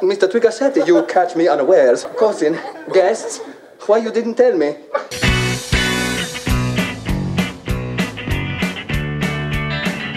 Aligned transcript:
Mr. 0.00 0.26
Twiggersetti, 0.30 0.86
you 0.86 1.04
catch 1.04 1.36
me 1.36 1.46
unawares. 1.46 2.04
Cousin, 2.18 2.58
guests, 2.92 3.38
why 3.86 3.98
you 3.98 4.10
didn't 4.10 4.34
tell 4.34 4.56
me? 4.56 4.76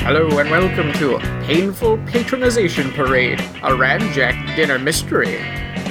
Hello 0.06 0.40
and 0.40 0.50
welcome 0.50 0.94
to 0.94 1.20
Painful 1.46 1.98
Patronization 1.98 2.94
Parade, 2.94 3.42
a 3.42 3.72
Ramjack 3.72 4.56
dinner 4.56 4.80
mystery. 4.80 5.40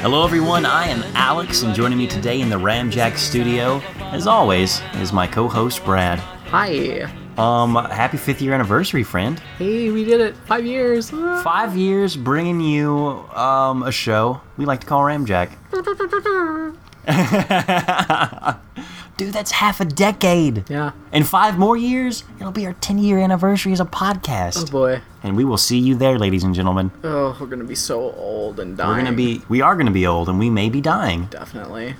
Hello, 0.00 0.24
everyone. 0.24 0.64
I 0.64 0.86
am 0.86 1.02
Alex, 1.14 1.62
and 1.62 1.74
joining 1.74 1.98
me 1.98 2.06
today 2.06 2.40
in 2.40 2.48
the 2.48 2.56
Ramjack 2.56 3.18
studio, 3.18 3.82
as 4.12 4.26
always, 4.26 4.80
is 4.94 5.12
my 5.12 5.26
co-host 5.26 5.84
Brad. 5.84 6.18
Hi. 6.48 7.21
Um, 7.38 7.74
happy 7.76 8.18
fifth 8.18 8.42
year 8.42 8.52
anniversary, 8.52 9.02
friend. 9.02 9.40
Hey, 9.58 9.90
we 9.90 10.04
did 10.04 10.20
it. 10.20 10.36
Five 10.46 10.66
years. 10.66 11.10
Five 11.10 11.76
years 11.76 12.16
bringing 12.16 12.60
you 12.60 12.90
um 13.34 13.82
a 13.84 13.92
show 13.92 14.40
we 14.56 14.64
like 14.66 14.80
to 14.80 14.86
call 14.86 15.02
Ramjack. 15.02 15.50
Dude, 19.16 19.32
that's 19.34 19.50
half 19.50 19.80
a 19.80 19.84
decade. 19.84 20.68
Yeah. 20.70 20.92
In 21.12 21.24
five 21.24 21.58
more 21.58 21.76
years, 21.76 22.24
it'll 22.40 22.52
be 22.52 22.66
our 22.66 22.72
10 22.74 22.98
year 22.98 23.18
anniversary 23.18 23.72
as 23.72 23.80
a 23.80 23.84
podcast. 23.84 24.68
Oh 24.68 24.70
boy. 24.70 25.00
And 25.22 25.36
we 25.36 25.44
will 25.44 25.58
see 25.58 25.78
you 25.78 25.94
there, 25.94 26.18
ladies 26.18 26.44
and 26.44 26.54
gentlemen. 26.54 26.90
Oh, 27.04 27.36
we're 27.40 27.46
gonna 27.46 27.64
be 27.64 27.74
so 27.74 28.12
old 28.12 28.58
and 28.58 28.76
dying. 28.76 28.90
We're 28.90 29.04
gonna 29.04 29.16
be, 29.16 29.42
we 29.48 29.60
are 29.60 29.76
gonna 29.76 29.90
be 29.90 30.06
old, 30.06 30.28
and 30.28 30.38
we 30.38 30.50
may 30.50 30.68
be 30.68 30.80
dying. 30.80 31.26
definitely. 31.26 31.94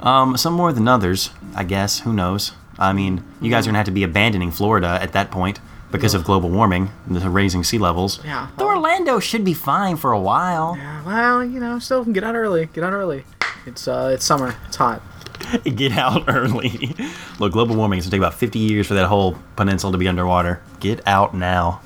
Um, 0.00 0.36
some 0.36 0.54
more 0.54 0.72
than 0.72 0.86
others, 0.86 1.30
I 1.56 1.64
guess. 1.64 2.00
Who 2.00 2.12
knows? 2.12 2.52
I 2.78 2.92
mean, 2.92 3.22
you 3.40 3.50
guys 3.50 3.66
are 3.66 3.70
gonna 3.70 3.78
have 3.78 3.86
to 3.86 3.92
be 3.92 4.04
abandoning 4.04 4.50
Florida 4.50 4.98
at 5.00 5.12
that 5.12 5.30
point 5.30 5.60
because 5.90 6.14
of 6.14 6.24
global 6.24 6.50
warming, 6.50 6.90
and 7.06 7.16
the 7.16 7.30
raising 7.30 7.64
sea 7.64 7.78
levels. 7.78 8.22
Yeah. 8.24 8.48
The 8.58 8.64
Orlando 8.64 9.20
should 9.20 9.44
be 9.44 9.54
fine 9.54 9.96
for 9.96 10.12
a 10.12 10.20
while. 10.20 10.76
Yeah, 10.76 11.02
Well, 11.04 11.44
you 11.44 11.60
know, 11.60 11.78
still 11.78 12.04
get 12.04 12.24
out 12.24 12.34
early. 12.34 12.66
Get 12.74 12.84
out 12.84 12.92
early. 12.92 13.24
It's 13.66 13.88
uh, 13.88 14.10
it's 14.14 14.24
summer. 14.24 14.54
It's 14.66 14.76
hot. 14.76 15.02
Get 15.64 15.92
out 15.92 16.24
early. 16.26 16.94
Look, 17.38 17.52
global 17.52 17.76
warming 17.76 17.98
is 18.00 18.06
gonna 18.06 18.10
take 18.10 18.18
about 18.20 18.34
50 18.34 18.58
years 18.58 18.86
for 18.86 18.94
that 18.94 19.06
whole 19.06 19.38
peninsula 19.56 19.92
to 19.92 19.98
be 19.98 20.08
underwater. 20.08 20.60
Get 20.80 21.06
out 21.06 21.34
now. 21.34 21.80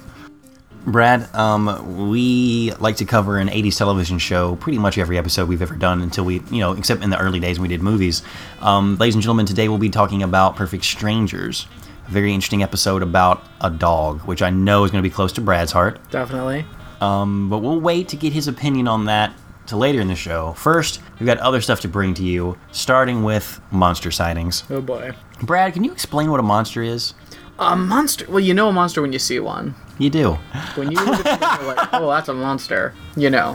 Brad, 0.86 1.32
um, 1.34 2.10
we 2.10 2.72
like 2.80 2.96
to 2.96 3.04
cover 3.04 3.38
an 3.38 3.48
80s 3.48 3.78
television 3.78 4.18
show 4.18 4.56
pretty 4.56 4.78
much 4.78 4.98
every 4.98 5.16
episode 5.16 5.48
we've 5.48 5.62
ever 5.62 5.76
done 5.76 6.02
until 6.02 6.24
we, 6.24 6.42
you 6.50 6.58
know, 6.58 6.72
except 6.72 7.04
in 7.04 7.10
the 7.10 7.18
early 7.18 7.38
days 7.38 7.58
when 7.58 7.68
we 7.68 7.74
did 7.74 7.82
movies. 7.82 8.22
Um, 8.60 8.96
ladies 8.96 9.14
and 9.14 9.22
gentlemen, 9.22 9.46
today 9.46 9.68
we'll 9.68 9.78
be 9.78 9.90
talking 9.90 10.22
about 10.22 10.56
Perfect 10.56 10.84
Strangers. 10.84 11.66
A 12.08 12.10
very 12.10 12.34
interesting 12.34 12.64
episode 12.64 13.02
about 13.02 13.44
a 13.60 13.70
dog, 13.70 14.22
which 14.22 14.42
I 14.42 14.50
know 14.50 14.82
is 14.82 14.90
going 14.90 15.02
to 15.02 15.08
be 15.08 15.14
close 15.14 15.32
to 15.34 15.40
Brad's 15.40 15.70
heart. 15.70 16.00
Definitely. 16.10 16.66
Um, 17.00 17.48
but 17.48 17.58
we'll 17.58 17.80
wait 17.80 18.08
to 18.08 18.16
get 18.16 18.32
his 18.32 18.48
opinion 18.48 18.88
on 18.88 19.04
that 19.04 19.32
to 19.66 19.76
later 19.76 20.00
in 20.00 20.08
the 20.08 20.16
show. 20.16 20.52
First, 20.54 21.00
we've 21.20 21.26
got 21.26 21.38
other 21.38 21.60
stuff 21.60 21.80
to 21.80 21.88
bring 21.88 22.14
to 22.14 22.24
you, 22.24 22.58
starting 22.72 23.22
with 23.22 23.60
monster 23.70 24.10
sightings. 24.10 24.64
Oh 24.68 24.80
boy. 24.80 25.12
Brad, 25.42 25.74
can 25.74 25.84
you 25.84 25.92
explain 25.92 26.30
what 26.30 26.40
a 26.40 26.42
monster 26.42 26.82
is? 26.82 27.14
A 27.58 27.76
monster. 27.76 28.26
Well, 28.28 28.40
you 28.40 28.54
know 28.54 28.68
a 28.68 28.72
monster 28.72 29.02
when 29.02 29.12
you 29.12 29.18
see 29.18 29.38
one. 29.38 29.74
You 29.98 30.10
do. 30.10 30.32
When 30.74 30.90
you 30.90 30.96
look 30.96 31.24
at 31.24 31.40
something 31.40 31.66
you're 31.66 31.74
like, 31.76 31.88
oh, 31.92 32.10
that's 32.10 32.28
a 32.28 32.34
monster. 32.34 32.94
You 33.16 33.30
know. 33.30 33.54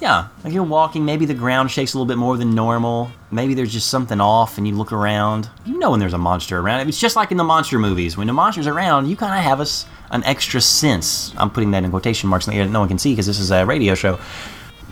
Yeah, 0.00 0.26
like 0.42 0.52
you're 0.52 0.64
walking, 0.64 1.04
maybe 1.04 1.26
the 1.26 1.34
ground 1.34 1.70
shakes 1.70 1.94
a 1.94 1.96
little 1.96 2.06
bit 2.08 2.18
more 2.18 2.36
than 2.36 2.56
normal. 2.56 3.12
Maybe 3.30 3.54
there's 3.54 3.72
just 3.72 3.88
something 3.88 4.20
off, 4.20 4.58
and 4.58 4.66
you 4.66 4.74
look 4.74 4.92
around. 4.92 5.48
You 5.64 5.78
know 5.78 5.92
when 5.92 6.00
there's 6.00 6.12
a 6.12 6.18
monster 6.18 6.58
around. 6.58 6.88
It's 6.88 6.98
just 6.98 7.14
like 7.14 7.30
in 7.30 7.36
the 7.36 7.44
monster 7.44 7.78
movies. 7.78 8.16
When 8.16 8.26
the 8.26 8.32
monster's 8.32 8.66
around, 8.66 9.06
you 9.06 9.14
kind 9.14 9.38
of 9.38 9.44
have 9.44 9.60
us 9.60 9.86
an 10.10 10.24
extra 10.24 10.60
sense. 10.60 11.32
I'm 11.36 11.50
putting 11.50 11.70
that 11.70 11.84
in 11.84 11.90
quotation 11.90 12.28
marks 12.28 12.48
in 12.48 12.52
the 12.52 12.58
air 12.58 12.66
that 12.66 12.72
no 12.72 12.80
one 12.80 12.88
can 12.88 12.98
see 12.98 13.12
because 13.12 13.26
this 13.26 13.38
is 13.38 13.52
a 13.52 13.64
radio 13.64 13.94
show. 13.94 14.18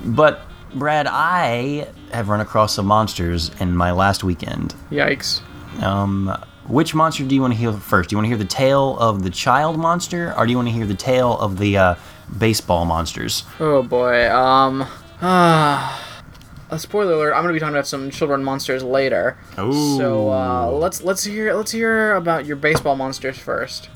But 0.04 0.42
Brad, 0.74 1.08
I 1.08 1.88
have 2.12 2.28
run 2.28 2.40
across 2.40 2.74
some 2.74 2.86
monsters 2.86 3.50
in 3.60 3.76
my 3.76 3.90
last 3.90 4.22
weekend. 4.22 4.76
Yikes. 4.92 5.42
Um, 5.82 6.32
which 6.70 6.94
monster 6.94 7.24
do 7.24 7.34
you 7.34 7.40
want 7.40 7.52
to 7.52 7.58
hear 7.58 7.72
first? 7.72 8.10
Do 8.10 8.14
you 8.14 8.18
want 8.18 8.26
to 8.26 8.28
hear 8.28 8.38
the 8.38 8.44
tale 8.44 8.96
of 8.98 9.22
the 9.22 9.30
child 9.30 9.78
monster, 9.78 10.34
or 10.36 10.46
do 10.46 10.50
you 10.50 10.56
want 10.56 10.68
to 10.68 10.72
hear 10.72 10.86
the 10.86 10.94
tale 10.94 11.36
of 11.38 11.58
the 11.58 11.76
uh, 11.76 11.94
baseball 12.38 12.84
monsters? 12.84 13.44
Oh 13.58 13.82
boy. 13.82 14.30
Um. 14.30 14.86
Ah. 15.20 16.06
a 16.70 16.78
spoiler 16.78 17.14
alert. 17.14 17.34
I'm 17.34 17.42
gonna 17.42 17.52
be 17.52 17.60
talking 17.60 17.74
about 17.74 17.86
some 17.86 18.10
children 18.10 18.44
monsters 18.44 18.82
later. 18.82 19.36
Oh. 19.58 19.98
So 19.98 20.30
uh, 20.30 20.70
let's 20.70 21.02
let's 21.02 21.24
hear 21.24 21.54
let's 21.54 21.72
hear 21.72 22.14
about 22.14 22.46
your 22.46 22.56
baseball 22.56 22.96
monsters 22.96 23.38
first. 23.38 23.88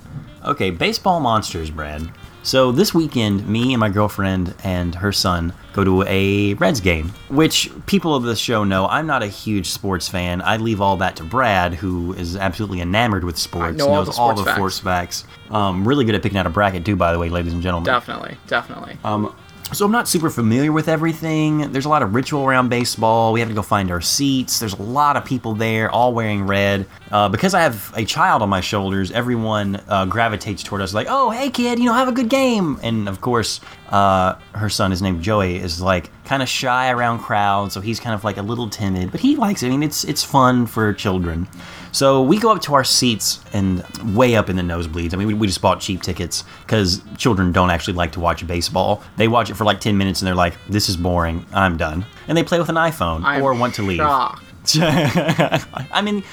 Okay, 0.45 0.71
baseball 0.71 1.21
monsters, 1.21 1.71
Brad. 1.71 2.11
So 2.45 2.73
this 2.73 2.93
weekend, 2.93 3.49
me 3.49 3.73
and 3.73 3.81
my 3.81 3.89
girlfriend 3.89 4.55
and 4.63 4.95
her 4.95 5.13
son 5.13 5.55
go 5.73 5.83
to 5.83 6.03
a 6.03 6.53
Reds 6.55 6.79
game, 6.79 7.09
which 7.31 7.71
people 7.87 8.15
of 8.15 8.25
this 8.25 8.39
show 8.39 8.65
know 8.65 8.87
I'm 8.87 9.07
not 9.07 9.23
a 9.23 9.29
huge 9.29 9.71
sports 9.71 10.09
fan. 10.09 10.43
I 10.43 10.59
leave 10.59 10.83
all 10.83 10.99
that 10.99 11.17
to 11.17 11.25
Brad, 11.25 11.73
who 11.73 12.13
is 12.13 12.37
absolutely 12.37 12.83
enamored 12.83 13.25
with 13.25 13.39
sports, 13.39 13.79
know 13.79 13.89
all 13.89 13.95
knows 13.95 14.07
the 14.09 14.13
sports 14.13 14.19
all 14.19 14.37
the 14.37 14.45
facts. 14.45 14.57
sports 14.57 14.79
facts. 14.79 15.25
Um, 15.49 15.89
really 15.89 16.05
good 16.05 16.15
at 16.15 16.23
picking 16.23 16.37
out 16.37 16.47
a 16.47 16.51
bracket 16.51 16.85
too, 16.85 16.97
by 16.97 17.15
the 17.15 17.19
way, 17.19 17.31
ladies 17.31 17.55
and 17.55 17.63
gentlemen. 17.63 17.87
Definitely, 17.87 18.37
definitely. 18.47 18.99
Um, 19.05 19.35
so 19.73 19.85
I'm 19.85 19.93
not 19.93 20.07
super 20.07 20.31
familiar 20.31 20.73
with 20.73 20.89
everything. 20.89 21.73
There's 21.73 21.87
a 21.87 21.89
lot 21.89 22.03
of 22.03 22.15
ritual 22.15 22.45
around 22.45 22.69
baseball. 22.69 23.33
We 23.33 23.41
have 23.41 23.49
to 23.49 23.55
go 23.55 23.63
find 23.63 23.91
our 23.91 24.01
seats. 24.01 24.59
There's 24.59 24.75
a 24.75 24.83
lot 24.83 25.17
of 25.17 25.25
people 25.25 25.55
there, 25.55 25.91
all 25.91 26.13
wearing 26.13 26.47
red. 26.47 26.87
Uh, 27.11 27.29
because 27.29 27.55
I 27.55 27.63
have 27.63 27.93
a 27.97 28.05
child 28.05 28.43
on 28.43 28.49
my 28.49 28.61
shoulders, 28.61 29.11
everyone 29.11 29.81
uh, 29.89 30.05
gravitates 30.07 30.63
toward 30.63 30.83
us 30.83 30.93
like, 30.93 31.07
"Oh, 31.09 31.31
hey 31.31 31.51
kid, 31.51 31.79
you 31.79 31.87
know, 31.87 31.95
have 31.95 32.09
a 32.09 32.13
good 32.13 32.29
game." 32.29 32.79
And 32.83 33.09
of 33.09 33.21
course, 33.21 33.61
uh, 33.95 34.37
her 34.57 34.69
son 34.69 34.91
is 34.91 35.01
named 35.01 35.23
Joey. 35.23 35.55
Is 35.57 35.81
like 35.81 36.11
kind 36.25 36.43
of 36.43 36.49
shy 36.49 36.91
around 36.91 37.21
crowds, 37.21 37.75
so 37.75 37.81
he's 37.81 38.01
kind 38.01 38.13
of 38.13 38.25
like 38.25 38.39
a 38.39 38.43
little 38.43 38.69
timid, 38.69 39.13
but 39.13 39.21
he 39.21 39.37
likes 39.37 39.63
it. 39.63 39.69
I 39.69 39.71
mean, 39.71 39.85
it's 39.85 40.03
it's 40.03 40.25
fun 40.25 40.67
for 40.67 40.93
children. 40.93 41.47
So 41.93 42.21
we 42.21 42.41
go 42.41 42.51
up 42.51 42.61
to 42.63 42.75
our 42.75 42.83
seats 42.83 43.39
and 43.53 43.85
way 44.17 44.35
up 44.35 44.49
in 44.49 44.57
the 44.57 44.63
nosebleeds. 44.63 45.15
I 45.15 45.17
mean, 45.17 45.29
we, 45.29 45.35
we 45.35 45.47
just 45.47 45.63
bought 45.63 45.79
cheap 45.79 46.03
tickets 46.03 46.43
because 46.67 47.03
children 47.17 47.53
don't 47.53 47.71
actually 47.71 47.95
like 47.95 48.11
to 48.13 48.21
watch 48.21 48.45
baseball. 48.45 49.01
They 49.17 49.29
watch 49.29 49.49
it 49.49 49.55
for 49.55 49.65
like 49.65 49.79
10 49.79 49.97
minutes 49.97 50.21
and 50.21 50.27
they're 50.27 50.35
like, 50.35 50.55
this 50.69 50.89
is 50.89 50.97
boring. 50.97 51.47
I'm 51.53 51.77
done. 51.77 52.05
And 52.27 52.37
they 52.37 52.43
play 52.43 52.59
with 52.59 52.69
an 52.69 52.75
iPhone 52.75 53.23
I'm 53.23 53.41
or 53.45 53.55
want 53.55 53.77
to 53.77 53.83
leave. 53.83 54.01
I 54.81 56.03
mean, 56.03 56.25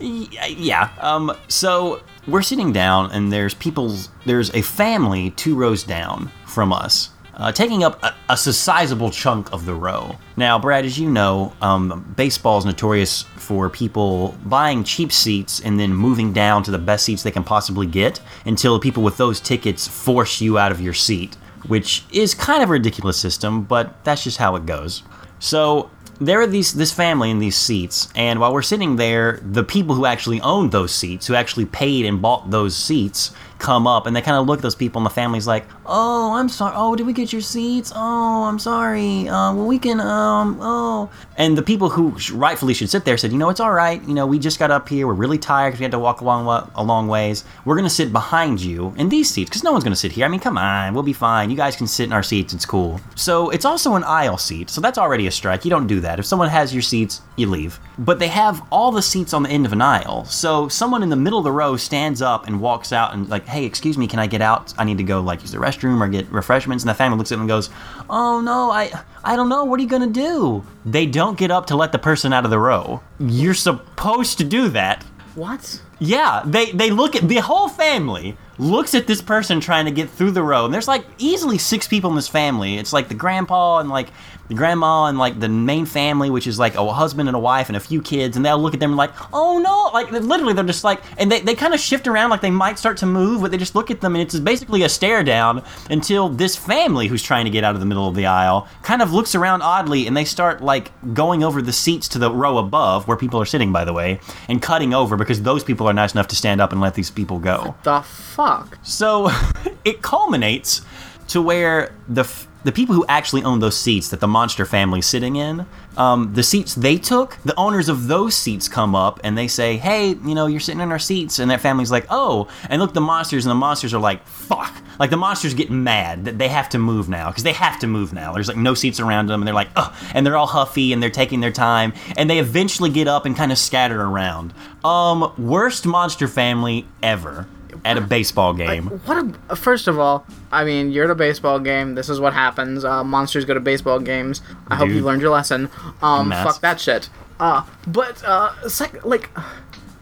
yeah. 0.00 0.90
Um, 1.00 1.34
so 1.48 2.02
we're 2.26 2.42
sitting 2.42 2.72
down, 2.72 3.10
and 3.12 3.32
there's 3.32 3.54
people, 3.54 3.96
There's 4.24 4.54
a 4.54 4.60
family 4.60 5.30
two 5.30 5.54
rows 5.54 5.82
down 5.82 6.30
from 6.56 6.72
us, 6.72 7.10
uh, 7.34 7.52
taking 7.52 7.84
up 7.84 8.02
a, 8.02 8.14
a 8.30 8.36
sizable 8.38 9.10
chunk 9.10 9.52
of 9.52 9.66
the 9.66 9.74
row. 9.74 10.16
Now, 10.38 10.58
Brad, 10.58 10.86
as 10.86 10.98
you 10.98 11.10
know, 11.10 11.52
um, 11.60 12.14
baseball 12.16 12.56
is 12.56 12.64
notorious 12.64 13.24
for 13.36 13.68
people 13.68 14.34
buying 14.46 14.82
cheap 14.82 15.12
seats 15.12 15.60
and 15.60 15.78
then 15.78 15.92
moving 15.92 16.32
down 16.32 16.62
to 16.62 16.70
the 16.70 16.78
best 16.78 17.04
seats 17.04 17.22
they 17.22 17.30
can 17.30 17.44
possibly 17.44 17.86
get 17.86 18.22
until 18.46 18.80
people 18.80 19.02
with 19.02 19.18
those 19.18 19.38
tickets 19.38 19.86
force 19.86 20.40
you 20.40 20.56
out 20.56 20.72
of 20.72 20.80
your 20.80 20.94
seat, 20.94 21.34
which 21.66 22.04
is 22.10 22.34
kind 22.34 22.62
of 22.62 22.70
a 22.70 22.72
ridiculous 22.72 23.18
system, 23.18 23.62
but 23.64 24.02
that's 24.02 24.24
just 24.24 24.38
how 24.38 24.56
it 24.56 24.64
goes. 24.64 25.02
So 25.38 25.90
there 26.18 26.40
are 26.40 26.46
these 26.46 26.72
this 26.72 26.92
family 26.92 27.30
in 27.30 27.38
these 27.38 27.56
seats, 27.56 28.08
and 28.16 28.40
while 28.40 28.54
we're 28.54 28.62
sitting 28.62 28.96
there, 28.96 29.40
the 29.42 29.62
people 29.62 29.94
who 29.94 30.06
actually 30.06 30.40
owned 30.40 30.72
those 30.72 30.94
seats, 30.94 31.26
who 31.26 31.34
actually 31.34 31.66
paid 31.66 32.06
and 32.06 32.22
bought 32.22 32.50
those 32.50 32.74
seats, 32.74 33.32
come 33.58 33.86
up 33.86 34.06
and 34.06 34.14
they 34.14 34.20
kind 34.20 34.36
of 34.36 34.46
look 34.46 34.58
at 34.58 34.62
those 34.62 34.74
people, 34.74 35.00
and 35.00 35.06
the 35.06 35.10
family's 35.10 35.46
like, 35.46 35.64
"Oh, 35.86 36.34
I'm 36.34 36.48
sorry. 36.48 36.74
Oh, 36.76 36.94
did 36.94 37.06
we 37.06 37.12
get 37.12 37.32
your 37.32 37.42
seats? 37.42 37.92
Oh, 37.94 38.44
I'm 38.44 38.58
sorry. 38.58 39.28
Uh, 39.28 39.54
well, 39.54 39.66
we 39.66 39.78
can. 39.78 40.00
Um, 40.00 40.58
oh." 40.60 41.10
And 41.36 41.56
the 41.56 41.62
people 41.62 41.90
who 41.90 42.14
rightfully 42.32 42.74
should 42.74 42.90
sit 42.90 43.04
there 43.04 43.16
said, 43.16 43.32
"You 43.32 43.38
know, 43.38 43.48
it's 43.48 43.60
all 43.60 43.72
right. 43.72 44.02
You 44.06 44.14
know, 44.14 44.26
we 44.26 44.38
just 44.38 44.58
got 44.58 44.70
up 44.70 44.88
here. 44.88 45.06
We're 45.06 45.14
really 45.14 45.38
tired 45.38 45.70
because 45.70 45.80
we 45.80 45.84
had 45.84 45.92
to 45.92 45.98
walk 45.98 46.20
a 46.20 46.24
long, 46.24 46.70
a 46.74 46.82
long 46.82 47.08
ways. 47.08 47.44
We're 47.64 47.76
gonna 47.76 47.90
sit 47.90 48.12
behind 48.12 48.60
you 48.60 48.94
in 48.96 49.08
these 49.08 49.30
seats 49.30 49.50
because 49.50 49.64
no 49.64 49.72
one's 49.72 49.84
gonna 49.84 49.96
sit 49.96 50.12
here. 50.12 50.24
I 50.24 50.28
mean, 50.28 50.40
come 50.40 50.58
on, 50.58 50.94
we'll 50.94 51.02
be 51.02 51.12
fine. 51.12 51.50
You 51.50 51.56
guys 51.56 51.76
can 51.76 51.86
sit 51.86 52.04
in 52.04 52.12
our 52.12 52.22
seats. 52.22 52.52
It's 52.52 52.66
cool." 52.66 53.00
So 53.14 53.50
it's 53.50 53.64
also 53.64 53.94
an 53.94 54.04
aisle 54.04 54.38
seat, 54.38 54.70
so 54.70 54.80
that's 54.80 54.98
already 54.98 55.26
a 55.26 55.30
strike. 55.30 55.64
You 55.64 55.70
don't 55.70 55.86
do 55.86 56.00
that. 56.00 56.18
If 56.18 56.26
someone 56.26 56.48
has 56.48 56.72
your 56.74 56.82
seats, 56.82 57.22
you 57.36 57.48
leave. 57.48 57.80
But 57.98 58.18
they 58.18 58.28
have 58.28 58.62
all 58.70 58.92
the 58.92 59.02
seats 59.02 59.32
on 59.32 59.42
the 59.42 59.50
end 59.50 59.66
of 59.66 59.72
an 59.72 59.80
aisle, 59.80 60.24
so 60.26 60.68
someone 60.68 61.02
in 61.02 61.08
the 61.08 61.16
middle 61.16 61.38
of 61.38 61.44
the 61.44 61.52
row 61.52 61.76
stands 61.76 62.20
up 62.20 62.46
and 62.46 62.60
walks 62.60 62.92
out 62.92 63.14
and 63.14 63.28
like, 63.28 63.45
"Hey, 63.46 63.64
excuse 63.64 63.96
me, 63.96 64.06
can 64.06 64.18
I 64.18 64.26
get 64.26 64.42
out? 64.42 64.74
I 64.76 64.84
need 64.84 64.98
to 64.98 65.04
go 65.04 65.20
like 65.20 65.42
use 65.42 65.52
the 65.52 65.58
restroom 65.58 66.00
or 66.00 66.08
get 66.08 66.30
refreshments." 66.30 66.84
And 66.84 66.90
the 66.90 66.94
family 66.94 67.18
looks 67.18 67.30
at 67.32 67.36
them 67.36 67.42
and 67.42 67.48
goes, 67.48 67.70
"Oh 68.10 68.40
no, 68.40 68.70
I 68.70 68.90
I 69.24 69.36
don't 69.36 69.48
know. 69.48 69.64
What 69.64 69.78
are 69.80 69.82
you 69.82 69.88
gonna 69.88 70.06
do?" 70.06 70.64
They 70.84 71.06
don't 71.06 71.38
get 71.38 71.50
up 71.50 71.66
to 71.66 71.76
let 71.76 71.92
the 71.92 71.98
person 71.98 72.32
out 72.32 72.44
of 72.44 72.50
the 72.50 72.58
row. 72.58 73.00
You're 73.18 73.54
supposed 73.54 74.38
to 74.38 74.44
do 74.44 74.68
that. 74.70 75.04
What? 75.34 75.80
Yeah, 75.98 76.42
they 76.44 76.72
they 76.72 76.90
look 76.90 77.16
at 77.16 77.28
the 77.28 77.36
whole 77.36 77.68
family 77.68 78.36
looks 78.58 78.94
at 78.94 79.06
this 79.06 79.22
person 79.22 79.60
trying 79.60 79.84
to 79.84 79.90
get 79.90 80.08
through 80.10 80.30
the 80.32 80.42
row. 80.42 80.64
And 80.64 80.72
there's 80.72 80.88
like 80.88 81.04
easily 81.18 81.58
six 81.58 81.86
people 81.86 82.10
in 82.10 82.16
this 82.16 82.28
family. 82.28 82.76
It's 82.76 82.92
like 82.92 83.08
the 83.08 83.14
grandpa 83.14 83.78
and 83.78 83.88
like 83.88 84.08
the 84.48 84.54
grandma 84.54 85.06
and 85.06 85.18
like 85.18 85.40
the 85.40 85.48
main 85.48 85.86
family, 85.86 86.30
which 86.30 86.46
is 86.46 86.58
like 86.58 86.74
a 86.76 86.92
husband 86.92 87.28
and 87.28 87.34
a 87.36 87.38
wife 87.38 87.68
and 87.68 87.76
a 87.76 87.80
few 87.80 88.00
kids. 88.00 88.36
And 88.36 88.44
they'll 88.44 88.58
look 88.58 88.74
at 88.74 88.80
them 88.80 88.90
and 88.90 88.96
like, 88.96 89.10
oh 89.32 89.58
no. 89.58 89.90
Like 89.92 90.10
literally, 90.10 90.52
they're 90.52 90.64
just 90.64 90.84
like, 90.84 91.02
and 91.18 91.30
they, 91.30 91.40
they 91.40 91.54
kind 91.54 91.74
of 91.74 91.80
shift 91.80 92.06
around 92.06 92.30
like 92.30 92.40
they 92.40 92.50
might 92.50 92.78
start 92.78 92.96
to 92.98 93.06
move, 93.06 93.42
but 93.42 93.50
they 93.50 93.56
just 93.56 93.74
look 93.74 93.90
at 93.90 94.00
them 94.00 94.14
and 94.14 94.22
it's 94.22 94.38
basically 94.38 94.82
a 94.82 94.88
stare 94.88 95.24
down 95.24 95.62
until 95.90 96.28
this 96.28 96.56
family 96.56 97.08
who's 97.08 97.22
trying 97.22 97.44
to 97.44 97.50
get 97.50 97.64
out 97.64 97.74
of 97.74 97.80
the 97.80 97.86
middle 97.86 98.08
of 98.08 98.14
the 98.14 98.26
aisle 98.26 98.68
kind 98.82 99.02
of 99.02 99.12
looks 99.12 99.34
around 99.34 99.62
oddly 99.62 100.06
and 100.06 100.16
they 100.16 100.24
start 100.24 100.62
like 100.62 100.92
going 101.14 101.42
over 101.42 101.60
the 101.60 101.72
seats 101.72 102.08
to 102.08 102.18
the 102.18 102.30
row 102.30 102.58
above 102.58 103.08
where 103.08 103.16
people 103.16 103.40
are 103.40 103.46
sitting, 103.46 103.72
by 103.72 103.84
the 103.84 103.92
way, 103.92 104.20
and 104.48 104.62
cutting 104.62 104.94
over 104.94 105.16
because 105.16 105.42
those 105.42 105.64
people 105.64 105.88
are 105.88 105.92
nice 105.92 106.12
enough 106.14 106.28
to 106.28 106.36
stand 106.36 106.60
up 106.60 106.72
and 106.72 106.80
let 106.80 106.94
these 106.94 107.10
people 107.10 107.38
go. 107.38 107.74
The 107.82 108.00
fuck? 108.02 108.45
So 108.82 109.30
it 109.84 110.02
culminates 110.02 110.82
to 111.28 111.42
where 111.42 111.92
the 112.08 112.22
f- 112.22 112.46
the 112.64 112.72
people 112.72 112.96
who 112.96 113.06
actually 113.08 113.44
own 113.44 113.60
those 113.60 113.76
seats 113.76 114.08
that 114.08 114.18
the 114.18 114.26
monster 114.26 114.66
family's 114.66 115.06
sitting 115.06 115.36
in, 115.36 115.66
um, 115.96 116.34
the 116.34 116.42
seats 116.42 116.74
they 116.74 116.96
took, 116.96 117.38
the 117.44 117.54
owners 117.56 117.88
of 117.88 118.08
those 118.08 118.34
seats 118.34 118.68
come 118.68 118.92
up 118.92 119.20
and 119.22 119.38
they 119.38 119.46
say, 119.46 119.76
"Hey, 119.76 120.08
you 120.08 120.34
know, 120.34 120.46
you're 120.46 120.58
sitting 120.58 120.80
in 120.80 120.90
our 120.90 120.98
seats," 120.98 121.38
and 121.38 121.48
that 121.52 121.60
family's 121.60 121.92
like, 121.92 122.06
"Oh," 122.10 122.48
and 122.68 122.82
look, 122.82 122.92
the 122.92 123.00
monsters 123.00 123.46
and 123.46 123.50
the 123.52 123.54
monsters 123.54 123.94
are 123.94 124.00
like, 124.00 124.26
"Fuck!" 124.26 124.74
Like 124.98 125.10
the 125.10 125.16
monsters 125.16 125.54
get 125.54 125.70
mad 125.70 126.24
that 126.24 126.38
they 126.38 126.48
have 126.48 126.68
to 126.70 126.78
move 126.78 127.08
now 127.08 127.28
because 127.28 127.44
they 127.44 127.52
have 127.52 127.78
to 127.80 127.86
move 127.86 128.12
now. 128.12 128.32
There's 128.32 128.48
like 128.48 128.56
no 128.56 128.74
seats 128.74 128.98
around 128.98 129.28
them, 129.28 129.42
and 129.42 129.46
they're 129.46 129.54
like, 129.54 129.70
"Ugh," 129.76 129.94
and 130.12 130.26
they're 130.26 130.36
all 130.36 130.48
huffy 130.48 130.92
and 130.92 131.00
they're 131.00 131.08
taking 131.10 131.40
their 131.40 131.52
time, 131.52 131.92
and 132.16 132.28
they 132.28 132.38
eventually 132.38 132.90
get 132.90 133.06
up 133.06 133.26
and 133.26 133.36
kind 133.36 133.52
of 133.52 133.58
scatter 133.58 134.02
around. 134.02 134.52
Um, 134.84 135.32
worst 135.38 135.86
monster 135.86 136.26
family 136.26 136.86
ever 137.00 137.46
at 137.84 137.96
a 137.98 138.00
baseball 138.00 138.52
game. 138.54 138.86
What 139.04 139.34
a, 139.50 139.56
first 139.56 139.88
of 139.88 139.98
all, 139.98 140.26
I 140.50 140.64
mean, 140.64 140.90
you're 140.90 141.04
at 141.04 141.10
a 141.10 141.14
baseball 141.14 141.58
game. 141.58 141.94
This 141.94 142.08
is 142.08 142.18
what 142.20 142.32
happens. 142.32 142.84
Uh, 142.84 143.02
monsters 143.04 143.44
go 143.44 143.54
to 143.54 143.60
baseball 143.60 143.98
games. 144.00 144.40
I 144.68 144.76
hope 144.76 144.88
you 144.90 145.02
learned 145.02 145.22
your 145.22 145.30
lesson. 145.32 145.68
Um, 146.02 146.28
Mess. 146.28 146.44
fuck 146.44 146.60
that 146.60 146.80
shit. 146.80 147.08
Uh, 147.38 147.62
but 147.86 148.22
uh, 148.24 148.68
sec- 148.68 149.04
like, 149.04 149.28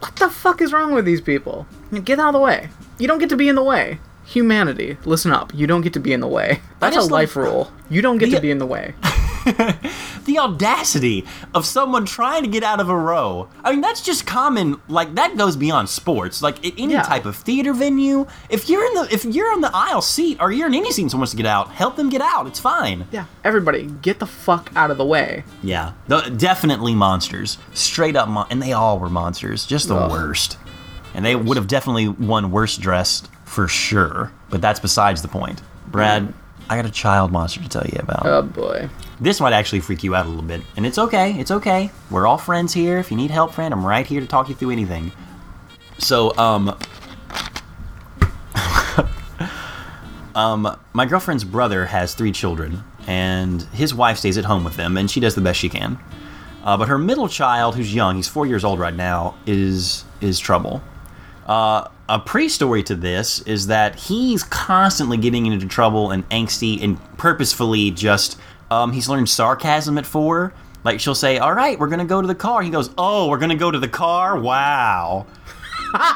what 0.01 0.15
the 0.17 0.29
fuck 0.31 0.61
is 0.63 0.73
wrong 0.73 0.95
with 0.95 1.05
these 1.05 1.21
people? 1.21 1.67
Get 2.05 2.19
out 2.21 2.29
of 2.29 2.33
the 2.35 2.41
way. 2.41 2.69
You 2.99 3.09
don't 3.09 3.19
get 3.19 3.29
to 3.31 3.37
be 3.37 3.49
in 3.49 3.55
the 3.57 3.63
way. 3.65 3.99
Humanity, 4.27 4.97
listen 5.05 5.33
up. 5.33 5.53
You 5.55 5.67
don't 5.67 5.83
get 5.83 5.93
to 5.95 6.01
be 6.01 6.13
in 6.13 6.21
the 6.21 6.27
way. 6.29 6.61
That's 6.81 6.97
a 6.97 6.99
just 7.01 7.11
like- 7.11 7.23
life 7.29 7.37
rule. 7.37 7.71
You 7.91 8.01
don't 8.03 8.19
get 8.19 8.31
The- 8.31 8.37
to 8.37 8.43
be 8.43 8.51
in 8.51 8.59
the 8.59 8.67
way. 8.67 8.95
the 10.25 10.39
audacity 10.39 11.25
of 11.55 11.67
someone 11.67 12.05
trying 12.07 12.43
to 12.43 12.49
get 12.49 12.63
out 12.63 12.81
of 12.81 12.89
a 12.89 12.97
row. 12.97 13.49
I 13.63 13.73
mean, 13.73 13.81
that's 13.81 14.01
just 14.03 14.27
common. 14.27 14.81
Like 14.89 15.15
that 15.17 15.37
goes 15.37 15.57
beyond 15.57 15.89
sports. 15.89 16.43
Like 16.43 16.65
at 16.67 16.73
any 16.79 16.95
Yeah. 16.95 17.03
type 17.03 17.25
of 17.27 17.37
theater 17.37 17.73
venue, 17.73 18.27
if 18.49 18.69
you're 18.69 18.85
in 18.85 18.95
the 18.95 19.09
if 19.13 19.25
you're 19.25 19.53
on 19.53 19.61
the 19.61 19.71
aisle 19.75 20.03
seat 20.03 20.39
or 20.41 20.51
you're 20.53 20.67
in 20.69 20.75
any 20.75 20.91
seat 20.93 21.11
someone 21.11 21.21
wants 21.21 21.33
to 21.33 21.37
get 21.37 21.47
out, 21.47 21.71
help 21.71 21.97
them 21.97 22.09
get 22.11 22.21
out. 22.21 22.47
It's 22.47 22.61
fine. 22.61 23.07
Yeah, 23.11 23.27
everybody, 23.45 23.87
get 24.03 24.19
the 24.19 24.27
fuck 24.27 24.71
out 24.75 24.91
of 24.91 24.97
the 24.99 25.05
way. 25.05 25.45
Yeah, 25.63 25.93
the, 26.09 26.21
definitely 26.23 26.95
monsters. 26.95 27.59
Straight 27.75 28.17
up, 28.17 28.29
mon- 28.29 28.47
and 28.51 28.63
they 28.63 28.73
all 28.73 28.99
were 28.99 29.09
monsters. 29.11 29.67
Just 29.67 29.89
the 29.89 29.97
Ugh. 29.97 30.11
worst. 30.11 30.59
And 31.15 31.25
they 31.25 31.37
would 31.37 31.57
have 31.57 31.69
definitely 31.69 32.09
won 32.09 32.51
worst 32.51 32.81
dressed 32.81 33.29
for 33.45 33.69
sure. 33.69 34.33
But 34.51 34.61
that's 34.61 34.81
besides 34.81 35.23
the 35.23 35.29
point. 35.29 35.63
Brad, 35.87 36.33
I 36.69 36.77
got 36.77 36.87
a 36.87 36.91
child 36.91 37.31
monster 37.31 37.61
to 37.63 37.69
tell 37.69 37.85
you 37.87 37.99
about. 38.01 38.27
Oh 38.27 38.43
boy. 38.43 38.89
This 39.25 39.41
might 39.41 39.55
actually 39.55 39.81
freak 39.81 40.05
you 40.05 40.15
out 40.15 40.27
a 40.27 40.29
little 40.29 40.45
bit, 40.45 40.61
and 40.77 40.85
it's 40.85 40.99
okay. 40.99 41.33
It's 41.41 41.51
okay. 41.51 41.91
We're 42.11 42.27
all 42.27 42.37
friends 42.37 42.75
here. 42.75 42.99
If 42.99 43.11
you 43.11 43.17
need 43.17 43.31
help, 43.31 43.55
friend, 43.55 43.73
I'm 43.73 43.85
right 43.85 44.07
here 44.07 44.21
to 44.21 44.27
talk 44.27 44.51
you 44.51 44.55
through 44.55 44.73
anything. 44.73 45.13
So, 45.97 46.37
um, 46.37 46.77
um, 50.35 50.79
my 50.93 51.07
girlfriend's 51.07 51.43
brother 51.43 51.87
has 51.87 52.13
three 52.13 52.33
children, 52.33 52.85
and 53.07 53.63
his 53.73 53.95
wife 53.95 54.19
stays 54.19 54.37
at 54.37 54.45
home 54.45 54.63
with 54.63 54.77
them, 54.77 54.99
and 54.99 55.11
she 55.11 55.21
does 55.21 55.35
the 55.35 55.41
best 55.41 55.59
she 55.59 55.71
can. 55.71 55.99
Uh, 56.63 56.77
but 56.77 56.89
her 56.89 56.99
middle 56.99 57.27
child, 57.27 57.77
who's 57.77 57.95
young, 57.95 58.17
he's 58.17 58.29
four 58.29 58.45
years 58.45 58.63
old 58.63 58.79
right 58.79 58.95
now, 58.95 59.37
is 59.47 60.05
is 60.21 60.39
trouble. 60.39 60.83
Uh, 61.47 61.89
a 62.11 62.19
pre-story 62.19 62.83
to 62.83 62.95
this 62.95 63.41
is 63.43 63.69
that 63.69 63.97
he's 63.97 64.43
constantly 64.43 65.17
getting 65.17 65.47
into 65.47 65.67
trouble 65.67 66.11
and 66.11 66.29
angsty 66.29 66.83
and 66.83 66.99
purposefully 67.17 67.91
just 67.91 68.39
um, 68.75 68.93
he's 68.93 69.09
learned 69.09 69.29
sarcasm 69.29 69.99
at 69.99 70.07
four. 70.07 70.53
Like 70.83 71.01
she'll 71.01 71.15
say, 71.15 71.39
"All 71.39 71.55
right, 71.55 71.79
we're 71.79 71.89
gonna 71.89 72.05
go 72.05 72.21
to 72.21 72.27
the 72.27 72.35
car." 72.35 72.63
He 72.63 72.71
goes, 72.71 72.91
"Oh, 72.99 73.29
we're 73.29 73.39
gonna 73.39 73.55
go 73.55 73.71
to 73.71 73.79
the 73.79 73.89
car? 73.89 74.39
Wow." 74.39 75.27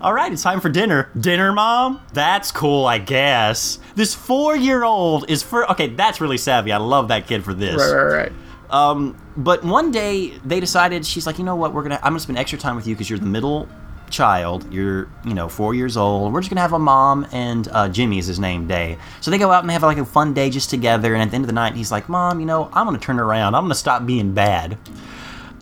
All 0.00 0.12
right, 0.12 0.30
it's 0.30 0.42
time 0.42 0.60
for 0.60 0.68
dinner. 0.68 1.08
Dinner, 1.18 1.50
mom? 1.52 2.00
That's 2.12 2.50
cool, 2.52 2.84
I 2.84 2.98
guess. 2.98 3.78
This 3.94 4.14
four-year-old 4.14 5.30
is 5.30 5.42
for 5.42 5.70
okay. 5.70 5.88
That's 5.88 6.20
really 6.20 6.36
savvy. 6.36 6.72
I 6.72 6.76
love 6.76 7.08
that 7.08 7.26
kid 7.26 7.42
for 7.42 7.54
this. 7.54 7.76
Right, 7.76 7.92
right, 7.92 8.14
right. 8.14 8.32
Um, 8.70 9.16
but 9.36 9.64
one 9.64 9.90
day 9.92 10.36
they 10.44 10.60
decided 10.60 11.06
she's 11.06 11.26
like, 11.26 11.38
you 11.38 11.44
know 11.44 11.56
what, 11.56 11.72
we're 11.72 11.82
gonna 11.84 12.00
I'm 12.02 12.12
gonna 12.12 12.20
spend 12.20 12.38
extra 12.38 12.58
time 12.58 12.76
with 12.76 12.86
you 12.86 12.94
because 12.94 13.08
you're 13.08 13.18
the 13.18 13.24
middle 13.24 13.68
child. 14.14 14.72
You're 14.72 15.08
you 15.24 15.34
know 15.34 15.48
four 15.48 15.74
years 15.74 15.96
old. 15.96 16.32
We're 16.32 16.40
just 16.40 16.50
gonna 16.50 16.60
have 16.62 16.72
a 16.72 16.78
mom 16.78 17.26
and 17.32 17.68
uh, 17.72 17.88
Jimmy 17.88 18.18
is 18.18 18.26
his 18.26 18.38
name 18.38 18.66
day. 18.66 18.96
So 19.20 19.30
they 19.30 19.38
go 19.38 19.50
out 19.50 19.62
and 19.62 19.68
they 19.68 19.74
have 19.74 19.82
like 19.82 19.98
a 19.98 20.04
fun 20.04 20.32
day 20.32 20.48
just 20.50 20.70
together. 20.70 21.12
And 21.14 21.22
at 21.22 21.30
the 21.30 21.34
end 21.34 21.44
of 21.44 21.48
the 21.48 21.52
night, 21.54 21.74
he's 21.74 21.90
like, 21.92 22.08
Mom, 22.08 22.40
you 22.40 22.46
know 22.46 22.70
I'm 22.72 22.86
gonna 22.86 22.98
turn 22.98 23.18
around. 23.20 23.54
I'm 23.54 23.64
gonna 23.64 23.74
stop 23.74 24.06
being 24.06 24.32
bad. 24.32 24.78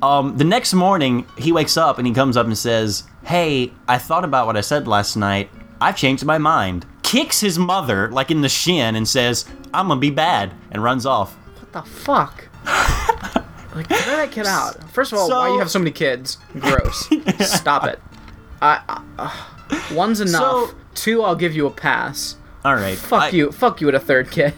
Um, 0.03 0.37
the 0.37 0.45
next 0.45 0.75
morning, 0.75 1.27
he 1.39 1.53
wakes 1.53 1.77
up 1.77 1.99
and 1.99 2.07
he 2.07 2.13
comes 2.13 2.37
up 2.37 2.47
and 2.47 2.59
says, 2.59 3.05
Hey, 3.25 3.73
I 3.89 3.99
thought 3.99 4.25
about 4.25 4.47
what 4.47 4.57
I 4.57 4.61
said 4.61 4.87
last 4.89 5.17
night. 5.17 5.49
I've 5.81 5.97
changed 5.97 6.25
my 6.25 6.39
mind. 6.39 6.87
Kicks 7.03 7.41
his 7.41 7.59
mother, 7.59 8.11
like 8.11 8.31
in 8.31 8.41
the 8.41 8.49
shin, 8.49 8.97
and 8.97 9.07
says, 9.09 9.45
I'm 9.75 9.89
gonna 9.89 10.01
be 10.01 10.11
bad, 10.11 10.55
and 10.71 10.83
runs 10.83 11.07
off. 11.07 11.35
What 11.35 11.73
the 11.73 11.83
fuck? 11.91 12.49
like, 13.75 13.89
get 13.89 14.05
that 14.07 14.31
kid 14.33 14.47
out. 14.47 14.91
First 14.91 15.13
of 15.13 15.19
all, 15.19 15.29
why 15.29 15.47
So- 15.49 15.53
you 15.55 15.59
have 15.59 15.71
so 15.71 15.79
many 15.79 15.91
kids? 15.91 16.39
Gross. 16.59 17.09
Stop 17.41 17.85
it. 17.85 18.01
I, 18.63 19.03
uh, 19.19 19.95
one's 19.95 20.21
enough. 20.21 20.41
So- 20.41 20.71
Two, 20.95 21.23
I'll 21.23 21.35
give 21.37 21.55
you 21.55 21.67
a 21.67 21.71
pass. 21.71 22.37
All 22.65 22.75
right. 22.75 22.97
Fuck 22.99 23.23
I- 23.23 23.29
you. 23.31 23.51
Fuck 23.51 23.81
you 23.81 23.89
at 23.89 23.95
a 23.95 24.01
third 24.01 24.31
kid. 24.31 24.55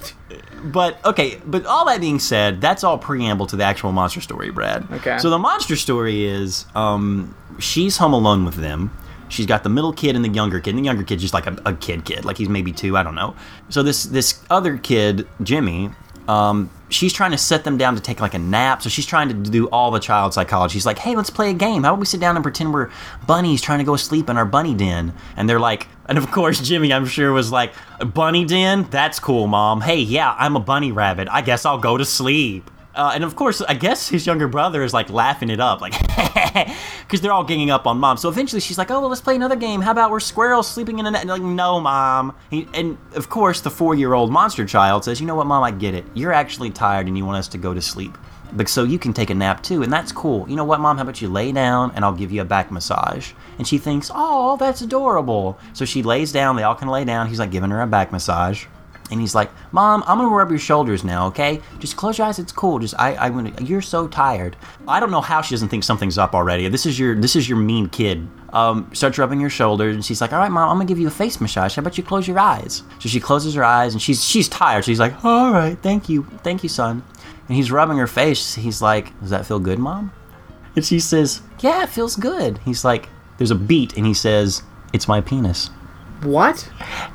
But 0.65 0.99
okay, 1.05 1.41
but 1.47 1.65
all 1.67 1.85
that 1.87 2.01
being 2.01 2.19
said, 2.19 2.61
that's 2.61 2.83
all 2.83 2.97
preamble 2.99 3.47
to 3.49 3.57
the 3.57 3.65
actual 3.65 3.93
monster 3.93 4.21
story, 4.21 4.51
Brad. 4.51 4.87
Okay. 4.95 5.19
So 5.19 5.29
the 5.31 5.39
monster 5.39 5.77
story 5.77 6.25
is, 6.25 6.65
um, 6.75 7.35
she's 7.59 7.99
home 7.99 8.15
alone 8.15 8.45
with 8.45 8.55
them. 8.57 8.91
She's 9.29 9.47
got 9.47 9.63
the 9.63 9.69
middle 9.69 9.93
kid 9.93 10.17
and 10.17 10.25
the 10.25 10.29
younger 10.31 10.61
kid. 10.61 10.71
And 10.71 10.79
the 10.81 10.85
younger 10.85 11.03
kid's 11.05 11.23
just 11.23 11.35
like 11.35 11.47
a, 11.47 11.57
a 11.67 11.75
kid 11.75 12.05
kid, 12.05 12.25
like 12.25 12.37
he's 12.39 12.49
maybe 12.49 12.73
two, 12.73 12.97
I 12.97 13.03
don't 13.03 13.15
know. 13.15 13.37
So 13.69 13.83
this 13.83 14.05
this 14.05 14.43
other 14.51 14.77
kid, 14.79 15.29
Jimmy, 15.43 15.91
um, 16.29 16.71
she's 16.89 17.13
trying 17.13 17.33
to 17.33 17.39
set 17.39 17.65
them 17.65 17.77
down 17.77 17.95
to 17.97 18.01
take 18.01 18.21
like 18.21 18.35
a 18.35 18.39
nap. 18.39 18.83
So 18.83 18.89
she's 18.89 19.07
trying 19.07 19.29
to 19.29 19.35
do 19.35 19.69
all 19.69 19.91
the 19.91 20.01
child 20.01 20.35
psychology. 20.35 20.75
She's 20.75 20.87
like, 20.87 20.99
hey, 20.99 21.17
let's 21.17 21.31
play 21.31 21.51
a 21.51 21.55
game. 21.55 21.83
How 21.83 21.91
about 21.91 22.01
we 22.01 22.07
sit 22.07 22.21
down 22.21 22.37
and 22.37 22.43
pretend 22.43 22.73
we're 22.73 22.91
bunnies 23.27 23.61
trying 23.61 23.79
to 23.79 23.85
go 23.85 23.97
sleep 23.97 24.29
in 24.29 24.37
our 24.37 24.45
bunny 24.45 24.75
den? 24.75 25.13
And 25.37 25.49
they're 25.49 25.61
like, 25.61 25.89
and 26.07 26.19
of 26.19 26.31
course, 26.31 26.61
Jimmy, 26.61 26.93
I'm 26.93 27.07
sure, 27.07 27.33
was 27.33 27.51
like, 27.51 27.73
"A 28.01 28.05
bunny 28.05 28.45
den? 28.45 28.87
That's 28.91 29.19
cool, 29.19 29.47
mom. 29.47 29.81
Hey, 29.81 30.01
yeah, 30.01 30.35
I'm 30.39 30.57
a 30.57 30.61
bunny 30.61 30.93
rabbit. 30.93 31.29
I 31.31 31.41
guess 31.41 31.65
I'll 31.65 31.79
go 31.79 31.97
to 31.97 32.05
sleep. 32.05 32.71
Uh, 32.95 33.11
and 33.15 33.25
of 33.25 33.35
course, 33.35 33.61
I 33.63 33.75
guess 33.75 34.09
his 34.09 34.27
younger 34.27 34.47
brother 34.47 34.83
is 34.83 34.95
like 34.95 35.11
laughing 35.11 35.51
it 35.51 35.59
up, 35.59 35.81
like, 35.81 35.93
because 37.03 37.21
they're 37.21 37.33
all 37.33 37.43
ganging 37.43 37.71
up 37.71 37.87
on 37.87 37.99
mom. 37.99 38.17
So 38.17 38.29
eventually 38.29 38.61
she's 38.61 38.79
like, 38.79 38.91
oh, 38.91 39.01
well, 39.01 39.09
let's 39.09 39.21
play 39.21 39.35
another 39.35 39.57
game. 39.57 39.81
How 39.81 39.91
about 39.91 40.11
we're 40.11 40.21
squirrels 40.21 40.71
sleeping 40.71 41.01
in 41.01 41.07
a 41.07 41.11
net? 41.11 41.23
And 41.23 41.31
like, 41.31 41.43
no, 41.43 41.81
mom. 41.81 42.37
He, 42.51 42.69
and 42.73 42.97
of 43.15 43.29
course, 43.29 43.61
the 43.61 43.71
four 43.71 43.95
year 43.97 44.15
old 44.15 44.31
monster 44.31 44.65
child 44.65 45.05
says, 45.05 45.21
you 45.21 45.27
know 45.27 45.35
what, 45.35 45.47
mom, 45.47 45.65
I 45.65 45.73
get 45.73 45.95
it. 45.95 46.05
You're 46.15 46.33
actually 46.33 46.71
tired 46.71 47.09
and 47.09 47.19
you 47.19 47.25
want 47.27 47.39
us 47.39 47.49
to 47.49 47.59
go 47.59 47.75
to 47.75 47.83
sleep. 47.83 48.17
But 48.53 48.69
so 48.69 48.85
you 48.85 49.01
can 49.01 49.13
take 49.13 49.31
a 49.31 49.35
nap 49.35 49.65
too, 49.65 49.83
and 49.83 49.93
that's 49.93 50.13
cool. 50.13 50.49
You 50.49 50.55
know 50.55 50.65
what, 50.65 50.79
mom? 50.79 50.97
How 50.97 51.03
about 51.03 51.21
you 51.21 51.29
lay 51.29 51.51
down 51.51 51.91
and 51.97 52.05
I'll 52.05 52.13
give 52.13 52.31
you 52.31 52.41
a 52.41 52.45
back 52.45 52.71
massage? 52.71 53.33
And 53.59 53.67
she 53.67 53.79
thinks, 53.79 54.11
oh, 54.15 54.57
that's 54.57 54.81
adorable. 54.81 55.59
So 55.73 55.85
she 55.85 56.05
lays 56.05 56.31
down. 56.31 56.55
They 56.55 56.63
all 56.63 56.77
can 56.77 56.89
lay 56.89 57.05
down. 57.05 57.27
He's 57.27 57.41
like 57.41 57.51
giving 57.51 57.71
her 57.71 57.81
a 57.81 57.87
back 57.87 58.13
massage. 58.13 58.67
And 59.11 59.21
he's 59.21 59.35
like, 59.35 59.51
"Mom, 59.71 60.03
I'm 60.07 60.19
gonna 60.19 60.35
rub 60.35 60.51
your 60.51 60.59
shoulders 60.59 61.05
now, 61.05 61.27
okay? 61.27 61.61
Just 61.79 61.97
close 61.97 62.17
your 62.17 62.27
eyes. 62.27 62.39
It's 62.39 62.53
cool. 62.53 62.79
Just 62.79 62.95
I, 62.99 63.15
I'm 63.17 63.35
gonna, 63.35 63.53
you're 63.63 63.83
so 63.83 64.09
tired. 64.09 64.57
I 64.89 64.99
don't 64.99 65.11
know 65.11 65.21
how 65.21 65.43
she 65.43 65.55
doesn't 65.55 65.69
think 65.69 65.85
something's 65.85 66.17
up 66.17 66.35
already. 66.35 66.67
This 66.69 66.87
is 66.87 66.99
your, 66.99 67.15
this 67.15 67.37
is 67.37 67.49
your 67.49 67.59
mean 67.59 67.89
kid. 67.89 68.27
Um, 68.55 68.89
starts 68.95 69.19
rubbing 69.19 69.41
your 69.41 69.51
shoulders, 69.51 69.95
and 69.95 70.05
she's 70.05 70.21
like, 70.21 70.33
"All 70.33 70.39
right, 70.39 70.51
mom, 70.51 70.71
I'm 70.71 70.77
gonna 70.77 70.87
give 70.87 70.99
you 70.99 71.09
a 71.09 71.11
face 71.11 71.41
massage. 71.41 71.77
How 71.77 71.81
about 71.81 71.99
you 71.99 72.05
close 72.05 72.27
your 72.27 72.39
eyes?" 72.39 72.83
So 72.99 73.09
she 73.09 73.21
closes 73.21 73.55
her 73.55 73.65
eyes, 73.65 73.93
and 73.93 74.01
she's, 74.01 74.25
she's 74.25 74.49
tired. 74.49 74.85
So 74.85 74.91
he's 74.91 75.01
like, 75.01 75.23
"All 75.25 75.53
right, 75.53 75.77
thank 75.83 76.09
you, 76.09 76.25
thank 76.43 76.63
you, 76.63 76.69
son." 76.69 77.03
And 77.49 77.57
he's 77.57 77.71
rubbing 77.71 77.99
her 77.99 78.07
face. 78.07 78.55
He's 78.55 78.81
like, 78.81 79.19
"Does 79.21 79.31
that 79.31 79.45
feel 79.45 79.59
good, 79.59 79.79
mom?" 79.79 80.13
And 80.77 80.85
she 80.85 80.99
says, 80.99 81.43
"Yeah, 81.61 81.83
it 81.83 81.91
feels 81.91 82.17
good." 82.17 82.59
He's 82.65 82.85
like, 82.85 83.09
"There's 83.37 83.51
a 83.51 83.55
beat," 83.57 83.97
and 83.97 84.07
he 84.07 84.15
says, 84.15 84.63
"It's 84.93 85.09
my 85.09 85.21
penis." 85.21 85.69
What? 86.25 86.69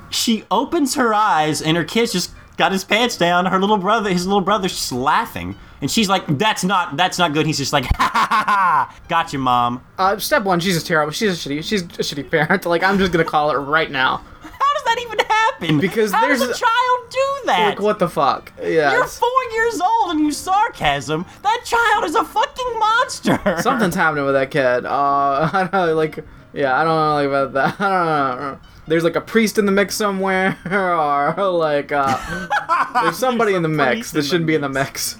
she 0.09 0.43
opens 0.49 0.95
her 0.95 1.13
eyes 1.13 1.61
and 1.61 1.77
her 1.77 1.83
kid's 1.83 2.11
just 2.11 2.31
got 2.57 2.71
his 2.71 2.83
pants 2.83 3.15
down 3.15 3.45
her 3.45 3.59
little 3.59 3.77
brother 3.77 4.09
his 4.11 4.25
little 4.25 4.41
brother's 4.41 4.73
just 4.73 4.91
laughing 4.91 5.55
And 5.81 5.89
she's 5.89 6.09
like, 6.09 6.25
"That's 6.37 6.63
not 6.65 6.97
that's 6.97 7.17
not 7.17 7.31
good." 7.33 7.45
He's 7.45 7.57
just 7.57 7.71
like, 7.71 7.85
"Ha 7.95 8.09
ha 8.13 8.27
ha 8.29 8.43
ha! 8.45 8.95
Gotcha, 9.07 9.37
mom." 9.37 9.81
Uh, 9.97 10.17
step 10.17 10.43
one, 10.43 10.59
she's 10.59 10.75
a 10.75 10.85
terrible. 10.85 11.13
She's 11.13 11.31
a 11.45 11.49
shitty. 11.49 11.63
She's 11.63 11.83
a 11.83 12.03
shitty 12.03 12.29
parent. 12.29 12.65
Like 12.65 12.83
I'm 12.83 12.97
just 12.97 13.13
gonna 13.13 13.23
call 13.23 13.49
it 13.51 13.55
right 13.55 13.89
now. 13.89 14.17
How 14.41 14.73
does 14.73 14.83
that 14.83 14.97
even 14.99 15.19
happen? 15.19 15.79
Because 15.79 16.11
How 16.11 16.19
there's 16.27 16.39
does 16.41 16.49
a 16.49 16.51
a- 16.51 16.55
child 16.55 16.99
do 17.09 17.27
that? 17.45 17.65
Like 17.69 17.79
what 17.79 17.97
the 17.99 18.09
fuck? 18.09 18.51
Yeah. 18.61 18.91
You're 18.91 19.07
four 19.07 19.29
years 19.53 19.79
old 19.79 20.11
and 20.11 20.19
you 20.19 20.33
sarcasm. 20.33 21.25
That 21.43 21.61
child 21.63 22.03
is 22.03 22.15
a 22.15 22.25
fucking 22.25 22.79
monster. 22.79 23.39
Something's 23.61 23.95
happening 23.95 24.25
with 24.25 24.33
that 24.33 24.51
kid. 24.51 24.85
Uh, 24.85 25.49
I 25.53 25.69
don't 25.71 25.71
know, 25.73 25.95
like, 25.95 26.19
yeah, 26.53 26.79
I 26.79 26.83
don't 26.83 26.95
know 26.95 27.13
like, 27.15 27.27
about 27.27 27.53
that. 27.53 27.81
I 27.81 28.33
don't 28.33 28.41
know. 28.41 28.59
There's 28.87 29.03
like 29.03 29.15
a 29.15 29.21
priest 29.21 29.57
in 29.59 29.65
the 29.65 29.71
mix 29.71 29.95
somewhere, 29.95 30.57
or 30.71 31.51
like, 31.51 31.91
uh, 31.91 32.47
there's 33.03 33.17
somebody 33.17 33.53
in 33.53 33.61
the 33.61 33.69
mix 33.69 34.11
that 34.11 34.23
shouldn't 34.23 34.47
be 34.47 34.55
in 34.55 34.61
the 34.61 34.69
mix. 34.69 35.17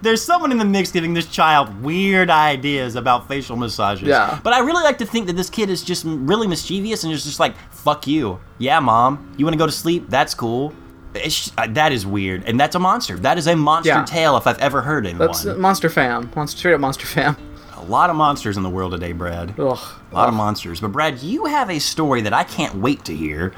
There's 0.00 0.22
someone 0.22 0.52
in 0.52 0.58
the 0.58 0.64
mix 0.64 0.92
giving 0.92 1.14
this 1.14 1.26
child 1.26 1.82
weird 1.82 2.30
ideas 2.30 2.94
about 2.94 3.26
facial 3.26 3.56
massages. 3.56 4.06
Yeah. 4.06 4.38
But 4.44 4.52
I 4.52 4.60
really 4.60 4.84
like 4.84 4.98
to 4.98 5.06
think 5.06 5.26
that 5.26 5.32
this 5.34 5.50
kid 5.50 5.70
is 5.70 5.82
just 5.82 6.04
really 6.06 6.46
mischievous 6.46 7.02
and 7.02 7.12
is 7.12 7.24
just 7.24 7.40
like, 7.40 7.56
fuck 7.72 8.06
you. 8.06 8.38
Yeah, 8.58 8.78
mom. 8.78 9.34
You 9.36 9.44
want 9.44 9.54
to 9.54 9.58
go 9.58 9.66
to 9.66 9.72
sleep? 9.72 10.08
That's 10.08 10.34
cool. 10.34 10.72
It's, 11.14 11.50
uh, 11.58 11.66
that 11.70 11.90
is 11.90 12.06
weird. 12.06 12.44
And 12.44 12.60
that's 12.60 12.76
a 12.76 12.78
monster. 12.78 13.16
That 13.16 13.38
is 13.38 13.48
a 13.48 13.56
monster 13.56 13.88
Yeah. 13.90 14.04
tale 14.04 14.36
if 14.36 14.46
I've 14.46 14.58
ever 14.58 14.80
heard 14.80 15.04
in 15.06 15.18
That's 15.18 15.44
one. 15.44 15.60
Monster 15.60 15.88
Fam. 15.88 16.30
Monster, 16.36 16.58
straight 16.58 16.74
up 16.74 16.80
Monster 16.80 17.06
Fam. 17.06 17.36
A 17.78 17.84
lot 17.84 18.10
of 18.10 18.16
monsters 18.16 18.56
in 18.56 18.62
the 18.62 18.70
world 18.70 18.92
today, 18.92 19.12
Brad. 19.12 19.50
Ugh. 19.58 19.78
A 20.10 20.14
lot 20.14 20.28
of 20.28 20.34
monsters. 20.34 20.80
But 20.80 20.88
Brad, 20.92 21.20
you 21.20 21.44
have 21.46 21.70
a 21.70 21.78
story 21.78 22.20
that 22.22 22.32
I 22.32 22.44
can't 22.44 22.74
wait 22.76 23.04
to 23.06 23.14
hear. 23.14 23.52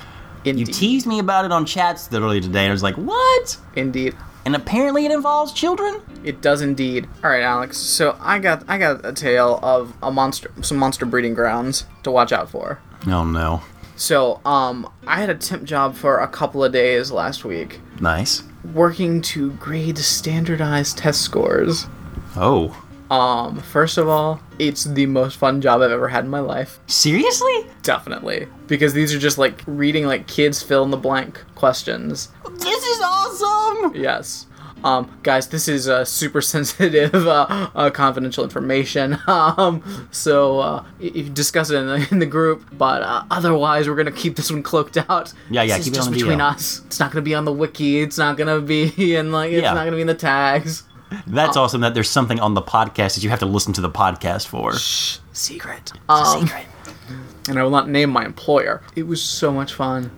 You 0.45 0.51
Indeed. 0.53 0.73
teased 0.75 1.07
me 1.07 1.19
about 1.19 1.45
it 1.45 1.53
on 1.53 1.67
chats 1.67 2.13
earlier 2.13 2.41
today, 2.41 2.61
and 2.65 2.69
I 2.71 2.73
was 2.73 2.83
like, 2.83 2.97
what? 2.97 3.57
Indeed. 3.77 4.15
And 4.45 4.57
apparently 4.57 5.05
it 5.05 5.13
involves 5.13 5.53
children? 5.53 6.01
It 6.25 6.41
does 6.41 6.63
indeed. 6.63 7.07
All 7.23 7.31
right, 7.31 7.43
Alex. 7.43 7.77
So 7.77 8.17
I 8.21 8.39
got 8.39 8.65
I 8.69 8.79
got 8.79 9.05
a 9.05 9.13
tale 9.13 9.59
of 9.63 9.95
a 10.03 10.11
monster, 10.11 10.51
some 10.63 10.79
monster 10.79 11.05
breeding 11.05 11.35
grounds 11.35 11.85
to 12.05 12.11
watch 12.11 12.33
out 12.33 12.49
for. 12.51 12.79
Oh 13.07 13.25
no. 13.25 13.63
So, 13.97 14.41
um, 14.47 14.91
I 15.07 15.21
had 15.21 15.29
a 15.29 15.35
temp 15.35 15.65
job 15.65 15.95
for 15.95 16.21
a 16.21 16.29
couple 16.29 16.65
of 16.65 16.73
days 16.73 17.11
last 17.11 17.45
week, 17.45 17.81
Nice. 18.01 18.43
working 18.73 19.21
to 19.23 19.51
grade 19.53 19.99
standardized 19.99 20.97
test 20.97 21.21
scores. 21.21 21.87
Oh. 22.35 22.75
Um, 23.11 23.59
first 23.61 23.99
of 23.99 24.09
all, 24.09 24.41
it's 24.59 24.85
the 24.85 25.07
most 25.07 25.37
fun 25.37 25.61
job 25.61 25.81
I've 25.83 25.91
ever 25.91 26.09
had 26.09 26.25
in 26.25 26.31
my 26.31 26.41
life. 26.41 26.79
Seriously? 26.87 27.67
Definitely. 27.83 28.47
Because 28.69 28.93
these 28.93 29.13
are 29.13 29.19
just 29.19 29.37
like 29.39 29.63
reading 29.67 30.07
like 30.07 30.27
kids 30.29 30.63
fill 30.63 30.85
in 30.85 30.91
the 30.91 30.97
blank 30.97 31.43
questions. 31.57 32.29
This 32.59 32.85
is 32.85 33.01
awesome! 33.03 33.95
Yes. 33.97 34.47
Um, 34.83 35.11
guys, 35.23 35.47
this 35.49 35.69
is 35.69 35.89
uh, 35.91 36.07
super 36.07 36.41
sensitive, 36.55 37.15
uh, 37.15 37.69
uh, 37.75 37.91
confidential 37.91 38.45
information. 38.45 39.19
Um, 39.29 40.09
so 40.11 40.61
uh, 40.61 40.85
you 41.01 41.25
discuss 41.29 41.71
it 41.71 41.77
in 41.77 41.87
the, 41.87 42.09
in 42.11 42.19
the 42.19 42.27
group, 42.27 42.65
but 42.79 43.03
uh, 43.03 43.25
otherwise, 43.31 43.89
we're 43.89 43.95
gonna 43.97 44.11
keep 44.13 44.37
this 44.37 44.51
one 44.51 44.63
cloaked 44.63 44.97
out. 45.09 45.33
Yeah, 45.51 45.63
yeah, 45.63 45.77
This 45.77 45.87
keep 45.87 45.93
it 45.93 45.97
just 45.97 46.07
on 46.09 46.13
the 46.15 46.19
between 46.21 46.39
DL. 46.39 46.53
us. 46.55 46.83
It's 46.87 46.99
not 47.01 47.11
gonna 47.13 47.23
be 47.23 47.35
on 47.35 47.45
the 47.45 47.53
wiki. 47.53 48.01
It's 48.01 48.17
not 48.19 48.37
gonna 48.37 48.61
be 48.61 49.15
in 49.17 49.33
like. 49.33 49.51
It's 49.53 49.63
Yeah. 49.63 49.73
not 49.75 49.85
gonna 49.85 49.97
be 49.97 50.03
in 50.03 50.07
the 50.07 50.15
tags. 50.15 50.85
That's 51.27 51.57
awesome 51.57 51.81
that 51.81 51.95
there's 51.95 52.11
something 52.11 52.39
on 52.41 52.55
the 52.55 52.63
podcast 52.63 53.15
that 53.15 53.23
you 53.25 53.31
have 53.31 53.41
to 53.41 53.47
listen 53.47 53.73
to 53.75 53.81
the 53.81 53.91
podcast 53.91 54.47
for. 54.47 54.75
Shh, 54.75 55.19
secret. 55.33 55.93
Um, 56.09 56.47
Secret. 56.47 56.67
and 57.49 57.59
I 57.59 57.63
will 57.63 57.71
not 57.71 57.89
name 57.89 58.11
my 58.11 58.25
employer. 58.25 58.83
It 58.97 59.07
was 59.07 59.23
so 59.23 59.53
much 59.53 59.73
fun. 59.75 60.11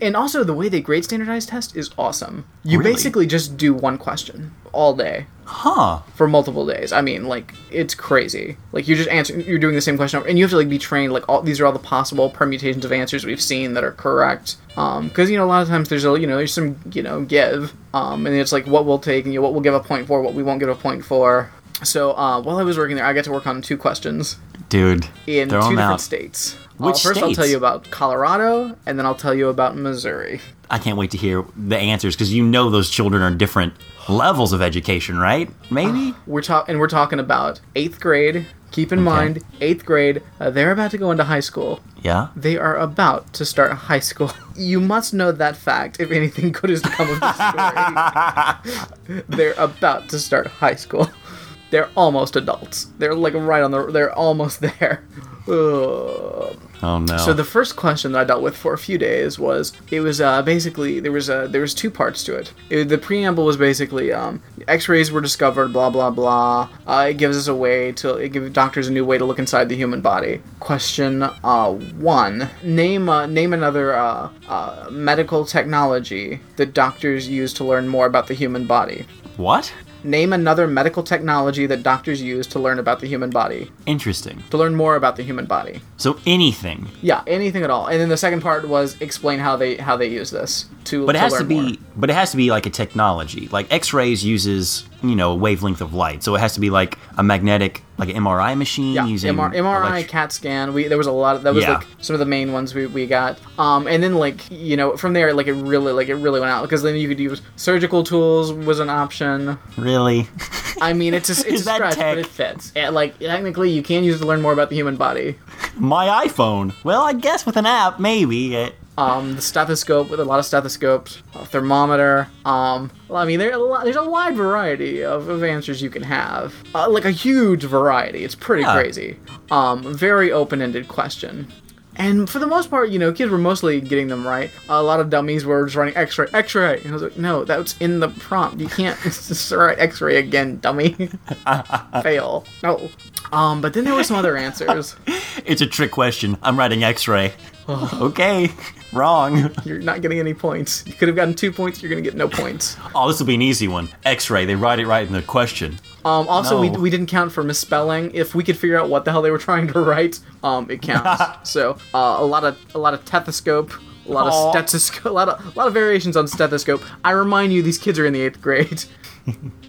And 0.00 0.16
also, 0.16 0.44
the 0.44 0.54
way 0.54 0.68
they 0.68 0.80
grade 0.80 1.04
standardized 1.04 1.48
tests 1.48 1.74
is 1.74 1.90
awesome. 1.98 2.44
You 2.64 2.78
Really? 2.78 2.92
basically 2.92 3.26
just 3.26 3.56
do 3.56 3.74
one 3.74 3.98
question 3.98 4.52
all 4.72 4.94
day 4.94 5.26
Huh. 5.44 6.00
for 6.14 6.28
multiple 6.28 6.66
days. 6.66 6.92
I 6.92 7.00
mean, 7.00 7.26
like 7.26 7.54
it's 7.70 7.94
crazy. 7.94 8.56
Like 8.72 8.86
you're 8.86 8.96
just 8.98 9.08
answering, 9.08 9.46
you're 9.46 9.58
doing 9.58 9.74
the 9.74 9.80
same 9.80 9.96
question, 9.96 10.18
over- 10.20 10.28
and 10.28 10.38
you 10.38 10.44
have 10.44 10.50
to 10.50 10.56
like 10.58 10.68
be 10.68 10.78
trained. 10.78 11.12
Like 11.12 11.28
all 11.28 11.40
these 11.42 11.58
are 11.60 11.66
all 11.66 11.72
the 11.72 11.78
possible 11.78 12.28
permutations 12.30 12.84
of 12.84 12.92
answers 12.92 13.24
we've 13.24 13.40
seen 13.40 13.74
that 13.74 13.82
are 13.84 13.92
correct. 13.92 14.56
Um, 14.76 15.08
because 15.08 15.30
you 15.30 15.36
know 15.38 15.44
a 15.44 15.46
lot 15.48 15.62
of 15.62 15.68
times 15.68 15.88
there's 15.88 16.04
a 16.04 16.18
you 16.20 16.26
know 16.26 16.36
there's 16.36 16.52
some 16.52 16.76
you 16.92 17.02
know 17.02 17.22
give. 17.22 17.72
Um, 17.94 18.26
and 18.26 18.36
it's 18.36 18.52
like 18.52 18.66
what 18.66 18.84
we'll 18.84 18.98
take 18.98 19.24
and 19.24 19.32
you 19.32 19.40
know, 19.40 19.42
what 19.42 19.52
we'll 19.52 19.62
give 19.62 19.74
a 19.74 19.80
point 19.80 20.06
for, 20.06 20.20
what 20.22 20.34
we 20.34 20.42
won't 20.42 20.60
give 20.60 20.68
a 20.68 20.74
point 20.74 21.04
for. 21.04 21.50
So 21.82 22.12
uh, 22.12 22.40
while 22.42 22.58
I 22.58 22.62
was 22.62 22.76
working 22.76 22.96
there, 22.96 23.06
I 23.06 23.12
got 23.12 23.24
to 23.24 23.30
work 23.32 23.46
on 23.46 23.62
two 23.62 23.76
questions 23.78 24.36
Dude. 24.68 25.06
in 25.26 25.48
two 25.48 25.54
different 25.56 25.78
out. 25.80 26.00
states. 26.00 26.56
Which 26.78 27.04
uh, 27.04 27.08
first, 27.10 27.22
I'll 27.22 27.34
tell 27.34 27.46
you 27.46 27.56
about 27.56 27.90
Colorado, 27.90 28.76
and 28.86 28.98
then 28.98 29.04
I'll 29.06 29.14
tell 29.14 29.34
you 29.34 29.48
about 29.48 29.76
Missouri. 29.76 30.40
I 30.70 30.78
can't 30.78 30.96
wait 30.98 31.10
to 31.12 31.16
hear 31.16 31.44
the 31.56 31.76
answers 31.78 32.14
because 32.14 32.32
you 32.32 32.44
know 32.44 32.70
those 32.70 32.88
children 32.90 33.22
are 33.22 33.30
different 33.34 33.74
levels 34.08 34.52
of 34.52 34.62
education, 34.62 35.18
right? 35.18 35.50
Maybe? 35.70 36.14
We're 36.26 36.42
talking, 36.42 36.72
and 36.72 36.80
we're 36.80 36.88
talking 36.88 37.18
about 37.18 37.60
eighth 37.74 38.00
grade. 38.00 38.46
Keep 38.70 38.92
in 38.92 39.00
mind, 39.02 39.42
eighth 39.62 39.84
grade. 39.86 40.22
Uh, 40.38 40.50
they're 40.50 40.72
about 40.72 40.90
to 40.90 40.98
go 40.98 41.10
into 41.10 41.24
high 41.24 41.40
school. 41.40 41.80
yeah. 42.02 42.28
They 42.36 42.58
are 42.58 42.76
about 42.76 43.32
to 43.34 43.44
start 43.46 43.72
high 43.72 44.00
school. 44.00 44.30
You 44.58 44.80
must 44.80 45.14
know 45.14 45.30
that 45.30 45.56
fact 45.56 46.00
if 46.00 46.10
anything 46.10 46.50
good 46.50 46.68
is 46.70 46.82
to 46.82 46.88
come 46.88 47.08
of 47.08 47.20
this 47.20 47.34
story. 47.36 49.24
they're 49.28 49.54
about 49.56 50.08
to 50.08 50.18
start 50.18 50.48
high 50.48 50.74
school. 50.74 51.08
They're 51.70 51.88
almost 51.96 52.34
adults. 52.34 52.88
They're 52.98 53.14
like 53.14 53.34
right 53.34 53.62
on 53.62 53.70
the. 53.70 53.86
They're 53.92 54.12
almost 54.12 54.60
there. 54.60 55.04
Ugh. 55.46 56.58
Oh 56.82 56.98
no. 57.00 57.16
So 57.16 57.32
the 57.32 57.44
first 57.44 57.74
question 57.76 58.12
that 58.12 58.20
I 58.20 58.24
dealt 58.24 58.42
with 58.42 58.56
for 58.56 58.72
a 58.72 58.78
few 58.78 58.98
days 58.98 59.38
was 59.38 59.72
it 59.90 60.00
was 60.00 60.20
uh, 60.20 60.42
basically 60.42 61.00
there 61.00 61.10
was 61.12 61.28
uh, 61.28 61.46
there 61.48 61.60
was 61.60 61.74
two 61.74 61.90
parts 61.90 62.22
to 62.24 62.36
it. 62.36 62.52
It- 62.70 62.88
The 62.88 62.98
preamble 62.98 63.44
was 63.44 63.56
basically 63.56 64.12
um, 64.12 64.42
X-rays 64.68 65.10
were 65.10 65.20
discovered, 65.20 65.72
blah 65.72 65.90
blah 65.90 66.10
blah. 66.10 66.68
Uh, 66.86 67.06
it 67.10 67.14
gives 67.18 67.36
us 67.36 67.48
a 67.48 67.54
way 67.54 67.92
to 67.92 68.14
it 68.16 68.30
gives 68.32 68.50
doctors 68.50 68.86
a 68.88 68.92
new 68.92 69.04
way 69.04 69.18
to 69.18 69.24
look 69.24 69.38
inside 69.38 69.68
the 69.68 69.76
human 69.76 70.00
body. 70.00 70.40
Question 70.60 71.22
uh, 71.22 71.72
one: 71.72 72.48
Name 72.62 73.08
uh, 73.08 73.26
name 73.26 73.52
another 73.52 73.94
uh, 73.94 74.30
uh, 74.48 74.88
medical 74.90 75.44
technology 75.44 76.40
that 76.56 76.74
doctors 76.74 77.28
use 77.28 77.52
to 77.54 77.64
learn 77.64 77.88
more 77.88 78.06
about 78.06 78.26
the 78.28 78.34
human 78.34 78.66
body. 78.66 79.04
what? 79.36 79.72
Name 80.04 80.32
another 80.32 80.66
medical 80.66 81.02
technology 81.02 81.66
that 81.66 81.82
doctors 81.82 82.22
use 82.22 82.46
to 82.48 82.58
learn 82.58 82.78
about 82.78 83.00
the 83.00 83.06
human 83.06 83.30
body. 83.30 83.70
Interesting. 83.86 84.42
To 84.50 84.56
learn 84.56 84.74
more 84.74 84.96
about 84.96 85.16
the 85.16 85.22
human 85.22 85.46
body. 85.46 85.80
So 85.96 86.20
anything. 86.24 86.88
Yeah, 87.02 87.22
anything 87.26 87.64
at 87.64 87.70
all. 87.70 87.86
And 87.86 88.00
then 88.00 88.08
the 88.08 88.16
second 88.16 88.40
part 88.40 88.68
was 88.68 89.00
explain 89.00 89.38
how 89.40 89.56
they 89.56 89.76
how 89.76 89.96
they 89.96 90.08
use 90.08 90.30
this 90.30 90.66
to. 90.84 91.04
But 91.04 91.16
it 91.16 91.18
to 91.18 91.22
has 91.24 91.38
to 91.38 91.44
be 91.44 91.60
more. 91.60 91.72
but 91.96 92.10
it 92.10 92.14
has 92.14 92.30
to 92.30 92.36
be 92.36 92.50
like 92.50 92.66
a 92.66 92.70
technology. 92.70 93.48
Like 93.48 93.72
X-rays 93.72 94.24
uses, 94.24 94.87
you 95.02 95.14
know, 95.14 95.32
a 95.32 95.36
wavelength 95.36 95.80
of 95.80 95.94
light. 95.94 96.22
So 96.22 96.34
it 96.34 96.40
has 96.40 96.54
to 96.54 96.60
be 96.60 96.70
like 96.70 96.98
a 97.16 97.22
magnetic 97.22 97.82
like 97.98 98.10
an 98.10 98.16
MRI 98.16 98.56
machine 98.56 98.94
Yeah, 98.94 99.06
using 99.06 99.34
MR, 99.34 99.52
MRI, 99.52 99.88
elect- 99.90 100.08
CAT 100.08 100.32
scan. 100.32 100.72
We 100.72 100.86
there 100.88 100.98
was 100.98 101.06
a 101.08 101.12
lot 101.12 101.34
of 101.36 101.42
that 101.42 101.54
was 101.54 101.64
Yeah. 101.64 101.78
like 101.78 101.86
some 102.00 102.14
of 102.14 102.20
the 102.20 102.26
main 102.26 102.52
ones 102.52 102.74
we, 102.74 102.86
we 102.86 103.06
got. 103.06 103.38
Um, 103.58 103.86
and 103.88 104.02
then 104.02 104.14
like 104.14 104.48
you 104.50 104.76
know 104.76 104.96
from 104.96 105.12
there 105.14 105.34
like 105.34 105.46
it 105.48 105.54
really 105.54 105.92
like 105.92 106.08
it 106.08 106.14
really 106.14 106.40
went 106.40 106.50
out 106.52 106.62
because 106.62 106.82
then 106.82 106.94
you 106.96 107.08
could 107.08 107.18
use 107.20 107.42
surgical 107.56 108.04
tools 108.04 108.52
was 108.52 108.78
an 108.80 108.88
option. 108.90 109.58
Really? 109.76 110.28
I 110.80 110.92
mean 110.92 111.12
it's 111.14 111.28
a, 111.28 111.32
it's 111.48 111.60
a 111.66 111.74
stretch 111.74 111.94
tech? 111.94 112.12
but 112.14 112.18
it 112.18 112.26
fits. 112.26 112.72
And, 112.76 112.94
like 112.94 113.18
technically 113.18 113.70
you 113.70 113.82
can 113.82 114.04
use 114.04 114.16
it 114.16 114.18
to 114.20 114.26
learn 114.26 114.42
more 114.42 114.52
about 114.52 114.68
the 114.70 114.76
human 114.76 114.96
body. 114.96 115.36
My 115.76 116.26
iPhone. 116.26 116.72
Well, 116.84 117.02
I 117.02 117.12
guess 117.12 117.44
with 117.46 117.56
an 117.56 117.66
app 117.66 117.98
maybe. 117.98 118.54
It, 118.54 118.74
Um, 118.98 119.36
the 119.36 119.42
stethoscope 119.42 120.10
with 120.10 120.18
a 120.18 120.24
lot 120.24 120.40
of 120.40 120.44
stethoscopes, 120.44 121.22
a 121.34 121.46
thermometer. 121.46 122.28
Um, 122.44 122.90
well, 123.06 123.22
I 123.22 123.24
mean, 123.26 123.38
there, 123.38 123.52
there's 123.84 123.94
a 123.96 124.02
wide 124.10 124.34
variety 124.36 125.04
of, 125.04 125.28
of 125.28 125.44
answers 125.44 125.80
you 125.80 125.88
can 125.88 126.02
have. 126.02 126.52
Uh, 126.74 126.90
like 126.90 127.04
a 127.04 127.12
huge 127.12 127.62
variety. 127.62 128.24
It's 128.24 128.34
pretty 128.34 128.62
Yeah. 128.64 128.74
crazy. 128.74 129.16
Um, 129.52 129.82
very 129.94 130.32
open-ended 130.32 130.88
question. 130.88 131.46
And 131.94 132.28
for 132.30 132.38
the 132.38 132.46
most 132.46 132.70
part, 132.70 132.90
you 132.90 132.98
know, 132.98 133.12
kids 133.12 133.30
were 133.30 133.38
mostly 133.38 133.80
getting 133.80 134.06
them 134.08 134.26
right. 134.26 134.50
A 134.68 134.82
lot 134.82 135.00
of 135.00 135.10
dummies 135.10 135.44
were 135.44 135.64
just 135.64 135.76
writing 135.76 135.96
X-ray, 135.96 136.26
X-ray. 136.32 136.78
And 136.80 136.88
I 136.90 136.92
was 136.92 137.02
like, 137.02 137.16
no, 137.16 137.44
that's 137.44 137.76
in 137.78 137.98
the 138.00 138.08
prompt. 138.08 138.60
You 138.60 138.68
can't 138.68 138.98
just 139.02 139.50
write 139.52 139.78
X-ray 139.78 140.16
again, 140.16 140.58
dummy. 140.60 140.90
Fail. 142.02 142.44
No. 142.62 142.88
Um, 143.32 143.60
but 143.60 143.74
then 143.74 143.84
there 143.84 143.94
were 143.94 144.04
some 144.04 144.16
other 144.16 144.36
answers. 144.36 144.96
it's 145.44 145.60
a 145.60 145.66
trick 145.66 145.90
question. 145.92 146.36
I'm 146.42 146.58
writing 146.58 146.82
X-ray. 146.84 147.32
okay. 147.68 148.50
Wrong. 148.92 149.50
You're 149.64 149.80
not 149.80 150.00
getting 150.00 150.18
any 150.18 150.34
points. 150.34 150.84
You 150.86 150.92
could 150.94 151.08
have 151.08 151.16
gotten 151.16 151.34
two 151.34 151.52
points. 151.52 151.82
You're 151.82 151.90
gonna 151.90 152.00
get 152.02 152.14
no 152.14 152.28
points. 152.28 152.76
Oh, 152.94 153.08
this 153.08 153.18
will 153.18 153.26
be 153.26 153.34
an 153.34 153.42
easy 153.42 153.68
one. 153.68 153.88
X-ray. 154.04 154.44
They 154.46 154.54
write 154.54 154.78
it 154.78 154.86
right 154.86 155.06
in 155.06 155.12
the 155.12 155.22
question. 155.22 155.78
Um, 156.04 156.26
also, 156.28 156.60
we, 156.60 156.70
No. 156.70 156.78
we 156.78 156.88
didn't 156.90 157.06
count 157.08 157.32
for 157.32 157.42
misspelling. 157.42 158.12
If 158.14 158.34
we 158.34 158.42
could 158.44 158.56
figure 158.56 158.78
out 158.78 158.88
what 158.88 159.04
the 159.04 159.10
hell 159.10 159.20
they 159.20 159.30
were 159.30 159.36
trying 159.38 159.68
to 159.68 159.80
write, 159.80 160.20
um, 160.42 160.70
it 160.70 160.80
counts. 160.80 161.22
so 161.50 161.72
uh, 161.92 162.16
a 162.18 162.24
lot 162.24 162.44
of 162.44 162.56
a 162.74 162.78
lot 162.78 162.94
of 162.94 163.06
stethoscope, 163.06 163.72
a 164.06 164.10
lot 164.12 164.26
Aw. 164.32 164.46
of 164.48 164.52
stethoscope, 164.54 165.04
a 165.10 165.10
lot 165.10 165.28
of 165.28 165.54
a 165.54 165.58
lot 165.58 165.66
of 165.66 165.74
variations 165.74 166.16
on 166.16 166.26
stethoscope. 166.28 166.82
I 167.04 167.10
remind 167.10 167.52
you, 167.52 167.62
these 167.62 167.78
kids 167.78 167.98
are 167.98 168.06
in 168.06 168.12
the 168.14 168.22
eighth 168.22 168.40
grade. 168.40 168.84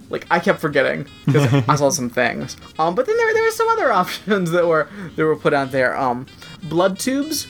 like 0.08 0.26
I 0.30 0.38
kept 0.38 0.60
forgetting 0.60 1.06
because 1.26 1.52
I 1.68 1.74
saw 1.74 1.90
some 1.90 2.08
things. 2.08 2.56
Um, 2.78 2.94
but 2.94 3.04
then 3.06 3.16
there 3.18 3.34
there 3.34 3.42
were 3.42 3.50
some 3.50 3.68
other 3.68 3.92
options 3.92 4.50
that 4.52 4.66
were 4.66 4.88
that 5.16 5.24
were 5.24 5.36
put 5.36 5.52
out 5.52 5.72
there. 5.72 5.94
Um, 5.96 6.24
blood 6.62 6.98
tubes. 6.98 7.46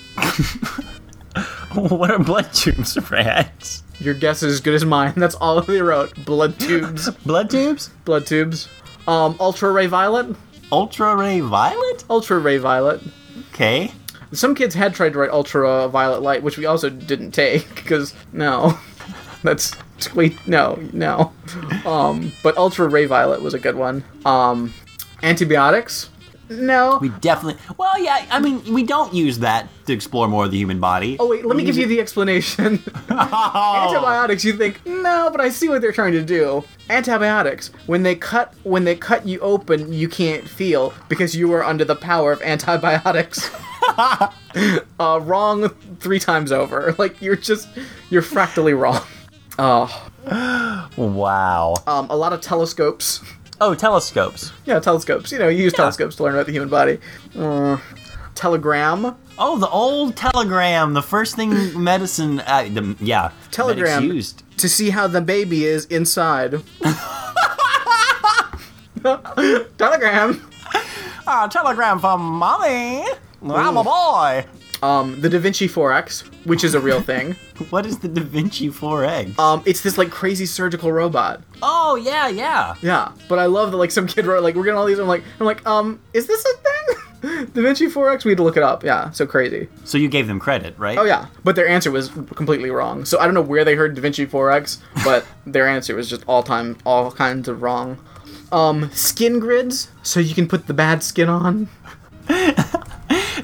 what 1.74 2.10
are 2.10 2.18
blood 2.18 2.52
tubes, 2.52 2.98
rats? 3.10 3.84
Your 4.00 4.14
guess 4.14 4.42
is 4.42 4.54
as 4.54 4.60
good 4.60 4.74
as 4.74 4.84
mine. 4.84 5.12
That's 5.16 5.36
all 5.36 5.60
they 5.60 5.80
wrote. 5.80 6.12
Blood 6.24 6.58
tubes. 6.58 7.08
Blood 7.26 7.50
tubes? 7.50 7.90
Blood 8.04 8.26
tubes. 8.26 8.68
Um, 9.06 9.36
ultra 9.38 9.70
ray 9.70 9.86
violet. 9.86 10.34
Ultra 10.72 11.14
ray 11.14 11.40
violet? 11.40 12.04
Ultra 12.10 12.40
ray 12.40 12.58
violet. 12.58 13.00
Okay. 13.52 13.92
Some 14.32 14.54
kids 14.54 14.74
had 14.74 14.94
tried 14.94 15.12
to 15.12 15.18
write 15.18 15.30
ultra 15.30 15.88
violet 15.88 16.22
light, 16.22 16.42
which 16.42 16.56
we 16.58 16.66
also 16.66 16.90
didn't 16.90 17.32
take 17.32 17.72
because 17.74 18.14
no, 18.32 18.78
that's 19.42 19.76
wait 20.14 20.38
no 20.46 20.78
no. 20.92 21.32
Um, 21.84 22.32
but 22.42 22.56
ultra 22.56 22.88
ray 22.88 23.06
violet 23.06 23.42
was 23.42 23.54
a 23.54 23.58
good 23.58 23.74
one. 23.74 24.04
Um, 24.24 24.72
antibiotics. 25.22 26.10
No. 26.50 26.98
We 27.00 27.08
definitely. 27.08 27.60
Well, 27.78 27.96
yeah. 28.02 28.26
I 28.30 28.40
mean, 28.40 28.62
we 28.74 28.82
don't 28.82 29.14
use 29.14 29.38
that 29.38 29.68
to 29.86 29.92
explore 29.92 30.26
more 30.28 30.44
of 30.46 30.50
the 30.50 30.58
human 30.58 30.80
body. 30.80 31.16
Oh 31.20 31.28
wait, 31.28 31.46
let 31.46 31.56
me 31.56 31.62
give 31.64 31.76
you 31.78 31.86
the 31.86 32.00
explanation. 32.00 32.82
Antibiotics, 33.08 34.44
you 34.44 34.54
think 34.54 34.84
no, 34.84 35.28
but 35.30 35.40
I 35.40 35.48
see 35.48 35.68
what 35.68 35.80
they're 35.80 35.92
trying 35.92 36.12
to 36.12 36.22
do. 36.22 36.64
Antibiotics, 36.88 37.68
when 37.86 38.02
they 38.02 38.16
cut 38.16 38.52
when 38.64 38.84
they 38.84 38.96
cut 38.96 39.26
you 39.26 39.38
open, 39.40 39.92
you 39.92 40.08
can't 40.08 40.46
feel 40.46 40.92
because 41.08 41.34
you 41.36 41.52
are 41.52 41.64
under 41.64 41.84
the 41.84 41.96
power 41.96 42.32
of 42.32 42.42
antibiotics. 42.42 43.50
uh, 43.98 45.20
wrong 45.22 45.68
three 46.00 46.18
times 46.18 46.52
over. 46.52 46.94
Like 46.98 47.22
you're 47.22 47.36
just 47.36 47.68
you're 48.10 48.22
fractally 48.22 48.74
wrong. 48.74 49.00
Oh, 49.58 50.08
Wow. 50.96 51.74
um, 51.86 52.08
a 52.10 52.16
lot 52.16 52.32
of 52.32 52.40
telescopes. 52.40 53.20
Oh, 53.60 53.74
telescopes. 53.74 54.52
Yeah, 54.64 54.78
telescopes. 54.80 55.30
You 55.32 55.38
know, 55.38 55.48
you 55.48 55.64
use 55.64 55.72
telescopes 55.74 56.16
to 56.16 56.22
learn 56.22 56.32
about 56.34 56.46
the 56.46 56.52
human 56.52 56.70
body. 56.70 56.98
Uh, 57.36 57.76
telegram. 58.34 59.16
Oh, 59.38 59.58
the 59.58 59.68
old 59.68 60.16
telegram. 60.16 60.94
The 60.94 61.02
first 61.02 61.36
thing 61.36 61.82
medicine. 61.82 62.40
Uh, 62.40 62.62
the, 62.72 62.96
yeah. 63.00 63.32
Telegram. 63.50 64.04
used. 64.04 64.42
to 64.58 64.68
see 64.68 64.90
how 64.90 65.06
the 65.06 65.20
baby 65.20 65.64
is 65.66 65.84
inside. 65.86 66.62
Telegram. 69.78 70.46
Ah, 71.26 71.46
telegram 71.50 71.98
from 72.00 72.20
mommy. 72.22 73.04
I'm 73.42 73.76
a 73.76 73.84
boy. 73.84 74.44
Um, 74.82 75.20
the 75.20 75.28
Da 75.28 75.38
Vinci 75.38 75.68
4X, 75.68 76.46
which 76.46 76.64
is 76.64 76.74
a 76.74 76.80
real 76.80 77.00
thing. 77.00 77.36
What 77.68 77.84
is 77.84 77.98
the 77.98 78.08
Da 78.08 78.22
Vinci 78.22 78.70
4X? 78.70 79.38
Um, 79.38 79.62
it's 79.66 79.82
this 79.82 79.98
like 79.98 80.10
crazy 80.10 80.46
surgical 80.46 80.90
robot. 80.92 81.42
oh, 81.62 81.96
yeah, 81.96 82.26
yeah. 82.28 82.74
Yeah, 82.80 83.12
but 83.28 83.38
I 83.38 83.44
love 83.44 83.70
that 83.70 83.76
like 83.76 83.90
some 83.90 84.06
kid 84.06 84.24
wrote 84.24 84.42
like 84.42 84.54
we're 84.54 84.64
getting 84.64 84.78
all 84.78 84.86
these. 84.86 84.98
I'm 84.98 85.06
like 85.06 85.22
I'm 85.38 85.44
like 85.44 85.66
um, 85.66 86.00
is 86.14 86.26
this 86.26 86.42
a 86.42 86.56
thing? 86.56 87.46
da 87.52 87.60
Vinci 87.62 87.86
4X. 87.86 88.24
We 88.24 88.30
had 88.30 88.38
to 88.38 88.42
look 88.42 88.56
it 88.56 88.62
up. 88.62 88.82
Yeah, 88.82 89.10
so 89.10 89.26
crazy. 89.26 89.68
So 89.84 89.98
you 89.98 90.08
gave 90.08 90.26
them 90.26 90.40
credit, 90.40 90.74
right? 90.78 90.96
Oh 90.96 91.04
yeah, 91.04 91.26
but 91.44 91.54
their 91.54 91.68
answer 91.68 91.90
was 91.90 92.08
completely 92.08 92.70
wrong. 92.70 93.04
So 93.04 93.20
I 93.20 93.26
don't 93.26 93.34
know 93.34 93.42
where 93.42 93.62
they 93.62 93.74
heard 93.74 93.94
Da 93.94 94.00
Vinci 94.00 94.26
4X, 94.26 94.78
but 95.04 95.26
their 95.46 95.68
answer 95.68 95.94
was 95.94 96.08
just 96.08 96.24
all 96.26 96.42
time, 96.42 96.78
all 96.86 97.12
kinds 97.12 97.46
of 97.46 97.60
wrong. 97.60 97.98
Um, 98.52 98.90
skin 98.92 99.38
grids, 99.38 99.90
so 100.02 100.18
you 100.18 100.34
can 100.34 100.48
put 100.48 100.66
the 100.66 100.72
bad 100.74 101.02
skin 101.02 101.28
on. 101.28 101.68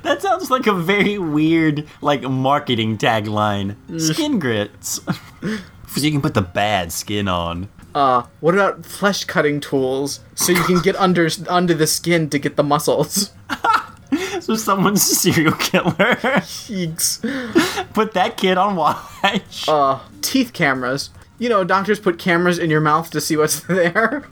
That 0.07 0.23
sounds 0.23 0.51
like 0.53 0.69
a 0.69 0.73
very 0.73 1.19
weird, 1.19 1.85
like, 2.01 2.23
marketing 2.23 2.97
tagline. 2.97 3.75
Skin 4.01 4.39
grits. 4.39 5.01
so 5.89 6.01
you 6.01 6.13
can 6.13 6.23
put 6.23 6.35
the 6.35 6.43
bad 6.43 6.93
skin 6.93 7.27
on. 7.27 7.69
Uh, 7.93 8.23
what 8.39 8.55
about 8.55 8.87
flesh 8.87 9.25
cutting 9.25 9.59
tools, 9.59 10.21
so 10.37 10.53
you 10.53 10.63
can 10.63 10.81
get 10.81 10.95
under 10.97 11.29
under 11.49 11.75
the 11.75 11.87
skin 11.87 12.31
to 12.31 12.39
get 12.39 12.57
the 12.57 12.63
muscles? 12.63 13.33
So 14.41 14.55
someone's 14.55 15.03
a 15.11 15.15
serial 15.15 15.55
killer. 15.55 16.15
Yeeks. 16.15 17.21
put 17.95 18.13
that 18.13 18.37
kid 18.37 18.57
on 18.57 18.77
watch. 18.77 19.69
Uh, 19.69 19.99
teeth 20.23 20.53
cameras. 20.53 21.11
You 21.39 21.49
know, 21.49 21.65
doctors 21.65 21.99
put 21.99 22.19
cameras 22.19 22.59
in 22.59 22.71
your 22.71 22.81
mouth 22.81 23.11
to 23.11 23.21
see 23.21 23.37
what's 23.37 23.61
there. 23.61 24.29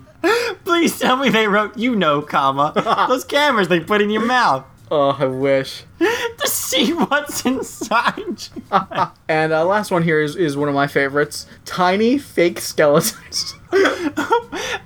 Please 0.64 0.99
tell 0.99 1.16
me 1.16 1.31
they 1.31 1.49
wrote, 1.49 1.76
you 1.76 1.97
know, 1.97 2.23
comma. 2.23 2.73
Those 3.09 3.25
cameras 3.25 3.69
they 3.69 3.81
put 3.81 4.00
in 4.00 4.11
your 4.11 4.25
mouth. 4.25 4.64
Oh, 4.91 5.17
I 5.19 5.25
wish. 5.26 5.85
to 5.99 6.47
see 6.49 6.93
what's 6.93 7.45
inside 7.45 8.19
you. 8.55 8.62
And 9.29 9.53
uh, 9.53 9.64
last 9.64 9.91
one 9.91 10.03
here 10.03 10.21
is, 10.21 10.37
is 10.37 10.57
one 10.57 10.69
of 10.69 10.75
my 10.75 10.87
favorites: 10.87 11.47
tiny 11.64 12.19
fake 12.19 12.61
skeletons. 12.61 13.55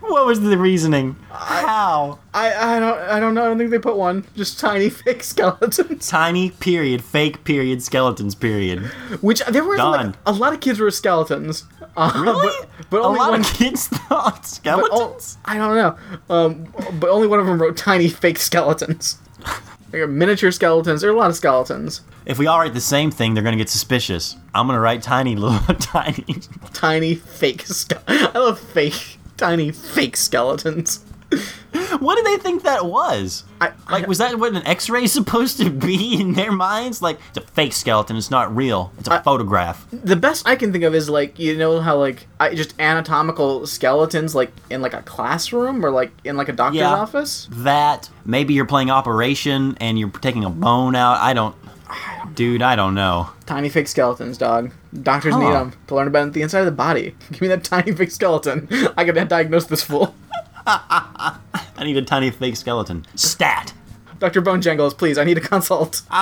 What 0.00 0.24
was 0.26 0.40
the 0.40 0.56
reasoning? 0.56 1.16
How? 1.30 2.18
I, 2.32 2.76
I 2.76 2.80
don't 2.80 2.98
I 2.98 3.20
don't 3.20 3.34
know. 3.34 3.44
I 3.44 3.48
don't 3.48 3.58
think 3.58 3.70
they 3.70 3.78
put 3.78 3.96
one. 3.96 4.24
Just 4.34 4.58
tiny 4.58 4.88
fake 4.88 5.22
skeletons. 5.22 6.08
Tiny 6.08 6.50
period, 6.50 7.04
fake 7.04 7.44
period, 7.44 7.82
skeletons 7.82 8.34
period. 8.34 8.80
Which 9.20 9.44
there 9.44 9.64
were 9.64 9.76
like 9.76 10.14
a 10.24 10.32
lot 10.32 10.54
of 10.54 10.60
kids 10.60 10.80
were 10.80 10.90
skeletons. 10.90 11.64
Uh, 11.94 12.12
Really? 12.24 12.48
But, 12.48 12.90
but 12.90 13.00
a 13.00 13.04
only 13.04 13.18
lot 13.18 13.30
one. 13.32 13.40
of 13.40 13.46
kids 13.52 13.88
thought 13.88 14.46
skeletons. 14.46 15.36
I 15.44 15.58
don't 15.58 15.74
know. 15.76 15.96
Um, 16.34 16.72
but 16.98 17.10
only 17.10 17.26
one 17.28 17.38
of 17.38 17.46
them 17.46 17.60
wrote 17.60 17.76
tiny 17.76 18.08
fake 18.08 18.38
skeletons. 18.38 19.18
There 19.90 20.02
are 20.02 20.06
miniature 20.06 20.50
skeletons. 20.50 21.00
There 21.00 21.10
are 21.10 21.14
a 21.14 21.16
lot 21.16 21.30
of 21.30 21.36
skeletons. 21.36 22.02
If 22.26 22.38
we 22.38 22.46
all 22.46 22.58
write 22.58 22.74
the 22.74 22.80
same 22.80 23.10
thing, 23.10 23.32
they're 23.34 23.42
gonna 23.42 23.56
get 23.56 23.70
suspicious. 23.70 24.36
I'm 24.54 24.66
gonna 24.66 24.80
write 24.80 25.02
tiny 25.02 25.34
little 25.34 25.58
tiny. 25.80 26.24
Tiny 26.74 27.14
fake. 27.14 27.62
Ske- 27.66 27.94
I 28.08 28.38
love 28.38 28.60
fake. 28.60 29.18
Tiny 29.36 29.70
fake 29.72 30.16
skeletons. 30.16 31.04
What 32.00 32.16
did 32.16 32.26
they 32.26 32.36
think 32.42 32.62
that 32.62 32.86
was? 32.86 33.44
I, 33.60 33.72
Like, 33.90 34.06
was 34.06 34.18
that 34.18 34.38
what 34.38 34.52
an 34.54 34.66
X-ray 34.66 35.04
is 35.04 35.12
supposed 35.20 35.58
to 35.58 35.70
be 35.70 36.20
in 36.20 36.34
their 36.34 36.52
minds? 36.52 37.02
Like, 37.02 37.18
it's 37.30 37.38
a 37.38 37.40
fake 37.52 37.72
skeleton. 37.72 38.16
It's 38.16 38.30
not 38.30 38.54
real. 38.54 38.92
It's 38.98 39.08
a 39.08 39.22
photograph. 39.22 39.86
the 39.90 40.16
best 40.16 40.46
I 40.46 40.56
can 40.56 40.72
think 40.72 40.84
of 40.84 40.94
is 40.94 41.08
like 41.08 41.38
you 41.38 41.56
know 41.56 41.80
how 41.80 41.96
like 41.98 42.26
I 42.40 42.54
just 42.54 42.74
anatomical 42.80 43.66
skeletons 43.66 44.34
like 44.34 44.52
in 44.70 44.82
like 44.82 44.94
a 44.94 45.02
classroom 45.02 45.84
or 45.84 45.90
like 45.90 46.12
in 46.24 46.36
like 46.36 46.48
a 46.48 46.52
doctor's 46.52 46.78
Yeah. 46.80 46.94
office. 46.94 47.48
That 47.50 48.08
maybe 48.24 48.54
you're 48.54 48.66
playing 48.66 48.90
Operation 48.90 49.76
and 49.80 49.98
you're 49.98 50.10
taking 50.10 50.44
a 50.44 50.50
bone 50.50 50.94
out. 50.94 51.18
I 51.20 51.32
don't. 51.32 51.54
Dude, 52.34 52.60
I 52.62 52.76
don't 52.76 52.94
know. 52.94 53.30
Tiny 53.46 53.68
fake 53.70 53.88
skeletons, 53.88 54.36
dog. 54.36 54.70
Doctors 55.02 55.34
need 55.34 55.46
'em 55.46 55.50
need 55.52 55.54
them 55.58 55.72
to 55.86 55.94
learn 55.94 56.06
about 56.06 56.32
the 56.34 56.42
inside 56.42 56.60
of 56.60 56.66
the 56.66 56.72
body. 56.72 57.14
Give 57.32 57.40
me 57.40 57.48
that 57.48 57.64
tiny 57.64 57.92
fake 57.92 58.10
skeleton. 58.10 58.68
I 58.96 59.04
can 59.04 59.26
diagnose 59.26 59.64
this 59.66 59.82
fool. 59.82 60.14
I 61.76 61.84
need 61.84 61.96
a 61.96 62.02
tiny 62.02 62.30
fake 62.30 62.56
skeleton. 62.56 63.06
Stat. 63.14 63.72
Dr. 64.18 64.40
Bone 64.40 64.60
Jangles, 64.60 64.94
please, 64.94 65.16
I 65.16 65.24
need 65.24 65.38
a 65.38 65.40
consult. 65.40 66.02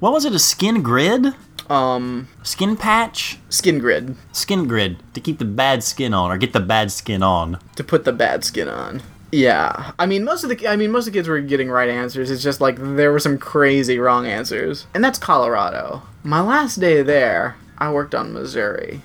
What 0.00 0.12
was 0.12 0.24
it? 0.26 0.34
A 0.34 0.38
skin 0.38 0.82
grid? 0.82 1.28
Um, 1.70 2.28
Skin 2.42 2.76
patch? 2.76 3.38
skin 3.48 3.78
grid 3.78 4.16
Skin 4.32 4.66
grid 4.66 4.98
to 5.14 5.20
keep 5.20 5.38
the 5.38 5.46
bad 5.46 5.82
skin 5.82 6.12
on 6.12 6.30
or 6.30 6.36
get 6.36 6.52
the 6.52 6.60
bad 6.60 6.90
skin 6.92 7.22
on. 7.22 7.58
to 7.76 7.84
put 7.84 8.04
the 8.04 8.12
bad 8.12 8.44
skin 8.44 8.68
on. 8.68 9.02
Yeah, 9.32 9.92
I 9.98 10.04
mean 10.04 10.22
most 10.24 10.44
of 10.44 10.50
the 10.50 10.68
I 10.68 10.76
mean 10.76 10.90
most 10.90 11.06
of 11.06 11.12
the 11.14 11.18
kids 11.18 11.28
were 11.28 11.40
getting 11.40 11.70
right 11.70 11.88
answers. 11.88 12.30
It's 12.30 12.42
just 12.42 12.60
like 12.60 12.76
there 12.78 13.12
were 13.12 13.18
some 13.20 13.38
crazy 13.38 13.98
wrong 13.98 14.26
answers, 14.26 14.86
and 14.92 15.02
that's 15.02 15.18
Colorado. 15.18 16.02
My 16.22 16.40
last 16.42 16.80
day 16.80 17.00
there, 17.02 17.56
I 17.78 17.90
worked 17.90 18.14
on 18.14 18.32
Missouri. 18.34 19.00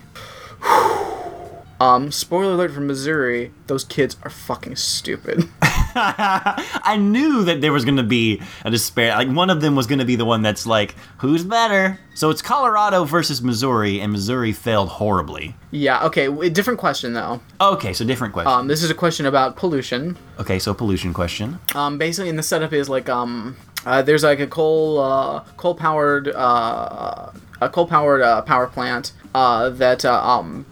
um, 1.80 2.12
spoiler 2.12 2.54
alert 2.54 2.72
for 2.72 2.82
Missouri: 2.82 3.52
those 3.68 3.84
kids 3.84 4.18
are 4.24 4.30
fucking 4.30 4.76
stupid. 4.76 5.50
I 5.96 6.98
knew 7.00 7.44
that 7.46 7.62
there 7.62 7.72
was 7.72 7.84
going 7.84 7.98
to 7.98 8.04
be 8.04 8.42
a 8.64 8.70
despair. 8.70 9.16
Like 9.16 9.30
one 9.30 9.50
of 9.50 9.62
them 9.62 9.76
was 9.76 9.88
going 9.88 10.00
to 10.00 10.06
be 10.06 10.16
the 10.16 10.26
one 10.26 10.42
that's 10.44 10.66
like, 10.68 10.94
who's 11.18 11.44
better? 11.44 12.00
So 12.14 12.30
it's 12.30 12.42
Colorado 12.42 13.06
versus 13.06 13.42
Missouri, 13.42 14.00
and 14.00 14.12
Missouri 14.12 14.52
failed 14.54 14.90
horribly. 14.90 15.56
yeah, 15.72 16.06
okay, 16.06 16.50
different 16.50 16.80
question 16.80 17.14
though. 17.14 17.42
Okay, 17.60 17.94
so 17.94 18.06
different 18.06 18.34
question. 18.34 18.52
Um, 18.52 18.68
this 18.68 18.84
is 18.84 18.92
a 18.92 18.96
question 18.96 19.26
about 19.26 19.56
pollution. 19.56 20.18
okay, 20.40 20.60
so 20.60 20.74
pollution 20.74 21.14
question. 21.14 21.60
Um, 21.74 21.98
basically, 21.98 22.30
and 22.30 22.38
the 22.38 22.44
setup 22.44 22.74
is 22.74 22.88
like 22.90 23.10
um, 23.10 23.58
uh, 23.86 24.02
there's 24.02 24.24
like 24.24 24.40
a 24.40 24.48
coal 24.48 25.00
uh, 25.00 25.44
coal 25.58 25.74
powered 25.76 26.28
uh, 26.28 27.32
a 27.62 27.70
coal 27.70 27.88
powered 27.88 28.22
uh, 28.22 28.42
power 28.44 28.68
plant 28.68 29.14
uh, 29.34 29.70
that 29.70 30.06
uh, 30.06 30.22
um, 30.22 30.66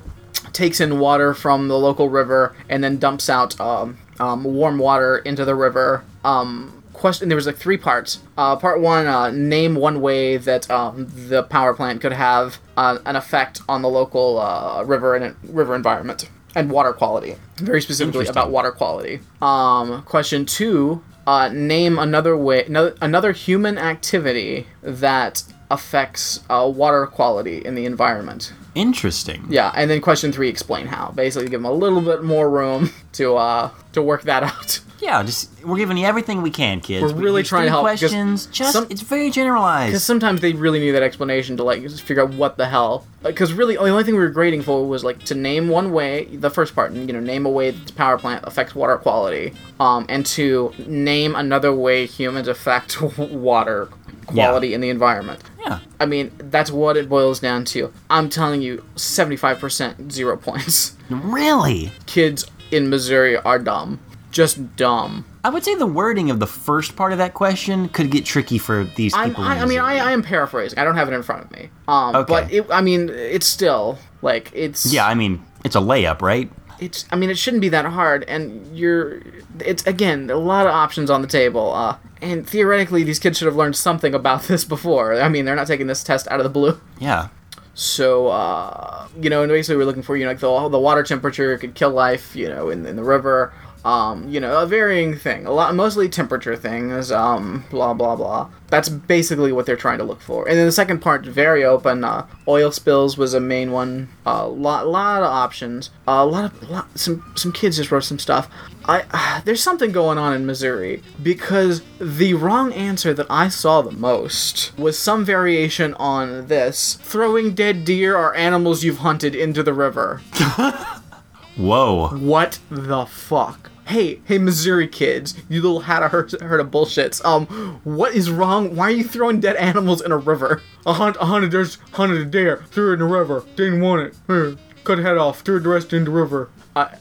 takes 0.57 0.81
in 0.81 0.99
water 0.99 1.33
from 1.33 1.67
the 1.67 1.77
local 1.77 2.09
river 2.09 2.55
and 2.67 2.83
then 2.83 2.97
dumps 2.97 3.29
out 3.29 3.59
um, 3.61 3.97
um, 4.19 4.43
warm 4.43 4.79
water 4.79 5.17
into 5.19 5.45
the 5.45 5.55
river. 5.55 6.03
Um, 6.25 6.83
question. 6.93 7.29
There 7.29 7.35
was 7.35 7.45
like 7.45 7.57
three 7.57 7.77
parts. 7.77 8.19
Uh, 8.37 8.55
part 8.55 8.81
one: 8.81 9.05
uh, 9.05 9.29
name 9.31 9.75
one 9.75 10.01
way 10.01 10.37
that 10.37 10.69
um, 10.69 11.07
the 11.29 11.43
power 11.43 11.73
plant 11.73 12.01
could 12.01 12.11
have 12.11 12.57
uh, 12.75 12.97
an 13.05 13.15
effect 13.15 13.61
on 13.69 13.83
the 13.83 13.89
local 13.89 14.39
uh, 14.39 14.83
river 14.83 15.15
and 15.15 15.35
river 15.43 15.75
environment 15.75 16.29
and 16.55 16.71
water 16.71 16.91
quality. 16.91 17.35
Very 17.57 17.81
specifically 17.81 18.27
about 18.27 18.49
water 18.49 18.71
quality. 18.71 19.19
Um, 19.41 20.01
question 20.03 20.45
two: 20.45 21.03
uh, 21.27 21.49
Name 21.49 21.99
another 21.99 22.35
way, 22.35 22.65
no, 22.67 22.95
another 22.99 23.31
human 23.31 23.77
activity 23.77 24.65
that 24.81 25.43
affects 25.69 26.39
uh, 26.49 26.71
water 26.73 27.05
quality 27.07 27.57
in 27.59 27.75
the 27.75 27.85
environment. 27.85 28.53
Interesting. 28.75 29.45
Yeah, 29.49 29.71
and 29.75 29.89
then 29.89 30.01
question 30.01 30.31
three: 30.31 30.49
Explain 30.49 30.87
how. 30.87 31.11
Basically, 31.15 31.49
give 31.49 31.61
them 31.61 31.65
a 31.65 31.73
little 31.73 32.01
bit 32.01 32.23
more 32.23 32.49
room 32.49 32.91
to 33.13 33.35
uh, 33.35 33.69
to 33.93 34.01
work 34.01 34.23
that 34.23 34.43
out. 34.51 34.79
Yeah, 34.99 35.21
just 35.23 35.49
we're 35.63 35.77
giving 35.77 35.97
you 35.97 36.05
everything 36.05 36.41
we 36.41 36.49
can, 36.49 36.79
kids. 36.81 37.03
We're 37.03 37.13
We- 37.17 37.23
really 37.23 37.43
trying 37.43 37.65
to 37.65 37.69
help. 37.69 37.83
Questions, 37.83 38.47
just 38.47 38.73
some- 38.73 38.87
it's 38.89 39.01
very 39.01 39.29
generalized. 39.29 39.91
Because 39.91 40.03
sometimes 40.03 40.41
they 40.41 40.53
really 40.53 40.79
need 40.79 40.91
that 40.91 41.03
explanation 41.03 41.55
to 41.57 41.63
like 41.63 41.81
just 41.83 42.01
figure 42.01 42.23
out 42.23 42.33
what 42.33 42.57
the 42.57 42.65
hell. 42.67 43.05
Because 43.23 43.53
really, 43.53 43.75
the 43.75 43.81
only 43.89 44.03
thing 44.03 44.15
we 44.15 44.21
were 44.21 44.29
grading 44.29 44.61
for 44.63 44.87
was 44.87 45.03
like 45.03 45.23
to 45.25 45.35
name 45.35 45.69
one 45.69 45.91
way, 45.91 46.25
the 46.25 46.49
first 46.49 46.73
part, 46.75 46.93
you 46.93 47.05
know, 47.13 47.19
name 47.19 47.45
a 47.45 47.49
way 47.49 47.71
that 47.71 47.87
the 47.87 47.93
power 47.93 48.17
plant 48.17 48.43
affects 48.47 48.73
water 48.75 48.97
quality, 48.97 49.53
um, 49.79 50.05
and 50.09 50.25
to 50.27 50.73
name 50.87 51.35
another 51.35 51.73
way 51.73 52.05
humans 52.05 52.47
affect 52.47 53.01
water 53.17 53.89
quality 54.25 54.73
in 54.73 54.81
the 54.81 54.89
environment. 54.89 55.41
Yeah. 55.65 55.79
I 55.99 56.05
mean, 56.05 56.31
that's 56.37 56.71
what 56.71 56.97
it 56.97 57.07
boils 57.09 57.39
down 57.39 57.65
to. 57.65 57.91
I'm 58.09 58.29
telling 58.29 58.61
you, 58.61 58.83
75% 58.95 60.11
zero 60.11 60.37
points. 60.37 60.95
Really? 61.09 61.91
Kids 62.05 62.45
in 62.71 62.89
Missouri 62.89 63.37
are 63.37 63.59
dumb. 63.59 63.99
Just 64.37 64.75
dumb. 64.75 65.25
I 65.43 65.49
would 65.49 65.63
say 65.63 65.73
the 65.73 65.87
wording 65.87 66.29
of 66.29 66.39
the 66.39 66.45
first 66.45 66.95
part 66.95 67.11
of 67.11 67.17
that 67.17 67.33
question 67.33 67.89
could 67.89 68.11
get 68.11 68.23
tricky 68.23 68.59
for 68.59 68.83
these 68.83 69.11
I'm, 69.15 69.29
people. 69.29 69.43
I, 69.43 69.57
I 69.57 69.65
mean, 69.65 69.79
I, 69.79 69.97
I 69.97 70.11
am 70.11 70.21
paraphrasing. 70.21 70.77
I 70.77 70.83
don't 70.83 70.95
have 70.95 71.11
it 71.11 71.15
in 71.15 71.23
front 71.23 71.45
of 71.45 71.49
me. 71.49 71.71
Um, 71.87 72.15
Okay. 72.15 72.27
But 72.31 72.53
it, 72.53 72.67
I 72.69 72.81
mean, 72.81 73.09
it's 73.09 73.47
still 73.47 73.97
like 74.21 74.51
it's. 74.53 74.93
Yeah, 74.93 75.07
I 75.07 75.15
mean, 75.15 75.43
it's 75.65 75.75
a 75.75 75.79
layup, 75.79 76.21
right? 76.21 76.51
It's. 76.79 77.05
I 77.11 77.15
mean, 77.15 77.31
it 77.31 77.37
shouldn't 77.39 77.61
be 77.61 77.69
that 77.69 77.85
hard, 77.85 78.25
and 78.25 78.77
you're. 78.77 79.23
It's 79.65 79.83
again 79.87 80.29
a 80.29 80.37
lot 80.37 80.67
of 80.67 80.71
options 80.71 81.09
on 81.09 81.23
the 81.23 81.27
table. 81.27 81.73
Uh, 81.73 81.97
and 82.21 82.47
theoretically, 82.47 83.01
these 83.01 83.17
kids 83.17 83.39
should 83.39 83.47
have 83.47 83.55
learned 83.55 83.75
something 83.75 84.13
about 84.13 84.43
this 84.43 84.63
before. 84.63 85.19
I 85.19 85.29
mean, 85.29 85.45
they're 85.45 85.55
not 85.55 85.65
taking 85.65 85.87
this 85.87 86.03
test 86.03 86.27
out 86.27 86.39
of 86.39 86.43
the 86.43 86.51
blue. 86.51 86.79
Yeah. 86.99 87.29
So, 87.73 88.27
uh, 88.29 89.07
you 89.21 89.29
know, 89.29 89.43
and 89.43 89.51
basically 89.51 89.77
we're 89.77 89.85
looking 89.85 90.01
for, 90.01 90.17
you 90.17 90.25
know, 90.25 90.31
like 90.31 90.39
the, 90.39 90.69
the 90.69 90.79
water 90.79 91.03
temperature 91.03 91.55
could 91.59 91.75
kill 91.75 91.91
life, 91.91 92.35
you 92.35 92.49
know, 92.49 92.71
in, 92.71 92.87
in 92.87 92.95
the 92.95 93.03
river. 93.03 93.53
Um, 93.87 94.27
you 94.27 94.41
know, 94.41 94.61
a 94.61 94.65
varying 94.65 95.15
thing. 95.15 95.45
A 95.45 95.51
lot, 95.53 95.73
mostly 95.73 96.09
temperature 96.09 96.57
things, 96.57 97.09
um, 97.09 97.63
blah, 97.69 97.93
blah, 97.93 98.17
blah. 98.17 98.49
That's 98.67 98.89
basically 98.89 99.53
what 99.53 99.65
they're 99.65 99.77
trying 99.77 99.99
to 99.99 100.03
look 100.03 100.19
for. 100.19 100.45
And 100.45 100.57
then 100.57 100.65
the 100.65 100.73
second 100.73 100.99
part, 100.99 101.25
very 101.25 101.63
open. 101.63 102.03
Uh, 102.03 102.27
oil 102.49 102.69
spills 102.73 103.17
was 103.17 103.33
a 103.33 103.39
main 103.39 103.71
one. 103.71 104.09
A 104.25 104.29
uh, 104.29 104.47
lot, 104.47 104.89
lot 104.89 105.23
of 105.23 105.31
options. 105.31 105.89
A 106.05 106.25
lot 106.25 106.51
of, 106.51 106.69
lot, 106.69 106.99
some, 106.99 107.31
some 107.37 107.53
kids 107.53 107.77
just 107.77 107.89
wrote 107.89 108.03
some 108.03 108.19
stuff. 108.19 108.49
I, 108.83 109.05
uh, 109.11 109.39
there's 109.45 109.63
something 109.63 109.93
going 109.93 110.17
on 110.17 110.33
in 110.33 110.45
Missouri 110.45 111.01
because 111.23 111.81
the 111.97 112.33
wrong 112.33 112.73
answer 112.73 113.13
that 113.13 113.27
I 113.29 113.47
saw 113.47 113.81
the 113.81 113.91
most 113.91 114.77
was 114.77 114.99
some 114.99 115.23
variation 115.23 115.93
on 115.93 116.47
this: 116.47 116.95
throwing 116.95 117.55
dead 117.55 117.85
deer 117.85 118.17
or 118.17 118.35
animals 118.35 118.83
you've 118.83 118.97
hunted 118.97 119.33
into 119.33 119.63
the 119.63 119.73
river. 119.73 120.21
Whoa. 121.55 122.09
What 122.09 122.59
the 122.69 123.05
fuck? 123.05 123.66
Hey, 123.87 124.19
hey, 124.25 124.37
Missouri 124.37 124.87
kids, 124.87 125.33
you 125.47 125.61
little 125.61 125.79
had 125.79 126.03
a 126.03 126.09
herd, 126.09 126.31
herd 126.41 126.59
of 126.59 126.71
bullshits. 126.71 127.23
Um, 127.23 127.45
what 127.85 128.13
is 128.13 128.29
wrong? 128.29 128.75
Why 128.75 128.87
are 128.87 128.91
you 128.91 129.03
throwing 129.05 129.39
dead 129.39 129.55
animals 129.55 130.01
in 130.01 130.11
a 130.11 130.17
river? 130.17 130.61
A 130.85 130.91
hunt, 130.91 131.15
a 131.21 131.25
hunted, 131.25 131.51
there's 131.51 131.75
hunted 131.93 132.17
a 132.17 132.25
deer, 132.25 132.65
threw 132.69 132.91
it 132.91 132.93
in 132.95 132.99
the 132.99 133.05
river, 133.05 133.45
didn't 133.55 133.79
want 133.79 134.01
it. 134.01 134.15
Here, 134.27 134.57
cut 134.83 134.97
the 134.97 135.03
head 135.03 135.17
off, 135.17 135.39
threw 135.39 135.61
the 135.61 135.69
rest 135.69 135.93
in 135.93 136.03
the 136.03 136.11
river. 136.11 136.49
I, 136.75 136.97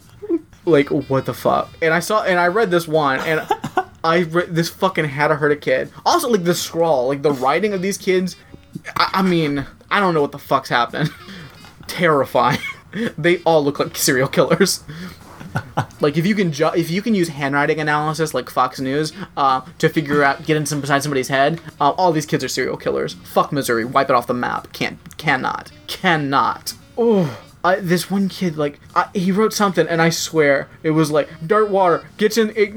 like, 0.64 0.90
what 0.90 1.26
the 1.26 1.34
fuck? 1.34 1.76
And 1.82 1.92
I 1.92 1.98
saw, 1.98 2.22
and 2.22 2.38
I 2.38 2.46
read 2.46 2.70
this 2.70 2.86
one, 2.86 3.18
and 3.20 3.44
I 4.04 4.22
read 4.22 4.54
this 4.54 4.68
fucking 4.68 5.06
had 5.06 5.32
a 5.32 5.34
herd 5.34 5.50
of 5.50 5.60
kid. 5.60 5.90
Also, 6.04 6.28
like 6.28 6.44
the 6.44 6.54
scrawl, 6.54 7.08
like 7.08 7.22
the 7.22 7.32
writing 7.32 7.72
of 7.72 7.82
these 7.82 7.98
kids. 7.98 8.36
I, 8.94 9.10
I 9.14 9.22
mean, 9.22 9.66
I 9.90 9.98
don't 9.98 10.14
know 10.14 10.22
what 10.22 10.32
the 10.32 10.38
fuck's 10.38 10.68
happening. 10.68 11.08
Terrifying. 11.88 12.60
they 13.18 13.38
all 13.42 13.64
look 13.64 13.80
like 13.80 13.96
serial 13.96 14.28
killers. 14.28 14.84
like 16.00 16.16
if 16.16 16.26
you 16.26 16.34
can 16.34 16.52
ju- 16.52 16.72
if 16.74 16.90
you 16.90 17.02
can 17.02 17.14
use 17.14 17.28
handwriting 17.28 17.80
analysis 17.80 18.34
like 18.34 18.50
Fox 18.50 18.80
News 18.80 19.12
uh, 19.36 19.62
to 19.78 19.88
figure 19.88 20.22
out 20.22 20.44
get 20.44 20.56
in 20.56 20.66
some 20.66 20.80
beside 20.80 21.02
somebody's 21.02 21.28
head, 21.28 21.60
uh, 21.80 21.90
all 21.90 22.12
these 22.12 22.26
kids 22.26 22.42
are 22.44 22.48
serial 22.48 22.76
killers. 22.76 23.14
Fuck 23.24 23.52
Missouri, 23.52 23.84
wipe 23.84 24.10
it 24.10 24.16
off 24.16 24.26
the 24.26 24.34
map. 24.34 24.72
Can't, 24.72 24.98
cannot, 25.16 25.70
cannot. 25.86 26.74
Oh. 26.96 27.42
I, 27.64 27.80
this 27.80 28.08
one 28.08 28.28
kid, 28.28 28.56
like, 28.56 28.78
I, 28.94 29.08
he 29.12 29.32
wrote 29.32 29.52
something, 29.52 29.88
and 29.88 30.00
I 30.00 30.10
swear 30.10 30.68
it 30.84 30.92
was 30.92 31.10
like 31.10 31.28
dirt 31.44 31.68
water 31.68 32.06
gets 32.16 32.38
in, 32.38 32.50
it, 32.50 32.72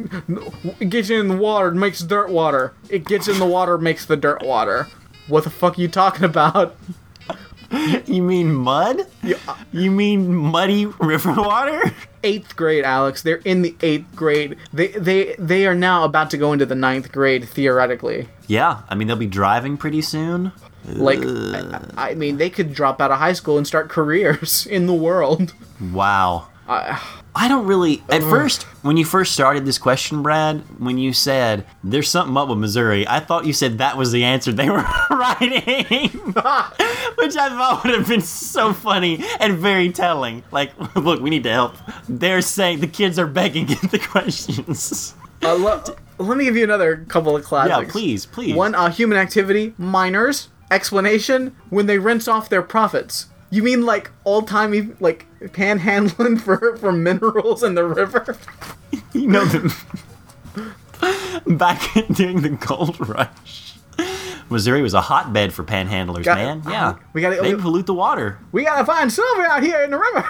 it 0.80 0.90
gets 0.90 1.12
in 1.12 1.28
the 1.28 1.38
water, 1.38 1.70
makes 1.70 2.00
dirt 2.00 2.32
water. 2.32 2.74
It 2.90 3.06
gets 3.06 3.28
in 3.28 3.38
the 3.38 3.46
water, 3.46 3.78
makes 3.78 4.08
the 4.08 4.18
dirt 4.18 4.42
water. 4.42 4.88
What 5.28 5.44
the 5.44 5.52
fuck 5.52 5.78
are 5.78 5.82
you 5.82 5.90
talking 5.90 6.24
about? 6.24 6.76
You 8.06 8.24
mean 8.24 8.54
mud? 8.54 9.06
You 9.72 9.92
mean 9.92 10.34
muddy 10.36 10.88
river 10.88 11.34
water? 11.34 11.82
eighth 12.24 12.56
grade, 12.56 12.84
Alex. 12.84 13.22
They're 13.22 13.42
in 13.46 13.62
the 13.62 13.76
eighth 13.82 14.16
grade. 14.16 14.58
They 14.74 14.88
they 14.88 15.36
they 15.38 15.68
are 15.68 15.76
now 15.76 16.04
about 16.04 16.30
to 16.32 16.38
go 16.38 16.54
into 16.54 16.66
the 16.66 16.76
ninth 16.76 17.12
grade 17.12 17.48
theoretically. 17.48 18.28
Yeah, 18.48 18.82
I 18.90 18.96
mean 18.96 19.08
they'll 19.08 19.16
be 19.18 19.28
driving 19.28 19.78
pretty 19.78 20.02
soon. 20.02 20.52
Like, 20.86 21.20
I, 21.24 22.12
I 22.12 22.14
mean, 22.16 22.38
they 22.38 22.50
could 22.50 22.74
drop 22.74 23.00
out 23.02 23.12
of 23.12 23.20
high 23.20 23.34
school 23.34 23.58
and 23.58 23.68
start 23.68 23.90
careers 23.90 24.66
in 24.70 24.88
the 24.88 24.94
world. 24.94 25.54
Wow. 25.92 26.48
I 27.42 27.48
don't 27.48 27.66
really. 27.66 28.04
At 28.10 28.22
first, 28.22 28.64
when 28.84 28.98
you 28.98 29.06
first 29.06 29.32
started 29.32 29.66
this 29.66 29.78
question, 29.78 30.22
Brad, 30.22 30.60
when 30.78 30.98
you 30.98 31.14
said 31.14 31.66
there's 31.86 32.10
something 32.10 32.36
up 32.36 32.50
with 32.50 32.58
Missouri, 32.58 33.08
I 33.08 33.22
thought 33.22 33.46
you 33.46 33.54
said 33.54 33.78
that 33.78 33.96
was 33.96 34.12
the 34.12 34.26
answer 34.26 34.52
they 34.52 34.70
were 34.70 34.86
writing, 35.10 35.64
which 36.10 37.38
I 37.38 37.48
thought 37.48 37.84
would 37.86 37.96
have 37.96 38.10
been 38.10 38.20
so 38.20 38.74
funny 38.74 39.24
and 39.40 39.58
very 39.58 39.90
telling. 39.90 40.44
Like, 40.52 40.74
look, 40.98 41.22
we 41.22 41.30
need 41.30 41.44
to 41.44 41.52
help. 41.52 41.76
They're 42.10 42.42
saying 42.42 42.82
the 42.82 42.88
kids 42.88 43.18
are 43.18 43.28
begging 43.28 43.68
get 43.68 43.90
the 43.90 44.00
questions. 44.00 45.14
Uh, 45.42 45.56
lo- 45.56 45.82
let 46.18 46.38
me 46.38 46.44
give 46.44 46.58
you 46.58 46.66
another 46.66 47.06
couple 47.08 47.38
of 47.38 47.46
classics. 47.46 47.88
Yeah, 47.88 47.90
please, 47.90 48.26
please. 48.26 48.54
One, 48.54 48.76
uh, 48.76 48.92
human 48.92 49.18
activity, 49.18 49.74
miners. 49.78 50.50
Explanation: 50.70 51.56
When 51.70 51.86
they 51.86 52.00
rinse 52.00 52.28
off 52.28 52.50
their 52.50 52.62
profits. 52.62 53.28
You 53.52 53.64
mean 53.64 53.86
like 53.86 54.12
old 54.26 54.48
timey 54.48 54.90
like 55.00 55.26
panhandling 55.40 56.40
for 56.46 56.78
for 56.78 56.92
minerals 56.92 57.64
in 57.64 57.76
the 57.76 57.84
river? 57.86 58.38
You 59.14 59.28
know, 59.28 59.46
the, 59.46 59.76
back 61.48 61.82
during 62.14 62.42
the 62.42 62.50
gold 62.50 63.08
rush, 63.08 63.76
Missouri 64.50 64.82
was 64.82 64.94
a 64.94 65.02
hotbed 65.02 65.54
for 65.54 65.64
panhandlers, 65.64 66.24
Got- 66.26 66.38
man. 66.38 66.62
Yeah, 66.68 66.96
we 67.14 67.22
gotta- 67.22 67.42
they 67.42 67.56
pollute 67.56 67.86
the 67.86 67.94
water. 67.94 68.38
We 68.52 68.64
gotta 68.66 68.86
find 68.86 69.12
silver 69.12 69.44
out 69.46 69.64
here 69.64 69.82
in 69.82 69.92
the 69.92 69.98
river. 70.00 70.28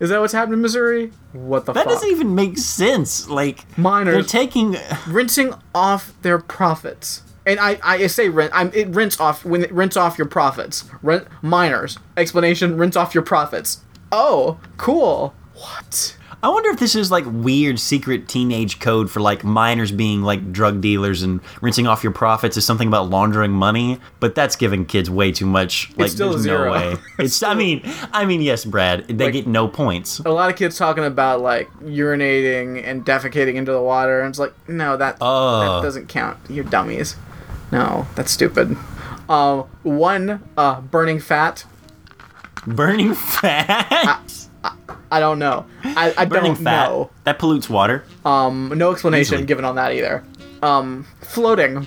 Is 0.00 0.10
that 0.10 0.20
what's 0.20 0.32
happening 0.32 0.54
in 0.54 0.62
Missouri? 0.62 1.12
What 1.32 1.66
the 1.66 1.72
That 1.72 1.84
fuck? 1.84 1.92
doesn't 1.92 2.08
even 2.10 2.34
make 2.34 2.56
sense. 2.58 3.28
Like 3.28 3.64
Miners. 3.78 4.14
they're 4.14 4.22
taking. 4.24 4.76
rinsing 5.08 5.54
off 5.74 6.12
their 6.22 6.38
profits. 6.38 7.22
And 7.46 7.58
I, 7.58 7.78
I 7.82 8.06
say 8.08 8.28
rent. 8.28 8.52
I'm 8.54 8.70
it 8.74 8.88
rinse 8.88 9.18
off 9.18 9.44
when 9.44 9.62
it 9.62 9.72
rinse 9.72 9.96
off 9.96 10.18
your 10.18 10.26
profits. 10.28 10.84
Rent 11.02 11.26
miners. 11.42 11.98
Explanation: 12.16 12.76
rinse 12.76 12.96
off 12.96 13.14
your 13.14 13.24
profits. 13.24 13.80
Oh, 14.12 14.58
cool. 14.76 15.34
What? 15.54 16.16
I 16.42 16.48
wonder 16.48 16.70
if 16.70 16.78
this 16.78 16.94
is 16.94 17.10
like 17.10 17.24
weird 17.26 17.78
secret 17.78 18.26
teenage 18.26 18.78
code 18.80 19.10
for 19.10 19.20
like 19.20 19.44
minors 19.44 19.92
being 19.92 20.22
like 20.22 20.52
drug 20.52 20.80
dealers 20.80 21.22
and 21.22 21.40
rinsing 21.60 21.86
off 21.86 22.02
your 22.02 22.12
profits 22.14 22.56
is 22.56 22.64
something 22.64 22.88
about 22.88 23.10
laundering 23.10 23.50
money. 23.52 23.98
But 24.20 24.34
that's 24.34 24.56
giving 24.56 24.86
kids 24.86 25.10
way 25.10 25.32
too 25.32 25.44
much. 25.44 25.90
Like 25.98 26.12
there's 26.12 26.46
no 26.46 26.70
way. 26.72 26.96
It's. 27.18 27.42
I 27.42 27.52
mean. 27.54 27.82
I 28.12 28.24
mean. 28.24 28.40
Yes, 28.40 28.64
Brad. 28.64 29.06
They 29.08 29.24
Like- 29.26 29.32
get 29.34 29.46
no 29.46 29.68
points. 29.68 30.18
A 30.20 30.30
lot 30.30 30.50
of 30.50 30.56
kids 30.56 30.78
talking 30.78 31.04
about 31.04 31.40
like 31.42 31.70
urinating 31.82 32.82
and 32.84 33.04
defecating 33.04 33.54
into 33.56 33.72
the 33.72 33.82
water, 33.82 34.20
and 34.20 34.30
it's 34.30 34.38
like, 34.38 34.54
no, 34.68 34.96
that 34.96 35.18
Oh. 35.20 35.60
that 35.76 35.82
doesn't 35.86 36.08
count. 36.08 36.38
You're 36.48 36.64
dummies. 36.64 37.16
No, 37.72 38.06
that's 38.14 38.30
stupid. 38.32 38.76
Uh, 39.28 39.62
one, 39.82 40.42
uh, 40.56 40.80
burning 40.80 41.20
fat. 41.20 41.64
Burning 42.66 43.14
fat. 43.14 44.46
I 45.12 45.18
don't 45.20 45.38
know. 45.38 45.66
I, 45.82 46.14
I 46.16 46.24
Burning 46.24 46.54
don't 46.54 46.64
fat. 46.64 46.88
know. 46.88 47.10
That 47.24 47.38
pollutes 47.38 47.68
water. 47.70 48.04
Um, 48.24 48.72
no 48.76 48.92
explanation 48.92 49.34
Easily. 49.34 49.46
given 49.46 49.64
on 49.64 49.74
that 49.76 49.92
either. 49.92 50.24
Um, 50.62 51.06
floating. 51.20 51.86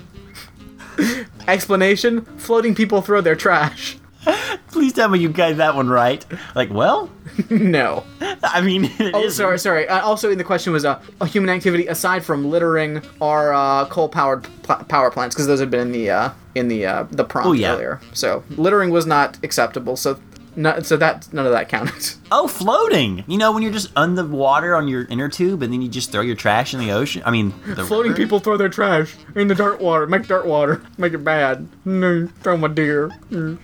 explanation: 1.48 2.22
Floating 2.38 2.74
people 2.74 3.00
throw 3.02 3.20
their 3.20 3.36
trash. 3.36 3.96
Please 4.72 4.92
tell 4.92 5.08
me 5.08 5.18
you 5.18 5.28
got 5.28 5.56
that 5.56 5.74
one 5.74 5.88
right. 5.88 6.24
Like, 6.54 6.70
well, 6.70 7.10
no. 7.50 8.04
I 8.42 8.60
mean, 8.60 8.84
it 8.98 9.14
Oh, 9.14 9.24
is- 9.24 9.36
sorry, 9.36 9.58
sorry. 9.58 9.88
Uh, 9.88 10.00
also, 10.02 10.30
in 10.30 10.38
the 10.38 10.44
question 10.44 10.72
was 10.72 10.84
uh, 10.84 11.00
a 11.20 11.26
human 11.26 11.50
activity 11.50 11.86
aside 11.86 12.24
from 12.24 12.48
littering 12.50 13.02
or 13.20 13.52
uh, 13.52 13.86
coal-powered 13.86 14.42
pl- 14.62 14.84
power 14.88 15.10
plants, 15.10 15.34
because 15.34 15.46
those 15.46 15.60
had 15.60 15.70
been 15.70 15.80
in 15.80 15.92
the 15.92 16.10
uh, 16.10 16.30
in 16.54 16.68
the 16.68 16.86
uh, 16.86 17.02
the 17.10 17.24
prompt 17.24 17.48
Oh, 17.48 17.52
yeah. 17.52 17.72
earlier. 17.74 18.00
So 18.12 18.42
littering 18.50 18.90
was 18.90 19.06
not 19.06 19.38
acceptable. 19.42 19.96
So. 19.96 20.18
No, 20.56 20.78
so 20.82 20.96
that 20.98 21.32
none 21.32 21.46
of 21.46 21.52
that 21.52 21.68
counted. 21.68 22.14
Oh, 22.30 22.46
floating. 22.46 23.24
You 23.26 23.38
know, 23.38 23.50
when 23.50 23.64
you're 23.64 23.72
just 23.72 23.90
on 23.96 24.14
the 24.14 24.22
underwater 24.22 24.76
on 24.76 24.86
your 24.86 25.04
inner 25.06 25.28
tube 25.28 25.62
and 25.62 25.72
then 25.72 25.82
you 25.82 25.88
just 25.88 26.12
throw 26.12 26.20
your 26.20 26.36
trash 26.36 26.72
in 26.74 26.78
the 26.80 26.92
ocean. 26.92 27.22
I 27.26 27.32
mean, 27.32 27.52
the 27.66 27.84
Floating 27.84 28.12
river. 28.12 28.22
people 28.22 28.38
throw 28.40 28.56
their 28.56 28.68
trash 28.68 29.14
in 29.34 29.48
the 29.48 29.54
dirt 29.56 29.80
water. 29.80 30.06
Make 30.06 30.28
dirt 30.28 30.46
water. 30.46 30.80
Make 30.96 31.12
it 31.12 31.18
bad. 31.24 31.66
No, 31.84 32.28
throw 32.42 32.56
my 32.56 32.68
deer. 32.68 33.08
Mm. 33.30 33.58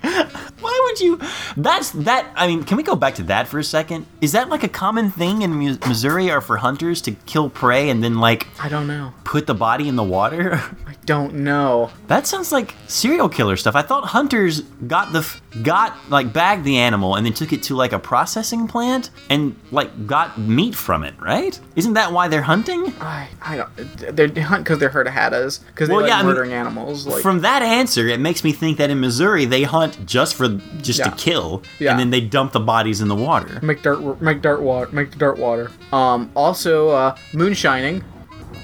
Would 0.90 1.00
you? 1.00 1.20
That's 1.57 1.90
that. 1.92 2.26
I 2.35 2.48
mean, 2.48 2.64
can 2.64 2.76
we 2.76 2.83
go 2.83 2.96
back 2.96 3.14
to 3.16 3.22
that 3.24 3.46
for 3.46 3.59
a 3.61 3.64
second? 3.64 4.07
Is 4.20 4.33
that 4.33 4.48
like 4.48 4.64
a 4.64 4.68
common 4.68 5.11
thing 5.11 5.42
in 5.42 5.53
Mu- 5.55 5.79
Missouri, 5.87 6.31
or 6.31 6.40
for 6.40 6.57
hunters 6.57 7.00
to 7.03 7.12
kill 7.26 7.48
prey 7.48 7.90
and 7.90 8.03
then 8.03 8.18
like 8.18 8.48
I 8.61 8.68
don't 8.68 8.87
know. 8.88 9.12
put 9.24 9.46
the 9.46 9.55
body 9.55 9.88
in 9.88 9.94
the 9.96 10.03
water? 10.03 10.55
I 10.87 10.94
don't 11.07 11.35
know. 11.35 11.90
that 12.09 12.26
sounds 12.26 12.50
like 12.53 12.74
serial 12.88 13.29
killer 13.29 13.57
stuff. 13.57 13.74
I 13.76 13.83
thought 13.83 14.05
hunters 14.07 14.61
got 14.87 15.12
the 15.12 15.24
got 15.62 15.96
like 16.11 16.33
bagged 16.33 16.64
the 16.64 16.76
animal 16.79 17.14
and 17.16 17.24
then 17.26 17.33
took 17.33 17.53
it 17.53 17.62
to 17.64 17.74
like 17.76 17.92
a 17.92 17.98
processing 17.98 18.66
plant 18.68 19.11
and 19.29 19.55
like 19.70 20.07
got 20.09 20.38
meat 20.38 20.74
from 20.74 21.05
it, 21.05 21.14
right? 21.20 21.59
Isn't 21.76 21.94
that 21.94 22.12
why 22.12 22.26
they're 22.29 22.42
hunting? 22.42 22.92
I 23.00 23.29
I 23.42 23.57
don't. 23.57 24.16
They 24.35 24.40
hunt 24.40 24.64
because 24.64 24.79
they're 24.81 24.88
herd 24.88 25.07
of 25.07 25.12
hattas 25.14 25.61
because 25.66 25.88
they 25.88 25.94
Well, 25.94 26.03
like 26.03 26.11
yeah, 26.11 26.18
I 26.18 26.22
mean, 26.22 26.26
murdering 26.33 26.53
animals. 26.53 27.07
Like 27.07 27.22
From 27.22 27.40
that 27.42 27.62
answer, 27.62 28.09
it 28.09 28.18
makes 28.20 28.42
me 28.44 28.53
think 28.53 28.79
that 28.79 28.90
in 28.90 28.98
Missouri 29.00 29.44
they 29.44 29.62
hunt 29.62 30.05
just 30.07 30.35
for 30.35 30.48
just 30.81 30.99
Yeah. 30.99 31.07
to 31.11 31.16
kill, 31.16 31.62
Yeah. 31.79 31.90
and 31.93 32.01
then 32.01 32.11
they 32.11 32.21
dump 32.21 32.53
the 32.53 32.61
bodies 32.61 33.01
in 33.01 33.09
the 33.09 33.14
water. 33.14 33.59
make 33.62 33.83
dirt 33.83 34.21
make 34.21 34.43
dirt 34.43 34.61
water 34.61 34.88
make 34.93 35.11
the 35.11 35.16
dirt 35.19 35.38
water. 35.38 35.71
Um. 35.93 36.31
Also, 36.35 36.88
uh, 36.90 37.14
moonshining. 37.33 38.03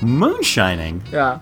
Moonshining. 0.03 1.03
Yeah. 1.13 1.39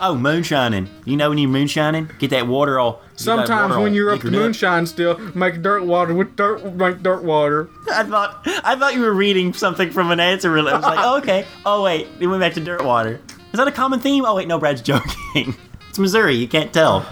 Oh, 0.00 0.14
moonshining. 0.14 0.88
You 1.04 1.16
know 1.16 1.28
when 1.30 1.38
you're 1.38 1.50
moonshining, 1.50 2.08
get 2.20 2.30
that 2.30 2.46
water 2.46 2.78
all. 2.78 3.00
Sometimes 3.16 3.50
water 3.50 3.68
when 3.80 3.88
all 3.90 3.94
you're 3.94 4.10
up 4.12 4.20
to 4.20 4.30
moonshine 4.30 4.86
still, 4.86 5.18
make 5.34 5.60
dirt 5.60 5.84
water 5.84 6.14
with 6.14 6.36
dirt 6.36 6.74
make 6.76 7.02
dirt 7.02 7.24
water. 7.24 7.68
I 7.92 8.04
thought 8.04 8.46
I 8.64 8.76
thought 8.76 8.94
you 8.94 9.00
were 9.00 9.12
reading 9.12 9.52
something 9.52 9.90
from 9.90 10.10
an 10.12 10.20
answer. 10.20 10.56
I 10.56 10.62
was 10.62 10.82
like, 10.84 10.98
oh, 11.02 11.18
okay. 11.18 11.46
Oh 11.66 11.82
wait, 11.82 12.18
they 12.20 12.26
went 12.28 12.40
back 12.40 12.54
to 12.54 12.60
dirt 12.60 12.84
water. 12.84 13.20
Is 13.52 13.58
that 13.58 13.66
a 13.66 13.72
common 13.72 13.98
theme? 13.98 14.24
Oh 14.24 14.36
wait, 14.36 14.46
no, 14.46 14.58
Brad's 14.58 14.82
joking. 14.82 15.56
It's 15.88 15.98
Missouri. 15.98 16.34
You 16.36 16.46
can't 16.46 16.72
tell. 16.72 17.04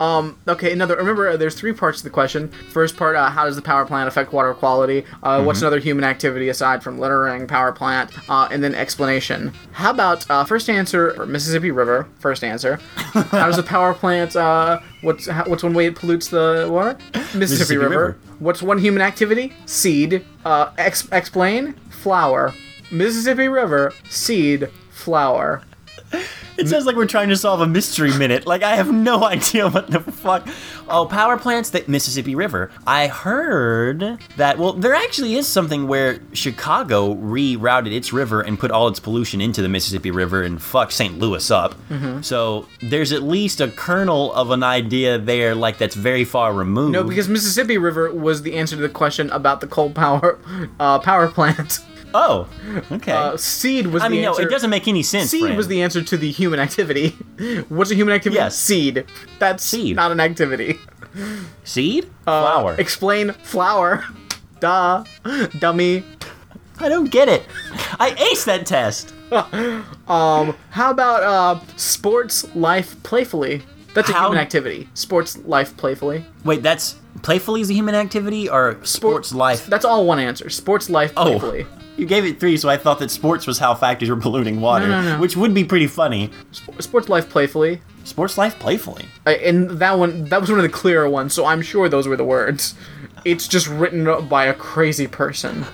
Okay, 0.00 0.72
another. 0.72 0.96
Remember, 0.96 1.28
uh, 1.28 1.36
there's 1.36 1.54
three 1.54 1.72
parts 1.72 1.98
to 1.98 2.04
the 2.04 2.10
question. 2.10 2.48
First 2.72 2.96
part, 2.96 3.16
uh, 3.16 3.30
how 3.30 3.44
does 3.44 3.56
the 3.56 3.62
power 3.62 3.84
plant 3.84 4.08
affect 4.08 4.32
water 4.32 4.54
quality? 4.54 5.04
Uh, 5.22 5.42
What's 5.42 5.60
another 5.60 5.78
human 5.78 6.04
activity 6.04 6.48
aside 6.48 6.82
from 6.82 6.98
littering, 6.98 7.46
power 7.46 7.72
plant, 7.72 8.10
uh, 8.30 8.48
and 8.50 8.62
then 8.62 8.74
explanation? 8.74 9.52
How 9.72 9.90
about 9.90 10.28
uh, 10.30 10.44
first 10.44 10.68
answer, 10.70 11.26
Mississippi 11.26 11.70
River? 11.70 12.08
First 12.18 12.44
answer. 12.44 12.76
how 12.96 13.46
does 13.46 13.56
the 13.56 13.62
power 13.76 13.94
plant? 13.94 14.36
Uh, 14.36 14.80
what's 15.02 15.26
how, 15.26 15.44
what's 15.44 15.62
one 15.62 15.74
way 15.74 15.86
it 15.86 15.96
pollutes 15.96 16.28
the 16.28 16.68
water? 16.70 16.96
Mississippi, 17.14 17.38
Mississippi 17.38 17.76
River. 17.76 17.88
River. 17.88 18.18
What's 18.38 18.62
one 18.62 18.78
human 18.78 19.02
activity? 19.02 19.52
Seed. 19.66 20.24
Uh, 20.44 20.70
ex- 20.78 21.08
explain. 21.12 21.74
Flower. 21.90 22.54
Mississippi 22.90 23.48
River. 23.48 23.92
Seed. 24.08 24.70
Flower. 24.90 25.62
It 26.58 26.66
sounds 26.66 26.86
like 26.86 26.96
we're 26.96 27.06
trying 27.06 27.28
to 27.28 27.36
solve 27.36 27.60
a 27.60 27.66
mystery 27.66 28.12
minute. 28.18 28.44
Like 28.46 28.62
I 28.64 28.74
have 28.74 28.92
no 28.92 29.24
idea 29.24 29.68
what 29.68 29.88
the 29.90 30.00
fuck. 30.00 30.48
Oh, 30.88 31.06
power 31.06 31.38
plants 31.38 31.70
that 31.70 31.88
Mississippi 31.88 32.34
River. 32.34 32.72
I 32.86 33.06
heard 33.06 34.18
that. 34.36 34.58
Well, 34.58 34.72
there 34.72 34.94
actually 34.94 35.34
is 35.34 35.46
something 35.46 35.86
where 35.86 36.20
Chicago 36.32 37.14
rerouted 37.14 37.92
its 37.94 38.12
river 38.12 38.40
and 38.40 38.58
put 38.58 38.70
all 38.70 38.88
its 38.88 38.98
pollution 38.98 39.40
into 39.40 39.62
the 39.62 39.68
Mississippi 39.68 40.10
River 40.10 40.42
and 40.42 40.60
fucked 40.60 40.92
St. 40.92 41.18
Louis 41.18 41.48
up. 41.50 41.76
So 42.22 42.66
there's 42.80 43.12
at 43.12 43.22
least 43.22 43.60
a 43.60 43.68
kernel 43.68 44.32
of 44.34 44.50
an 44.50 44.62
idea 44.62 45.18
there, 45.18 45.54
like 45.54 45.78
that's 45.78 45.94
very 45.94 46.24
far 46.24 46.52
removed. 46.52 46.92
No, 46.92 47.04
because 47.04 47.28
Mississippi 47.28 47.78
River 47.78 48.12
was 48.12 48.42
the 48.42 48.56
answer 48.56 48.74
to 48.76 48.82
the 48.82 48.88
question 48.88 49.30
about 49.30 49.60
the 49.60 49.66
coal 49.68 49.90
power 49.90 50.38
uh, 50.80 50.98
power 50.98 51.28
plant. 51.28 51.80
Oh, 52.14 52.48
okay. 52.92 53.12
Uh, 53.12 53.36
seed 53.36 53.86
was 53.88 54.02
I 54.02 54.08
the 54.08 54.14
mean, 54.14 54.22
no, 54.22 54.34
it 54.36 54.50
doesn't 54.50 54.70
make 54.70 54.88
any 54.88 55.02
sense. 55.02 55.30
Seed 55.30 55.56
was 55.56 55.68
the 55.68 55.82
answer 55.82 56.02
to 56.02 56.16
the 56.16 56.30
human 56.30 56.60
activity. 56.60 57.10
What's 57.68 57.90
a 57.90 57.94
human 57.94 58.14
activity? 58.14 58.38
Yes. 58.38 58.56
Seed. 58.56 59.04
That's 59.38 59.62
Seed. 59.64 59.96
not 59.96 60.12
an 60.12 60.20
activity. 60.20 60.78
seed, 61.64 62.04
Uh, 62.26 62.42
flower. 62.42 62.74
Explain 62.78 63.32
flower. 63.42 64.04
Duh. 64.60 65.04
Dummy. 65.58 66.04
I 66.80 66.88
don't 66.88 67.10
get 67.10 67.28
it. 67.28 67.42
I 67.98 68.10
aced 68.12 68.44
that 68.46 68.66
test. 68.66 69.12
um, 70.08 70.56
How 70.70 70.90
about 70.90 71.22
uh, 71.22 71.60
sports 71.76 72.54
life 72.54 73.00
playfully? 73.02 73.62
That's 73.94 74.08
a 74.10 74.12
How- 74.12 74.26
human 74.28 74.38
activity. 74.38 74.88
Sports 74.94 75.38
life 75.38 75.76
playfully. 75.76 76.24
Wait, 76.44 76.62
that's 76.62 76.96
playfully 77.22 77.60
is 77.62 77.70
a 77.70 77.72
human 77.74 77.94
activity 77.96 78.48
or 78.48 78.78
sports 78.84 79.32
life? 79.34 79.66
That's 79.66 79.84
all 79.84 80.06
one 80.06 80.20
answer. 80.20 80.48
Sports 80.50 80.88
life 80.88 81.12
Oh, 81.16 81.24
playfully. 81.24 81.66
You 81.98 82.06
gave 82.06 82.24
it 82.24 82.38
three, 82.40 82.56
so 82.56 82.68
I 82.68 82.76
thought 82.76 82.98
that 83.00 83.10
sports 83.10 83.46
was 83.46 83.58
how 83.58 83.74
factories 83.74 84.10
were 84.10 84.16
polluting 84.16 84.60
water, 84.60 84.86
No, 84.88 85.02
no, 85.02 85.14
no. 85.16 85.20
which 85.20 85.36
would 85.36 85.52
be 85.54 85.64
pretty 85.64 85.86
funny. 85.88 86.30
Sp- 86.54 86.80
sports 86.80 87.08
life 87.08 87.28
playfully. 87.28 87.80
Sports 88.04 88.38
life 88.38 88.58
playfully. 88.58 89.04
Uh, 89.26 89.30
and 89.30 89.70
that 89.80 89.98
one 89.98 90.24
that 90.26 90.40
was 90.40 90.48
one 90.50 90.58
of 90.58 90.62
the 90.62 90.68
clearer 90.70 91.08
ones 91.10 91.34
so 91.34 91.44
i'm 91.44 91.60
sure 91.60 91.88
those 91.90 92.08
were 92.08 92.16
the 92.16 92.24
words 92.24 92.74
it's 93.26 93.46
just 93.46 93.68
written 93.68 94.04
by 94.28 94.44
a 94.46 94.54
crazy 94.54 95.06
person 95.06 95.66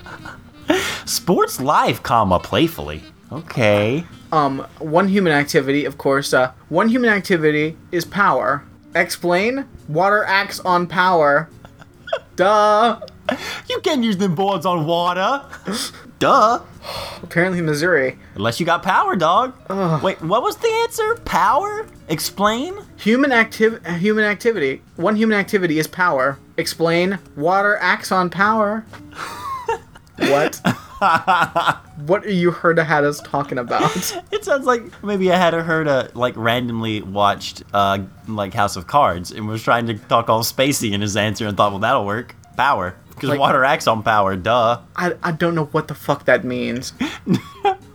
Sports 1.05 1.61
life, 1.61 2.01
comma 2.03 2.39
playfully. 2.39 3.03
Okay. 3.31 4.03
um 4.33 4.65
one 4.79 5.07
human 5.07 5.31
activity 5.31 5.85
of 5.85 5.97
course 5.97 6.33
uh 6.33 6.51
one 6.69 6.89
human 6.89 7.09
activity 7.09 7.77
is 7.91 8.03
power 8.03 8.63
explain 8.95 9.65
water 9.87 10.23
acts 10.25 10.59
on 10.61 10.87
power 10.87 11.49
duh 12.35 12.99
You 13.69 13.79
can 13.81 14.03
use 14.03 14.17
them 14.17 14.35
boards 14.35 14.65
on 14.65 14.85
water. 14.85 15.41
Duh. 16.19 16.61
apparently 17.23 17.61
missouri 17.61 18.17
Unless 18.35 18.59
you 18.59 18.65
got 18.65 18.83
power, 18.83 19.15
dog. 19.15 19.53
Wait, 20.03 20.21
what 20.21 20.41
was 20.43 20.55
the 20.57 20.69
answer? 20.83 21.15
Power? 21.25 21.87
Explain? 22.09 22.75
human 22.97 23.31
activ- 23.31 23.85
human 23.97 24.23
activity 24.23 24.81
one 24.95 25.15
human 25.15 25.37
activity 25.37 25.77
is 25.79 25.87
power 25.87 26.39
explain 26.57 27.19
water 27.35 27.77
acts 27.81 28.11
on 28.11 28.29
power 28.29 28.85
what 30.17 30.55
what 32.05 32.23
are 32.25 32.31
you 32.31 32.51
heard 32.51 32.79
had 32.79 33.03
us 33.03 33.19
talking 33.21 33.57
about 33.57 33.95
It 34.31 34.45
sounds 34.45 34.65
like 34.65 35.03
maybe 35.03 35.31
I 35.31 35.37
had 35.37 35.53
heard 35.53 35.87
a 35.87 36.09
like 36.13 36.35
randomly 36.37 37.01
watched 37.01 37.63
uh 37.73 37.99
like 38.27 38.53
House 38.53 38.75
of 38.77 38.87
Cards 38.87 39.31
and 39.31 39.47
was 39.47 39.61
trying 39.63 39.87
to 39.87 39.95
talk 39.95 40.29
all 40.29 40.41
spacey 40.43 40.91
in 40.93 41.01
his 41.01 41.17
answer 41.17 41.47
and 41.47 41.57
thought, 41.57 41.71
well, 41.71 41.79
that'll 41.79 42.05
work. 42.05 42.35
Power. 42.55 42.95
Because 43.15 43.29
Like- 43.29 43.39
water 43.39 43.63
acts 43.63 43.87
on 43.87 44.03
power, 44.03 44.35
duh. 44.35 44.79
I, 44.95 45.13
I 45.23 45.31
don't 45.31 45.55
know 45.55 45.65
what 45.65 45.87
the 45.87 45.95
fuck 45.95 46.25
that 46.25 46.43
means. 46.43 46.93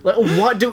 like 0.03 0.17
what 0.39 0.59
do 0.59 0.73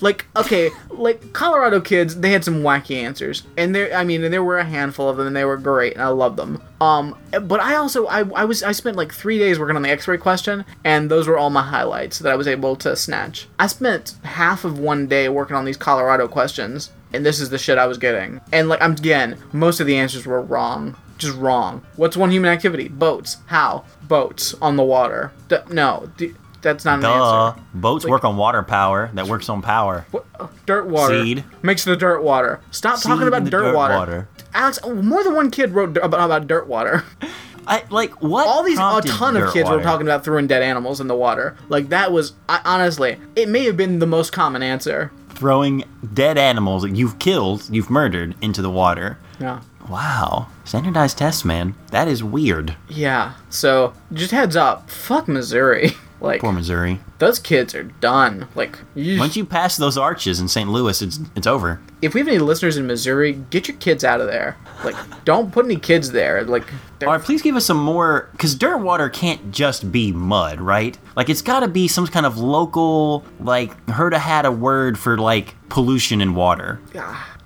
like 0.00 0.26
okay 0.36 0.70
like 0.90 1.32
Colorado 1.32 1.80
kids 1.80 2.16
they 2.16 2.32
had 2.32 2.44
some 2.44 2.62
wacky 2.62 2.96
answers 2.96 3.44
and 3.56 3.72
there 3.74 3.94
I 3.96 4.02
mean 4.04 4.24
and 4.24 4.34
there 4.34 4.42
were 4.42 4.58
a 4.58 4.64
handful 4.64 5.08
of 5.08 5.16
them 5.16 5.28
and 5.28 5.36
they 5.36 5.44
were 5.44 5.56
great 5.56 5.92
and 5.94 6.02
I 6.02 6.08
loved 6.08 6.36
them. 6.36 6.60
Um 6.80 7.16
but 7.42 7.60
I 7.60 7.76
also 7.76 8.06
I, 8.06 8.20
I 8.34 8.44
was 8.44 8.62
I 8.62 8.72
spent 8.72 8.96
like 8.96 9.12
3 9.12 9.38
days 9.38 9.58
working 9.58 9.76
on 9.76 9.82
the 9.82 9.90
x-ray 9.90 10.18
question 10.18 10.64
and 10.84 11.10
those 11.10 11.28
were 11.28 11.38
all 11.38 11.50
my 11.50 11.62
highlights 11.62 12.18
that 12.18 12.32
I 12.32 12.36
was 12.36 12.48
able 12.48 12.74
to 12.76 12.96
snatch. 12.96 13.46
I 13.58 13.68
spent 13.68 14.14
half 14.24 14.64
of 14.64 14.78
one 14.78 15.06
day 15.06 15.28
working 15.28 15.56
on 15.56 15.64
these 15.64 15.76
Colorado 15.76 16.26
questions 16.26 16.90
and 17.12 17.24
this 17.24 17.38
is 17.40 17.50
the 17.50 17.58
shit 17.58 17.78
I 17.78 17.86
was 17.86 17.98
getting. 17.98 18.40
And 18.52 18.68
like 18.68 18.82
I'm 18.82 18.92
again 18.92 19.38
most 19.52 19.78
of 19.80 19.86
the 19.86 19.96
answers 19.96 20.26
were 20.26 20.42
wrong. 20.42 20.96
Just 21.18 21.36
wrong. 21.36 21.82
What's 21.96 22.16
one 22.16 22.30
human 22.30 22.50
activity? 22.50 22.88
Boats. 22.88 23.38
How? 23.46 23.84
Boats 24.02 24.54
on 24.60 24.76
the 24.76 24.82
water. 24.82 25.32
D- 25.48 25.56
no, 25.70 26.10
d- 26.16 26.34
that's 26.62 26.84
not 26.84 26.96
an 26.96 27.02
Duh. 27.02 27.46
answer. 27.48 27.62
Boats 27.74 28.06
work 28.06 28.24
on 28.24 28.36
water 28.36 28.62
power 28.62 29.10
that 29.14 29.26
works 29.26 29.48
on 29.48 29.62
power. 29.62 30.06
What? 30.10 30.24
uh, 30.40 30.48
Dirt 30.66 30.86
water. 30.86 31.22
Seed. 31.22 31.44
Makes 31.62 31.84
the 31.84 31.96
dirt 31.96 32.22
water. 32.22 32.60
Stop 32.70 32.98
Seed 32.98 33.10
talking 33.10 33.28
about 33.28 33.44
dirt, 33.44 33.50
dirt 33.50 33.74
water. 33.76 33.94
water. 33.94 34.28
Alex, 34.54 34.78
more 34.86 35.22
than 35.24 35.34
one 35.34 35.50
kid 35.50 35.72
wrote 35.72 35.96
about, 35.98 36.24
about 36.24 36.46
dirt 36.46 36.66
water. 36.66 37.04
I 37.66 37.82
like 37.88 38.20
what 38.22 38.46
All 38.46 38.62
these, 38.62 38.78
a 38.78 39.00
ton 39.06 39.36
of 39.38 39.50
kids 39.52 39.70
were 39.70 39.82
talking 39.82 40.06
about 40.06 40.22
throwing 40.22 40.46
dead 40.46 40.62
animals 40.62 41.00
in 41.00 41.06
the 41.08 41.14
water. 41.16 41.56
Like 41.68 41.88
that 41.88 42.12
was, 42.12 42.34
I, 42.46 42.60
honestly, 42.64 43.16
it 43.36 43.48
may 43.48 43.64
have 43.64 43.76
been 43.76 44.00
the 44.00 44.06
most 44.06 44.32
common 44.32 44.62
answer. 44.62 45.10
throwing 45.30 45.82
dead 46.12 46.36
animals 46.36 46.82
that 46.82 46.90
you've 46.94 47.18
killed, 47.18 47.66
you've 47.70 47.88
murdered 47.88 48.34
into 48.42 48.60
the 48.60 48.68
water. 48.70 49.18
Yeah. 49.40 49.60
Wow. 49.88 50.48
Standardized 50.64 51.18
tests, 51.18 51.44
man. 51.44 51.74
That 51.90 52.08
is 52.08 52.24
weird. 52.24 52.76
Yeah. 52.88 53.34
So 53.50 53.92
just 54.12 54.30
heads 54.32 54.56
up, 54.56 54.90
fuck 54.90 55.28
Missouri. 55.28 55.90
like 56.20 56.40
Poor 56.40 56.52
Missouri. 56.52 57.00
those 57.18 57.38
kids 57.38 57.74
are 57.74 57.82
done. 57.82 58.48
Like 58.54 58.78
Once 58.96 59.36
you 59.36 59.44
pass 59.44 59.76
those 59.76 59.98
arches 59.98 60.40
in 60.40 60.48
St. 60.48 60.70
Louis, 60.70 61.02
it's 61.02 61.20
it's 61.36 61.46
over. 61.46 61.80
if 62.00 62.14
we 62.14 62.20
have 62.20 62.28
any 62.28 62.38
listeners 62.38 62.78
in 62.78 62.86
Missouri, 62.86 63.34
get 63.50 63.68
your 63.68 63.76
kids 63.76 64.04
out 64.04 64.20
of 64.22 64.26
there. 64.28 64.56
Like 64.84 64.96
don't 65.26 65.52
put 65.52 65.66
any 65.66 65.76
kids 65.76 66.12
there. 66.12 66.42
Like 66.44 66.64
All 67.02 67.08
right, 67.08 67.20
please 67.20 67.42
give 67.42 67.56
us 67.56 67.66
some 67.66 67.76
more, 67.76 68.30
because 68.32 68.54
dirt 68.54 68.78
water 68.78 69.10
can't 69.10 69.52
just 69.52 69.92
be 69.92 70.12
mud, 70.12 70.60
right? 70.60 70.96
Like, 71.16 71.28
it's 71.28 71.42
got 71.42 71.60
to 71.60 71.68
be 71.68 71.86
some 71.88 72.06
kind 72.06 72.24
of 72.24 72.38
local, 72.38 73.24
like, 73.40 73.90
heard 73.90 74.14
a 74.14 74.18
had 74.18 74.46
a 74.46 74.50
word 74.52 74.98
for, 74.98 75.18
like, 75.18 75.54
pollution 75.68 76.22
in 76.22 76.34
water. 76.34 76.80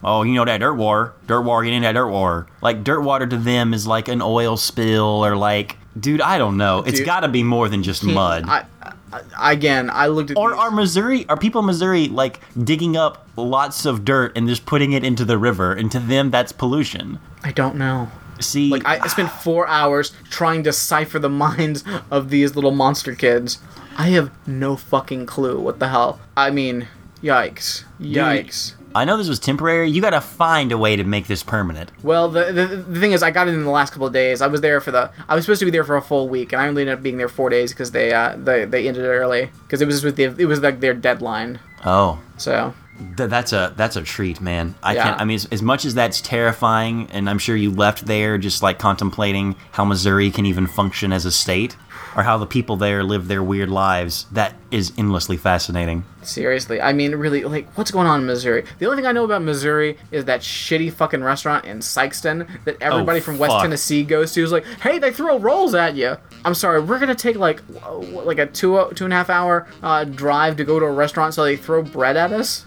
Oh, 0.02 0.22
you 0.22 0.34
know 0.34 0.44
that 0.44 0.58
dirt 0.58 0.74
water. 0.74 1.12
Dirt 1.26 1.40
water, 1.42 1.64
get 1.64 1.72
in 1.74 1.82
that 1.82 1.92
dirt 1.92 2.08
water. 2.08 2.46
Like, 2.62 2.84
dirt 2.84 3.00
water 3.00 3.26
to 3.26 3.36
them 3.36 3.74
is 3.74 3.86
like 3.86 4.08
an 4.08 4.22
oil 4.22 4.56
spill 4.56 5.24
or, 5.24 5.36
like, 5.36 5.76
dude, 5.98 6.20
I 6.20 6.38
don't 6.38 6.56
know. 6.56 6.84
It's 6.86 7.00
got 7.00 7.20
to 7.20 7.28
be 7.28 7.42
more 7.42 7.68
than 7.68 7.82
just 7.82 8.04
mud. 8.04 8.44
I, 8.46 8.64
I, 9.12 9.52
again, 9.52 9.90
I 9.92 10.06
looked 10.06 10.30
at 10.30 10.36
or 10.36 10.50
these- 10.50 10.58
are 10.58 10.70
Missouri, 10.70 11.28
are 11.28 11.36
people 11.36 11.60
in 11.60 11.66
Missouri, 11.66 12.08
like, 12.08 12.40
digging 12.62 12.96
up 12.96 13.26
lots 13.36 13.84
of 13.86 14.04
dirt 14.04 14.36
and 14.36 14.46
just 14.48 14.66
putting 14.66 14.92
it 14.92 15.02
into 15.04 15.24
the 15.24 15.36
river? 15.38 15.72
And 15.72 15.90
to 15.92 15.98
them, 15.98 16.30
that's 16.30 16.52
pollution. 16.52 17.18
I 17.42 17.50
don't 17.52 17.74
know. 17.76 18.08
See, 18.40 18.70
Like 18.70 18.86
I, 18.86 19.00
I 19.00 19.08
spent 19.08 19.32
four 19.32 19.66
hours 19.66 20.12
trying 20.30 20.62
to 20.62 20.72
cipher 20.72 21.18
the 21.18 21.28
minds 21.46 21.82
of 22.08 22.30
these 22.30 22.54
little 22.54 22.70
monster 22.70 23.16
kids. 23.16 23.58
I 23.96 24.10
have 24.10 24.30
no 24.46 24.76
fucking 24.76 25.26
clue 25.26 25.58
what 25.58 25.80
the 25.80 25.88
hell. 25.88 26.20
I 26.36 26.50
mean, 26.50 26.86
yikes, 27.20 27.82
yikes. 28.00 28.74
I 28.98 29.04
know 29.04 29.16
this 29.16 29.28
was 29.28 29.38
temporary. 29.38 29.88
You 29.88 30.00
got 30.00 30.10
to 30.10 30.20
find 30.20 30.72
a 30.72 30.76
way 30.78 30.96
to 30.96 31.04
make 31.04 31.28
this 31.28 31.44
permanent. 31.44 31.92
Well, 32.02 32.28
the, 32.28 32.52
the 32.52 32.66
the 32.66 33.00
thing 33.00 33.12
is, 33.12 33.22
I 33.22 33.30
got 33.30 33.46
it 33.46 33.54
in 33.54 33.62
the 33.62 33.70
last 33.70 33.92
couple 33.92 34.08
of 34.08 34.12
days. 34.12 34.42
I 34.42 34.48
was 34.48 34.60
there 34.60 34.80
for 34.80 34.90
the. 34.90 35.10
I 35.28 35.36
was 35.36 35.44
supposed 35.44 35.60
to 35.60 35.64
be 35.64 35.70
there 35.70 35.84
for 35.84 35.96
a 35.96 36.02
full 36.02 36.28
week, 36.28 36.52
and 36.52 36.60
I 36.60 36.66
only 36.66 36.82
ended 36.82 36.96
up 36.98 37.02
being 37.02 37.16
there 37.16 37.28
four 37.28 37.48
days 37.48 37.72
because 37.72 37.92
they 37.92 38.12
uh 38.12 38.34
they 38.36 38.64
they 38.64 38.88
ended 38.88 39.04
it 39.04 39.08
early 39.08 39.50
because 39.62 39.80
it 39.80 39.86
was 39.86 40.02
with 40.02 40.16
the 40.16 40.24
it 40.24 40.46
was 40.46 40.60
like 40.60 40.80
their 40.80 40.94
deadline. 40.94 41.60
Oh, 41.84 42.18
So 42.38 42.74
Th- 43.16 43.28
that's 43.30 43.52
a 43.52 43.72
that's 43.76 43.96
a 43.96 44.02
treat, 44.02 44.40
man. 44.40 44.74
I 44.82 44.94
Yeah. 44.94 45.02
can't. 45.04 45.20
I 45.20 45.24
mean, 45.24 45.36
as, 45.36 45.44
as 45.46 45.62
much 45.62 45.84
as 45.84 45.94
that's 45.94 46.20
terrifying, 46.20 47.08
and 47.12 47.28
I'm 47.30 47.38
sure 47.38 47.54
you 47.56 47.70
left 47.70 48.06
there 48.06 48.38
just 48.38 48.62
like 48.62 48.78
contemplating 48.78 49.56
how 49.72 49.84
Missouri 49.84 50.30
can 50.30 50.46
even 50.46 50.66
function 50.66 51.12
as 51.12 51.24
a 51.24 51.30
state, 51.30 51.76
or 52.16 52.22
how 52.24 52.38
the 52.38 52.46
people 52.46 52.76
there 52.76 53.04
live 53.04 53.28
their 53.28 53.42
weird 53.42 53.68
lives. 53.70 54.26
That 54.32 54.54
is 54.70 54.92
endlessly 54.98 55.36
fascinating. 55.36 56.04
seriously, 56.22 56.78
I 56.80 56.92
mean, 56.92 57.14
really, 57.14 57.44
like, 57.44 57.66
what's 57.78 57.90
going 57.90 58.06
on 58.06 58.20
in 58.20 58.26
Missouri? 58.26 58.64
The 58.78 58.84
only 58.86 58.96
thing 58.98 59.06
I 59.06 59.12
know 59.12 59.24
about 59.24 59.40
Missouri 59.42 59.96
is 60.10 60.26
that 60.26 60.40
shitty 60.42 60.92
fucking 60.92 61.22
restaurant 61.24 61.64
in 61.64 61.78
Sikeston 61.78 62.46
that 62.64 62.76
everybody 62.82 63.20
from 63.20 63.38
West 63.38 63.52
fuck. 63.52 63.62
Tennessee 63.62 64.02
goes 64.04 64.32
to. 64.34 64.42
Is 64.42 64.52
like, 64.52 64.66
hey, 64.82 64.98
they 64.98 65.10
throw 65.12 65.38
rolls 65.38 65.74
at 65.74 65.94
you. 65.94 66.16
I'm 66.44 66.54
sorry, 66.54 66.80
we're 66.82 66.98
gonna 66.98 67.14
take 67.14 67.36
like 67.36 67.62
like 68.10 68.38
a 68.38 68.46
two 68.46 68.90
two 68.94 69.04
and 69.04 69.12
a 69.12 69.16
half 69.16 69.30
hour 69.30 69.66
uh, 69.82 70.04
drive 70.04 70.56
to 70.58 70.64
go 70.64 70.78
to 70.78 70.84
a 70.84 70.92
restaurant 70.92 71.32
so 71.34 71.44
they 71.44 71.56
throw 71.56 71.82
bread 71.82 72.16
at 72.16 72.32
us. 72.32 72.64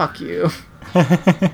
Fuck 0.00 0.18
you. 0.20 0.48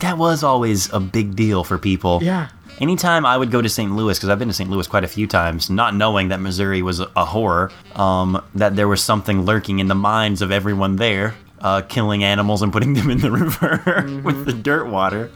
That 0.00 0.18
was 0.18 0.44
always 0.44 0.92
a 0.92 1.00
big 1.00 1.34
deal 1.36 1.64
for 1.64 1.78
people. 1.78 2.20
Yeah. 2.22 2.48
Anytime 2.80 3.24
I 3.24 3.38
would 3.38 3.50
go 3.50 3.62
to 3.62 3.68
St. 3.68 3.90
Louis, 3.96 4.18
because 4.18 4.28
I've 4.28 4.38
been 4.38 4.48
to 4.48 4.54
St. 4.54 4.68
Louis 4.68 4.86
quite 4.86 5.04
a 5.04 5.08
few 5.08 5.26
times, 5.26 5.70
not 5.70 5.94
knowing 5.94 6.28
that 6.28 6.40
Missouri 6.40 6.82
was 6.82 7.00
a 7.00 7.24
horror, 7.24 7.70
um, 7.94 8.44
that 8.54 8.76
there 8.76 8.88
was 8.88 9.02
something 9.02 9.46
lurking 9.46 9.78
in 9.78 9.88
the 9.88 9.94
minds 9.94 10.42
of 10.42 10.52
everyone 10.52 10.96
there, 10.96 11.34
uh, 11.60 11.80
killing 11.80 12.22
animals 12.24 12.60
and 12.60 12.70
putting 12.70 12.92
them 12.92 13.08
in 13.08 13.18
the 13.18 13.30
river 13.32 14.20
with 14.22 14.44
the 14.44 14.52
dirt 14.52 14.88
water. 14.88 15.30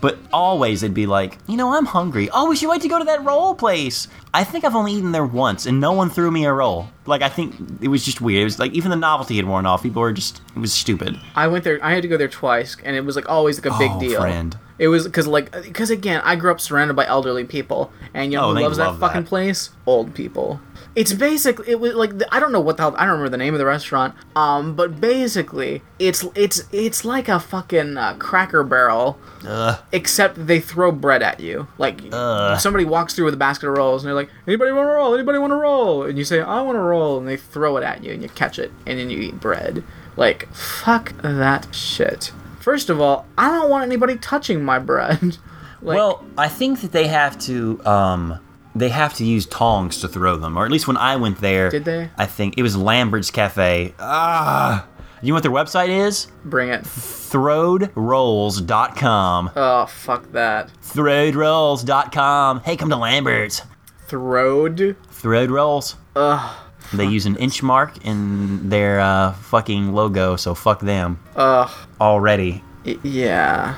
But 0.00 0.18
always 0.32 0.82
it'd 0.82 0.94
be 0.94 1.06
like, 1.06 1.36
you 1.46 1.56
know, 1.56 1.74
I'm 1.74 1.84
hungry. 1.84 2.30
Oh, 2.32 2.48
we 2.48 2.56
should 2.56 2.70
wait 2.70 2.80
to 2.82 2.88
go 2.88 2.98
to 2.98 3.04
that 3.04 3.22
roll 3.24 3.54
place. 3.54 4.08
I 4.32 4.44
think 4.44 4.64
I've 4.64 4.74
only 4.74 4.92
eaten 4.94 5.12
there 5.12 5.26
once, 5.26 5.66
and 5.66 5.78
no 5.80 5.92
one 5.92 6.08
threw 6.08 6.30
me 6.30 6.46
a 6.46 6.52
roll. 6.52 6.88
Like 7.06 7.20
I 7.22 7.28
think 7.28 7.54
it 7.82 7.88
was 7.88 8.04
just 8.04 8.20
weird. 8.20 8.40
It 8.42 8.44
was 8.44 8.58
like 8.58 8.72
even 8.72 8.90
the 8.90 8.96
novelty 8.96 9.36
had 9.36 9.44
worn 9.46 9.66
off. 9.66 9.82
People 9.82 10.00
were 10.02 10.12
just 10.12 10.40
it 10.56 10.58
was 10.58 10.72
stupid. 10.72 11.18
I 11.34 11.48
went 11.48 11.64
there. 11.64 11.78
I 11.84 11.92
had 11.92 12.02
to 12.02 12.08
go 12.08 12.16
there 12.16 12.28
twice, 12.28 12.76
and 12.84 12.96
it 12.96 13.04
was 13.04 13.14
like 13.16 13.28
always 13.28 13.62
like 13.62 13.74
a 13.74 13.78
big 13.78 13.90
Oh, 13.92 14.00
deal. 14.00 14.20
friend. 14.20 14.56
It 14.78 14.88
was 14.88 15.04
because 15.04 15.26
like 15.26 15.52
because 15.64 15.90
again, 15.90 16.22
I 16.24 16.36
grew 16.36 16.50
up 16.50 16.60
surrounded 16.62 16.94
by 16.94 17.04
elderly 17.06 17.44
people, 17.44 17.92
and 18.14 18.32
you 18.32 18.38
know 18.38 18.50
Oh, 18.50 18.54
who 18.54 18.60
loves 18.62 18.78
that 18.78 18.86
love 18.86 19.00
fucking 19.00 19.24
place? 19.24 19.68
Old 19.84 20.14
people. 20.14 20.60
It's 20.96 21.12
basically 21.12 21.68
it 21.70 21.78
was 21.78 21.94
like 21.94 22.12
I 22.32 22.40
don't 22.40 22.50
know 22.50 22.60
what 22.60 22.76
the 22.76 22.82
hell 22.82 22.94
I 22.96 23.04
don't 23.04 23.12
remember 23.12 23.28
the 23.28 23.36
name 23.36 23.54
of 23.54 23.58
the 23.58 23.66
restaurant. 23.66 24.14
Um, 24.34 24.74
but 24.74 25.00
basically 25.00 25.82
it's 25.98 26.24
it's 26.34 26.64
it's 26.72 27.04
like 27.04 27.28
a 27.28 27.38
fucking 27.38 27.96
uh, 27.96 28.14
Cracker 28.18 28.64
Barrel, 28.64 29.18
Ugh. 29.46 29.78
except 29.92 30.46
they 30.46 30.58
throw 30.58 30.90
bread 30.90 31.22
at 31.22 31.38
you. 31.38 31.68
Like 31.78 32.00
Ugh. 32.12 32.58
somebody 32.58 32.84
walks 32.84 33.14
through 33.14 33.26
with 33.26 33.34
a 33.34 33.38
basket 33.38 33.68
of 33.68 33.76
rolls, 33.76 34.02
and 34.02 34.08
they're 34.08 34.14
like, 34.16 34.30
"Anybody 34.48 34.72
want 34.72 34.88
a 34.88 34.92
roll? 34.92 35.14
Anybody 35.14 35.38
want 35.38 35.52
a 35.52 35.56
roll?" 35.56 36.02
And 36.02 36.18
you 36.18 36.24
say, 36.24 36.40
"I 36.40 36.60
want 36.62 36.76
a 36.76 36.80
roll," 36.80 37.18
and 37.18 37.28
they 37.28 37.36
throw 37.36 37.76
it 37.76 37.84
at 37.84 38.02
you, 38.02 38.12
and 38.12 38.22
you 38.22 38.28
catch 38.28 38.58
it, 38.58 38.72
and 38.86 38.98
then 38.98 39.10
you 39.10 39.20
eat 39.20 39.38
bread. 39.38 39.84
Like 40.16 40.52
fuck 40.52 41.12
that 41.22 41.72
shit. 41.74 42.32
First 42.58 42.90
of 42.90 43.00
all, 43.00 43.26
I 43.38 43.48
don't 43.48 43.70
want 43.70 43.84
anybody 43.84 44.16
touching 44.16 44.64
my 44.64 44.78
bread. 44.78 45.20
like, 45.82 45.96
well, 45.96 46.24
I 46.36 46.48
think 46.48 46.80
that 46.82 46.92
they 46.92 47.06
have 47.06 47.38
to 47.42 47.80
um 47.86 48.40
they 48.74 48.88
have 48.90 49.14
to 49.14 49.24
use 49.24 49.46
tongs 49.46 50.00
to 50.00 50.08
throw 50.08 50.36
them, 50.36 50.56
or 50.56 50.64
at 50.64 50.70
least 50.70 50.86
when 50.86 50.96
I 50.96 51.16
went 51.16 51.40
there, 51.40 51.70
Did 51.70 51.84
they? 51.84 52.10
I 52.16 52.26
think 52.26 52.56
it 52.58 52.62
was 52.62 52.76
Lambert's 52.76 53.30
Cafe. 53.30 53.94
Ah, 53.98 54.86
you 55.22 55.28
know 55.28 55.34
what 55.34 55.42
their 55.42 55.52
website 55.52 55.88
is? 55.88 56.28
bring 56.44 56.68
it. 56.70 56.82
Throwedrolls.com. 56.84 59.50
Oh 59.56 59.86
fuck 59.86 60.30
that. 60.32 60.70
Throwedrolls.com. 60.82 62.60
Hey, 62.60 62.76
come 62.76 62.90
to 62.90 62.96
Lambert's. 62.96 63.62
Throwed. 64.06 64.96
Throed 65.12 65.50
Rolls. 65.50 65.96
Ugh. 66.16 66.56
They 66.92 67.06
use 67.06 67.24
an 67.26 67.36
inch 67.36 67.62
mark 67.62 68.04
in 68.04 68.68
their 68.68 68.98
uh, 68.98 69.32
fucking 69.34 69.92
logo, 69.92 70.34
so 70.34 70.56
fuck 70.56 70.80
them 70.80 71.20
Ugh. 71.36 71.70
already. 72.00 72.64
Y- 72.84 72.98
yeah. 73.04 73.76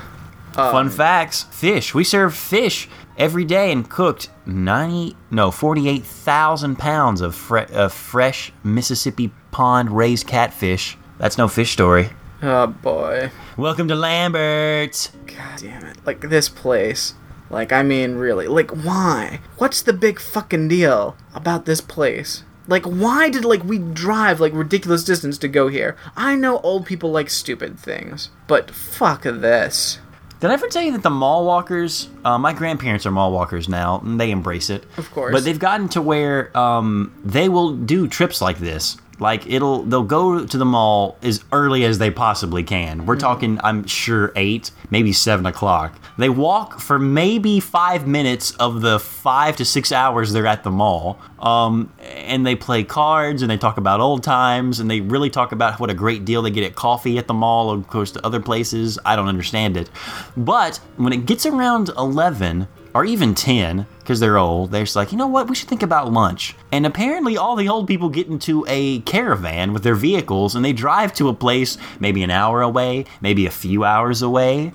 Fun 0.53 0.89
facts: 0.89 1.43
fish. 1.51 1.93
We 1.93 2.03
serve 2.03 2.33
fish 2.35 2.89
every 3.17 3.45
day 3.45 3.71
and 3.71 3.89
cooked 3.89 4.29
ninety, 4.45 5.15
no, 5.31 5.51
forty-eight 5.51 6.03
thousand 6.03 6.77
pounds 6.77 7.21
of, 7.21 7.35
fre- 7.35 7.71
of 7.71 7.93
fresh 7.93 8.51
Mississippi 8.63 9.31
pond 9.51 9.91
raised 9.91 10.27
catfish. 10.27 10.97
That's 11.17 11.37
no 11.37 11.47
fish 11.47 11.71
story. 11.71 12.09
Oh 12.41 12.67
boy. 12.67 13.31
Welcome 13.55 13.87
to 13.87 13.95
Lambert's. 13.95 15.11
God 15.27 15.59
damn 15.59 15.85
it. 15.85 15.97
Like 16.05 16.21
this 16.21 16.49
place. 16.49 17.13
Like 17.49 17.71
I 17.71 17.83
mean 17.83 18.15
really. 18.15 18.47
Like 18.47 18.71
why? 18.71 19.39
What's 19.57 19.81
the 19.81 19.93
big 19.93 20.19
fucking 20.19 20.67
deal 20.67 21.15
about 21.33 21.65
this 21.65 21.79
place? 21.79 22.43
Like 22.67 22.83
why 22.83 23.29
did 23.29 23.45
like 23.45 23.63
we 23.63 23.77
drive 23.77 24.39
like 24.39 24.53
ridiculous 24.53 25.03
distance 25.03 25.37
to 25.37 25.47
go 25.47 25.67
here? 25.67 25.95
I 26.17 26.35
know 26.35 26.59
old 26.59 26.85
people 26.85 27.11
like 27.11 27.29
stupid 27.29 27.79
things, 27.79 28.29
but 28.47 28.71
fuck 28.71 29.23
this. 29.23 29.99
Did 30.43 30.49
I 30.49 30.55
ever 30.55 30.67
tell 30.67 30.81
you 30.81 30.91
that 30.91 31.03
the 31.03 31.09
mall 31.09 31.45
walkers? 31.45 32.09
Uh, 32.25 32.37
my 32.37 32.51
grandparents 32.51 33.05
are 33.05 33.11
mall 33.11 33.31
walkers 33.31 33.69
now, 33.69 34.01
and 34.03 34.19
they 34.19 34.29
embrace 34.29 34.69
it. 34.69 34.83
Of 34.97 35.09
course. 35.09 35.31
But 35.31 35.45
they've 35.45 35.57
gotten 35.57 35.87
to 35.95 36.01
where 36.01 36.51
um, 36.57 37.13
they 37.23 37.47
will 37.47 37.77
do 37.77 38.09
trips 38.09 38.41
like 38.41 38.57
this. 38.57 38.97
Like 39.23 39.47
it'll, 39.47 39.83
they'll 39.83 40.03
go 40.03 40.45
to 40.45 40.57
the 40.57 40.65
mall 40.65 41.17
as 41.23 41.45
early 41.53 41.85
as 41.85 41.97
they 41.97 42.11
possibly 42.11 42.61
can. 42.61 43.05
We're 43.05 43.15
talking, 43.15 43.57
I'm 43.63 43.87
sure, 43.87 44.33
eight, 44.35 44.71
maybe 44.89 45.13
seven 45.13 45.45
o'clock. 45.45 45.97
They 46.17 46.27
walk 46.27 46.81
for 46.81 46.99
maybe 46.99 47.61
five 47.61 48.05
minutes 48.05 48.51
of 48.57 48.81
the 48.81 48.99
five 48.99 49.55
to 49.55 49.65
six 49.65 49.93
hours 49.93 50.33
they're 50.33 50.45
at 50.45 50.63
the 50.63 50.71
mall, 50.71 51.19
um, 51.39 51.91
and 52.01 52.45
they 52.45 52.55
play 52.55 52.83
cards 52.83 53.41
and 53.41 53.49
they 53.49 53.57
talk 53.57 53.77
about 53.77 54.01
old 54.01 54.23
times 54.23 54.81
and 54.81 54.91
they 54.91 54.99
really 54.99 55.29
talk 55.29 55.53
about 55.53 55.79
what 55.79 55.89
a 55.89 55.93
great 55.93 56.25
deal 56.25 56.41
they 56.41 56.51
get 56.51 56.65
at 56.65 56.75
coffee 56.75 57.17
at 57.17 57.27
the 57.27 57.33
mall, 57.33 57.71
of 57.71 57.87
course, 57.87 58.11
to 58.11 58.25
other 58.25 58.41
places. 58.41 58.99
I 59.05 59.15
don't 59.15 59.29
understand 59.29 59.77
it, 59.77 59.89
but 60.35 60.81
when 60.97 61.13
it 61.13 61.25
gets 61.25 61.45
around 61.45 61.89
eleven 61.97 62.67
or 62.93 63.05
even 63.05 63.33
10 63.33 63.85
because 63.99 64.19
they're 64.19 64.37
old 64.37 64.71
they're 64.71 64.83
just 64.83 64.95
like 64.95 65.11
you 65.11 65.17
know 65.17 65.27
what? 65.27 65.47
We 65.47 65.55
should 65.55 65.69
think 65.69 65.83
about 65.83 66.11
lunch. 66.11 66.55
And 66.71 66.85
apparently 66.85 67.37
all 67.37 67.55
the 67.55 67.69
old 67.69 67.87
people 67.87 68.09
get 68.09 68.27
into 68.27 68.65
a 68.67 68.99
caravan 69.01 69.73
with 69.73 69.83
their 69.83 69.95
vehicles 69.95 70.55
and 70.55 70.63
they 70.63 70.73
drive 70.73 71.13
to 71.13 71.29
a 71.29 71.33
place 71.33 71.77
maybe 71.99 72.23
an 72.23 72.31
hour 72.31 72.61
away 72.61 73.05
maybe 73.21 73.45
a 73.45 73.51
few 73.51 73.83
hours 73.83 74.21
away. 74.21 74.73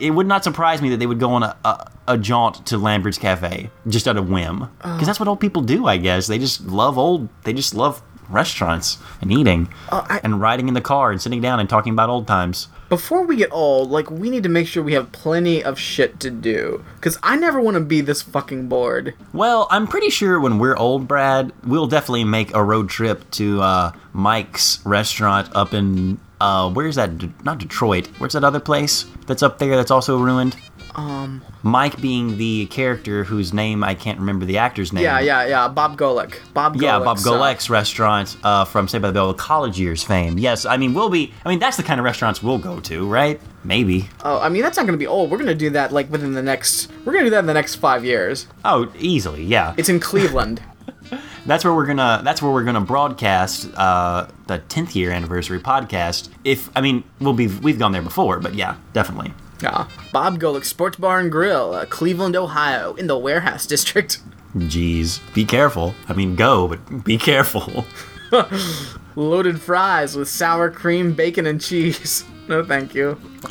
It 0.00 0.10
would 0.10 0.26
not 0.26 0.42
surprise 0.42 0.82
me 0.82 0.88
that 0.90 0.96
they 0.96 1.06
would 1.06 1.20
go 1.20 1.30
on 1.30 1.44
a, 1.44 1.56
a, 1.64 1.90
a 2.08 2.18
jaunt 2.18 2.66
to 2.66 2.78
lambert's 2.78 3.18
cafe 3.18 3.70
just 3.86 4.08
out 4.08 4.16
of 4.16 4.28
whim 4.28 4.68
because 4.78 5.02
uh. 5.02 5.04
that's 5.04 5.20
what 5.20 5.28
old 5.28 5.40
people 5.40 5.62
do 5.62 5.86
i 5.86 5.96
guess. 5.96 6.26
They 6.26 6.38
just 6.38 6.66
love 6.66 6.98
old 6.98 7.28
they 7.44 7.52
just 7.52 7.74
love 7.74 8.02
restaurants 8.28 8.98
and 9.20 9.32
eating 9.32 9.68
I- 9.90 10.20
and 10.22 10.40
riding 10.40 10.68
in 10.68 10.74
the 10.74 10.80
car 10.80 11.10
and 11.10 11.20
sitting 11.20 11.40
down 11.40 11.60
and 11.60 11.68
talking 11.68 11.92
about 11.92 12.08
old 12.10 12.26
times 12.26 12.68
Before 12.88 13.22
we 13.26 13.36
get 13.36 13.50
old, 13.52 13.90
like 13.90 14.10
we 14.10 14.30
need 14.30 14.42
to 14.44 14.48
make 14.48 14.66
sure 14.66 14.82
we 14.82 14.94
have 14.94 15.12
plenty 15.12 15.62
of 15.62 15.78
shit 15.78 16.18
to 16.20 16.30
do. 16.30 16.82
Cause 17.02 17.18
I 17.22 17.36
never 17.36 17.60
want 17.60 17.74
to 17.76 17.80
be 17.82 18.00
this 18.00 18.22
fucking 18.22 18.68
bored. 18.68 19.14
Well, 19.34 19.66
I'm 19.70 19.86
pretty 19.86 20.08
sure 20.10 20.40
when 20.40 20.58
we're 20.58 20.76
old, 20.76 21.06
Brad, 21.06 21.52
we'll 21.64 21.86
definitely 21.86 22.24
make 22.24 22.54
a 22.54 22.62
road 22.64 22.88
trip 22.88 23.30
to 23.32 23.60
uh, 23.60 23.92
Mike's 24.12 24.80
restaurant 24.86 25.48
up 25.54 25.74
in 25.74 26.18
uh, 26.40 26.70
where's 26.70 26.94
that? 26.94 27.18
De- 27.18 27.32
not 27.42 27.58
Detroit. 27.58 28.06
Where's 28.18 28.32
that 28.34 28.44
other 28.44 28.60
place 28.60 29.04
that's 29.26 29.42
up 29.42 29.58
there 29.58 29.74
that's 29.76 29.90
also 29.90 30.16
ruined? 30.18 30.56
Um. 30.98 31.42
Mike 31.62 32.00
being 32.00 32.38
the 32.38 32.66
character 32.66 33.22
whose 33.22 33.52
name 33.52 33.84
I 33.84 33.94
can't 33.94 34.18
remember 34.18 34.44
the 34.44 34.58
actor's 34.58 34.92
name. 34.92 35.04
Yeah, 35.04 35.20
yeah, 35.20 35.46
yeah. 35.46 35.68
Bob 35.68 35.96
Golic. 35.96 36.38
Bob. 36.54 36.76
Yeah, 36.76 36.98
Bob 36.98 37.18
Golic's 37.18 37.70
restaurant 37.70 38.36
uh, 38.42 38.64
from 38.64 38.88
Saved 38.88 39.02
by 39.02 39.08
the 39.08 39.14
Bell, 39.14 39.32
college 39.32 39.78
years 39.78 40.02
fame. 40.02 40.38
Yes, 40.38 40.66
I 40.66 40.76
mean 40.76 40.94
we'll 40.94 41.08
be. 41.08 41.32
I 41.44 41.48
mean 41.48 41.60
that's 41.60 41.76
the 41.76 41.82
kind 41.84 42.00
of 42.00 42.04
restaurants 42.04 42.42
we'll 42.42 42.58
go 42.58 42.80
to, 42.80 43.08
right? 43.08 43.40
Maybe. 43.62 44.08
Oh, 44.24 44.40
I 44.40 44.48
mean 44.48 44.62
that's 44.62 44.76
not 44.76 44.86
gonna 44.86 44.98
be 44.98 45.06
old. 45.06 45.30
We're 45.30 45.38
gonna 45.38 45.54
do 45.54 45.70
that 45.70 45.92
like 45.92 46.10
within 46.10 46.32
the 46.32 46.42
next. 46.42 46.90
We're 47.04 47.12
gonna 47.12 47.26
do 47.26 47.30
that 47.30 47.40
in 47.40 47.46
the 47.46 47.54
next 47.54 47.76
five 47.76 48.04
years. 48.04 48.48
Oh, 48.64 48.90
easily. 48.98 49.44
Yeah. 49.44 49.74
It's 49.76 49.88
in 49.88 50.00
Cleveland. 50.00 50.62
That's 51.46 51.64
where 51.64 51.72
we're 51.72 51.86
gonna. 51.86 52.20
That's 52.22 52.42
where 52.42 52.52
we're 52.52 52.64
gonna 52.64 52.82
broadcast 52.82 53.70
uh, 53.74 54.26
the 54.48 54.58
10th 54.58 54.94
year 54.94 55.10
anniversary 55.10 55.58
podcast. 55.58 56.28
If 56.44 56.70
I 56.76 56.82
mean, 56.82 57.04
we'll 57.20 57.32
be. 57.32 57.46
We've 57.46 57.78
gone 57.78 57.92
there 57.92 58.02
before, 58.02 58.38
but 58.40 58.54
yeah, 58.54 58.76
definitely. 58.92 59.32
Yeah. 59.62 59.88
Bob 60.12 60.38
Golic 60.38 60.64
Sports 60.64 60.96
Bar 60.98 61.20
and 61.20 61.32
Grill, 61.32 61.74
uh, 61.74 61.86
Cleveland, 61.86 62.36
Ohio, 62.36 62.94
in 62.94 63.06
the 63.06 63.18
Warehouse 63.18 63.66
District. 63.66 64.18
Jeez, 64.56 65.20
be 65.34 65.44
careful. 65.44 65.94
I 66.08 66.14
mean, 66.14 66.36
go, 66.36 66.68
but 66.68 67.04
be 67.04 67.18
careful. 67.18 67.84
Loaded 69.16 69.60
fries 69.60 70.16
with 70.16 70.28
sour 70.28 70.70
cream, 70.70 71.12
bacon, 71.12 71.46
and 71.46 71.60
cheese. 71.60 72.24
No, 72.48 72.64
thank 72.64 72.94
you. 72.94 73.20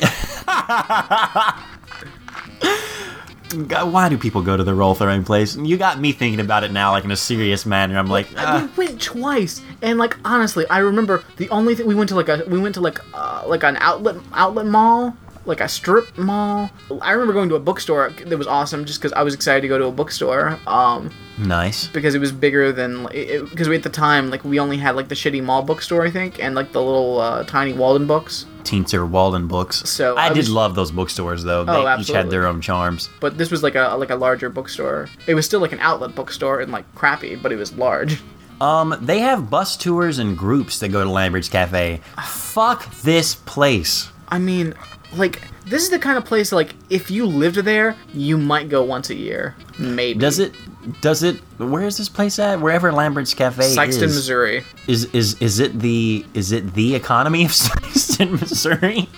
God, 3.66 3.92
why 3.92 4.08
do 4.10 4.18
people 4.18 4.42
go 4.42 4.56
to 4.56 4.64
the 4.64 4.74
roll 4.74 4.94
throwing 4.94 5.24
place? 5.24 5.56
You 5.56 5.78
got 5.78 5.98
me 5.98 6.12
thinking 6.12 6.40
about 6.40 6.64
it 6.64 6.72
now, 6.72 6.90
like 6.90 7.04
in 7.04 7.10
a 7.10 7.16
serious 7.16 7.64
manner. 7.64 7.96
I'm 7.98 8.08
like, 8.08 8.28
uh, 8.36 8.68
we 8.76 8.86
went 8.86 9.00
twice, 9.00 9.62
and 9.80 9.98
like 9.98 10.18
honestly, 10.24 10.66
I 10.68 10.78
remember 10.78 11.24
the 11.38 11.48
only 11.48 11.74
thing 11.74 11.86
we 11.86 11.94
went 11.94 12.10
to 12.10 12.14
like 12.14 12.28
a 12.28 12.44
we 12.46 12.58
went 12.58 12.74
to 12.74 12.82
like 12.82 12.98
uh, 13.14 13.44
like 13.46 13.62
an 13.62 13.76
outlet 13.78 14.16
outlet 14.34 14.66
mall, 14.66 15.16
like 15.48 15.60
a 15.60 15.68
strip 15.68 16.16
mall. 16.18 16.70
I 17.02 17.12
remember 17.12 17.32
going 17.32 17.48
to 17.48 17.54
a 17.56 17.60
bookstore 17.60 18.10
that 18.10 18.36
was 18.38 18.46
awesome 18.46 18.84
just 18.84 19.00
because 19.00 19.12
I 19.14 19.22
was 19.22 19.34
excited 19.34 19.62
to 19.62 19.68
go 19.68 19.78
to 19.78 19.86
a 19.86 19.92
bookstore. 19.92 20.58
Um, 20.66 21.10
nice. 21.38 21.88
because 21.88 22.14
it 22.14 22.18
was 22.20 22.30
bigger 22.32 22.70
than 22.72 23.06
because 23.06 23.68
we 23.68 23.74
at 23.76 23.82
the 23.82 23.88
time 23.90 24.30
like 24.30 24.44
we 24.44 24.60
only 24.60 24.76
had 24.76 24.94
like 24.94 25.08
the 25.08 25.14
shitty 25.14 25.42
mall 25.42 25.62
bookstore 25.62 26.04
I 26.04 26.10
think 26.10 26.38
and 26.42 26.54
like 26.54 26.72
the 26.72 26.82
little 26.82 27.20
uh, 27.20 27.44
tiny 27.44 27.72
Waldenbooks. 27.72 28.44
Teensor 28.64 29.08
Waldenbooks. 29.08 29.86
So, 29.86 30.14
I, 30.16 30.26
I 30.26 30.32
did 30.34 30.48
love 30.48 30.74
those 30.74 30.90
bookstores 30.90 31.42
though. 31.42 31.64
They 31.64 31.72
Oh, 31.72 31.98
each 31.98 32.08
had 32.08 32.28
their 32.28 32.46
own 32.46 32.60
charms. 32.60 33.08
But 33.18 33.38
this 33.38 33.50
was 33.50 33.62
like 33.62 33.74
a 33.76 33.96
like 33.96 34.10
a 34.10 34.16
larger 34.16 34.50
bookstore. 34.50 35.08
It 35.26 35.34
was 35.34 35.46
still 35.46 35.60
like 35.60 35.72
an 35.72 35.80
outlet 35.80 36.14
bookstore 36.14 36.60
and 36.60 36.70
like 36.70 36.84
crappy, 36.94 37.34
but 37.36 37.50
it 37.50 37.56
was 37.56 37.72
large. 37.76 38.20
Um, 38.60 38.94
they 39.00 39.20
have 39.20 39.48
bus 39.48 39.76
tours 39.76 40.18
and 40.18 40.36
groups 40.36 40.80
that 40.80 40.88
go 40.88 41.04
to 41.04 41.08
Lambert's 41.10 41.48
Cafe. 41.48 42.00
Fuck 42.26 42.90
this 43.02 43.36
place. 43.36 44.10
I 44.28 44.38
mean, 44.40 44.74
like 45.14 45.42
this 45.66 45.82
is 45.82 45.90
the 45.90 45.98
kind 45.98 46.18
of 46.18 46.24
place 46.24 46.52
like 46.52 46.74
if 46.90 47.10
you 47.10 47.26
lived 47.26 47.56
there, 47.56 47.96
you 48.12 48.38
might 48.38 48.68
go 48.68 48.82
once 48.82 49.10
a 49.10 49.14
year, 49.14 49.54
maybe. 49.78 50.18
Does 50.18 50.38
it? 50.38 50.54
Does 51.00 51.22
it? 51.22 51.36
Where 51.58 51.84
is 51.84 51.98
this 51.98 52.08
place 52.08 52.38
at? 52.38 52.60
Wherever 52.60 52.92
Lambert's 52.92 53.34
Cafe 53.34 53.62
Sikeston, 53.62 54.02
is. 54.02 54.14
Missouri. 54.14 54.64
Is 54.86 55.06
is 55.06 55.40
is 55.40 55.58
it 55.60 55.78
the 55.78 56.24
is 56.34 56.52
it 56.52 56.74
the 56.74 56.94
economy 56.94 57.44
of 57.44 57.50
Sikeston, 57.52 58.40
Missouri? 58.40 59.08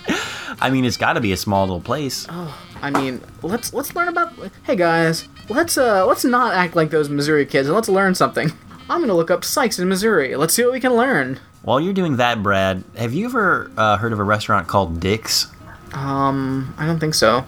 I 0.59 0.69
mean, 0.69 0.85
it's 0.85 0.97
got 0.97 1.13
to 1.13 1.21
be 1.21 1.31
a 1.31 1.37
small 1.37 1.65
little 1.65 1.81
place. 1.81 2.27
Oh, 2.29 2.57
I 2.81 2.91
mean, 2.91 3.21
let's 3.41 3.73
let's 3.73 3.95
learn 3.95 4.07
about. 4.07 4.33
Hey 4.63 4.75
guys, 4.75 5.27
let's 5.49 5.77
uh 5.77 6.05
let's 6.05 6.25
not 6.25 6.53
act 6.53 6.75
like 6.75 6.89
those 6.89 7.09
Missouri 7.09 7.45
kids 7.45 7.67
and 7.67 7.75
let's 7.75 7.89
learn 7.89 8.15
something. 8.15 8.51
I'm 8.89 8.99
gonna 8.99 9.15
look 9.15 9.31
up 9.31 9.41
Sikeston, 9.41 9.87
Missouri. 9.87 10.35
Let's 10.35 10.53
see 10.53 10.63
what 10.63 10.73
we 10.73 10.79
can 10.79 10.93
learn. 10.93 11.39
While 11.63 11.79
you're 11.79 11.93
doing 11.93 12.17
that, 12.17 12.41
Brad, 12.41 12.83
have 12.97 13.13
you 13.13 13.25
ever 13.25 13.71
uh, 13.77 13.97
heard 13.97 14.13
of 14.13 14.19
a 14.19 14.23
restaurant 14.23 14.67
called 14.67 14.99
Dick's? 14.99 15.47
Um, 15.93 16.73
I 16.77 16.85
don't 16.85 16.99
think 16.99 17.13
so. 17.15 17.45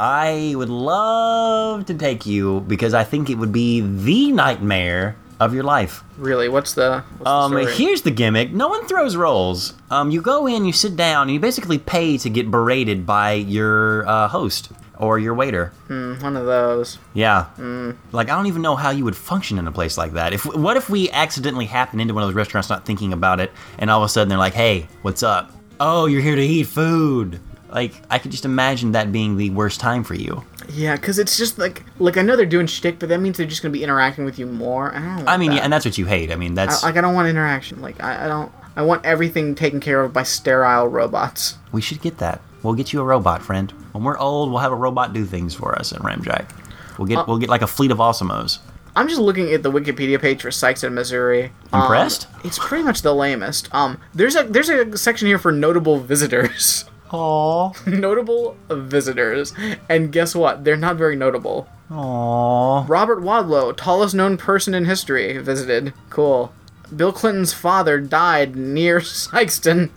I 0.00 0.54
would 0.56 0.68
love 0.68 1.86
to 1.86 1.94
take 1.94 2.26
you 2.26 2.60
because 2.66 2.94
I 2.94 3.04
think 3.04 3.30
it 3.30 3.36
would 3.36 3.52
be 3.52 3.80
the 3.80 4.32
nightmare 4.32 5.16
of 5.40 5.54
your 5.54 5.62
life. 5.64 6.02
Really, 6.18 6.48
what's 6.48 6.74
the? 6.74 7.02
What's 7.18 7.30
Um, 7.30 7.52
the 7.54 7.60
story? 7.62 7.74
here's 7.76 8.02
the 8.02 8.10
gimmick: 8.10 8.52
no 8.52 8.68
one 8.68 8.86
throws 8.86 9.16
rolls. 9.16 9.74
Um, 9.90 10.10
you 10.10 10.20
go 10.20 10.46
in, 10.46 10.64
you 10.64 10.72
sit 10.72 10.96
down, 10.96 11.22
and 11.22 11.30
you 11.32 11.40
basically 11.40 11.78
pay 11.78 12.18
to 12.18 12.28
get 12.30 12.50
berated 12.50 13.06
by 13.06 13.32
your 13.34 14.06
uh, 14.08 14.28
host 14.28 14.70
or 14.98 15.18
your 15.18 15.34
waiter. 15.34 15.72
one 15.88 16.36
of 16.36 16.46
those. 16.46 16.98
Yeah. 17.14 17.46
Mm. 17.58 17.96
Like 18.12 18.30
I 18.30 18.36
don't 18.36 18.46
even 18.46 18.62
know 18.62 18.76
how 18.76 18.90
you 18.90 19.04
would 19.04 19.16
function 19.16 19.58
in 19.58 19.66
a 19.66 19.72
place 19.72 19.96
like 19.98 20.12
that. 20.12 20.32
If 20.32 20.44
what 20.44 20.76
if 20.76 20.88
we 20.90 21.10
accidentally 21.10 21.66
happen 21.66 22.00
into 22.00 22.14
one 22.14 22.22
of 22.22 22.28
those 22.28 22.36
restaurants 22.36 22.68
not 22.68 22.84
thinking 22.84 23.12
about 23.12 23.38
it 23.40 23.52
and 23.78 23.90
all 23.90 24.02
of 24.02 24.06
a 24.06 24.08
sudden 24.08 24.28
they're 24.28 24.38
like, 24.38 24.54
"Hey, 24.54 24.88
what's 25.02 25.22
up?" 25.22 25.50
"Oh, 25.80 26.06
you're 26.06 26.22
here 26.22 26.36
to 26.36 26.42
eat 26.42 26.66
food." 26.68 27.40
Like 27.74 27.92
I 28.08 28.18
could 28.18 28.30
just 28.30 28.44
imagine 28.46 28.92
that 28.92 29.10
being 29.12 29.36
the 29.36 29.50
worst 29.50 29.80
time 29.80 30.04
for 30.04 30.14
you. 30.14 30.44
Yeah, 30.72 30.94
because 30.96 31.18
it's 31.18 31.36
just 31.36 31.58
like 31.58 31.82
like 31.98 32.16
I 32.16 32.22
know 32.22 32.36
they're 32.36 32.46
doing 32.46 32.66
shtick, 32.68 32.98
but 33.00 33.08
that 33.10 33.18
means 33.20 33.36
they're 33.36 33.46
just 33.46 33.60
gonna 33.62 33.72
be 33.72 33.82
interacting 33.82 34.24
with 34.24 34.38
you 34.38 34.46
more. 34.46 34.94
I 34.94 35.00
don't. 35.00 35.28
I 35.28 35.36
mean, 35.36 35.50
that. 35.50 35.56
yeah, 35.56 35.62
and 35.64 35.72
that's 35.72 35.84
what 35.84 35.98
you 35.98 36.06
hate. 36.06 36.30
I 36.30 36.36
mean, 36.36 36.54
that's 36.54 36.82
I, 36.84 36.86
like 36.86 36.96
I 36.96 37.00
don't 37.02 37.14
want 37.14 37.28
interaction. 37.28 37.82
Like 37.82 38.00
I, 38.02 38.24
I 38.24 38.28
don't. 38.28 38.50
I 38.76 38.82
want 38.82 39.04
everything 39.04 39.54
taken 39.54 39.80
care 39.80 40.00
of 40.02 40.12
by 40.12 40.22
sterile 40.22 40.88
robots. 40.88 41.58
we 41.72 41.80
should 41.80 42.00
get 42.00 42.18
that. 42.18 42.40
We'll 42.62 42.74
get 42.74 42.92
you 42.92 43.00
a 43.00 43.04
robot, 43.04 43.42
friend. 43.42 43.70
When 43.92 44.02
we're 44.04 44.18
old, 44.18 44.50
we'll 44.50 44.60
have 44.60 44.72
a 44.72 44.76
robot 44.76 45.12
do 45.12 45.24
things 45.26 45.54
for 45.54 45.78
us 45.78 45.92
at 45.92 46.00
Ramjack. 46.00 46.50
We'll 46.98 47.06
Uh, 47.06 47.16
get 47.16 47.28
we'll 47.28 47.38
get 47.38 47.48
like 47.48 47.62
a 47.62 47.66
fleet 47.66 47.90
of 47.90 47.98
Awesomos. 47.98 48.58
I'm 48.96 49.08
just 49.08 49.20
looking 49.20 49.52
at 49.52 49.64
the 49.64 49.72
Wikipedia 49.72 50.20
page 50.20 50.42
for 50.42 50.50
Sikeston, 50.50 50.92
Missouri. 50.92 51.50
Um, 51.72 51.82
Impressed? 51.82 52.28
it's 52.44 52.58
pretty 52.60 52.84
much 52.84 53.02
the 53.02 53.12
lamest. 53.12 53.68
Um, 53.74 53.98
there's 54.14 54.36
a 54.36 54.44
there's 54.44 54.68
a 54.68 54.96
section 54.96 55.26
here 55.26 55.38
for 55.40 55.50
notable 55.50 55.98
visitors. 55.98 56.84
Aww. 57.14 57.86
notable 57.98 58.56
visitors, 58.70 59.52
and 59.88 60.10
guess 60.12 60.34
what? 60.34 60.64
They're 60.64 60.76
not 60.76 60.96
very 60.96 61.16
notable. 61.16 61.68
Aww. 61.90 62.88
Robert 62.88 63.20
Wadlow, 63.20 63.76
tallest 63.76 64.14
known 64.14 64.36
person 64.36 64.74
in 64.74 64.84
history, 64.86 65.38
visited. 65.38 65.92
Cool. 66.10 66.52
Bill 66.94 67.12
Clinton's 67.12 67.52
father 67.52 68.00
died 68.00 68.56
near 68.56 69.00
Sikeston 69.00 69.90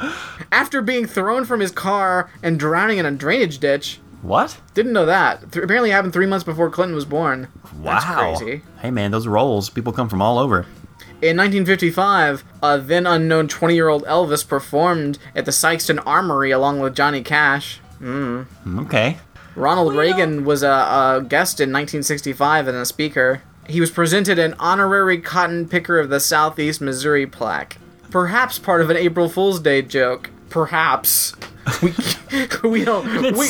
after 0.52 0.82
being 0.82 1.06
thrown 1.06 1.44
from 1.44 1.60
his 1.60 1.70
car 1.70 2.30
and 2.42 2.58
drowning 2.58 2.98
in 2.98 3.06
a 3.06 3.10
drainage 3.10 3.58
ditch. 3.58 4.00
What? 4.22 4.58
Didn't 4.74 4.92
know 4.92 5.06
that. 5.06 5.52
Th- 5.52 5.64
apparently 5.64 5.90
happened 5.90 6.12
three 6.12 6.26
months 6.26 6.44
before 6.44 6.68
Clinton 6.70 6.94
was 6.94 7.04
born. 7.06 7.48
That's 7.82 8.04
Wow. 8.04 8.34
crazy. 8.36 8.62
Hey 8.80 8.90
man, 8.90 9.10
those 9.10 9.26
rolls. 9.26 9.70
People 9.70 9.92
come 9.92 10.08
from 10.08 10.20
all 10.20 10.38
over. 10.38 10.66
In 11.22 11.36
1955, 11.36 12.44
a 12.62 12.78
then 12.78 13.06
unknown 13.06 13.46
20 13.46 13.74
year 13.74 13.88
old 13.88 14.04
Elvis 14.04 14.46
performed 14.46 15.18
at 15.34 15.44
the 15.44 15.50
Sikeston 15.50 16.02
Armory 16.06 16.50
along 16.50 16.80
with 16.80 16.96
Johnny 16.96 17.22
Cash. 17.22 17.78
Hmm. 17.98 18.44
Okay. 18.78 19.18
Ronald 19.54 19.94
Reagan 19.94 20.46
was 20.46 20.62
a, 20.62 20.68
a 20.68 21.26
guest 21.28 21.60
in 21.60 21.68
1965 21.70 22.68
and 22.68 22.76
a 22.78 22.86
speaker. 22.86 23.42
He 23.68 23.80
was 23.80 23.90
presented 23.90 24.38
an 24.38 24.54
honorary 24.58 25.20
cotton 25.20 25.68
picker 25.68 25.98
of 25.98 26.08
the 26.08 26.20
Southeast 26.20 26.80
Missouri 26.80 27.26
plaque. 27.26 27.76
Perhaps 28.10 28.58
part 28.58 28.80
of 28.80 28.88
an 28.88 28.96
April 28.96 29.28
Fool's 29.28 29.60
Day 29.60 29.82
joke. 29.82 30.30
Perhaps. 30.48 31.34
We, 31.82 31.92
we 32.68 32.84
don't 32.84 33.06
we, 33.36 33.48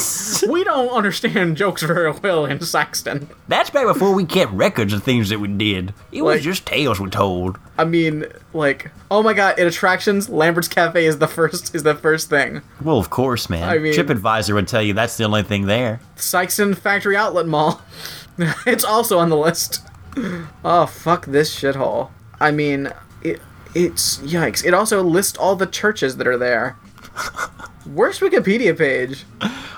we 0.51 0.65
don't 0.65 0.89
understand 0.91 1.57
jokes 1.57 1.83
very 1.83 2.11
well 2.11 2.45
in 2.47 2.59
Sikeston. 2.59 3.29
That's 3.49 3.71
back 3.71 3.87
before 3.87 4.13
we 4.15 4.25
kept 4.25 4.53
records 4.53 4.93
of 4.93 5.03
things 5.03 5.29
that 5.31 5.39
we 5.41 5.49
did. 5.49 5.95
It 6.13 6.23
was 6.23 6.37
Like- 6.37 6.43
just 6.43 6.67
tales 6.67 7.01
we 7.01 7.09
told. 7.11 7.59
I 7.79 7.85
mean, 7.85 8.27
like, 8.53 8.91
oh 9.11 9.23
my 9.23 9.33
god, 9.33 9.59
in 9.59 9.67
attractions, 9.67 10.29
Lambert's 10.29 10.69
Cafe 10.69 11.05
is 11.05 11.19
the 11.19 11.29
first 11.29 11.75
is 11.75 11.83
the 11.83 11.95
first 11.95 12.29
thing. 12.29 12.63
Well, 12.83 12.99
of 12.99 13.11
course, 13.11 13.49
man. 13.49 13.69
I 13.69 13.79
mean- 13.79 13.95
TripAdvisor 13.95 14.55
would 14.55 14.69
tell 14.69 14.83
you 14.83 14.93
that's 14.93 15.17
the 15.17 15.25
only 15.25 15.43
thing 15.43 15.67
there. 15.67 16.01
Sikeston 16.17 16.77
Factory 16.77 17.17
Outlet 17.17 17.47
Mall. 17.47 17.81
it's 18.67 18.85
also 18.85 19.19
on 19.19 19.29
the 19.31 19.37
list. 19.37 19.81
Oh 20.65 20.87
fuck 20.87 21.27
this 21.27 21.55
shithole. 21.55 22.11
I 22.41 22.51
mean, 22.51 22.93
it 23.23 23.41
it's 23.75 24.19
yikes. 24.19 24.65
It 24.65 24.75
also 24.75 25.03
lists 25.03 25.39
all 25.39 25.55
the 25.57 25.67
churches 25.67 26.17
that 26.17 26.27
are 26.27 26.37
there. 26.39 26.77
Worst 27.95 28.21
Wikipedia 28.21 28.77
page. 28.77 29.25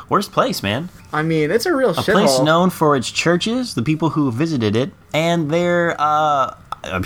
Worst 0.09 0.33
place, 0.33 0.63
man. 0.63 0.89
I 1.13 1.23
mean, 1.23 1.51
it's 1.51 1.67
a 1.67 1.75
real 1.75 1.91
A 1.91 1.95
place 1.95 2.07
shithole. 2.31 2.45
known 2.45 2.71
for 2.71 2.97
its 2.97 3.11
churches, 3.11 3.75
the 3.75 3.83
people 3.83 4.11
who 4.11 4.31
visited 4.31 4.77
it, 4.77 4.91
and 5.15 5.51
their 5.51 5.97
uh, 5.99 6.55
uh, 6.85 7.03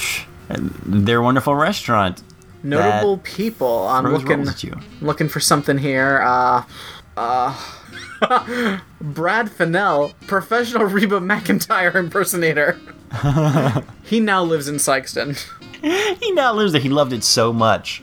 their 0.84 1.22
wonderful 1.22 1.54
restaurant. 1.54 2.22
Notable 2.62 3.18
people. 3.18 3.86
I'm 3.86 4.10
looking 4.12 4.38
rolls 4.38 4.48
at 4.48 4.64
you. 4.64 4.74
looking 5.00 5.28
for 5.28 5.38
something 5.40 5.78
here. 5.78 6.20
Uh 6.24 6.64
uh 7.16 7.54
Brad 9.00 9.50
Fennell, 9.50 10.12
professional 10.26 10.84
Reba 10.96 11.20
McEntire 11.20 11.94
impersonator. 11.94 12.78
he 14.02 14.18
now 14.20 14.42
lives 14.42 14.66
in 14.68 14.76
Sikeston. 14.76 15.38
He 16.20 16.32
now 16.32 16.52
lives 16.52 16.72
there. 16.72 16.80
He 16.80 16.88
loved 16.88 17.12
it 17.12 17.22
so 17.22 17.52
much. 17.52 18.02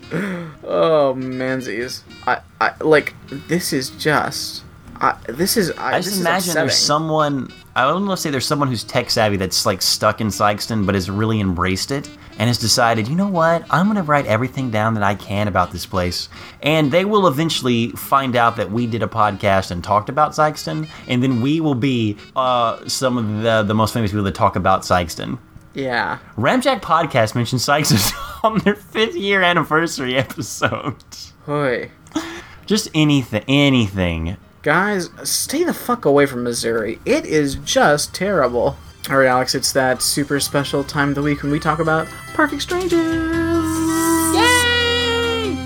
Oh 0.64 1.14
manzies. 1.16 2.02
I, 2.26 2.40
I 2.60 2.72
like 2.80 3.14
this 3.28 3.72
is 3.72 3.90
just 3.90 4.64
I, 5.00 5.18
this 5.28 5.56
is 5.56 5.70
I, 5.72 5.96
I 5.96 6.00
just 6.00 6.20
imagine 6.20 6.54
there's 6.54 6.76
someone. 6.76 7.52
I 7.76 7.82
don't 7.82 8.04
know. 8.04 8.12
To 8.12 8.16
say 8.16 8.30
there's 8.30 8.46
someone 8.46 8.68
who's 8.68 8.84
tech 8.84 9.10
savvy 9.10 9.36
that's 9.36 9.66
like 9.66 9.82
stuck 9.82 10.20
in 10.20 10.28
Sikeston, 10.28 10.86
but 10.86 10.94
has 10.94 11.10
really 11.10 11.40
embraced 11.40 11.90
it 11.90 12.08
and 12.38 12.48
has 12.48 12.58
decided, 12.58 13.06
you 13.06 13.14
know 13.14 13.28
what? 13.28 13.64
I'm 13.70 13.86
gonna 13.86 14.02
write 14.02 14.26
everything 14.26 14.70
down 14.70 14.94
that 14.94 15.02
I 15.02 15.14
can 15.14 15.48
about 15.48 15.72
this 15.72 15.84
place, 15.84 16.28
and 16.62 16.90
they 16.90 17.04
will 17.04 17.26
eventually 17.26 17.88
find 17.90 18.34
out 18.36 18.56
that 18.56 18.70
we 18.70 18.86
did 18.86 19.02
a 19.02 19.08
podcast 19.08 19.70
and 19.70 19.84
talked 19.84 20.08
about 20.08 20.32
Sikeston, 20.32 20.88
and 21.06 21.22
then 21.22 21.40
we 21.42 21.60
will 21.60 21.74
be 21.74 22.16
uh, 22.34 22.86
some 22.88 23.18
of 23.18 23.42
the 23.42 23.62
the 23.64 23.74
most 23.74 23.92
famous 23.92 24.10
people 24.10 24.24
that 24.24 24.34
talk 24.34 24.56
about 24.56 24.82
Sikeston. 24.82 25.38
Yeah. 25.74 26.18
Ramjack 26.36 26.80
Podcast 26.80 27.34
mentioned 27.34 27.60
Sikeston 27.60 28.44
on 28.44 28.58
their 28.58 28.76
fifth 28.76 29.16
year 29.16 29.42
anniversary 29.42 30.16
episode. 30.16 30.96
Hoy. 31.46 31.90
Just 32.64 32.88
anything, 32.94 33.44
anything. 33.48 34.36
Guys, 34.62 35.10
stay 35.24 35.64
the 35.64 35.74
fuck 35.74 36.04
away 36.06 36.24
from 36.26 36.44
Missouri. 36.44 36.98
It 37.04 37.26
is 37.26 37.56
just 37.56 38.14
terrible. 38.14 38.76
All 39.10 39.18
right, 39.18 39.26
Alex, 39.26 39.54
it's 39.54 39.72
that 39.72 40.00
super 40.00 40.40
special 40.40 40.82
time 40.82 41.10
of 41.10 41.16
the 41.16 41.22
week 41.22 41.42
when 41.42 41.52
we 41.52 41.60
talk 41.60 41.80
about 41.80 42.06
Perfect 42.32 42.62
Strangers. 42.62 42.94
Yay! 44.34 45.56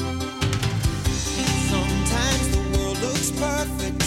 Sometimes 1.68 2.48
the 2.50 2.58
world 2.76 2.98
looks 2.98 3.30
perfect, 3.30 4.00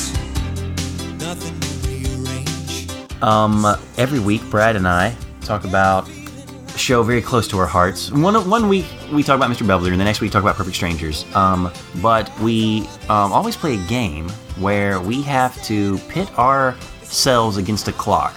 nothing 1.21 1.57
to 1.61 1.87
rearrange. 1.87 3.23
Um, 3.23 3.65
every 3.97 4.19
week, 4.19 4.41
Brad 4.49 4.75
and 4.75 4.85
I 4.85 5.15
talk 5.51 5.65
about 5.65 6.07
a 6.07 6.77
show 6.77 7.03
very 7.03 7.21
close 7.21 7.45
to 7.45 7.57
our 7.57 7.65
hearts. 7.65 8.09
One 8.09 8.49
one 8.49 8.69
week 8.69 8.85
we 9.11 9.21
talk 9.21 9.35
about 9.35 9.51
Mr. 9.51 9.67
Belvedere, 9.67 9.91
and 9.91 9.99
the 9.99 10.05
next 10.05 10.21
week 10.21 10.29
we 10.29 10.31
talk 10.31 10.43
about 10.43 10.55
Perfect 10.55 10.77
Strangers. 10.77 11.25
Um, 11.35 11.69
but 12.01 12.31
we 12.39 12.87
um, 13.09 13.33
always 13.33 13.57
play 13.57 13.73
a 13.73 13.87
game 13.87 14.29
where 14.57 15.01
we 15.01 15.21
have 15.23 15.61
to 15.63 15.97
pit 16.07 16.29
ourselves 16.39 17.57
against 17.57 17.89
a 17.89 17.91
clock, 17.91 18.33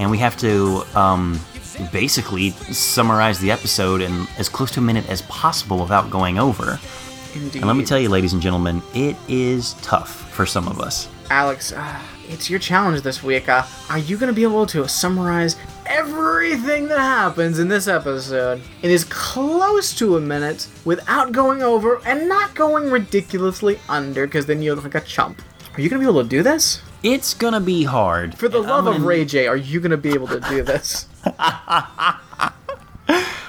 and 0.00 0.10
we 0.10 0.18
have 0.18 0.36
to 0.38 0.82
um, 0.96 1.38
basically 1.92 2.50
summarize 2.50 3.38
the 3.38 3.52
episode 3.52 4.00
in 4.00 4.26
as 4.38 4.48
close 4.48 4.72
to 4.72 4.80
a 4.80 4.82
minute 4.82 5.08
as 5.08 5.22
possible 5.22 5.78
without 5.78 6.10
going 6.10 6.36
over. 6.36 6.80
Indeed. 7.32 7.58
And 7.58 7.66
let 7.66 7.76
me 7.76 7.84
tell 7.84 8.00
you, 8.00 8.08
ladies 8.08 8.32
and 8.32 8.42
gentlemen, 8.42 8.82
it 8.92 9.14
is 9.28 9.74
tough 9.82 10.28
for 10.32 10.46
some 10.46 10.66
of 10.66 10.80
us. 10.80 11.08
Alex, 11.30 11.70
uh, 11.70 12.00
it's 12.28 12.50
your 12.50 12.58
challenge 12.58 13.02
this 13.02 13.22
week. 13.22 13.48
Uh, 13.48 13.64
are 13.88 13.98
you 13.98 14.16
going 14.16 14.32
to 14.32 14.34
be 14.34 14.42
able 14.42 14.66
to 14.66 14.88
summarize 14.88 15.54
everything 15.88 16.88
that 16.88 16.98
happens 16.98 17.58
in 17.58 17.68
this 17.68 17.88
episode 17.88 18.60
in 18.82 18.90
as 18.90 19.04
close 19.04 19.94
to 19.98 20.16
a 20.16 20.20
minute 20.20 20.68
without 20.84 21.32
going 21.32 21.62
over 21.62 22.00
and 22.06 22.28
not 22.28 22.54
going 22.54 22.90
ridiculously 22.90 23.78
under? 23.88 24.26
Because 24.26 24.46
then 24.46 24.62
you 24.62 24.74
look 24.74 24.84
like 24.84 24.94
a 24.94 25.00
chump. 25.00 25.42
Are 25.74 25.80
you 25.80 25.88
going 25.88 26.00
to 26.00 26.06
be 26.06 26.10
able 26.10 26.22
to 26.22 26.28
do 26.28 26.42
this? 26.42 26.82
It's 27.02 27.34
gonna 27.34 27.60
be 27.60 27.84
hard. 27.84 28.36
For 28.36 28.48
the 28.48 28.58
and 28.58 28.68
love 28.68 28.86
I'm 28.86 28.94
of 28.94 28.96
gonna- 28.98 29.06
Ray 29.06 29.24
J, 29.24 29.46
are 29.46 29.56
you 29.56 29.78
going 29.80 29.90
to 29.92 29.96
be 29.96 30.12
able 30.14 30.26
to 30.28 30.40
do 30.40 30.62
this? 30.62 31.06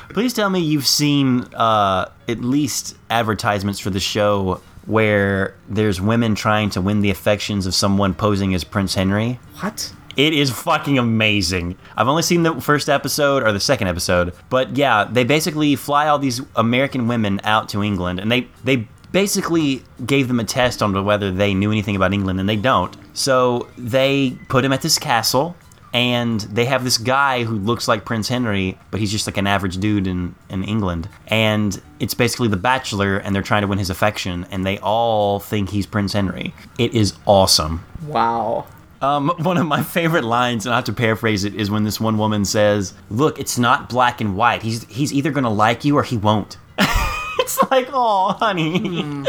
Please 0.09 0.33
tell 0.33 0.49
me 0.49 0.59
you've 0.59 0.87
seen 0.87 1.43
uh, 1.55 2.09
at 2.27 2.39
least 2.41 2.95
advertisements 3.09 3.79
for 3.79 3.89
the 3.89 3.99
show 3.99 4.61
where 4.85 5.55
there's 5.67 5.99
women 6.01 6.33
trying 6.35 6.69
to 6.71 6.81
win 6.81 7.01
the 7.01 7.09
affections 7.09 7.65
of 7.65 7.75
someone 7.75 8.13
posing 8.13 8.53
as 8.55 8.63
Prince 8.63 8.95
Henry. 8.95 9.39
what? 9.59 9.91
It 10.17 10.33
is 10.33 10.49
fucking 10.49 10.97
amazing. 10.97 11.77
I've 11.95 12.07
only 12.07 12.23
seen 12.23 12.41
the 12.41 12.59
first 12.59 12.89
episode 12.89 13.43
or 13.43 13.51
the 13.51 13.59
second 13.59 13.87
episode, 13.87 14.33
but 14.49 14.75
yeah, 14.75 15.05
they 15.05 15.23
basically 15.23 15.75
fly 15.75 16.07
all 16.07 16.17
these 16.17 16.41
American 16.55 17.07
women 17.07 17.39
out 17.43 17.69
to 17.69 17.83
England, 17.83 18.19
and 18.19 18.31
they 18.31 18.47
they 18.63 18.87
basically 19.11 19.83
gave 20.05 20.27
them 20.27 20.39
a 20.39 20.43
test 20.43 20.81
on 20.81 21.05
whether 21.05 21.31
they 21.31 21.53
knew 21.53 21.71
anything 21.71 21.95
about 21.95 22.13
England, 22.13 22.39
and 22.39 22.49
they 22.49 22.55
don't. 22.55 22.97
So 23.13 23.67
they 23.77 24.37
put 24.49 24.65
him 24.65 24.73
at 24.73 24.81
this 24.81 24.97
castle, 24.97 25.55
and 25.93 26.41
they 26.41 26.65
have 26.65 26.83
this 26.83 26.97
guy 26.97 27.43
who 27.43 27.55
looks 27.55 27.87
like 27.87 28.03
Prince 28.03 28.27
Henry, 28.27 28.77
but 28.89 28.99
he's 28.99 29.11
just 29.11 29.27
like 29.27 29.37
an 29.37 29.45
average 29.45 29.77
dude 29.77 30.07
in 30.07 30.33
in 30.49 30.63
England, 30.63 31.09
and 31.27 31.79
it's 31.99 32.15
basically 32.15 32.47
The 32.47 32.57
Bachelor, 32.57 33.17
and 33.17 33.35
they're 33.35 33.43
trying 33.43 33.61
to 33.61 33.67
win 33.67 33.77
his 33.77 33.91
affection, 33.91 34.47
and 34.49 34.65
they 34.65 34.79
all 34.79 35.39
think 35.39 35.69
he's 35.69 35.85
Prince 35.85 36.13
Henry. 36.13 36.55
It 36.79 36.95
is 36.95 37.13
awesome. 37.27 37.85
Wow. 38.07 38.65
Um, 39.01 39.29
one 39.39 39.57
of 39.57 39.67
my 39.67 39.83
favorite 39.83 40.23
lines, 40.23 40.65
and 40.65 40.73
I 40.73 40.77
have 40.77 40.85
to 40.85 40.93
paraphrase 40.93 41.43
it, 41.43 41.53
is 41.53 41.69
when 41.69 41.83
this 41.83 41.99
one 41.99 42.17
woman 42.17 42.45
says, 42.45 42.93
"Look, 43.09 43.39
it's 43.39 43.57
not 43.57 43.89
black 43.89 44.21
and 44.21 44.35
white. 44.35 44.63
He's 44.63 44.85
he's 44.85 45.13
either 45.13 45.31
gonna 45.31 45.53
like 45.53 45.85
you 45.85 45.97
or 45.97 46.03
he 46.03 46.17
won't." 46.17 46.57
it's 46.79 47.61
like, 47.69 47.89
oh, 47.93 48.33
honey, 48.39 49.23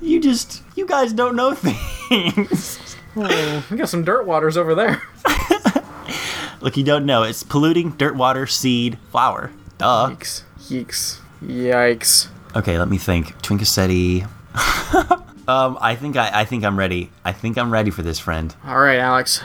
you 0.00 0.20
just 0.20 0.62
you 0.74 0.86
guys 0.86 1.12
don't 1.12 1.36
know 1.36 1.54
things. 1.54 2.96
Oh, 3.16 3.64
we 3.70 3.76
got 3.76 3.88
some 3.88 4.04
dirt 4.04 4.26
waters 4.26 4.56
over 4.56 4.74
there. 4.74 5.02
Look, 6.60 6.76
you 6.76 6.84
don't 6.84 7.04
know. 7.04 7.22
It's 7.22 7.42
polluting 7.42 7.90
dirt, 7.90 8.16
water, 8.16 8.46
seed, 8.46 8.98
flower. 9.10 9.52
Duh. 9.78 10.10
Yikes. 10.10 10.42
Yikes. 10.60 11.20
Yikes. 11.42 12.28
Okay, 12.56 12.78
let 12.78 12.88
me 12.88 12.96
think. 12.98 13.36
Twinkacetti. 13.42 14.28
um, 15.48 15.78
I 15.80 15.94
think 15.94 16.16
I, 16.16 16.40
I 16.40 16.44
think 16.44 16.64
I'm 16.64 16.78
ready. 16.78 17.10
I 17.24 17.32
think 17.32 17.58
I'm 17.58 17.72
ready 17.72 17.90
for 17.90 18.02
this, 18.02 18.18
friend. 18.18 18.54
All 18.64 18.78
right, 18.78 18.98
Alex. 18.98 19.42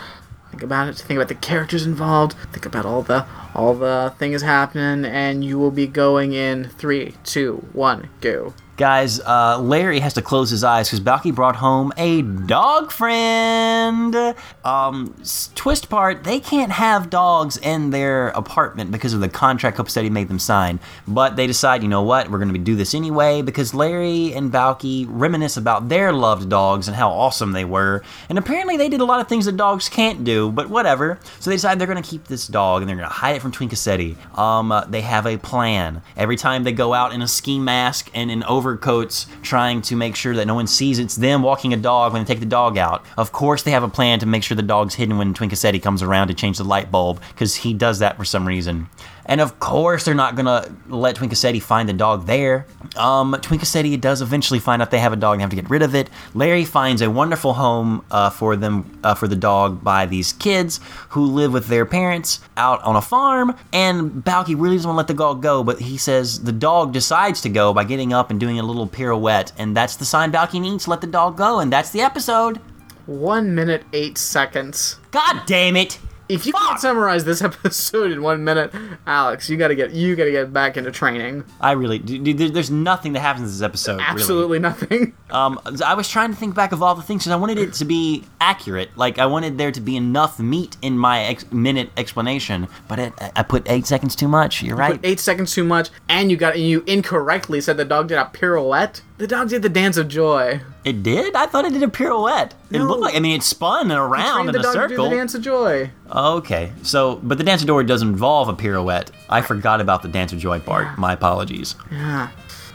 Think 0.50 0.64
about 0.64 0.88
it. 0.88 0.96
Think 0.96 1.18
about 1.18 1.28
the 1.28 1.36
characters 1.36 1.86
involved. 1.86 2.34
Think 2.52 2.66
about 2.66 2.86
all 2.86 3.04
the 3.04 3.26
all 3.54 3.74
the 3.74 4.14
things 4.18 4.42
happening, 4.42 5.06
and 5.06 5.44
you 5.44 5.60
will 5.60 5.72
be 5.72 5.88
going 5.88 6.34
in 6.34 6.70
three, 6.70 7.14
two, 7.24 7.68
one, 7.74 8.10
go. 8.22 8.54
Guys, 8.80 9.20
uh, 9.20 9.60
Larry 9.60 10.00
has 10.00 10.14
to 10.14 10.22
close 10.22 10.50
his 10.50 10.64
eyes 10.64 10.88
because 10.88 11.02
Balki 11.02 11.36
brought 11.36 11.58
home 11.58 11.92
a 11.98 12.22
dog 12.22 12.94
friend. 12.94 14.16
Um, 14.64 15.22
twist 15.54 15.90
part, 15.90 16.24
they 16.24 16.40
can't 16.40 16.72
have 16.72 17.10
dogs 17.10 17.58
in 17.58 17.90
their 17.90 18.30
apartment 18.30 18.90
because 18.92 19.14
of 19.14 19.20
the 19.20 19.28
contract 19.28 19.76
Hope 19.76 19.90
made 20.10 20.30
them 20.30 20.40
sign. 20.40 20.80
But 21.06 21.36
they 21.36 21.46
decide, 21.46 21.84
you 21.84 21.90
know 21.90 22.04
what, 22.04 22.32
we're 22.32 22.38
going 22.38 22.54
to 22.54 22.58
do 22.58 22.78
this 22.78 22.96
anyway 22.96 23.42
because 23.42 23.74
Larry 23.74 24.32
and 24.34 24.50
Balki 24.50 25.06
reminisce 25.10 25.58
about 25.58 25.90
their 25.90 26.14
loved 26.14 26.48
dogs 26.48 26.88
and 26.88 26.96
how 26.96 27.10
awesome 27.10 27.52
they 27.52 27.66
were. 27.66 28.02
And 28.30 28.38
apparently 28.38 28.78
they 28.78 28.88
did 28.88 29.02
a 29.02 29.06
lot 29.06 29.20
of 29.20 29.28
things 29.28 29.44
that 29.44 29.58
dogs 29.58 29.90
can't 29.90 30.24
do, 30.24 30.54
but 30.54 30.70
whatever. 30.70 31.20
So 31.42 31.50
they 31.50 31.58
decide 31.58 31.80
they're 31.80 31.86
going 31.86 32.02
to 32.02 32.10
keep 32.10 32.30
this 32.30 32.48
dog 32.48 32.82
and 32.82 32.88
they're 32.88 32.96
going 32.96 33.10
to 33.10 33.14
hide 33.14 33.36
it 33.36 33.42
from 33.42 33.52
Twinkacetti. 33.52 34.38
Um, 34.38 34.72
uh, 34.72 34.86
they 34.86 35.02
have 35.02 35.26
a 35.26 35.36
plan. 35.38 36.02
Every 36.16 36.38
time 36.38 36.64
they 36.64 36.72
go 36.72 36.94
out 36.94 37.12
in 37.12 37.22
a 37.22 37.28
ski 37.28 37.60
mask 37.60 38.10
and 38.14 38.32
in 38.32 38.42
overcoats 38.70 39.26
trying 39.42 39.82
to 39.82 39.96
make 39.96 40.16
sure 40.16 40.36
that 40.36 40.46
no 40.46 40.56
one 40.56 40.68
sees 40.68 41.00
it's 41.00 41.16
them 41.16 41.42
walking 41.42 41.74
a 41.74 41.78
dog 41.78 42.14
when 42.14 42.24
they 42.24 42.34
take 42.34 42.40
the 42.40 42.46
dog 42.46 42.78
out. 42.78 43.04
Of 43.18 43.32
course, 43.32 43.64
they 43.64 43.72
have 43.72 43.84
a 43.84 43.90
plan 43.90 44.20
to 44.20 44.26
make 44.26 44.44
sure 44.44 44.56
the 44.56 44.62
dog's 44.62 44.96
hidden 44.96 45.18
when 45.18 45.34
Twinkacetti 45.34 45.82
comes 45.82 46.04
around 46.04 46.28
to 46.28 46.34
change 46.34 46.58
the 46.58 46.64
light 46.64 46.92
bulb 46.92 47.20
because 47.30 47.56
he 47.56 47.74
does 47.74 48.00
that 48.00 48.18
for 48.18 48.26
some 48.26 48.48
reason. 48.48 48.88
And 49.30 49.40
of 49.40 49.60
course, 49.60 50.06
they're 50.06 50.16
not 50.16 50.36
gonna 50.36 50.76
let 50.88 51.16
Twinkacetti 51.16 51.62
find 51.62 51.88
the 51.88 51.94
dog 51.94 52.26
there. 52.26 52.66
Um, 52.98 53.32
Twinkacetti 53.34 54.02
does 54.02 54.24
eventually 54.24 54.60
find 54.60 54.82
out 54.82 54.90
they 54.90 55.00
have 55.00 55.14
a 55.14 55.16
dog 55.16 55.34
and 55.34 55.42
have 55.42 55.52
to 55.52 55.56
get 55.56 55.70
rid 55.70 55.84
of 55.84 55.94
it. 55.94 56.10
Larry 56.34 56.66
finds 56.66 57.04
a 57.04 57.12
wonderful 57.12 57.54
home 57.54 58.04
uh, 58.10 58.32
for 58.32 58.56
them 58.56 59.00
uh, 59.04 59.14
for 59.14 59.28
the 59.28 59.36
dog 59.36 59.84
by 59.84 60.08
these 60.08 60.34
kids 60.34 60.80
who 61.10 61.24
live 61.24 61.54
with 61.54 61.68
their 61.68 61.86
parents 61.86 62.40
out 62.58 62.82
on 62.82 62.96
a 62.96 63.02
farm. 63.02 63.56
And 63.72 64.10
Balki 64.12 64.56
really 64.60 64.78
doesn't 64.78 64.90
want 64.90 64.96
to 64.96 64.98
let 64.98 65.08
the 65.08 65.14
dog 65.14 65.44
go, 65.44 65.64
but 65.64 65.80
he 65.80 65.98
says 65.98 66.44
the 66.44 66.52
dog 66.52 66.92
decides 66.92 67.40
to 67.42 67.50
go 67.50 67.72
by 67.72 67.84
getting 67.84 68.12
up 68.12 68.32
and 68.32 68.40
doing 68.40 68.60
a 68.60 68.64
little 68.64 68.88
pirouette, 68.88 69.52
and 69.60 69.78
that's 69.78 69.96
the 69.96 70.06
sign 70.06 70.32
Balki 70.32 70.60
needs 70.60 70.86
to 70.86 70.90
let 70.90 71.02
the 71.02 71.08
dog 71.08 71.38
go, 71.38 71.60
and 71.60 71.72
that's 71.72 71.92
the 71.92 72.02
episode. 72.02 72.60
One 73.06 73.54
minute 73.54 73.84
eight 73.94 74.18
seconds. 74.18 74.98
God 75.12 75.44
damn 75.46 75.76
it! 75.76 76.00
If 76.30 76.46
you 76.46 76.54
can't 76.54 76.80
summarize 76.80 77.26
this 77.26 77.42
episode 77.42 78.12
in 78.12 78.22
one 78.22 78.44
minute, 78.44 78.72
Alex, 79.08 79.50
you 79.50 79.58
gotta 79.58 79.74
get 79.74 79.92
you 79.92 80.16
gotta 80.16 80.32
get 80.32 80.54
back 80.54 80.78
into 80.78 80.92
training. 80.92 81.44
I 81.60 81.72
really, 81.72 81.98
dude, 81.98 82.38
there's 82.38 82.70
nothing 82.70 83.14
that 83.14 83.22
happens 83.22 83.48
in 83.48 83.48
this 83.48 83.62
episode. 83.64 83.94
really. 83.98 84.04
Absolutely 84.06 84.60
nothing. 84.60 85.14
Um, 85.30 85.60
I 85.86 85.94
was 85.94 86.10
trying 86.10 86.32
to 86.32 86.36
think 86.36 86.56
back 86.56 86.72
of 86.72 86.82
all 86.82 86.96
the 86.96 87.04
things 87.04 87.22
because 87.22 87.34
I 87.34 87.36
wanted 87.36 87.60
it 87.60 87.74
to 87.74 87.86
be 87.86 88.24
accurate. 88.42 88.90
Like 88.98 89.20
I 89.20 89.28
wanted 89.28 89.60
there 89.60 89.72
to 89.72 89.80
be 89.80 89.96
enough 89.96 90.40
meat 90.40 90.76
in 90.82 90.98
my 90.98 91.22
ex- 91.22 91.52
minute 91.52 91.92
explanation, 91.98 92.68
but 92.88 92.98
it, 92.98 93.14
I 93.36 93.44
put 93.44 93.70
eight 93.70 93.86
seconds 93.86 94.16
too 94.16 94.28
much. 94.28 94.64
You're 94.64 94.76
right. 94.76 94.94
Put 94.94 95.06
eight 95.06 95.20
seconds 95.20 95.54
too 95.54 95.64
much, 95.64 95.92
and 96.08 96.32
you 96.32 96.38
got 96.38 96.58
you 96.58 96.84
incorrectly 96.88 97.62
said 97.62 97.78
the 97.78 97.86
dog 97.86 98.08
did 98.08 98.18
a 98.18 98.26
pirouette. 98.26 99.02
The 99.20 99.28
dog 99.28 99.50
did 99.50 99.62
the 99.62 99.70
dance 99.70 99.98
of 99.98 100.08
joy. 100.08 100.62
It 100.90 101.04
did. 101.04 101.36
I 101.36 101.46
thought 101.46 101.66
it 101.66 101.74
did 101.74 101.84
a 101.84 101.88
pirouette. 101.88 102.54
It 102.72 102.80
No. 102.80 102.86
looked 102.86 103.02
like. 103.02 103.16
I 103.16 103.20
mean, 103.20 103.36
it 103.36 103.44
spun 103.44 103.92
around 103.92 104.48
in 104.48 104.54
the 104.54 104.60
a 104.60 104.64
dog 104.64 104.74
to 104.74 104.80
do 104.88 104.90
circle. 104.96 105.10
the 105.10 105.16
dance 105.16 105.36
of 105.36 105.42
joy. 105.42 105.92
Okay, 106.14 106.72
so 106.84 107.20
but 107.24 107.38
the 107.38 107.44
dance 107.44 107.62
of 107.62 107.68
joy 107.68 107.84
does 107.84 108.02
involve 108.02 108.50
a 108.50 108.54
pirouette. 108.54 109.12
I 109.30 109.42
forgot 109.42 109.82
about 109.82 110.02
the 110.02 110.08
dance 110.10 110.34
of 110.34 110.40
joy 110.40 110.60
part. 110.60 110.98
My 110.98 111.14
apologies. 111.14 111.76
Yeah. 111.92 112.30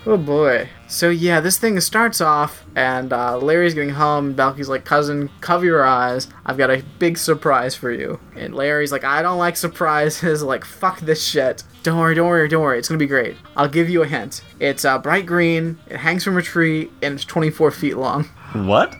Oh 0.06 0.18
boy. 0.18 0.68
So 0.86 1.08
yeah, 1.08 1.40
this 1.40 1.56
thing 1.58 1.80
starts 1.80 2.20
off, 2.20 2.62
and 2.76 3.10
uh, 3.12 3.38
Larry's 3.38 3.72
getting 3.74 3.90
home. 3.94 4.26
And 4.26 4.36
Balki's 4.36 4.68
like, 4.68 4.84
"Cousin, 4.84 5.30
cover 5.40 5.64
your 5.64 5.82
eyes. 5.84 6.28
I've 6.44 6.58
got 6.58 6.70
a 6.70 6.82
big 6.98 7.16
surprise 7.16 7.74
for 7.74 7.90
you." 7.90 8.20
And 8.36 8.54
Larry's 8.54 8.92
like, 8.92 9.02
"I 9.02 9.22
don't 9.22 9.38
like 9.38 9.56
surprises. 9.56 10.42
Like, 10.54 10.64
fuck 10.64 11.00
this 11.00 11.24
shit. 11.26 11.64
Don't 11.84 11.98
worry, 11.98 12.14
don't 12.14 12.28
worry, 12.28 12.48
don't 12.48 12.62
worry. 12.62 12.78
It's 12.78 12.88
gonna 12.88 12.98
be 12.98 13.06
great. 13.06 13.36
I'll 13.58 13.68
give 13.68 13.90
you 13.90 14.02
a 14.02 14.06
hint. 14.06 14.42
It's 14.58 14.86
uh, 14.86 14.98
bright 14.98 15.26
green. 15.26 15.78
It 15.86 15.98
hangs 15.98 16.24
from 16.24 16.38
a 16.38 16.42
tree, 16.42 16.90
and 17.02 17.14
it's 17.14 17.26
24 17.26 17.70
feet 17.72 17.98
long." 17.98 18.24
What? 18.54 18.96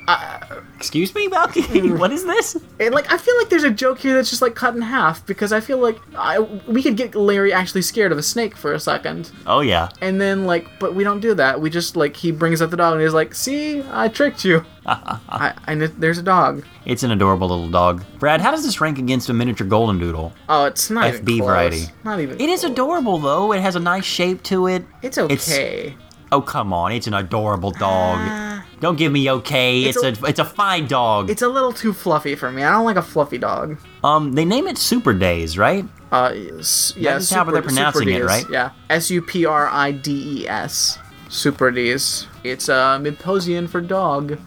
Excuse 0.85 1.15
me, 1.15 1.29
Balki. 1.29 1.99
what 1.99 2.13
is 2.13 2.25
this? 2.25 2.57
And 2.79 2.95
like, 2.95 3.11
I 3.11 3.17
feel 3.17 3.35
like 3.39 3.49
there's 3.49 3.65
a 3.65 3.71
joke 3.71 3.99
here 3.99 4.15
that's 4.15 4.29
just 4.29 4.43
like 4.43 4.55
cut 4.55 4.77
in 4.77 4.83
half 4.83 5.25
because 5.27 5.51
I 5.51 5.61
feel 5.61 5.79
like 5.79 5.99
I, 6.15 6.41
we 6.41 6.83
could 6.83 6.99
get 6.99 7.15
Larry 7.15 7.55
actually 7.55 7.81
scared 7.81 8.13
of 8.13 8.19
a 8.19 8.23
snake 8.23 8.55
for 8.55 8.75
a 8.75 8.79
second. 8.79 9.33
Oh 9.47 9.61
yeah. 9.61 9.89
And 10.03 10.21
then 10.21 10.45
like, 10.45 10.69
but 10.79 10.95
we 10.95 11.03
don't 11.03 11.21
do 11.21 11.33
that. 11.35 11.59
We 11.59 11.71
just 11.71 11.97
like 11.97 12.15
he 12.17 12.33
brings 12.33 12.61
up 12.61 12.71
the 12.71 12.77
dog 12.77 12.93
and 12.93 13.01
he's 13.03 13.15
like, 13.15 13.35
"See, 13.35 13.83
I 13.91 14.09
tricked 14.09 14.45
you. 14.45 14.65
I, 14.87 15.55
there's 15.97 16.19
a 16.19 16.23
dog. 16.23 16.65
It's 16.85 17.03
an 17.03 17.11
adorable 17.11 17.49
little 17.49 17.71
dog. 17.71 18.05
Brad, 18.19 18.43
how 18.43 18.51
does 18.51 18.63
this 18.63 18.79
rank 18.83 18.99
against 18.99 19.31
a 19.31 19.33
miniature 19.33 19.67
golden 19.67 19.99
doodle? 19.99 20.35
Oh, 20.51 20.67
it's 20.67 20.91
not 20.91 21.07
FB 21.07 21.15
even 21.15 21.25
close. 21.39 21.49
variety. 21.49 21.85
Not 22.05 22.21
even. 22.21 22.39
It 22.39 22.51
is 22.51 22.61
close. 22.61 22.73
adorable 22.73 23.19
though. 23.19 23.53
It 23.53 23.63
has 23.63 23.75
a 23.75 23.81
nice 23.81 24.05
shape 24.05 24.43
to 24.45 24.67
it. 24.67 24.85
It's 25.01 25.17
okay. 25.17 25.97
Oh 26.31 26.43
come 26.43 26.73
on, 26.75 26.93
it's 26.93 27.07
an 27.07 27.15
adorable 27.15 27.71
dog. 27.71 28.19
Ah. 28.21 28.54
Don't 28.85 28.97
give 28.97 29.13
me 29.13 29.31
okay. 29.31 29.85
It's, 29.85 29.97
It's 29.97 30.21
a, 30.21 30.27
it's 30.27 30.39
a 30.39 30.45
fine 30.45 30.87
dog. 30.87 31.31
it's 31.31 31.41
a 31.41 31.49
little 31.49 31.73
too 31.73 31.95
fluffy 31.95 32.35
for 32.35 32.53
me. 32.53 32.63
I 32.63 32.71
don't 32.71 32.85
like 32.85 32.97
a 32.99 33.03
fluffy 33.03 33.39
dog. 33.39 33.79
um, 34.05 34.35
they 34.35 34.45
name 34.45 34.67
it 34.67 34.77
Super 34.77 35.15
Days, 35.15 35.57
right? 35.57 35.87
Uh, 36.13 36.35
yes. 36.35 36.93
yeah, 36.95 37.17
is 37.17 37.31
how 37.31 37.45
they're 37.45 37.63
pronouncing 37.63 38.11
it, 38.11 38.23
right? 38.23 38.45
Yeah, 38.51 38.73
S 38.91 39.11
U 39.11 39.23
P 39.23 39.47
R 39.47 39.69
I 39.69 39.91
D 39.91 40.43
E 40.43 40.49
S. 40.49 40.99
Super 41.31 41.71
D's. 41.71 42.27
It's 42.45 42.69
uh, 42.69 42.99
Myposian 42.99 43.71
for 43.71 43.81
dog. 43.81 44.39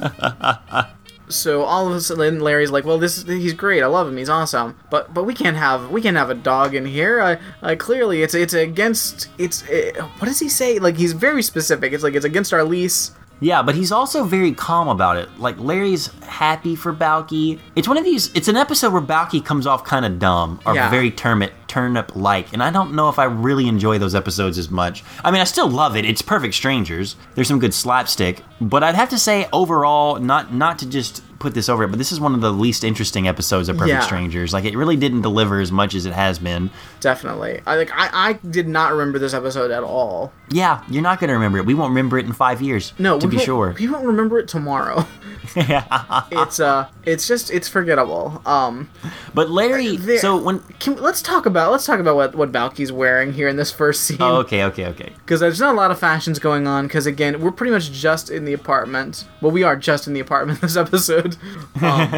so 1.28 1.64
all 1.64 1.86
of 1.86 1.94
a 1.94 2.00
sudden, 2.00 2.40
Larry's 2.40 2.70
like, 2.70 2.86
"Well, 2.86 2.96
this 2.96 3.24
he's 3.24 3.52
great. 3.52 3.82
I 3.82 3.88
love 3.88 4.08
him. 4.08 4.16
He's 4.16 4.30
awesome. 4.30 4.74
But 4.88 5.12
but 5.12 5.24
we 5.24 5.34
can't 5.34 5.58
have 5.58 5.90
we 5.90 6.00
can't 6.00 6.16
have 6.16 6.30
a 6.30 6.34
dog 6.34 6.74
in 6.74 6.86
here. 6.86 7.20
I, 7.20 7.38
I 7.60 7.76
clearly 7.76 8.22
it's 8.22 8.34
it's 8.34 8.54
against 8.54 9.28
it's 9.36 9.68
uh 9.68 10.08
what 10.18 10.28
does 10.28 10.40
he 10.40 10.48
say? 10.48 10.78
Like 10.78 10.96
he's 10.96 11.12
very 11.12 11.42
specific. 11.42 11.92
It's 11.92 12.02
like 12.02 12.14
it's 12.14 12.24
against 12.24 12.54
our 12.54 12.64
lease. 12.64 13.12
Yeah, 13.40 13.62
but 13.62 13.74
he's 13.74 13.92
also 13.92 14.24
very 14.24 14.52
calm 14.52 14.88
about 14.88 15.16
it. 15.16 15.28
Like 15.38 15.58
Larry's 15.58 16.06
happy 16.22 16.76
for 16.76 16.92
Balki. 16.94 17.58
It's 17.76 17.86
one 17.88 17.98
of 17.98 18.04
these. 18.04 18.32
It's 18.34 18.48
an 18.48 18.56
episode 18.56 18.92
where 18.92 19.02
Balki 19.02 19.44
comes 19.44 19.66
off 19.66 19.84
kind 19.84 20.04
of 20.06 20.18
dumb 20.18 20.60
or 20.64 20.74
Yeah. 20.74 20.88
very 20.88 21.10
turnip 21.10 21.52
turnip 21.66 22.14
like, 22.14 22.52
and 22.52 22.62
I 22.62 22.70
don't 22.70 22.94
know 22.94 23.08
if 23.08 23.18
I 23.18 23.24
really 23.24 23.66
enjoy 23.66 23.98
those 23.98 24.14
episodes 24.14 24.58
as 24.58 24.70
much. 24.70 25.02
I 25.24 25.30
mean, 25.32 25.40
I 25.40 25.44
still 25.44 25.68
love 25.68 25.96
it. 25.96 26.04
It's 26.04 26.22
perfect 26.22 26.54
strangers. 26.54 27.16
There's 27.34 27.48
some 27.48 27.58
good 27.58 27.74
slapstick, 27.74 28.42
but 28.60 28.84
I'd 28.84 28.94
have 28.94 29.08
to 29.10 29.18
say 29.18 29.48
overall, 29.52 30.20
not 30.20 30.54
not 30.54 30.78
to 30.78 30.86
just 30.88 31.22
put 31.44 31.54
this 31.54 31.68
over 31.68 31.84
it, 31.84 31.88
but 31.88 31.98
this 31.98 32.10
is 32.10 32.18
one 32.18 32.34
of 32.34 32.40
the 32.40 32.50
least 32.52 32.82
interesting 32.82 33.28
episodes 33.28 33.68
of 33.68 33.76
Perfect 33.76 33.92
Yeah. 33.94 34.00
Strangers. 34.00 34.52
Like 34.52 34.64
it 34.64 34.76
really 34.76 34.96
didn't 34.96 35.20
deliver 35.22 35.60
as 35.60 35.70
much 35.70 35.94
as 35.94 36.06
it 36.06 36.12
has 36.12 36.38
been. 36.38 36.70
Definitely. 37.00 37.60
I 37.66 37.76
like 37.76 37.90
I, 37.94 38.08
I 38.30 38.32
did 38.48 38.66
not 38.66 38.92
remember 38.92 39.18
this 39.18 39.34
episode 39.34 39.70
at 39.70 39.82
all. 39.84 40.32
Yeah, 40.50 40.82
you're 40.88 41.02
not 41.02 41.20
gonna 41.20 41.34
remember 41.34 41.58
it. 41.58 41.66
We 41.66 41.74
won't 41.74 41.90
remember 41.90 42.18
it 42.18 42.26
in 42.26 42.32
five 42.32 42.60
years. 42.62 42.92
No, 42.98 43.18
to 43.20 43.26
we 43.28 43.36
be 43.36 43.42
sure. 43.42 43.76
we 43.78 43.86
won't 43.88 44.06
remember 44.06 44.38
it 44.38 44.48
tomorrow. 44.48 45.06
it's 45.56 46.60
uh, 46.60 46.88
it's 47.04 47.28
just 47.28 47.50
it's 47.52 47.68
forgettable. 47.68 48.42
Um, 48.46 48.90
But 49.34 49.50
Larry, 49.50 49.96
there- 49.96 50.18
so 50.18 50.36
when 50.42 50.60
can, 50.80 50.96
let's 50.96 51.22
talk 51.22 51.46
about 51.46 51.70
let's 51.72 51.86
talk 51.86 52.00
about 52.00 52.16
what 52.16 52.34
what 52.34 52.50
Balki's 52.52 52.90
wearing 52.92 53.32
here 53.32 53.48
in 53.48 53.56
this 53.56 53.70
first 53.70 54.04
scene. 54.04 54.18
oh, 54.20 54.36
okay, 54.38 54.64
okay, 54.64 54.86
okay. 54.86 55.12
because 55.18 55.40
there's 55.40 55.60
not 55.60 55.74
a 55.74 55.76
lot 55.76 55.90
of 55.90 55.98
fashions 55.98 56.38
going 56.38 56.66
on 56.66 56.86
because 56.86 57.06
again 57.06 57.40
we're 57.40 57.50
pretty 57.52 57.70
much 57.72 57.90
just 57.92 58.30
in 58.30 58.44
the 58.44 58.52
apartment 58.52 59.26
well 59.40 59.50
we 59.52 59.62
are 59.62 59.76
just 59.76 60.06
in 60.06 60.12
the 60.14 60.20
apartment 60.20 60.60
this 60.62 60.76
episode 60.76 61.33
um, 61.82 62.10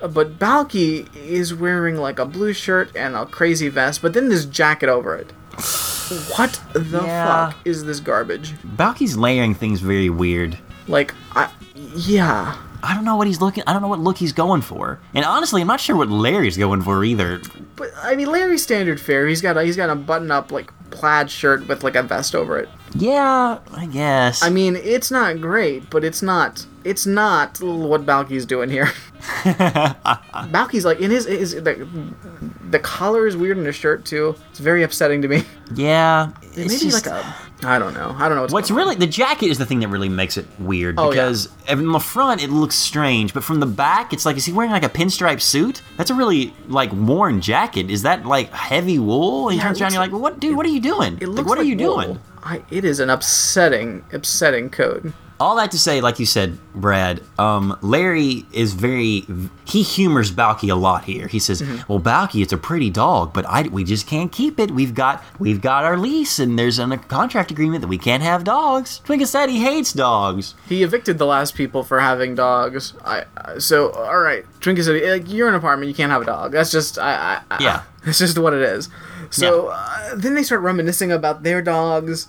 but 0.12 0.38
balki 0.38 1.08
is 1.16 1.54
wearing 1.54 1.96
like 1.96 2.18
a 2.18 2.24
blue 2.26 2.52
shirt 2.52 2.94
and 2.96 3.14
a 3.16 3.26
crazy 3.26 3.68
vest 3.68 4.02
but 4.02 4.12
then 4.14 4.28
this 4.28 4.44
jacket 4.44 4.88
over 4.88 5.14
it 5.16 5.30
what 6.36 6.60
the 6.72 7.02
Yeah. 7.04 7.50
fuck 7.50 7.56
is 7.64 7.84
this 7.84 8.00
garbage 8.00 8.52
Balki's 8.76 9.16
layering 9.16 9.54
things 9.54 9.80
very 9.80 10.10
weird. 10.10 10.58
like 10.88 11.14
i 11.32 11.50
yeah 11.96 12.56
I 12.86 12.94
don't 12.94 13.06
know 13.06 13.16
what 13.16 13.26
he's 13.26 13.40
looking. 13.40 13.64
I 13.66 13.72
don't 13.72 13.80
know 13.80 13.88
what 13.88 13.98
look 14.00 14.18
he's 14.18 14.34
going 14.34 14.60
for. 14.60 15.00
And 15.14 15.24
honestly, 15.24 15.62
I'm 15.62 15.66
not 15.66 15.80
sure 15.80 15.96
what 15.96 16.10
Larry's 16.10 16.58
going 16.58 16.82
for 16.82 17.02
either. 17.02 17.40
but 17.76 17.88
i 18.02 18.14
mean 18.14 18.26
larry's 18.30 18.62
standard 18.62 19.00
fare 19.00 19.26
he's 19.26 19.40
got 19.40 19.56
a 19.56 19.64
he's 19.64 19.76
got 19.76 19.88
a 19.88 19.94
button 19.94 20.30
up 20.30 20.52
like 20.52 20.70
plaid 20.90 21.30
shirt 21.30 21.66
with 21.66 21.82
like 21.82 21.96
a 21.96 22.02
vest 22.02 22.34
over 22.34 22.58
it 22.58 22.68
Yeah, 22.94 23.58
I 23.72 23.86
guess. 23.86 24.42
i 24.44 24.50
mean 24.50 24.76
it's 24.76 25.10
not 25.10 25.40
great 25.40 25.88
but 25.88 26.04
it's 26.04 26.20
not 26.20 26.66
it's 26.84 27.06
not 27.06 27.58
what 27.60 28.04
balki's 28.06 28.46
doing 28.46 28.68
here 28.70 28.88
Balki's 30.50 30.84
like 30.84 31.00
in 31.00 31.10
his, 31.10 31.24
is 31.26 31.54
the, 31.54 31.88
the 32.70 32.78
collar 32.78 33.26
is 33.26 33.36
weird 33.36 33.56
in 33.58 33.64
his 33.64 33.74
shirt 33.74 34.04
too. 34.04 34.34
It's 34.50 34.58
very 34.58 34.82
upsetting 34.82 35.22
to 35.22 35.28
me. 35.28 35.44
yeah. 35.74 36.30
Maybe 36.56 36.68
just, 36.68 37.06
like 37.06 37.06
a 37.06 37.34
I 37.62 37.78
don't 37.78 37.94
know. 37.94 38.14
I 38.18 38.28
don't 38.28 38.36
know 38.36 38.42
what's, 38.42 38.52
What's 38.52 38.68
going 38.68 38.80
on. 38.82 38.86
really 38.88 38.98
the 38.98 39.06
jacket 39.10 39.46
is 39.46 39.56
the 39.56 39.64
thing 39.64 39.80
that 39.80 39.88
really 39.88 40.10
makes 40.10 40.36
it 40.36 40.46
weird 40.58 40.96
Oh, 40.98 41.04
yeah. 41.04 41.10
because 41.10 41.48
in 41.68 41.90
the 41.90 41.98
front 41.98 42.42
it 42.42 42.50
looks 42.50 42.74
strange, 42.74 43.32
but 43.32 43.42
from 43.44 43.60
the 43.60 43.66
back 43.66 44.12
it's 44.12 44.26
like 44.26 44.36
is 44.36 44.44
he 44.44 44.52
wearing 44.52 44.70
like 44.72 44.84
a 44.84 44.88
pinstripe 44.90 45.40
suit? 45.40 45.80
That's 45.96 46.10
a 46.10 46.14
really 46.14 46.52
like 46.68 46.92
worn 46.92 47.40
jacket. 47.40 47.90
Is 47.90 48.02
that 48.02 48.26
like 48.26 48.50
heavy 48.52 48.98
wool? 48.98 49.48
And 49.48 49.54
he 49.54 49.58
Yeah, 49.58 49.64
it 49.64 49.68
turns 49.68 49.80
around, 49.80 49.86
looks 49.86 49.94
you're 49.94 50.02
like, 50.02 50.12
well, 50.12 50.20
what, 50.20 50.40
dude? 50.40 50.56
What 50.56 50.66
are 50.66 50.70
you 50.70 50.80
doing? 50.80 51.14
It 51.14 51.28
Like, 51.28 51.36
looks 51.38 51.48
what 51.48 51.58
are 51.58 51.64
you 51.64 51.76
wool. 51.78 52.02
doing? 52.02 52.20
I, 52.42 52.62
it 52.70 52.84
is 52.84 53.00
an 53.00 53.08
upsetting, 53.08 54.04
upsetting 54.12 54.68
code. 54.68 55.14
All 55.40 55.56
that 55.56 55.72
to 55.72 55.78
say, 55.78 56.00
like 56.00 56.18
you 56.20 56.26
said, 56.26 56.58
Brad, 56.74 57.20
um, 57.38 57.76
Larry 57.82 58.46
is 58.52 58.72
very 58.74 59.26
he 59.64 59.82
humors 59.82 60.30
Balki 60.30 60.70
a 60.70 60.74
lot 60.74 61.04
here. 61.04 61.26
He 61.26 61.38
says, 61.38 61.60
Mm-hmm. 61.60 61.92
"Well, 61.92 62.00
Balki, 62.00 62.40
it's 62.42 62.52
a 62.52 62.56
pretty 62.56 62.88
dog, 62.88 63.32
but 63.32 63.44
I 63.46 63.62
we 63.62 63.82
just 63.84 64.06
can't 64.06 64.30
keep 64.30 64.60
it. 64.60 64.70
We've 64.70 64.94
got 64.94 65.24
we've 65.38 65.60
got 65.60 65.84
our 65.84 65.96
lease, 65.96 66.38
and 66.38 66.56
there's 66.58 66.78
an, 66.78 66.92
a 66.92 66.98
contract 66.98 67.50
agreement 67.50 67.80
that 67.82 67.88
we 67.88 67.98
can't 67.98 68.22
have 68.22 68.44
dogs." 68.44 69.00
Twinkacetti 69.04 69.48
he 69.50 69.60
hates 69.62 69.92
dogs. 69.92 70.54
He 70.68 70.82
evicted 70.82 71.18
the 71.18 71.26
last 71.26 71.54
people 71.54 71.82
for 71.82 72.00
having 72.00 72.34
dogs. 72.34 72.94
I 73.04 73.24
I- 73.36 73.58
so 73.58 73.90
all 73.90 74.18
right. 74.20 74.44
Twinkacetti, 74.60 75.10
like, 75.10 75.30
"You're 75.30 75.48
in 75.48 75.54
an 75.54 75.58
apartment. 75.58 75.88
You 75.88 75.94
can't 75.94 76.12
have 76.12 76.22
a 76.22 76.26
dog. 76.26 76.52
That's 76.52 76.70
just 76.70 76.98
I. 76.98 77.40
I 77.50 77.56
I- 77.56 77.62
Yeah. 77.62 77.82
It's 78.06 78.18
just 78.18 78.38
what 78.38 78.52
it 78.52 78.60
is." 78.62 78.88
So 79.30 79.68
uh, 79.68 80.14
then 80.14 80.34
they 80.34 80.42
start 80.42 80.60
reminiscing 80.60 81.10
about 81.10 81.42
their 81.42 81.62
dogs, 81.62 82.28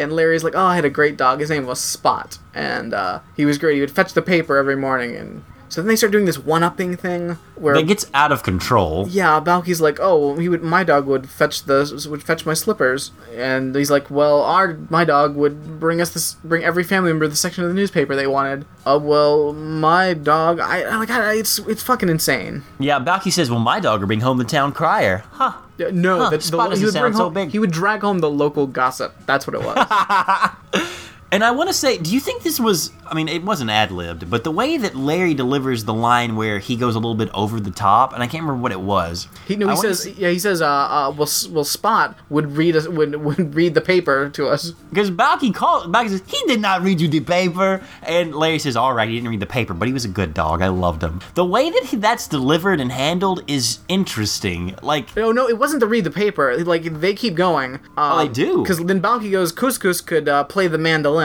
and 0.00 0.12
Larry's 0.12 0.44
like, 0.44 0.54
"Oh, 0.54 0.64
I 0.64 0.76
had 0.76 0.84
a 0.84 0.90
great 0.90 1.16
dog. 1.16 1.40
His 1.40 1.50
name 1.50 1.66
was 1.66 1.80
Spot, 1.80 2.38
and 2.54 2.94
uh, 2.94 3.20
he 3.36 3.44
was 3.44 3.58
great. 3.58 3.74
He 3.74 3.80
would 3.80 3.90
fetch 3.90 4.12
the 4.14 4.22
paper 4.22 4.56
every 4.56 4.76
morning." 4.76 5.16
And 5.16 5.44
so 5.68 5.80
then 5.80 5.88
they 5.88 5.96
start 5.96 6.12
doing 6.12 6.24
this 6.24 6.38
one-upping 6.38 6.96
thing 6.96 7.38
where 7.56 7.74
it 7.74 7.86
gets 7.86 8.06
out 8.14 8.32
of 8.32 8.42
control. 8.42 9.06
yeah, 9.08 9.40
Balki's 9.40 9.80
like, 9.80 9.98
oh, 10.00 10.36
he 10.36 10.48
would. 10.48 10.62
My 10.62 10.84
dog 10.84 11.06
would 11.06 11.28
fetch 11.28 11.64
the 11.64 12.06
would 12.10 12.22
fetch 12.22 12.46
my 12.46 12.54
slippers, 12.54 13.10
and 13.34 13.74
he's 13.74 13.90
like, 13.90 14.10
well, 14.10 14.42
our 14.42 14.78
my 14.90 15.04
dog 15.04 15.36
would 15.36 15.78
bring 15.80 16.00
us 16.00 16.10
this, 16.10 16.34
bring 16.44 16.64
every 16.64 16.84
family 16.84 17.10
member 17.10 17.28
the 17.28 17.36
section 17.36 17.64
of 17.64 17.70
the 17.70 17.74
newspaper 17.74 18.16
they 18.16 18.26
wanted. 18.26 18.64
Uh, 18.86 18.98
well, 19.00 19.52
my 19.52 20.14
dog, 20.14 20.60
I, 20.60 20.82
I 20.82 20.96
like, 20.96 21.10
I, 21.10 21.34
it's 21.34 21.58
it's 21.60 21.82
fucking 21.82 22.08
insane. 22.08 22.62
Yeah, 22.78 23.00
Balki 23.00 23.30
says, 23.32 23.50
"Well, 23.50 23.60
my 23.60 23.80
dog 23.80 24.00
would 24.00 24.06
bring 24.06 24.20
home 24.20 24.38
the 24.38 24.44
town 24.44 24.72
crier." 24.72 25.24
Huh. 25.32 25.52
Yeah, 25.76 25.90
No, 25.92 26.18
Huh, 26.18 26.30
the, 26.30 26.40
Spot 26.40 26.70
the, 26.70 26.76
he 26.76 26.84
would 26.84 26.94
bring 26.94 27.12
so 27.12 27.24
home, 27.24 27.34
big. 27.34 27.50
He 27.50 27.58
would 27.60 27.70
drag 27.70 28.00
home 28.00 28.18
the 28.18 28.30
local 28.30 28.66
gossip. 28.66 29.14
That's 29.26 29.46
what 29.46 29.54
it 29.54 29.62
was. 29.62 30.82
And 31.30 31.44
I 31.44 31.50
want 31.50 31.68
to 31.68 31.74
say, 31.74 31.98
do 31.98 32.10
you 32.12 32.20
think 32.20 32.42
this 32.42 32.58
was? 32.58 32.90
I 33.06 33.14
mean, 33.14 33.28
it 33.28 33.42
wasn't 33.42 33.70
ad 33.70 33.90
libbed, 33.90 34.30
but 34.30 34.44
the 34.44 34.50
way 34.50 34.76
that 34.78 34.94
Larry 34.94 35.34
delivers 35.34 35.84
the 35.84 35.92
line 35.94 36.36
where 36.36 36.58
he 36.58 36.74
goes 36.76 36.94
a 36.94 36.98
little 36.98 37.14
bit 37.14 37.28
over 37.34 37.60
the 37.60 37.70
top, 37.70 38.12
and 38.14 38.22
I 38.22 38.26
can't 38.26 38.42
remember 38.44 38.62
what 38.62 38.72
it 38.72 38.80
was. 38.80 39.28
He 39.46 39.56
no, 39.56 39.68
he 39.68 39.76
says, 39.76 40.02
say- 40.04 40.14
yeah, 40.16 40.30
he 40.30 40.38
says, 40.38 40.62
uh, 40.62 40.66
uh, 40.66 41.10
well, 41.10 41.22
S- 41.24 41.46
well, 41.48 41.64
Spot 41.64 42.16
would 42.30 42.56
read 42.56 42.76
us 42.76 42.88
would 42.88 43.14
would 43.16 43.54
read 43.54 43.74
the 43.74 43.80
paper 43.82 44.30
to 44.30 44.48
us. 44.48 44.70
Because 44.90 45.10
Balki 45.10 45.54
called, 45.54 45.92
Balki 45.92 46.08
says, 46.10 46.22
he 46.26 46.40
did 46.46 46.60
not 46.60 46.82
read 46.82 47.00
you 47.00 47.08
the 47.08 47.20
paper. 47.20 47.82
And 48.02 48.34
Larry 48.34 48.58
says, 48.58 48.76
all 48.76 48.94
right, 48.94 49.08
he 49.08 49.14
didn't 49.16 49.28
read 49.30 49.40
the 49.40 49.46
paper, 49.46 49.74
but 49.74 49.86
he 49.88 49.92
was 49.94 50.04
a 50.06 50.08
good 50.08 50.32
dog. 50.34 50.62
I 50.62 50.68
loved 50.68 51.02
him. 51.02 51.20
The 51.34 51.44
way 51.44 51.68
that 51.70 51.84
he, 51.84 51.96
that's 51.96 52.26
delivered 52.26 52.80
and 52.80 52.90
handled 52.92 53.42
is 53.46 53.80
interesting. 53.88 54.74
Like, 54.82 55.14
No, 55.16 55.32
no, 55.32 55.48
it 55.48 55.58
wasn't 55.58 55.80
to 55.80 55.86
read 55.86 56.04
the 56.04 56.10
paper. 56.10 56.56
Like 56.64 56.84
they 57.00 57.12
keep 57.14 57.34
going. 57.34 57.74
Um, 57.74 58.12
Oh, 58.12 58.18
they 58.18 58.28
do? 58.32 58.62
Because 58.62 58.82
then 58.84 59.00
Balki 59.02 59.30
goes, 59.30 59.52
Couscous 59.52 60.00
could 60.04 60.28
uh, 60.28 60.44
play 60.44 60.66
the 60.68 60.78
mandolin. 60.78 61.17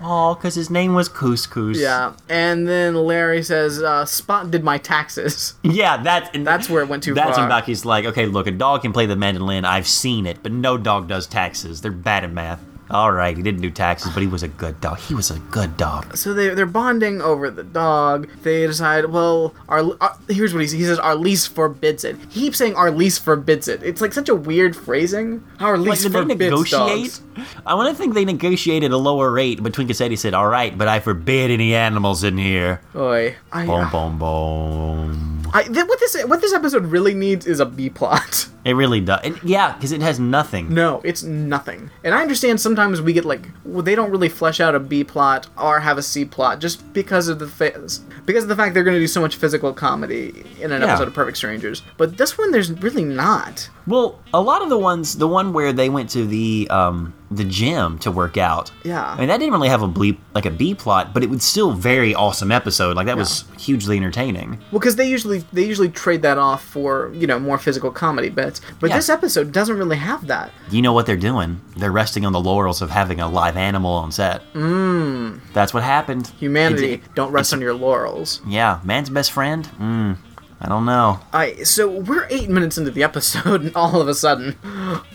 Oh, 0.00 0.34
because 0.34 0.54
his 0.54 0.70
name 0.70 0.94
was 0.94 1.08
Couscous. 1.08 1.76
Yeah, 1.76 2.14
and 2.28 2.66
then 2.66 2.94
Larry 2.94 3.42
says, 3.42 3.82
uh, 3.82 4.04
"Spot 4.04 4.50
did 4.50 4.64
my 4.64 4.78
taxes." 4.78 5.54
Yeah, 5.62 6.02
that, 6.04 6.34
and 6.34 6.46
That's 6.46 6.70
where 6.70 6.82
it 6.82 6.88
went 6.88 7.02
too 7.02 7.12
That's 7.12 7.36
far. 7.36 7.40
when 7.40 7.48
Balki's 7.50 7.84
like, 7.84 8.04
okay, 8.06 8.24
look, 8.26 8.46
a 8.46 8.50
dog 8.50 8.82
can 8.82 8.92
play 8.92 9.04
the 9.06 9.16
mandolin. 9.16 9.64
I've 9.64 9.86
seen 9.86 10.26
it, 10.26 10.38
but 10.42 10.52
no 10.52 10.78
dog 10.78 11.06
does 11.08 11.26
taxes. 11.26 11.80
They're 11.82 11.90
bad 11.92 12.24
at 12.24 12.32
math. 12.32 12.60
All 12.88 13.10
right, 13.10 13.36
he 13.36 13.42
didn't 13.42 13.62
do 13.62 13.70
taxes, 13.70 14.12
but 14.14 14.20
he 14.22 14.28
was 14.28 14.42
a 14.44 14.48
good 14.48 14.80
dog. 14.80 14.98
He 14.98 15.14
was 15.14 15.30
a 15.30 15.38
good 15.50 15.76
dog. 15.76 16.16
So 16.16 16.32
they 16.32 16.50
they're 16.54 16.66
bonding 16.66 17.20
over 17.20 17.50
the 17.50 17.64
dog. 17.64 18.28
They 18.42 18.64
decide, 18.66 19.06
well, 19.06 19.54
our, 19.68 19.96
our 20.00 20.16
here's 20.28 20.54
what 20.54 20.62
he 20.64 20.76
he 20.76 20.84
says: 20.84 20.98
our 21.00 21.16
lease 21.16 21.46
forbids 21.46 22.04
it. 22.04 22.16
He 22.30 22.42
keeps 22.42 22.58
saying 22.58 22.74
our 22.76 22.90
lease 22.92 23.18
forbids 23.18 23.66
it. 23.66 23.82
It's 23.82 24.00
like 24.00 24.12
such 24.12 24.28
a 24.28 24.34
weird 24.36 24.76
phrasing. 24.76 25.42
How 25.58 25.66
our 25.66 25.78
Like, 25.78 25.90
lease 25.90 26.04
they 26.04 26.10
forbids 26.10 26.38
negotiate? 26.38 26.70
dogs. 26.70 27.22
I 27.66 27.74
want 27.74 27.90
to 27.90 27.94
think 28.00 28.14
they 28.14 28.24
negotiated 28.24 28.92
a 28.92 28.96
lower 28.96 29.30
rate, 29.30 29.62
but 29.62 29.72
Twinkacetti 29.72 30.16
said, 30.16 30.32
all 30.32 30.48
right, 30.48 30.76
but 30.78 30.88
I 30.88 31.00
forbid 31.00 31.50
any 31.50 31.74
animals 31.74 32.24
in 32.24 32.38
here. 32.38 32.80
Oy, 32.94 33.36
I, 33.52 33.66
Boom, 33.66 33.90
boom, 33.90 34.18
boom. 34.18 35.35
I, 35.56 35.62
th- 35.62 35.86
what 35.86 35.98
this 36.00 36.22
what 36.24 36.40
this 36.40 36.52
episode 36.52 36.86
really 36.86 37.14
needs 37.14 37.46
is 37.46 37.60
a 37.60 37.66
B 37.66 37.90
plot. 37.90 38.48
It 38.66 38.72
really 38.74 39.00
does. 39.00 39.20
And 39.22 39.38
yeah, 39.44 39.74
because 39.74 39.92
it 39.92 40.00
has 40.02 40.18
nothing. 40.18 40.74
No, 40.74 41.00
it's 41.04 41.22
nothing. 41.22 41.88
And 42.02 42.12
I 42.12 42.20
understand 42.20 42.60
sometimes 42.60 43.00
we 43.00 43.12
get 43.12 43.24
like 43.24 43.48
well, 43.64 43.80
they 43.84 43.94
don't 43.94 44.10
really 44.10 44.28
flesh 44.28 44.58
out 44.58 44.74
a 44.74 44.80
B 44.80 45.04
plot 45.04 45.46
or 45.56 45.78
have 45.78 45.98
a 45.98 46.02
C 46.02 46.24
plot 46.24 46.58
just 46.58 46.92
because 46.92 47.28
of 47.28 47.38
the 47.38 47.46
fa- 47.46 47.80
because 48.24 48.42
of 48.42 48.48
the 48.48 48.56
fact 48.56 48.74
they're 48.74 48.82
going 48.82 48.96
to 48.96 49.00
do 49.00 49.06
so 49.06 49.20
much 49.20 49.36
physical 49.36 49.72
comedy 49.72 50.44
in 50.60 50.72
an 50.72 50.82
Yeah. 50.82 50.88
episode 50.88 51.06
of 51.06 51.14
Perfect 51.14 51.36
Strangers. 51.36 51.82
But 51.96 52.16
this 52.18 52.36
one, 52.36 52.50
there's 52.50 52.72
really 52.72 53.04
not. 53.04 53.70
Well, 53.86 54.18
a 54.34 54.40
lot 54.42 54.62
of 54.62 54.68
the 54.68 54.78
ones, 54.78 55.16
the 55.16 55.28
one 55.28 55.52
where 55.52 55.72
they 55.72 55.88
went 55.88 56.10
to 56.10 56.26
the 56.26 56.66
um 56.68 57.14
the 57.30 57.44
gym 57.44 57.98
to 57.98 58.10
work 58.10 58.36
out. 58.36 58.70
Yeah. 58.84 59.04
I 59.04 59.18
mean, 59.18 59.28
that 59.28 59.38
didn't 59.38 59.52
really 59.52 59.68
have 59.68 59.82
a 59.82 59.88
bleep 59.88 60.18
like 60.34 60.46
a 60.46 60.50
B 60.50 60.74
plot, 60.74 61.12
but 61.12 61.22
it 61.24 61.30
was 61.30 61.42
still 61.42 61.72
very 61.72 62.14
awesome 62.14 62.52
episode. 62.52 62.94
Like 62.96 63.06
that 63.06 63.16
was 63.16 63.44
hugely 63.58 63.96
entertaining. 63.96 64.58
Well, 64.70 64.78
because 64.78 64.96
they 64.96 65.08
usually 65.08 65.38
they 65.52 65.64
usually 65.64 65.88
trade 65.88 66.22
that 66.22 66.38
off 66.38 66.62
for 66.64 67.10
you 67.14 67.26
know 67.26 67.38
more 67.40 67.58
physical 67.58 67.90
comedy 67.90 68.28
bits. 68.28 68.60
But 68.80 68.90
Yeah. 68.90 68.96
this 68.96 69.08
episode 69.08 69.50
doesn't 69.52 69.76
really 69.76 69.96
have 69.96 70.26
that. 70.28 70.52
You 70.70 70.82
know 70.82 70.92
what 70.92 71.06
they're 71.06 71.16
doing? 71.16 71.60
They're 71.76 71.90
resting 71.92 72.24
on 72.24 72.32
the 72.32 72.40
laurels 72.40 72.80
of 72.82 72.90
having 72.90 73.20
a 73.20 73.28
live 73.28 73.56
animal 73.56 73.92
on 73.92 74.12
set. 74.12 74.42
Mmm. 74.54 75.40
That's 75.52 75.74
what 75.74 75.82
happened. 75.82 76.28
Humanity, 76.38 76.92
It's- 76.94 77.08
don't 77.14 77.32
rest 77.32 77.52
on 77.52 77.60
your 77.60 77.74
laurels. 77.74 78.40
Yeah, 78.46 78.78
man's 78.84 79.10
best 79.10 79.32
friend. 79.32 79.68
Mm. 79.80 80.16
I 80.60 80.68
don't 80.68 80.86
know. 80.86 81.20
I 81.32 81.62
so 81.64 81.86
we're 81.88 82.26
eight 82.30 82.48
minutes 82.48 82.78
into 82.78 82.90
the 82.90 83.02
episode, 83.02 83.60
and 83.64 83.76
all 83.76 84.00
of 84.00 84.08
a 84.08 84.14
sudden, 84.14 84.56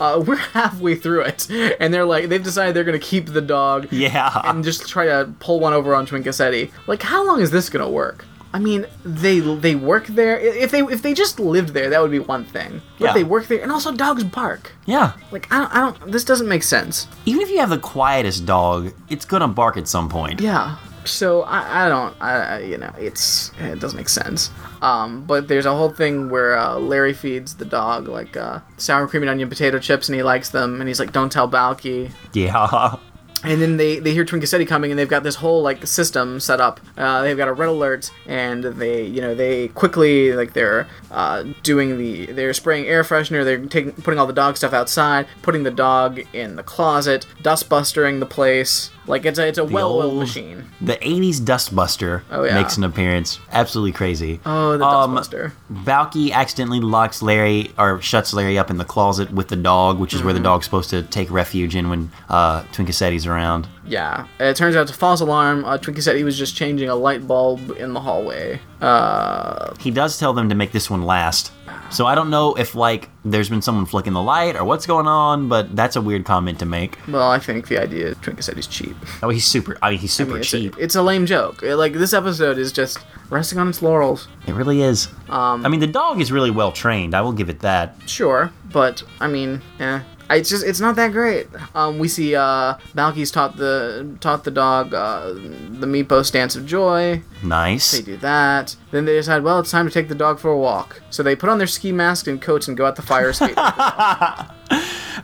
uh, 0.00 0.22
we're 0.24 0.36
halfway 0.36 0.94
through 0.94 1.22
it, 1.22 1.50
and 1.80 1.92
they're 1.92 2.04
like 2.04 2.28
they've 2.28 2.42
decided 2.42 2.74
they're 2.76 2.84
gonna 2.84 2.98
keep 2.98 3.26
the 3.26 3.40
dog 3.40 3.88
Yeah. 3.90 4.40
and 4.44 4.62
just 4.62 4.88
try 4.88 5.06
to 5.06 5.32
pull 5.40 5.58
one 5.60 5.72
over 5.72 5.94
on 5.94 6.06
Twinkacetti. 6.06 6.70
Like, 6.86 7.02
how 7.02 7.26
long 7.26 7.40
is 7.40 7.50
this 7.50 7.68
gonna 7.68 7.90
work? 7.90 8.24
I 8.54 8.58
mean, 8.58 8.86
they 9.04 9.40
they 9.40 9.74
work 9.74 10.06
there. 10.08 10.38
If 10.38 10.70
they 10.70 10.82
if 10.82 11.02
they 11.02 11.14
just 11.14 11.40
lived 11.40 11.70
there, 11.70 11.90
that 11.90 12.00
would 12.02 12.10
be 12.10 12.18
one 12.20 12.44
thing. 12.44 12.80
But 13.00 13.06
Yeah. 13.06 13.12
they 13.14 13.24
work 13.24 13.48
there, 13.48 13.62
and 13.62 13.72
also 13.72 13.92
dogs 13.92 14.22
bark. 14.24 14.72
Yeah. 14.86 15.14
Like 15.32 15.52
I 15.52 15.58
don't, 15.60 15.74
I 15.74 15.80
don't. 15.80 16.12
This 16.12 16.22
doesn't 16.24 16.48
make 16.48 16.62
sense. 16.62 17.08
Even 17.24 17.40
if 17.42 17.50
you 17.50 17.58
have 17.58 17.70
the 17.70 17.78
quietest 17.78 18.44
dog, 18.46 18.92
it's 19.08 19.24
gonna 19.24 19.48
bark 19.48 19.76
at 19.76 19.88
some 19.88 20.08
point. 20.08 20.40
Yeah. 20.40 20.76
So 21.04 21.42
I, 21.42 21.86
I 21.86 21.88
don't 21.88 22.22
I, 22.22 22.60
you 22.60 22.78
know 22.78 22.92
it's 22.98 23.50
it 23.58 23.80
doesn't 23.80 23.96
make 23.96 24.08
sense. 24.08 24.50
Um, 24.80 25.24
but 25.24 25.48
there's 25.48 25.66
a 25.66 25.74
whole 25.74 25.90
thing 25.90 26.28
where 26.28 26.58
uh, 26.58 26.76
Larry 26.78 27.12
feeds 27.12 27.54
the 27.54 27.64
dog 27.64 28.08
like 28.08 28.36
uh, 28.36 28.60
sour 28.76 29.06
cream 29.06 29.22
and 29.22 29.30
onion 29.30 29.48
potato 29.48 29.78
chips, 29.78 30.08
and 30.08 30.16
he 30.16 30.22
likes 30.22 30.50
them, 30.50 30.80
and 30.80 30.88
he's 30.88 30.98
like, 30.98 31.12
"Don't 31.12 31.30
tell 31.30 31.48
Balki." 31.48 32.10
Yeah. 32.32 32.96
And 33.44 33.60
then 33.60 33.76
they, 33.76 33.98
they 33.98 34.12
hear 34.12 34.24
Twinkacetti 34.24 34.68
coming, 34.68 34.92
and 34.92 34.98
they've 34.98 35.08
got 35.08 35.24
this 35.24 35.34
whole 35.34 35.62
like 35.62 35.84
system 35.86 36.38
set 36.38 36.60
up. 36.60 36.80
Uh, 36.96 37.22
they've 37.22 37.36
got 37.36 37.48
a 37.48 37.52
red 37.52 37.68
alert, 37.68 38.12
and 38.26 38.62
they 38.62 39.04
you 39.04 39.20
know 39.20 39.34
they 39.34 39.68
quickly 39.68 40.32
like 40.32 40.52
they're 40.52 40.86
uh, 41.10 41.44
doing 41.62 41.98
the 41.98 42.26
they're 42.26 42.52
spraying 42.54 42.86
air 42.86 43.02
freshener. 43.02 43.44
They're 43.44 43.64
taking 43.66 43.92
putting 43.92 44.20
all 44.20 44.26
the 44.26 44.32
dog 44.32 44.56
stuff 44.56 44.72
outside, 44.72 45.26
putting 45.42 45.64
the 45.64 45.72
dog 45.72 46.20
in 46.32 46.54
the 46.54 46.62
closet, 46.62 47.26
dust 47.42 47.68
bustering 47.68 48.20
the 48.20 48.26
place. 48.26 48.90
Like 49.06 49.24
it's 49.26 49.38
a 49.38 49.46
it's 49.48 49.58
a 49.58 49.64
well-oiled 49.64 50.18
machine. 50.18 50.64
The 50.80 50.94
80s 50.96 51.40
Dustbuster 51.40 52.22
Oh, 52.30 52.44
yeah. 52.44 52.54
makes 52.54 52.76
an 52.76 52.84
appearance. 52.84 53.40
Absolutely 53.50 53.92
crazy. 53.92 54.40
Oh, 54.46 54.76
the 54.78 54.84
Um, 54.86 55.14
dustbuster. 55.16 55.52
Balki 55.72 56.30
accidentally 56.32 56.80
locks 56.80 57.20
Larry 57.22 57.72
or 57.78 58.00
shuts 58.00 58.32
Larry 58.32 58.58
up 58.58 58.70
in 58.70 58.78
the 58.78 58.84
closet 58.84 59.32
with 59.32 59.48
the 59.48 59.56
dog, 59.56 59.98
which 59.98 60.14
is 60.14 60.22
where 60.22 60.32
the 60.32 60.38
Mm-hmm. 60.38 60.44
dog's 60.44 60.64
supposed 60.66 60.90
to 60.90 61.02
take 61.02 61.30
refuge 61.30 61.74
in 61.74 61.88
when 61.88 62.10
uh, 62.28 62.62
Twinkacetti's 62.72 63.26
around. 63.26 63.66
Yeah, 63.86 64.26
it 64.38 64.54
turns 64.56 64.76
out 64.76 64.82
it's 64.82 64.92
a 64.92 64.94
false 64.94 65.20
alarm. 65.20 65.64
Uh, 65.64 65.78
he 65.78 66.22
was 66.24 66.38
just 66.38 66.54
changing 66.54 66.88
a 66.88 66.94
light 66.94 67.26
bulb 67.26 67.72
in 67.78 67.94
the 67.94 68.00
hallway. 68.00 68.60
Uh, 68.80 69.74
He 69.80 69.90
does 69.90 70.18
tell 70.18 70.32
them 70.32 70.48
to 70.48 70.54
make 70.54 70.72
this 70.72 70.88
one 70.88 71.02
last. 71.02 71.50
So 71.92 72.06
I 72.06 72.14
don't 72.14 72.30
know 72.30 72.54
if 72.54 72.74
like 72.74 73.10
there's 73.24 73.48
been 73.50 73.60
someone 73.62 73.84
flicking 73.86 74.14
the 74.14 74.22
light 74.22 74.56
or 74.56 74.64
what's 74.64 74.86
going 74.86 75.06
on, 75.06 75.48
but 75.48 75.76
that's 75.76 75.94
a 75.96 76.00
weird 76.00 76.24
comment 76.24 76.58
to 76.60 76.66
make. 76.66 76.96
well, 77.06 77.30
I 77.30 77.38
think 77.38 77.68
the 77.68 77.78
idea 77.78 78.08
is 78.08 78.16
Twinkacetti 78.16 78.56
he's 78.56 78.66
cheap. 78.66 78.96
Oh, 79.22 79.28
he's 79.28 79.44
super. 79.46 79.76
I 79.82 79.90
mean, 79.90 79.98
he's 79.98 80.12
I 80.12 80.24
super 80.24 80.30
mean, 80.32 80.40
it's, 80.40 80.50
cheap. 80.50 80.76
A, 80.76 80.80
it's 80.80 80.94
a 80.94 81.02
lame 81.02 81.26
joke. 81.26 81.62
Uh, 81.62 81.76
Like 81.76 81.92
this 81.92 82.12
episode 82.14 82.56
is 82.58 82.72
just 82.72 82.98
resting 83.30 83.58
on 83.58 83.68
its 83.68 83.82
laurels. 83.82 84.28
It 84.46 84.54
really 84.54 84.82
is. 84.82 85.08
Um, 85.28 85.64
I 85.64 85.68
mean, 85.68 85.80
the 85.80 85.86
dog 85.86 86.20
is 86.20 86.32
really 86.32 86.50
well 86.50 86.72
trained. 86.72 87.14
I 87.14 87.20
will 87.20 87.32
give 87.32 87.48
it 87.50 87.60
that. 87.60 87.94
Sure, 88.06 88.50
but 88.72 89.02
I 89.20 89.28
mean, 89.28 89.60
eh. 89.78 90.00
It's 90.34 90.48
just 90.50 90.64
it's 90.64 90.80
not 90.80 90.96
that 90.96 91.12
great. 91.12 91.46
Um, 91.74 91.98
we 91.98 92.08
see 92.08 92.34
uh, 92.34 92.74
Balki's 92.94 93.30
taught 93.30 93.56
the 93.56 94.16
taught 94.20 94.44
the 94.44 94.50
dog 94.50 94.94
uh, 94.94 95.32
the 95.32 95.86
Meepo 95.86 96.24
stance 96.24 96.56
of 96.56 96.66
joy. 96.66 97.22
Nice. 97.42 97.92
They 97.92 98.02
do 98.02 98.16
that. 98.18 98.76
Then 98.90 99.04
they 99.04 99.14
decide, 99.14 99.42
well, 99.42 99.58
it's 99.60 99.70
time 99.70 99.86
to 99.86 99.92
take 99.92 100.08
the 100.08 100.14
dog 100.14 100.38
for 100.38 100.50
a 100.50 100.58
walk. 100.58 101.00
So 101.10 101.22
they 101.22 101.34
put 101.36 101.48
on 101.48 101.58
their 101.58 101.66
ski 101.66 101.92
masks 101.92 102.28
and 102.28 102.40
coats 102.40 102.68
and 102.68 102.76
go 102.76 102.86
out 102.86 102.96
the 102.96 103.02
fire 103.02 103.30
escape. 103.30 103.56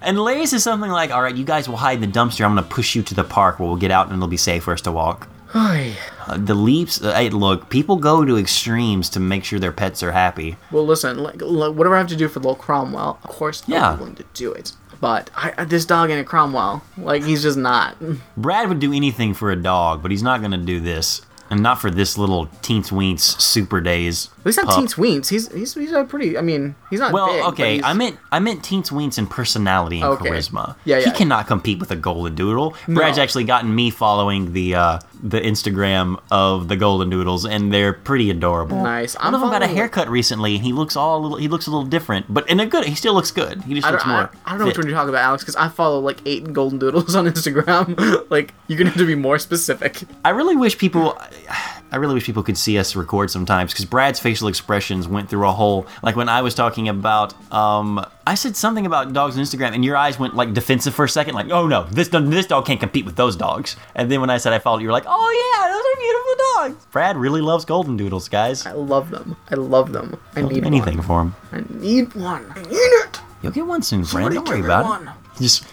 And 0.00 0.18
Larry 0.20 0.46
says 0.46 0.62
something 0.62 0.90
like, 0.90 1.11
"All 1.11 1.22
right, 1.22 1.34
you 1.34 1.44
guys 1.44 1.68
will 1.68 1.76
hide 1.78 2.02
in 2.02 2.11
the 2.12 2.18
dumpster. 2.18 2.44
I'm 2.44 2.54
gonna 2.54 2.62
push 2.62 2.94
you 2.94 3.02
to 3.02 3.14
the 3.14 3.24
park 3.24 3.59
where 3.59 3.66
we'll 3.68 3.78
get 3.78 3.90
out 3.90 4.06
and 4.06 4.14
it'll 4.16 4.28
be 4.28 4.36
safe 4.36 4.62
for 4.64 4.72
us 4.72 4.80
to 4.82 4.92
walk." 4.92 5.26
Uh, 5.54 6.36
the 6.36 6.54
leaps. 6.54 7.02
Uh, 7.02 7.14
hey, 7.14 7.30
look, 7.30 7.68
people 7.70 7.96
go 7.96 8.24
to 8.24 8.36
extremes 8.36 9.09
to 9.11 9.20
make 9.20 9.44
sure 9.44 9.59
their 9.59 9.72
pets 9.72 10.02
are 10.02 10.12
happy. 10.12 10.56
Well, 10.70 10.84
listen, 10.86 11.18
like, 11.18 11.40
l- 11.40 11.72
whatever 11.72 11.94
I 11.96 11.98
have 11.98 12.06
to 12.09 12.16
do 12.16 12.28
for 12.28 12.38
little 12.38 12.54
Cromwell, 12.54 13.18
of 13.24 13.30
course, 13.30 13.62
Yeah. 13.66 13.92
I'm 13.92 13.98
willing 13.98 14.14
to 14.16 14.24
do 14.34 14.52
it. 14.52 14.72
But 15.01 15.30
I, 15.36 15.64
this 15.64 15.84
dog 15.84 16.11
ain't 16.11 16.20
a 16.20 16.24
Cromwell. 16.24 16.82
Like, 16.96 17.22
he's 17.22 17.42
just 17.42 17.57
not. 17.59 17.96
Brad 18.36 18.68
would 18.68 18.80
do 18.80 18.92
anything 18.92 19.32
for 19.34 19.51
a 19.51 19.57
dog, 19.57 20.03
but 20.03 20.11
he's 20.11 20.22
not 20.22 20.40
gonna 20.42 20.59
do 20.59 20.80
this, 20.80 21.22
and 21.51 21.62
not 21.62 21.80
for 21.80 21.88
this 21.90 22.18
little 22.18 22.46
teens 22.62 22.90
weens 22.90 23.20
super 23.40 23.80
days. 23.80 24.28
At 24.40 24.46
least 24.46 24.59
not 24.59 24.66
pup. 24.66 24.76
Teens 24.78 24.94
Weens. 24.94 25.28
He's 25.28 25.53
he's 25.53 25.74
he's 25.74 25.92
a 25.92 26.05
pretty. 26.05 26.36
I 26.36 26.40
mean, 26.40 26.74
he's 26.90 26.99
not 27.01 27.12
Well, 27.12 27.28
big. 27.28 27.44
okay, 27.44 27.82
I 27.82 27.92
meant 27.92 28.18
I 28.32 28.40
meant 28.40 28.64
Teens 28.64 28.90
Weens 28.90 29.18
in 29.18 29.26
personality 29.26 30.01
and 30.01 30.11
Okay. 30.11 30.30
charisma. 30.30 30.74
Yeah, 30.84 30.99
He 30.99 31.05
yeah. 31.07 31.12
cannot 31.12 31.46
compete 31.46 31.78
with 31.78 31.90
a 31.92 31.96
golden 31.96 32.34
doodle. 32.34 32.74
Brad's 32.88 33.18
actually 33.18 33.44
gotten 33.44 33.72
me 33.74 33.90
following 33.90 34.53
the 34.53 34.74
uh, 34.74 34.99
the 35.22 35.40
Instagram 35.40 36.20
of 36.30 36.68
the 36.68 36.76
golden 36.76 37.10
doodles, 37.10 37.44
and 37.44 37.72
they're 37.72 37.92
pretty 37.92 38.30
adorable. 38.30 38.82
Nice. 38.82 39.14
One 39.16 39.28
I'm 39.28 39.34
of 39.34 39.40
them 39.40 39.50
got 39.50 39.62
a 39.62 39.66
haircut 39.66 40.08
recently, 40.08 40.56
and 40.56 40.64
he 40.64 40.72
looks 40.72 40.96
all 40.96 41.18
a 41.18 41.20
little, 41.20 41.36
he 41.38 41.48
looks 41.48 41.66
a 41.66 41.70
little 41.70 41.86
different, 41.86 42.32
but 42.32 42.48
in 42.48 42.60
a 42.60 42.66
good. 42.66 42.84
He 42.84 42.94
still 42.94 43.14
looks 43.14 43.30
good. 43.30 43.62
He 43.62 43.74
just 43.74 43.86
I 43.86 43.90
looks 43.90 44.04
don't, 44.04 44.12
I, 44.12 44.20
more. 44.20 44.30
I 44.46 44.50
don't 44.50 44.58
know 44.60 44.66
which 44.66 44.78
one 44.78 44.86
you're 44.86 44.96
talking 44.96 45.10
about, 45.10 45.22
Alex, 45.24 45.42
because 45.42 45.56
I 45.56 45.68
follow 45.68 46.00
like 46.00 46.18
eight 46.26 46.52
golden 46.52 46.78
doodles 46.78 47.14
on 47.16 47.26
Instagram. 47.26 48.26
like, 48.30 48.54
you're 48.66 48.78
gonna 48.78 48.90
have 48.90 48.98
to 48.98 49.06
be 49.06 49.14
more 49.14 49.38
specific. 49.38 50.02
I 50.24 50.30
really 50.30 50.56
wish 50.56 50.78
people. 50.78 51.18
I 51.91 51.97
really 51.97 52.14
wish 52.14 52.24
people 52.26 52.43
could 52.43 52.59
see 52.59 52.78
us 52.78 52.95
record 52.95 53.30
sometimes 53.30 53.72
because 53.72 53.84
Brad's 53.86 54.20
facial 54.20 54.49
expressions 54.49 55.09
went 55.09 55.28
through 55.30 55.49
a 55.49 55.53
whole. 55.53 55.86
Like 56.03 56.16
when 56.16 56.28
I 56.28 56.43
was 56.43 56.55
talking 56.55 56.89
about, 56.89 57.32
um, 57.53 58.05
I 58.26 58.34
said 58.34 58.57
something 58.57 58.84
about 58.84 59.12
dogs 59.14 59.36
on 59.39 59.43
Instagram, 59.43 59.72
and 59.74 59.84
your 59.84 59.97
eyes 59.97 60.18
went 60.18 60.34
like 60.36 60.53
defensive 60.53 60.95
for 60.95 61.05
a 61.07 61.09
second, 61.09 61.34
like, 61.34 61.51
"Oh 61.51 61.66
no, 61.66 61.84
this 61.91 62.09
dog- 62.09 62.28
this 62.28 62.47
dog 62.47 62.66
can't 62.66 62.78
compete 62.80 63.07
with 63.07 63.16
those 63.16 63.36
dogs." 63.36 63.76
And 63.95 64.11
then 64.11 64.20
when 64.20 64.28
I 64.28 64.36
said 64.36 64.53
I 64.53 64.59
followed, 64.59 64.82
you 64.82 64.89
were 64.89 64.93
like, 64.93 65.07
"Oh 65.07 65.30
yeah, 65.57 65.68
those 65.72 65.80
are 65.80 65.99
beautiful 66.01 66.76
dogs." 66.76 66.86
Brad 66.93 67.16
really 67.16 67.41
loves 67.41 67.64
golden 67.64 67.97
doodles, 67.97 68.28
guys. 68.28 68.66
I 68.66 68.72
love 68.72 69.09
them. 69.11 69.36
I 69.51 69.55
love 69.55 69.93
them. 69.93 70.18
I 70.36 70.41
I'll 70.41 70.49
do 70.49 70.55
need 70.57 70.66
anything 70.66 70.99
one. 70.99 71.07
for 71.07 71.20
him. 71.22 71.34
I 71.53 71.64
need 71.78 72.14
one. 72.14 72.45
I 72.55 72.62
need 72.62 72.74
it. 72.74 73.20
You'll 73.43 73.53
get 73.53 73.66
one 73.66 73.80
soon, 73.82 74.03
Brad. 74.05 74.32
Don't 74.32 74.47
worry 74.49 74.61
about 74.61 74.84
one. 74.84 75.09
it. 75.09 75.14
Just 75.41 75.64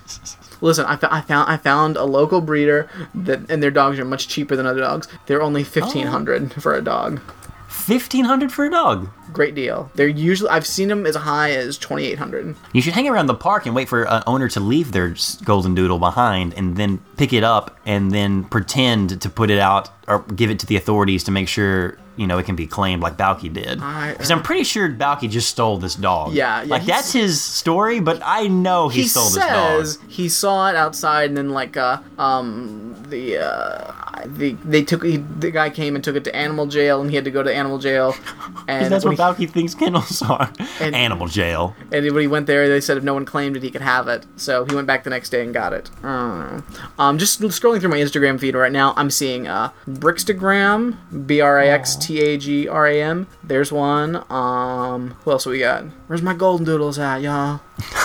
Listen, 0.62 0.86
I, 0.86 0.98
I 1.02 1.22
found 1.22 1.50
I 1.50 1.58
found 1.58 1.98
a 1.98 2.06
local 2.06 2.42
breeder 2.42 2.90
that 3.14 3.50
and 3.50 3.62
their 3.62 3.72
dogs 3.72 4.00
are 4.00 4.06
much 4.06 4.28
cheaper 4.28 4.56
than 4.56 4.66
other 4.66 4.82
dogs. 4.82 5.08
They're 5.26 5.42
only 5.42 5.62
oh. 5.62 5.66
fifteen 5.66 6.08
hundred 6.08 6.54
for 6.54 6.76
a 6.76 6.82
dog. 6.82 7.20
fifteen 7.68 8.26
hundred 8.26 8.52
for 8.52 8.66
a 8.66 8.72
dog. 8.72 9.10
Great 9.34 9.54
deal. 9.54 9.92
They're 9.96 10.08
usually 10.08 10.50
I've 10.50 10.66
seen 10.66 10.88
them 10.88 11.06
as 11.06 11.16
high 11.16 11.52
as 11.52 11.78
twenty 11.78 12.06
eight 12.06 12.18
hundred. 12.18 12.56
You 12.74 12.82
should 12.82 12.94
hang 12.94 13.08
around 13.08 13.26
the 13.26 13.36
park 13.36 13.66
and 13.66 13.76
wait 13.76 13.90
for 13.90 14.04
an 14.04 14.24
owner 14.26 14.48
to 14.50 14.60
leave 14.60 14.94
their 14.94 15.16
golden 15.44 15.76
doodle 15.76 16.00
behind 16.00 16.54
and 16.54 16.78
then 16.78 17.00
pick 17.18 17.34
it 17.34 17.44
up 17.44 17.78
and 17.86 18.12
then 18.12 18.46
pretend 18.46 19.22
to 19.22 19.30
put 19.30 19.50
it 19.50 19.60
out 19.60 19.90
or 20.08 20.20
give 20.20 20.50
it 20.50 20.60
to 20.60 20.66
the 20.66 20.78
authorities 20.78 21.24
to 21.26 21.32
make 21.32 21.50
sure, 21.50 21.98
you 22.18 22.28
know, 22.28 22.38
it 22.38 22.46
can 22.46 22.56
be 22.56 22.68
claimed 22.68 23.02
like 23.02 23.18
Balki 23.18 23.52
did. 23.52 23.80
Because 23.80 24.32
I'm 24.32 24.42
pretty 24.44 24.64
sure 24.64 24.90
Balki 24.90 25.30
just 25.30 25.50
stole 25.50 25.78
this 25.78 25.96
dog. 25.96 26.34
Yeah, 26.34 26.62
yeah, 26.64 26.70
Like, 26.70 26.86
that's 26.86 27.12
his 27.14 27.42
story, 27.42 28.00
but 28.00 28.22
I 28.26 28.48
know 28.48 28.90
he, 28.90 29.02
He 29.04 29.08
stole 29.08 29.30
this 29.30 29.98
dog. 29.98 30.10
he 30.10 30.30
saw 30.30 30.70
it 30.70 30.76
outside, 30.76 31.30
and 31.30 31.38
then 31.38 31.50
like 31.50 31.76
uh 31.78 31.98
um 32.18 32.96
the 33.10 33.38
uh 33.38 33.92
the 34.26 34.54
they 34.66 34.84
took 34.84 35.04
he, 35.04 35.18
the 35.18 35.52
guy 35.52 35.70
came 35.70 35.96
and 35.96 36.04
took 36.04 36.16
it 36.16 36.24
to 36.24 36.36
animal 36.36 36.66
jail, 36.66 37.02
and 37.02 37.10
he 37.10 37.16
had 37.16 37.26
to 37.26 37.32
go 37.32 37.44
to 37.44 37.54
animal 37.54 37.78
jail. 37.78 38.16
And 38.68 38.92
That's 38.92 39.06
what 39.06 39.12
he, 39.12 39.18
Balki 39.18 39.48
thinks 39.48 39.76
kennels 39.76 40.24
are. 40.24 40.52
And- 40.80 40.96
Animal 40.96 41.28
jail. 41.28 41.76
and 41.92 42.04
when 42.12 42.22
he 42.22 42.26
went 42.28 42.48
there, 42.48 42.68
they 42.68 42.82
said 42.82 42.98
if 42.98 43.04
no 43.04 43.14
one 43.14 43.24
claimed 43.24 43.56
it, 43.56 43.62
he 43.62 43.70
could 43.70 43.82
have 43.82 44.08
it. 44.08 44.26
So 44.38 44.66
he 44.66 44.74
went 44.74 44.88
back 44.88 45.04
the 45.04 45.12
next 45.12 45.30
day 45.30 45.44
and 45.44 45.54
got 45.54 45.72
it. 45.72 45.92
I 46.02 46.02
don't 46.02 46.58
know. 46.58 46.64
Um, 46.98 47.18
just 47.20 47.40
scrolling 47.42 47.80
through 47.80 47.92
my 47.92 47.98
Instagram 48.00 48.40
feed 48.40 48.56
right 48.56 48.72
now, 48.72 48.96
I'm 48.98 49.12
seeing 49.12 49.48
uh, 49.48 49.70
Brixtagram, 49.88 51.28
B 51.28 51.42
R 51.42 51.60
I 51.60 51.68
X 51.68 51.96
T 51.96 52.05
A 52.10 52.38
G 52.38 52.68
R 52.68 52.88
A 52.88 53.02
M. 53.02 53.28
There's 53.44 53.72
one. 53.72 54.24
Um, 54.32 55.12
who 55.24 55.32
else 55.32 55.46
we 55.46 55.60
got? 55.60 55.86
Where's 56.08 56.22
my 56.22 56.34
golden 56.34 56.66
doodles 56.66 57.00
at, 57.00 57.22
y'all? 57.22 57.62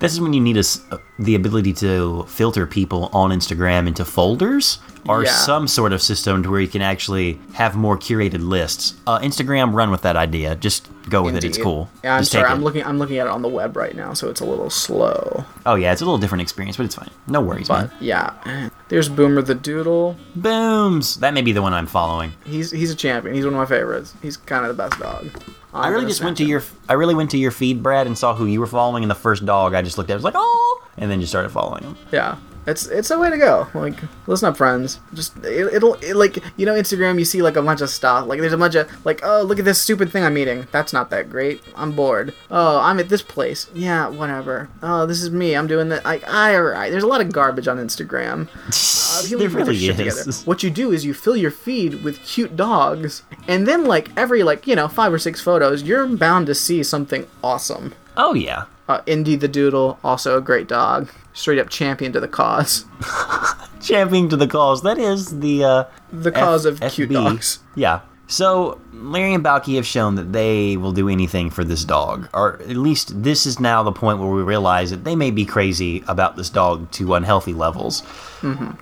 This 0.00 0.12
is 0.12 0.20
when 0.20 0.32
you 0.34 0.40
need 0.40 0.56
a 0.58 0.64
uh 0.90 0.98
the 1.20 1.34
ability 1.36 1.72
to 1.74 2.24
filter 2.24 2.66
people 2.66 3.08
on 3.12 3.30
Instagram 3.30 3.86
into 3.86 4.04
folders 4.04 4.80
or 5.08 5.22
Yeah. 5.22 5.30
some 5.30 5.68
sort 5.68 5.92
of 5.92 6.02
system 6.02 6.42
to 6.42 6.50
where 6.50 6.60
you 6.60 6.66
can 6.68 6.82
actually 6.82 7.38
have 7.54 7.76
more 7.76 7.96
curated 7.96 8.46
lists. 8.46 8.94
Uh, 9.06 9.20
Instagram, 9.20 9.72
run 9.72 9.90
with 9.92 10.02
that 10.02 10.16
idea. 10.16 10.56
Just 10.56 10.88
go 11.08 11.22
with 11.22 11.36
it. 11.36 11.44
It's 11.44 11.56
cool. 11.56 11.88
Yeah, 12.02 12.16
I'm 12.16 12.22
Just 12.22 12.32
sorry. 12.32 12.48
I'm 12.50 12.60
it. 12.60 12.64
looking. 12.64 12.84
I'm 12.84 12.98
looking 12.98 13.18
at 13.18 13.28
it 13.28 13.30
on 13.30 13.40
the 13.42 13.48
web 13.48 13.76
right 13.76 13.94
now, 13.94 14.12
so 14.12 14.28
it's 14.28 14.40
a 14.40 14.44
little 14.44 14.68
slow. 14.68 15.44
Oh 15.64 15.76
yeah, 15.76 15.92
it's 15.92 16.02
a 16.02 16.04
little 16.04 16.18
different 16.18 16.42
experience, 16.42 16.76
but 16.76 16.84
it's 16.86 16.96
fine. 16.96 17.10
No 17.28 17.40
worries, 17.40 17.68
But 17.68 17.90
man. 17.92 17.98
yeah, 18.00 18.70
there's 18.88 19.08
Boomer 19.08 19.40
the 19.42 19.54
Doodle. 19.54 20.16
Booms. 20.34 21.14
That 21.20 21.32
may 21.32 21.42
be 21.42 21.52
the 21.52 21.62
one 21.62 21.72
I'm 21.72 21.86
following. 21.86 22.32
He's 22.44 22.72
he's 22.72 22.90
a 22.90 22.96
champion. 22.96 23.34
He's 23.36 23.44
one 23.44 23.54
of 23.54 23.58
my 23.60 23.66
favorites. 23.66 24.12
He's 24.20 24.36
kind 24.36 24.66
of 24.66 24.76
the 24.76 24.82
best 24.82 25.00
dog. 25.00 25.30
I 25.72 25.88
really 25.88 26.06
just 26.06 26.22
went 26.22 26.36
to 26.36 26.44
your 26.44 26.62
I 26.88 26.94
really 26.94 27.14
went 27.14 27.30
to 27.30 27.38
your 27.38 27.50
feed, 27.50 27.82
Brad, 27.82 28.06
and 28.06 28.16
saw 28.16 28.34
who 28.34 28.46
you 28.46 28.60
were 28.60 28.66
following, 28.66 29.02
and 29.02 29.10
the 29.10 29.14
first 29.14 29.46
dog 29.46 29.74
I 29.74 29.82
just 29.82 29.96
looked 29.96 30.10
at 30.10 30.14
was 30.14 30.24
like, 30.24 30.34
oh, 30.36 30.84
and 30.98 31.10
then 31.10 31.20
just 31.20 31.32
started 31.32 31.50
following 31.50 31.82
him. 31.82 31.96
Yeah. 32.12 32.36
It's 32.66 32.86
it's 32.86 33.10
a 33.10 33.18
way 33.18 33.30
to 33.30 33.36
go. 33.36 33.68
Like, 33.74 33.98
listen 34.26 34.48
up, 34.48 34.56
friends. 34.56 35.00
Just 35.12 35.36
it, 35.44 35.74
it'll 35.74 35.94
it, 35.94 36.14
like 36.16 36.38
you 36.56 36.66
know 36.66 36.74
Instagram. 36.74 37.18
You 37.18 37.24
see 37.24 37.42
like 37.42 37.56
a 37.56 37.62
bunch 37.62 37.80
of 37.80 37.90
stuff. 37.90 38.26
Like 38.26 38.40
there's 38.40 38.52
a 38.52 38.58
bunch 38.58 38.74
of 38.74 38.88
like 39.04 39.20
oh 39.22 39.42
look 39.42 39.58
at 39.58 39.64
this 39.64 39.80
stupid 39.80 40.10
thing 40.10 40.24
I'm 40.24 40.38
eating. 40.38 40.66
That's 40.72 40.92
not 40.92 41.10
that 41.10 41.30
great. 41.30 41.62
I'm 41.76 41.92
bored. 41.92 42.34
Oh 42.50 42.80
I'm 42.80 42.98
at 43.00 43.08
this 43.08 43.22
place. 43.22 43.68
Yeah 43.74 44.08
whatever. 44.08 44.68
Oh 44.82 45.06
this 45.06 45.22
is 45.22 45.30
me. 45.30 45.54
I'm 45.54 45.66
doing 45.66 45.88
that. 45.90 46.04
Like 46.04 46.26
I 46.28 46.54
alright. 46.56 46.90
There's 46.90 47.04
a 47.04 47.08
lot 47.08 47.20
of 47.20 47.32
garbage 47.32 47.68
on 47.68 47.78
Instagram. 47.78 48.48
Uh, 49.14 49.22
people 49.22 49.38
there 49.38 49.48
need 49.48 49.52
to 49.52 49.58
put 49.58 49.64
their 49.64 49.74
really 49.74 49.86
shit 49.86 49.96
together. 49.96 50.32
What 50.44 50.62
you 50.62 50.70
do 50.70 50.90
is 50.90 51.04
you 51.04 51.14
fill 51.14 51.36
your 51.36 51.50
feed 51.52 52.02
with 52.02 52.24
cute 52.24 52.56
dogs, 52.56 53.22
and 53.46 53.66
then 53.66 53.84
like 53.84 54.10
every 54.16 54.42
like 54.42 54.66
you 54.66 54.74
know 54.74 54.88
five 54.88 55.12
or 55.12 55.18
six 55.18 55.40
photos, 55.40 55.84
you're 55.84 56.06
bound 56.06 56.46
to 56.46 56.54
see 56.54 56.82
something 56.82 57.26
awesome. 57.42 57.94
Oh 58.16 58.34
yeah. 58.34 58.64
Uh, 58.86 59.00
Indy 59.06 59.34
the 59.36 59.48
Doodle, 59.48 59.98
also 60.04 60.36
a 60.36 60.40
great 60.42 60.68
dog, 60.68 61.10
straight 61.32 61.58
up 61.58 61.70
champion 61.70 62.12
to 62.12 62.20
the 62.20 62.28
cause. 62.28 62.84
Championing 63.80 64.28
to 64.30 64.36
the 64.36 64.46
cause. 64.46 64.82
That 64.82 64.98
is 64.98 65.40
the 65.40 65.64
uh, 65.64 65.84
The 66.12 66.30
cause 66.32 66.66
F- 66.66 66.80
of 66.82 66.92
cute 66.92 67.10
FB. 67.10 67.12
dogs. 67.14 67.58
Yeah. 67.74 68.00
So 68.26 68.80
Larry 68.94 69.34
and 69.34 69.42
Balky 69.42 69.76
have 69.76 69.86
shown 69.86 70.14
that 70.14 70.32
they 70.32 70.78
will 70.78 70.92
do 70.92 71.08
anything 71.10 71.50
for 71.50 71.62
this 71.64 71.84
dog, 71.84 72.28
or 72.32 72.54
at 72.62 72.76
least 72.76 73.22
this 73.22 73.44
is 73.44 73.60
now 73.60 73.82
the 73.82 73.92
point 73.92 74.18
where 74.18 74.30
we 74.30 74.42
realize 74.42 74.90
that 74.90 75.04
they 75.04 75.14
may 75.14 75.30
be 75.30 75.44
crazy 75.44 76.02
about 76.08 76.36
this 76.36 76.48
dog 76.48 76.90
to 76.92 77.14
unhealthy 77.14 77.52
levels. 77.52 78.02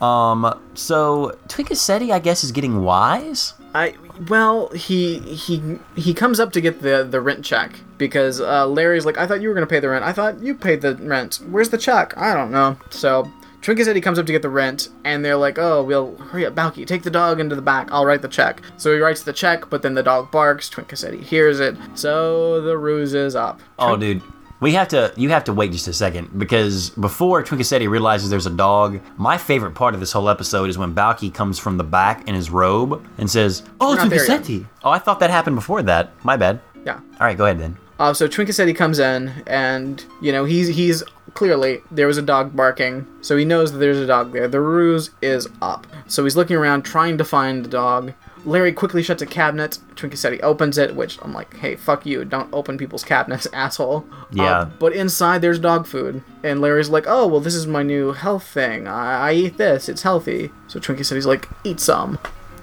Um, 0.00 0.59
so 0.74 1.36
Twinkacetti, 1.48 2.11
I 2.12 2.18
guess, 2.20 2.44
is 2.44 2.53
getting 2.53 2.82
wise. 2.82 3.55
I 3.74 3.94
well, 4.29 4.68
he 4.70 5.18
he 5.18 5.79
he 5.97 6.14
comes 6.14 6.41
up 6.41 6.53
to 6.53 6.61
get 6.61 6.83
the 6.83 7.05
the 7.09 7.20
rent 7.20 7.45
check 7.45 7.81
because 7.99 8.41
uh, 8.41 8.66
Larry's 8.66 9.07
like, 9.07 9.18
I 9.18 9.27
thought 9.27 9.41
you 9.41 9.49
were 9.49 9.55
gonna 9.55 9.66
pay 9.66 9.81
the 9.81 9.89
rent. 9.89 10.05
I 10.05 10.12
thought 10.12 10.41
you 10.41 10.55
paid 10.55 10.81
the 10.81 10.97
rent. 10.97 11.41
Where's 11.51 11.70
the 11.70 11.79
check? 11.79 12.16
I 12.16 12.35
don't 12.35 12.51
know. 12.51 12.77
So. 12.91 13.31
Twinkacetti 13.62 13.95
he 13.95 14.01
comes 14.01 14.18
up 14.18 14.27
to 14.27 14.33
get 14.33 14.43
the 14.43 14.51
rent, 14.51 14.89
and 15.05 15.25
they're 15.25 15.37
like, 15.37 15.57
"Oh, 15.57 15.85
we'll 15.85 16.16
hurry 16.16 16.45
up, 16.45 16.53
Balki, 16.53 16.85
take 16.85 17.05
the 17.05 17.12
dog 17.12 17.39
into 17.39 17.55
the 17.55 17.62
back. 17.62 17.89
I'll 17.93 18.05
write 18.05 18.20
the 18.20 18.27
check." 18.27 18.61
So 18.77 18.93
he 18.93 18.99
writes 18.99 19.23
the 19.23 19.33
check, 19.33 19.70
but 19.70 19.83
then 19.83 19.95
the 19.95 20.03
dog 20.03 20.33
barks. 20.33 20.68
Twinkacetti 20.68 21.20
he 21.20 21.25
hears 21.25 21.61
it, 21.61 21.77
so 21.95 22.61
the 22.61 22.77
ruse 22.77 23.14
is 23.14 23.37
up. 23.37 23.61
Oh, 23.79 23.97
dude. 23.97 24.20
We 24.62 24.74
have 24.74 24.86
to. 24.88 25.12
You 25.16 25.30
have 25.30 25.42
to 25.44 25.52
wait 25.52 25.72
just 25.72 25.88
a 25.88 25.92
second 25.92 26.38
because 26.38 26.90
before 26.90 27.42
Twinkacetti 27.42 27.90
realizes 27.90 28.30
there's 28.30 28.46
a 28.46 28.50
dog, 28.50 29.00
my 29.16 29.36
favorite 29.36 29.72
part 29.72 29.92
of 29.92 29.98
this 29.98 30.12
whole 30.12 30.28
episode 30.28 30.70
is 30.70 30.78
when 30.78 30.94
Balki 30.94 31.34
comes 31.34 31.58
from 31.58 31.78
the 31.78 31.84
back 31.84 32.28
in 32.28 32.36
his 32.36 32.48
robe 32.48 33.04
and 33.18 33.28
says, 33.28 33.64
"Oh. 33.80 33.96
Twinkacetti." 33.98 34.64
Oh, 34.84 34.90
I 34.90 35.00
thought 35.00 35.18
that 35.18 35.30
happened 35.30 35.56
before 35.56 35.82
that. 35.82 36.12
My 36.24 36.36
bad. 36.36 36.60
Yeah. 36.86 36.94
All 36.94 37.26
right, 37.26 37.36
go 37.36 37.44
ahead 37.44 37.58
then. 37.58 37.76
Uh, 37.98 38.14
so 38.14 38.28
Twinkacetti 38.28 38.74
comes 38.74 39.00
in, 39.00 39.32
and 39.48 40.04
you 40.20 40.30
know 40.30 40.44
he's 40.44 40.68
he's 40.68 41.02
clearly 41.34 41.80
there 41.90 42.06
was 42.06 42.18
a 42.18 42.22
dog 42.22 42.54
barking, 42.54 43.04
so 43.20 43.36
he 43.36 43.44
knows 43.44 43.72
that 43.72 43.78
there's 43.78 43.98
a 43.98 44.06
dog 44.06 44.32
there. 44.32 44.46
The 44.46 44.60
ruse 44.60 45.10
is 45.20 45.48
up, 45.60 45.88
so 46.06 46.22
he's 46.22 46.36
looking 46.36 46.56
around 46.56 46.82
trying 46.82 47.18
to 47.18 47.24
find 47.24 47.64
the 47.64 47.68
dog. 47.68 48.12
Larry 48.45 48.72
quickly 48.72 49.03
shuts 49.03 49.22
a 49.22 49.26
cabinet. 49.26 49.78
Twinkacetti 49.95 50.40
opens 50.43 50.78
it, 50.78 50.95
which 50.95 51.18
I'm 51.22 51.32
like, 51.32 51.57
hey, 51.57 51.76
fuck 51.76 52.05
you, 52.07 52.24
don't 52.24 52.53
open 52.53 52.78
people's 52.78 53.05
cabinets, 53.05 53.47
asshole. 53.53 54.07
Yeah. 54.30 54.45
Uh, 54.45 54.64
but 54.64 54.93
inside 54.93 55.43
there's 55.43 55.59
dog 55.59 55.86
food, 55.86 56.22
and 56.43 56.61
Larry's 56.61 56.88
like, 56.88 57.05
oh 57.07 57.26
well, 57.26 57.40
this 57.40 57.55
is 57.55 57.66
my 57.66 57.82
new 57.82 58.12
health 58.12 58.47
thing. 58.47 58.88
I, 58.88 59.30
I 59.30 59.32
eat 59.34 59.59
this, 59.59 59.88
it's 59.88 60.03
healthy. 60.03 60.51
So 60.68 60.80
Twinkacetti's 60.80 61.26
like, 61.26 61.49
eat 61.64 61.80
some, 61.80 62.18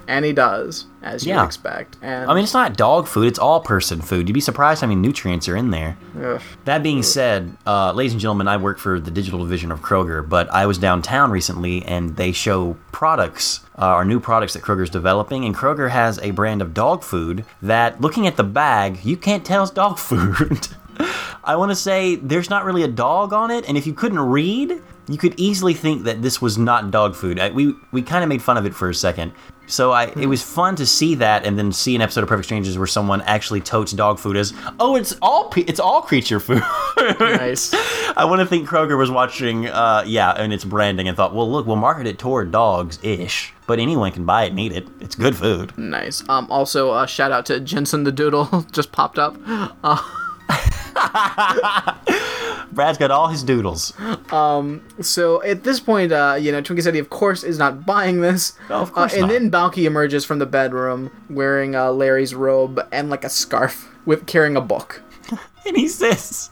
and 0.09 0.25
he 0.25 0.33
does, 0.33 0.85
as 1.03 1.25
you 1.25 1.33
Yeah. 1.33 1.45
expect. 1.45 1.97
And 2.01 2.29
I 2.29 2.33
mean, 2.33 2.43
it's 2.43 2.53
not 2.53 2.75
dog 2.75 3.07
food; 3.07 3.27
it's 3.27 3.39
all 3.39 3.59
person 3.61 4.01
food. 4.01 4.27
You'd 4.27 4.33
be 4.33 4.41
surprised 4.41 4.81
how 4.81 4.87
many 4.87 4.99
nutrients 4.99 5.47
are 5.47 5.55
in 5.55 5.69
there. 5.71 5.97
ugh. 6.21 6.41
That 6.65 6.83
being 6.83 7.03
said, 7.03 7.55
uh, 7.65 7.93
ladies 7.93 8.11
and 8.13 8.19
gentlemen, 8.19 8.47
I 8.47 8.57
work 8.57 8.79
for 8.79 8.99
the 8.99 9.11
digital 9.11 9.39
division 9.39 9.71
of 9.71 9.81
Kroger, 9.81 10.27
but 10.27 10.51
I 10.51 10.65
was 10.65 10.77
downtown 10.77 11.31
recently 11.31 11.85
and 11.85 12.15
they 12.17 12.31
show 12.31 12.75
products, 12.91 13.61
uh, 13.77 13.93
or 13.93 14.03
new 14.03 14.19
products 14.19 14.53
that 14.53 14.63
Kroger's 14.63 14.89
developing, 14.89 15.45
and 15.45 15.55
Kroger 15.55 15.89
has 15.91 16.19
a 16.19 16.31
brand 16.31 16.61
of 16.61 16.73
dog 16.73 17.03
food 17.03 17.45
that, 17.61 18.01
looking 18.01 18.27
at 18.27 18.35
the 18.35 18.43
bag, 18.43 18.99
you 19.05 19.15
can't 19.15 19.45
tell 19.45 19.61
it's 19.63 19.71
dog 19.71 19.97
food. 20.09 20.67
I 21.45 21.55
want 21.55 21.71
to 21.71 21.75
say 21.75 22.15
there's 22.15 22.49
not 22.49 22.65
really 22.65 22.83
a 22.83 22.87
dog 22.89 23.31
on 23.31 23.51
it, 23.51 23.67
and 23.69 23.77
if 23.77 23.87
you 23.87 23.93
couldn't 23.93 24.19
read, 24.19 24.81
you 25.07 25.17
could 25.17 25.33
easily 25.37 25.73
think 25.73 26.03
that 26.03 26.21
this 26.21 26.41
was 26.41 26.57
not 26.57 26.91
dog 26.91 27.15
food. 27.15 27.39
I, 27.39 27.49
we 27.49 27.73
we 27.91 28.01
kind 28.01 28.21
of 28.23 28.27
made 28.29 28.41
fun 28.41 28.57
of 28.57 28.65
it 28.65 28.75
for 28.75 28.89
a 28.89 28.93
second. 28.93 29.31
So 29.69 29.91
I, 29.91 30.05
it 30.05 30.25
was 30.25 30.41
fun 30.41 30.75
to 30.77 30.85
see 30.85 31.15
that, 31.15 31.45
and 31.45 31.57
then 31.57 31.71
see 31.71 31.95
an 31.95 32.01
episode 32.01 32.23
of 32.23 32.27
Perfect 32.29 32.45
Strangers 32.45 32.77
where 32.77 32.87
someone 32.87 33.21
actually 33.21 33.61
totes 33.61 33.91
dog 33.91 34.19
food 34.19 34.35
as, 34.35 34.53
oh, 34.79 34.95
it's 34.95 35.15
all 35.21 35.49
pe- 35.49 35.61
it's 35.61 35.79
all 35.79 36.01
creature 36.01 36.39
food. 36.39 36.63
nice. 37.19 37.71
I 38.17 38.25
want 38.25 38.39
to 38.41 38.45
think 38.47 38.67
Kroger 38.67 38.97
was 38.97 39.11
watching, 39.11 39.67
uh, 39.67 40.03
yeah, 40.05 40.31
and 40.31 40.51
its 40.51 40.65
branding 40.65 41.07
and 41.07 41.15
thought, 41.15 41.33
well, 41.33 41.49
look, 41.49 41.67
we'll 41.67 41.75
market 41.75 42.07
it 42.07 42.17
toward 42.19 42.51
dogs 42.51 42.99
ish, 43.03 43.53
but 43.67 43.79
anyone 43.79 44.11
can 44.11 44.25
buy 44.25 44.43
it 44.45 44.49
and 44.49 44.59
eat 44.59 44.71
it. 44.71 44.87
It's 44.99 45.15
good 45.15 45.35
food. 45.35 45.77
Nice. 45.77 46.27
Um, 46.27 46.47
also, 46.49 46.91
uh, 46.91 47.05
shout 47.05 47.31
out 47.31 47.45
to 47.45 47.59
Jensen 47.59 48.03
the 48.03 48.11
Doodle, 48.11 48.65
just 48.71 48.91
popped 48.91 49.19
up. 49.19 49.37
Uh, 49.47 50.01
Brad's 52.71 52.97
got 52.97 53.11
all 53.11 53.27
his 53.27 53.43
doodles. 53.43 53.93
so 55.01 55.41
at 55.43 55.63
this 55.63 55.79
point, 55.79 56.11
uh, 56.11 56.37
you 56.39 56.51
know, 56.51 56.61
Twinkacetti, 56.61 56.99
of 56.99 57.09
course, 57.09 57.43
is 57.43 57.57
not 57.57 57.85
buying 57.85 58.21
this. 58.21 58.53
No, 58.69 58.75
of 58.77 58.93
course 58.93 59.13
uh, 59.13 59.17
and 59.17 59.21
not. 59.23 59.31
then 59.31 59.51
Balki 59.51 59.85
emerges 59.85 60.25
from 60.25 60.39
the 60.39 60.45
bedroom 60.45 61.11
wearing 61.29 61.75
uh, 61.75 61.91
Larry's 61.91 62.35
robe 62.35 62.79
and 62.91 63.09
like 63.09 63.23
a 63.23 63.29
scarf, 63.29 63.89
with 64.05 64.27
carrying 64.27 64.55
a 64.55 64.61
book. 64.61 65.01
And 65.65 65.75
he 65.77 65.87
says, 65.89 66.49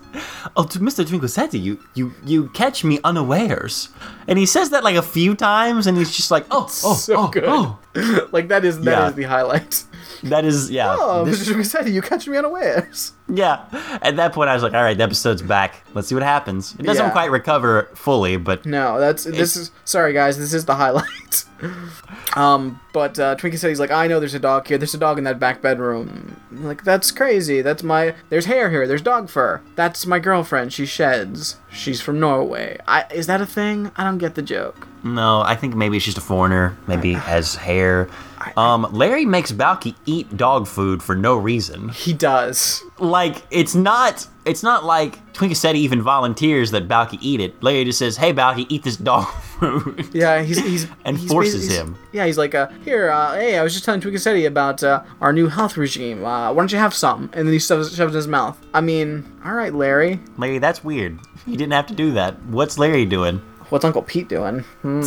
"Oh, 0.56 0.64
to 0.66 0.80
Mr. 0.80 1.06
Twinkacetti, 1.06 1.62
you 1.62 1.80
you 1.94 2.14
you 2.26 2.50
catch 2.50 2.84
me 2.84 3.00
unawares." 3.04 3.90
And 4.28 4.38
he 4.38 4.46
says 4.46 4.70
that 4.72 4.84
like 4.84 4.96
a 4.96 5.02
few 5.02 5.36
times, 5.36 5.88
and 5.88 5.98
he's 5.98 6.16
just 6.16 6.32
like, 6.32 6.46
"Oh, 6.52 6.64
oh, 6.84 6.94
So 6.96 7.16
oh, 7.18 7.28
good. 7.28 7.46
oh." 7.48 7.80
like 8.32 8.48
that 8.50 8.64
is 8.66 8.80
that 8.82 8.92
Yeah. 8.92 9.10
is 9.10 9.16
the 9.16 9.24
highlight. 9.24 9.84
That 10.24 10.46
is, 10.46 10.70
yeah, 10.72 10.96
Oh, 10.98 11.26
this- 11.26 11.48
Mr. 11.48 11.54
Twinkacetti, 11.54 11.92
you 11.94 12.02
catch 12.02 12.28
me 12.28 12.38
unawares. 12.38 13.14
yeah. 13.28 13.66
At 14.02 14.16
that 14.18 14.34
point, 14.34 14.50
I 14.50 14.54
was 14.54 14.64
like, 14.64 14.74
"All 14.74 14.84
right, 14.84 14.98
the 14.98 15.04
episode's 15.04 15.42
back. 15.42 15.84
Let's 15.94 16.08
see 16.08 16.16
what 16.16 16.24
happens." 16.24 16.76
It 16.80 16.84
doesn't 16.84 17.06
Yeah. 17.06 17.12
quite 17.12 17.32
recover 17.32 17.90
fully, 17.96 18.38
but 18.38 18.66
No, 18.66 19.00
that's 19.00 19.24
this 19.26 19.56
is 19.56 19.72
sorry 19.86 20.14
guys, 20.14 20.38
this 20.38 20.54
is 20.54 20.66
the 20.66 20.76
highlight. 20.76 21.46
um, 22.36 22.80
but 22.94 23.18
uh, 23.20 23.36
he's 23.42 23.80
like, 23.80 23.92
I 23.92 24.08
know 24.08 24.20
there's 24.20 24.34
a 24.34 24.40
dog 24.40 24.68
here. 24.68 24.78
There's 24.78 24.94
a 24.94 24.98
dog 25.00 25.18
in 25.18 25.24
that 25.24 25.40
back 25.40 25.62
bedroom. 25.62 26.36
I'm 26.52 26.66
like 26.66 26.84
that's 26.84 27.12
crazy. 27.12 27.62
That's 27.62 27.84
my 27.84 28.14
there's 28.30 28.46
hair 28.46 28.70
here. 28.70 28.88
There's 28.88 29.02
dog 29.02 29.30
fur. 29.30 29.62
That's 29.76 29.97
my 30.06 30.20
girlfriend. 30.20 30.74
She 30.74 30.86
sheds. 30.86 31.58
She's 31.72 32.02
from 32.02 32.20
Norway. 32.20 32.78
I 32.88 33.06
is 33.12 33.28
that 33.28 33.42
a 33.42 33.46
thing? 33.46 33.92
I 33.96 34.04
don't 34.04 34.18
get 34.18 34.36
the 34.36 34.42
joke. 34.42 34.88
No, 35.04 35.42
I 35.42 35.56
think 35.56 35.76
maybe 35.76 36.00
she's 36.00 36.18
a 36.18 36.22
foreigner. 36.22 36.78
Maybe 36.88 37.14
has 37.14 37.56
hair. 37.56 38.10
Um, 38.56 38.88
Larry 38.92 39.26
makes 39.26 39.52
Balki 39.52 39.96
eat 40.06 40.38
dog 40.38 40.68
food 40.68 41.02
for 41.02 41.16
no 41.16 41.36
reason. 41.36 41.90
He 41.90 42.14
does. 42.14 42.84
Like 43.00 43.44
it's 43.52 43.74
not. 43.76 44.28
It's 44.46 44.64
not 44.64 44.86
like 44.86 45.34
Twinkacetti 45.34 45.76
even 45.76 46.02
volunteers 46.02 46.72
that 46.72 46.88
Balki 46.88 47.18
eat 47.20 47.42
it. 47.42 47.62
Larry 47.62 47.84
just 47.84 48.00
says, 48.00 48.16
"Hey, 48.16 48.32
Balki, 48.34 48.66
eat 48.70 48.84
this 48.84 48.96
dog 48.96 49.26
food." 49.60 50.08
Yeah, 50.14 50.42
he's 50.42 50.60
he's 50.60 50.88
And 51.06 51.18
he's 51.18 51.30
forces 51.30 51.68
he's- 51.68 51.76
him. 51.82 51.98
Yeah, 52.14 52.26
he's 52.26 52.38
like, 52.38 52.56
uh, 52.56 52.68
here, 52.86 53.10
uh, 53.12 53.34
hey, 53.36 53.58
I 53.58 53.64
was 53.64 53.74
just 53.74 53.84
telling 53.86 54.00
Twinkacetti 54.02 54.48
about 54.48 54.82
uh, 54.84 55.04
our 55.22 55.34
new 55.34 55.48
health 55.48 55.76
regime. 55.78 56.24
Uh, 56.24 56.52
why 56.54 56.62
don't 56.62 56.72
you 56.72 56.78
have 56.78 56.94
some? 56.94 57.24
And 57.34 57.46
then 57.48 57.54
he 57.54 57.60
shoves, 57.60 57.94
shoves 57.96 58.14
in 58.14 58.18
his 58.18 58.28
mouth. 58.28 58.58
I 58.74 58.82
mean, 58.82 59.26
all 59.44 59.54
right, 59.54 59.74
Larry. 59.74 60.20
Larry, 60.38 60.60
that's 60.60 60.84
weird. 60.84 61.20
You 61.46 61.56
didn't 61.58 61.74
have 61.74 61.88
to 61.88 61.94
do 61.94 62.12
that. 62.14 62.42
What's 62.46 62.78
Larry 62.80 63.06
doing? 63.06 63.42
What's 63.70 63.84
Uncle 63.84 64.02
Pete 64.02 64.30
doing? 64.30 64.60
Hmm. 64.82 65.02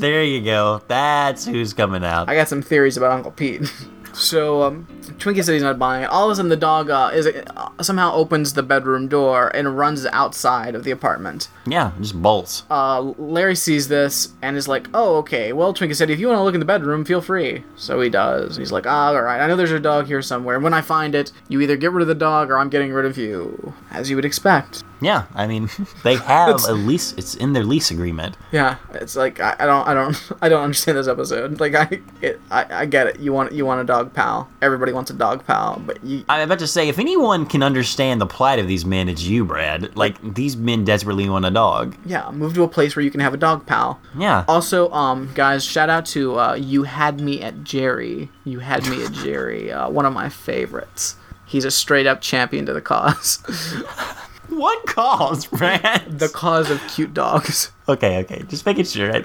There 0.00 0.24
you 0.24 0.42
go. 0.42 0.80
That's 0.88 1.44
who's 1.44 1.74
coming 1.74 2.04
out. 2.04 2.28
I 2.28 2.34
got 2.34 2.48
some 2.48 2.62
theories 2.62 2.96
about 2.96 3.12
Uncle 3.12 3.32
Pete. 3.32 3.70
so, 4.14 4.62
um, 4.62 4.86
Twinkacetti 5.08 5.54
he's 5.54 5.62
not 5.62 5.78
buying 5.78 6.04
it. 6.04 6.10
All 6.10 6.26
of 6.26 6.32
a 6.32 6.36
sudden, 6.36 6.48
the 6.48 6.56
dog 6.56 6.90
uh, 6.90 7.10
is 7.12 7.26
uh, 7.26 7.70
somehow 7.82 8.12
opens 8.14 8.54
the 8.54 8.62
bedroom 8.62 9.08
door 9.08 9.48
and 9.54 9.76
runs 9.76 10.06
outside 10.06 10.74
of 10.74 10.84
the 10.84 10.90
apartment. 10.90 11.48
Yeah, 11.66 11.92
just 12.00 12.20
bolts. 12.20 12.64
Uh, 12.70 13.00
Larry 13.18 13.56
sees 13.56 13.88
this 13.88 14.34
and 14.42 14.56
is 14.56 14.68
like, 14.68 14.88
"Oh, 14.94 15.16
okay. 15.16 15.52
Well, 15.52 15.74
Twinkacetti 15.74 16.10
if 16.10 16.20
you 16.20 16.28
want 16.28 16.38
to 16.38 16.42
look 16.42 16.54
in 16.54 16.60
the 16.60 16.66
bedroom, 16.66 17.04
feel 17.04 17.20
free." 17.20 17.64
So 17.76 18.00
he 18.00 18.08
does. 18.08 18.56
He's 18.56 18.72
like, 18.72 18.86
ah, 18.86 19.08
"All 19.08 19.22
right. 19.22 19.40
I 19.40 19.46
know 19.46 19.56
there's 19.56 19.70
a 19.70 19.80
dog 19.80 20.06
here 20.06 20.22
somewhere. 20.22 20.58
When 20.60 20.74
I 20.74 20.80
find 20.80 21.14
it, 21.14 21.32
you 21.48 21.60
either 21.60 21.76
get 21.76 21.92
rid 21.92 22.02
of 22.02 22.08
the 22.08 22.14
dog 22.14 22.50
or 22.50 22.58
I'm 22.58 22.68
getting 22.68 22.92
rid 22.92 23.06
of 23.06 23.16
you, 23.18 23.74
as 23.90 24.10
you 24.10 24.16
would 24.16 24.24
expect." 24.24 24.84
Yeah, 25.00 25.26
I 25.34 25.46
mean, 25.46 25.68
they 26.04 26.16
have 26.16 26.64
a 26.64 26.72
lease. 26.72 27.12
It's 27.16 27.34
in 27.34 27.52
their 27.52 27.64
lease 27.64 27.90
agreement. 27.90 28.36
Yeah, 28.52 28.76
it's 28.94 29.16
like 29.16 29.40
I, 29.40 29.54
I 29.58 29.66
don't, 29.66 29.86
I 29.86 29.94
don't, 29.94 30.32
I 30.42 30.48
don't 30.48 30.62
understand 30.62 30.98
this 30.98 31.08
episode. 31.08 31.60
Like 31.60 31.74
I, 31.74 32.00
it, 32.20 32.40
I, 32.50 32.82
I 32.82 32.86
get 32.86 33.06
it. 33.06 33.20
You 33.20 33.32
want, 33.32 33.52
you 33.52 33.64
want 33.64 33.80
a 33.80 33.84
dog 33.84 34.12
pal. 34.12 34.48
Everybody 34.62 34.92
wants 34.98 35.10
a 35.10 35.14
dog 35.14 35.46
pal, 35.46 35.80
but 35.86 36.02
you, 36.04 36.24
I'm 36.28 36.40
about 36.40 36.58
to 36.58 36.66
say, 36.66 36.88
if 36.88 36.98
anyone 36.98 37.46
can 37.46 37.62
understand 37.62 38.20
the 38.20 38.26
plight 38.26 38.58
of 38.58 38.66
these 38.66 38.84
men, 38.84 39.08
it's 39.08 39.22
you, 39.22 39.44
Brad. 39.44 39.96
Like 39.96 40.16
these 40.34 40.56
men 40.56 40.84
desperately 40.84 41.28
want 41.28 41.44
a 41.44 41.50
dog. 41.50 41.96
yeah, 42.04 42.28
move 42.32 42.54
to 42.54 42.64
a 42.64 42.68
place 42.68 42.96
where 42.96 43.04
you 43.04 43.10
can 43.10 43.20
have 43.20 43.32
a 43.32 43.36
dog 43.36 43.64
pal. 43.64 44.00
Yeah. 44.18 44.44
Also, 44.48 44.90
um, 44.90 45.30
guys, 45.34 45.64
shout 45.64 45.88
out 45.88 46.04
to 46.06 46.38
uh, 46.38 46.54
you 46.54 46.82
had 46.82 47.20
me 47.20 47.40
at 47.42 47.62
Jerry. 47.62 48.28
You 48.44 48.58
had 48.58 48.86
me 48.88 49.04
at 49.04 49.12
Jerry. 49.12 49.70
Uh, 49.78 49.88
one 49.90 50.06
of 50.06 50.12
my 50.14 50.28
favorites. 50.28 51.14
He's 51.46 51.64
a 51.64 51.70
straight 51.70 52.06
up 52.06 52.20
champion 52.20 52.66
to 52.66 52.72
the 52.72 52.80
cause. 52.80 53.38
What 54.48 54.86
cause, 54.86 55.46
Brad? 55.46 56.04
the 56.18 56.28
cause 56.28 56.70
of 56.70 56.80
cute 56.88 57.12
dogs. 57.14 57.70
okay, 57.88 58.18
okay, 58.20 58.42
just 58.48 58.64
making 58.64 58.86
sure. 58.86 59.10
Right? 59.10 59.24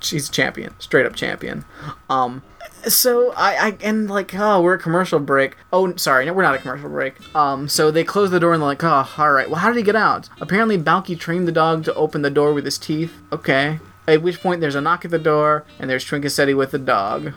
She's 0.00 0.28
a 0.28 0.32
champion, 0.32 0.74
straight 0.80 1.06
up 1.06 1.14
champion. 1.14 1.64
Um, 2.08 2.42
so 2.88 3.32
I, 3.32 3.68
I 3.68 3.76
and 3.82 4.08
like, 4.10 4.34
oh, 4.34 4.62
we're 4.62 4.74
a 4.74 4.78
commercial 4.78 5.18
break. 5.18 5.56
Oh, 5.72 5.94
sorry, 5.96 6.26
no, 6.26 6.32
we're 6.32 6.42
not 6.42 6.54
a 6.54 6.58
commercial 6.58 6.88
break. 6.88 7.14
Um, 7.34 7.68
so 7.68 7.90
they 7.90 8.04
close 8.04 8.30
the 8.30 8.40
door 8.40 8.52
and 8.52 8.62
they're 8.62 8.68
like, 8.68 8.84
oh, 8.84 9.08
all 9.18 9.32
right. 9.32 9.48
Well, 9.48 9.60
how 9.60 9.68
did 9.68 9.76
he 9.76 9.82
get 9.82 9.96
out? 9.96 10.28
Apparently, 10.40 10.78
Balki 10.78 11.18
trained 11.18 11.46
the 11.48 11.52
dog 11.52 11.84
to 11.84 11.94
open 11.94 12.22
the 12.22 12.30
door 12.30 12.52
with 12.52 12.64
his 12.64 12.78
teeth. 12.78 13.12
Okay. 13.32 13.78
At 14.06 14.22
which 14.22 14.40
point, 14.40 14.60
there's 14.60 14.74
a 14.74 14.80
knock 14.80 15.04
at 15.04 15.10
the 15.10 15.18
door, 15.18 15.64
and 15.78 15.88
there's 15.88 16.04
Twinkacetti 16.04 16.54
with 16.54 16.72
the 16.72 16.78
dog. 16.78 17.32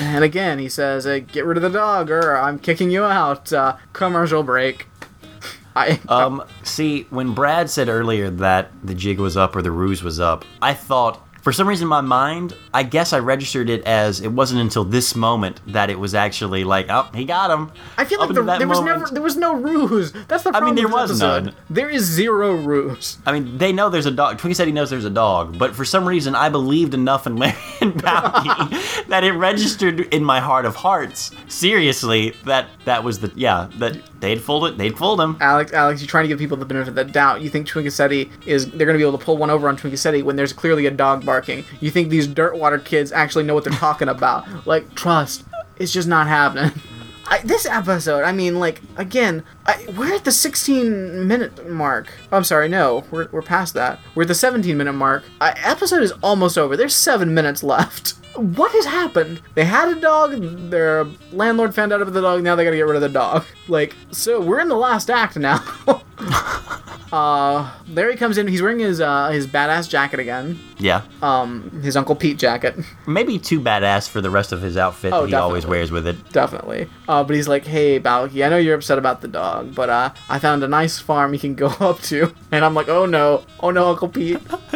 And 0.00 0.24
again, 0.24 0.58
he 0.58 0.68
says, 0.68 1.06
uh, 1.06 1.18
"Get 1.20 1.44
rid 1.44 1.56
of 1.58 1.62
the 1.62 1.68
dog, 1.68 2.10
or 2.10 2.36
I'm 2.36 2.58
kicking 2.58 2.90
you 2.90 3.04
out." 3.04 3.52
Uh, 3.52 3.76
commercial 3.92 4.42
break. 4.42 4.88
I 5.76 6.00
Um, 6.08 6.42
see, 6.64 7.02
when 7.10 7.34
Brad 7.34 7.70
said 7.70 7.88
earlier 7.88 8.30
that 8.30 8.70
the 8.82 8.94
jig 8.94 9.20
was 9.20 9.36
up 9.36 9.54
or 9.54 9.62
the 9.62 9.70
ruse 9.70 10.02
was 10.02 10.18
up, 10.18 10.44
I 10.60 10.74
thought 10.74 11.24
for 11.42 11.52
some 11.52 11.66
reason 11.68 11.84
in 11.84 11.88
my 11.88 12.00
mind, 12.00 12.54
I 12.74 12.82
guess 12.82 13.12
I 13.12 13.18
registered 13.18 13.70
it 13.70 13.84
as 13.84 14.20
it 14.20 14.28
wasn't 14.32 14.60
until 14.60 14.84
this 14.84 15.14
moment 15.16 15.60
that 15.72 15.90
it 15.90 15.98
was 15.98 16.14
actually 16.14 16.64
like, 16.64 16.86
oh, 16.90 17.08
he 17.14 17.24
got 17.24 17.50
him. 17.50 17.72
I 17.96 18.04
feel 18.04 18.20
Up 18.20 18.28
like 18.28 18.34
the, 18.36 18.42
there 18.58 18.68
was 18.68 18.78
moment- 18.80 19.00
never 19.00 19.12
there 19.14 19.22
was 19.22 19.36
no 19.36 19.54
ruse. 19.54 20.12
That's 20.12 20.44
the 20.44 20.50
problem. 20.50 20.62
I 20.62 20.66
mean, 20.66 20.74
there 20.76 20.88
was 20.88 21.10
episode. 21.10 21.44
none. 21.46 21.54
There 21.70 21.88
is 21.88 22.04
zero 22.04 22.54
ruse. 22.54 23.18
I 23.26 23.32
mean, 23.32 23.58
they 23.58 23.72
know 23.72 23.88
there's 23.88 24.06
a 24.06 24.10
dog. 24.10 24.38
Twinkacetti 24.38 24.66
he 24.66 24.72
knows 24.72 24.90
there's 24.90 25.04
a 25.04 25.10
dog, 25.10 25.58
but 25.58 25.74
for 25.74 25.84
some 25.84 26.06
reason, 26.06 26.34
I 26.34 26.48
believed 26.48 26.94
enough 26.94 27.26
in 27.26 27.36
Larry 27.36 27.56
and 27.80 28.00
Bounty 28.02 28.48
that 29.08 29.24
it 29.24 29.32
registered 29.32 30.00
in 30.14 30.22
my 30.24 30.40
heart 30.40 30.64
of 30.64 30.76
hearts. 30.76 31.30
Seriously, 31.48 32.30
that 32.44 32.68
that 32.84 33.04
was 33.04 33.20
the 33.20 33.30
yeah 33.36 33.68
that 33.76 33.96
they'd 34.20 34.40
fooled 34.40 34.66
it. 34.66 34.78
They'd 34.78 34.96
fooled 34.98 35.20
him. 35.20 35.36
Alex, 35.40 35.72
Alex, 35.72 36.00
you're 36.00 36.08
trying 36.08 36.24
to 36.24 36.28
give 36.28 36.38
people 36.38 36.56
the 36.56 36.64
benefit 36.64 36.88
of 36.88 36.94
the 36.94 37.04
doubt. 37.04 37.40
You 37.42 37.48
think 37.50 37.66
Twinkacetti 37.66 38.28
is 38.46 38.66
they're 38.70 38.86
going 38.86 38.94
to 38.98 39.02
be 39.02 39.06
able 39.08 39.18
to 39.18 39.24
pull 39.24 39.36
one 39.36 39.50
over 39.50 39.68
on 39.68 39.76
Twinkacetti 39.76 40.22
when 40.22 40.36
there's 40.36 40.52
clearly 40.52 40.86
a 40.86 40.90
dog 40.90 41.24
barking. 41.30 41.64
You 41.78 41.92
think 41.92 42.08
these 42.08 42.26
Dirtwater 42.26 42.78
kids 42.78 43.12
actually 43.12 43.44
know 43.44 43.54
what 43.54 43.62
they're 43.62 43.72
talking 43.72 44.08
about? 44.08 44.66
Like, 44.66 44.96
trust, 44.96 45.44
it's 45.76 45.92
just 45.92 46.08
not 46.08 46.26
happening. 46.26 46.72
I, 47.28 47.38
this 47.44 47.66
episode, 47.66 48.24
I 48.24 48.32
mean, 48.32 48.58
like 48.58 48.80
again, 48.96 49.44
I, 49.70 49.84
we're 49.96 50.14
at 50.14 50.24
the 50.24 50.32
16 50.32 51.26
minute 51.28 51.68
mark. 51.70 52.12
Oh, 52.32 52.36
I'm 52.38 52.44
sorry, 52.44 52.68
no, 52.68 53.04
we're, 53.10 53.28
we're 53.30 53.42
past 53.42 53.74
that. 53.74 54.00
We're 54.14 54.22
at 54.22 54.28
the 54.28 54.34
17 54.34 54.76
minute 54.76 54.94
mark. 54.94 55.22
I, 55.40 55.52
episode 55.64 56.02
is 56.02 56.12
almost 56.22 56.58
over. 56.58 56.76
There's 56.76 56.94
seven 56.94 57.34
minutes 57.34 57.62
left. 57.62 58.14
What 58.36 58.70
has 58.72 58.84
happened? 58.84 59.42
They 59.56 59.64
had 59.64 59.88
a 59.88 60.00
dog. 60.00 60.30
Their 60.70 61.04
landlord 61.32 61.74
found 61.74 61.92
out 61.92 62.00
about 62.00 62.14
the 62.14 62.20
dog. 62.20 62.44
Now 62.44 62.54
they 62.54 62.62
gotta 62.62 62.76
get 62.76 62.86
rid 62.86 62.94
of 62.94 63.02
the 63.02 63.08
dog. 63.08 63.44
Like, 63.68 63.94
so 64.12 64.40
we're 64.40 64.60
in 64.60 64.68
the 64.68 64.76
last 64.76 65.10
act 65.10 65.36
now. 65.36 65.58
uh, 67.12 67.70
Larry 67.88 68.16
comes 68.16 68.38
in. 68.38 68.46
He's 68.46 68.62
wearing 68.62 68.78
his 68.78 69.00
uh, 69.00 69.30
his 69.30 69.46
badass 69.48 69.88
jacket 69.88 70.20
again. 70.20 70.58
Yeah, 70.78 71.02
Um, 71.22 71.80
his 71.82 71.96
Uncle 71.96 72.14
Pete 72.14 72.38
jacket. 72.38 72.76
maybe 73.06 73.38
too 73.38 73.60
badass 73.60 74.08
for 74.08 74.20
the 74.20 74.30
rest 74.30 74.50
of 74.52 74.62
his 74.62 74.76
outfit 74.76 75.12
Oh, 75.12 75.22
that 75.22 75.28
he 75.28 75.34
always 75.34 75.66
wears 75.66 75.90
with 75.90 76.06
it. 76.06 76.16
Definitely. 76.32 76.88
Uh, 77.06 77.22
but 77.22 77.36
he's 77.36 77.48
like, 77.48 77.66
hey, 77.66 78.00
Balki, 78.00 78.44
I 78.46 78.48
know 78.48 78.56
you're 78.56 78.76
upset 78.76 78.96
about 78.96 79.20
the 79.20 79.28
dog, 79.28 79.59
but 79.62 79.88
uh, 79.90 80.10
I 80.28 80.38
found 80.38 80.62
a 80.62 80.68
nice 80.68 80.98
farm 80.98 81.32
you 81.32 81.40
can 81.40 81.54
go 81.54 81.66
up 81.80 82.00
to. 82.02 82.34
And 82.52 82.64
I'm 82.64 82.74
like, 82.74 82.88
oh 82.88 83.06
no, 83.06 83.44
oh 83.60 83.70
no, 83.70 83.88
Uncle 83.90 84.08
Pete. 84.08 84.38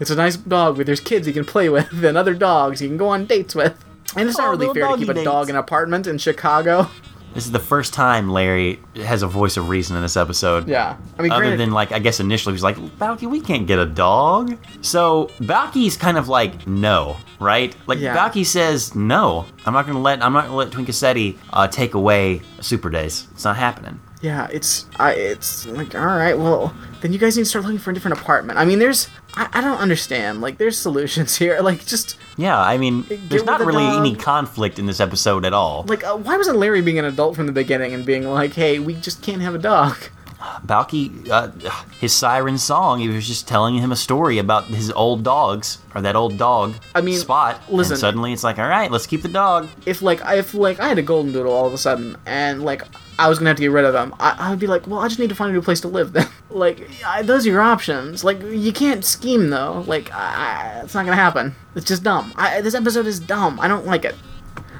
it's 0.00 0.10
a 0.10 0.16
nice 0.16 0.36
dog 0.36 0.76
where 0.76 0.84
there's 0.84 1.00
kids 1.00 1.26
he 1.26 1.32
can 1.32 1.44
play 1.44 1.68
with 1.68 1.92
and 2.04 2.16
other 2.16 2.34
dogs 2.34 2.80
he 2.80 2.88
can 2.88 2.96
go 2.96 3.08
on 3.08 3.26
dates 3.26 3.54
with. 3.54 3.76
And 4.16 4.28
it's 4.28 4.38
not 4.38 4.48
Oh, 4.48 4.50
really 4.56 4.74
fair 4.74 4.88
to 4.88 4.96
keep 4.96 5.08
a 5.08 5.14
dates. 5.14 5.24
dog 5.24 5.48
in 5.48 5.54
an 5.54 5.60
apartment 5.60 6.06
in 6.06 6.18
Chicago. 6.18 6.88
This 7.34 7.46
is 7.46 7.52
the 7.52 7.58
first 7.60 7.94
time 7.94 8.30
Larry 8.30 8.80
has 8.96 9.22
a 9.22 9.26
voice 9.26 9.56
of 9.56 9.68
reason 9.68 9.96
in 9.96 10.02
this 10.02 10.16
episode. 10.16 10.68
Yeah. 10.68 10.96
I 11.18 11.22
mean, 11.22 11.30
Other 11.30 11.42
granted, 11.42 11.60
than 11.60 11.70
like, 11.70 11.92
I 11.92 11.98
guess 12.00 12.18
initially 12.20 12.54
he's 12.54 12.62
like, 12.62 12.76
Balki, 12.76 13.28
we 13.30 13.40
can't 13.40 13.66
get 13.66 13.78
a 13.78 13.86
dog. 13.86 14.58
So 14.82 15.30
Balki's 15.38 15.96
kind 15.96 16.18
of 16.18 16.28
like, 16.28 16.66
no, 16.66 17.16
right? 17.38 17.74
Like 17.86 17.98
Yeah. 18.00 18.16
Balki 18.16 18.44
says, 18.44 18.94
no, 18.94 19.46
I'm 19.64 19.72
not 19.72 19.86
gonna 19.86 20.00
let, 20.00 20.22
I'm 20.22 20.32
not 20.32 20.46
gonna 20.46 20.56
let 20.56 20.70
Twinkacetti 20.70 21.38
uh, 21.52 21.68
take 21.68 21.94
away 21.94 22.42
Super 22.60 22.90
Days. 22.90 23.28
It's 23.32 23.44
not 23.44 23.56
happening. 23.56 24.00
Yeah, 24.22 24.48
it's 24.52 24.86
I, 24.98 25.12
it's 25.12 25.64
like, 25.66 25.94
all 25.94 26.04
right, 26.04 26.36
well, 26.38 26.74
then 27.00 27.12
you 27.12 27.18
guys 27.18 27.36
need 27.36 27.44
to 27.44 27.48
start 27.48 27.64
looking 27.64 27.78
for 27.78 27.90
a 27.90 27.94
different 27.94 28.18
apartment. 28.20 28.58
I 28.58 28.66
mean, 28.66 28.78
there's, 28.78 29.08
I, 29.34 29.48
I 29.54 29.60
don't 29.62 29.78
understand. 29.78 30.42
Like, 30.42 30.58
there's 30.58 30.76
solutions 30.76 31.36
here. 31.38 31.60
Like, 31.60 31.86
just 31.86 32.18
Yeah, 32.36 32.58
I 32.60 32.76
mean, 32.76 33.06
there's 33.08 33.44
not 33.44 33.60
the 33.60 33.64
really 33.66 33.86
any 33.86 34.14
conflict 34.14 34.78
in 34.78 34.84
this 34.84 35.00
episode 35.00 35.44
at 35.46 35.54
all. 35.54 35.84
like, 35.88 36.04
uh, 36.04 36.16
why 36.16 36.36
wasn't 36.36 36.58
Larry 36.58 36.82
being 36.82 36.98
an 36.98 37.06
adult 37.06 37.34
from 37.34 37.46
the 37.46 37.52
beginning 37.52 37.94
and 37.94 38.04
being 38.04 38.24
like, 38.24 38.52
hey, 38.52 38.78
we 38.78 38.94
just 38.94 39.22
can't 39.22 39.40
have 39.40 39.54
a 39.54 39.58
dog? 39.58 39.96
Balki, 40.66 41.28
uh, 41.30 41.50
his 41.98 42.12
siren 42.12 42.58
song, 42.58 43.00
he 43.00 43.08
was 43.08 43.26
just 43.26 43.48
telling 43.48 43.76
him 43.76 43.90
a 43.92 43.96
story 43.96 44.36
about 44.38 44.64
his 44.66 44.90
old 44.92 45.22
dogs, 45.22 45.78
or 45.94 46.02
that 46.02 46.16
old 46.16 46.36
dog 46.36 46.74
I 46.94 47.00
mean, 47.00 47.16
spot. 47.18 47.60
listen- 47.70 47.94
and 47.94 48.00
suddenly 48.00 48.32
it's 48.34 48.44
like, 48.44 48.58
all 48.58 48.68
right, 48.68 48.90
let's 48.90 49.06
keep 49.06 49.22
the 49.22 49.28
dog. 49.28 49.68
if 49.86 50.02
like 50.02 50.20
if 50.26 50.52
like 50.54 50.78
I 50.80 50.88
had 50.88 50.98
a 50.98 51.02
golden 51.02 51.32
doodle 51.32 51.52
all 51.52 51.66
of 51.66 51.72
a 51.72 51.78
sudden 51.78 52.16
and 52.26 52.62
like 52.64 52.82
I 53.24 53.28
was 53.28 53.38
gonna 53.38 53.50
have 53.50 53.56
to 53.56 53.62
get 53.62 53.70
rid 53.70 53.84
of 53.84 53.94
him, 53.94 54.14
I, 54.18 54.36
I 54.38 54.50
would 54.50 54.58
be 54.58 54.66
like, 54.66 54.86
well, 54.86 55.00
I 55.00 55.08
just 55.08 55.20
need 55.20 55.28
to 55.28 55.34
find 55.34 55.50
a 55.50 55.52
new 55.54 55.62
place 55.62 55.80
to 55.82 55.88
live 55.88 56.12
then. 56.12 56.26
like 56.50 56.88
I, 57.06 57.22
those 57.22 57.46
are 57.46 57.50
your 57.50 57.60
options. 57.60 58.24
Like 58.24 58.42
you 58.42 58.72
can't 58.72 59.04
scheme 59.04 59.50
though. 59.50 59.84
Like 59.86 60.12
I, 60.12 60.78
I- 60.78 60.80
it's 60.84 60.94
not 60.94 61.04
gonna 61.04 61.16
happen. 61.16 61.54
It's 61.74 61.86
just 61.86 62.02
dumb. 62.02 62.32
I, 62.36 62.60
this 62.60 62.74
episode 62.74 63.06
is 63.06 63.20
dumb. 63.20 63.60
I 63.60 63.68
don't 63.68 63.86
like 63.86 64.04
it. 64.04 64.14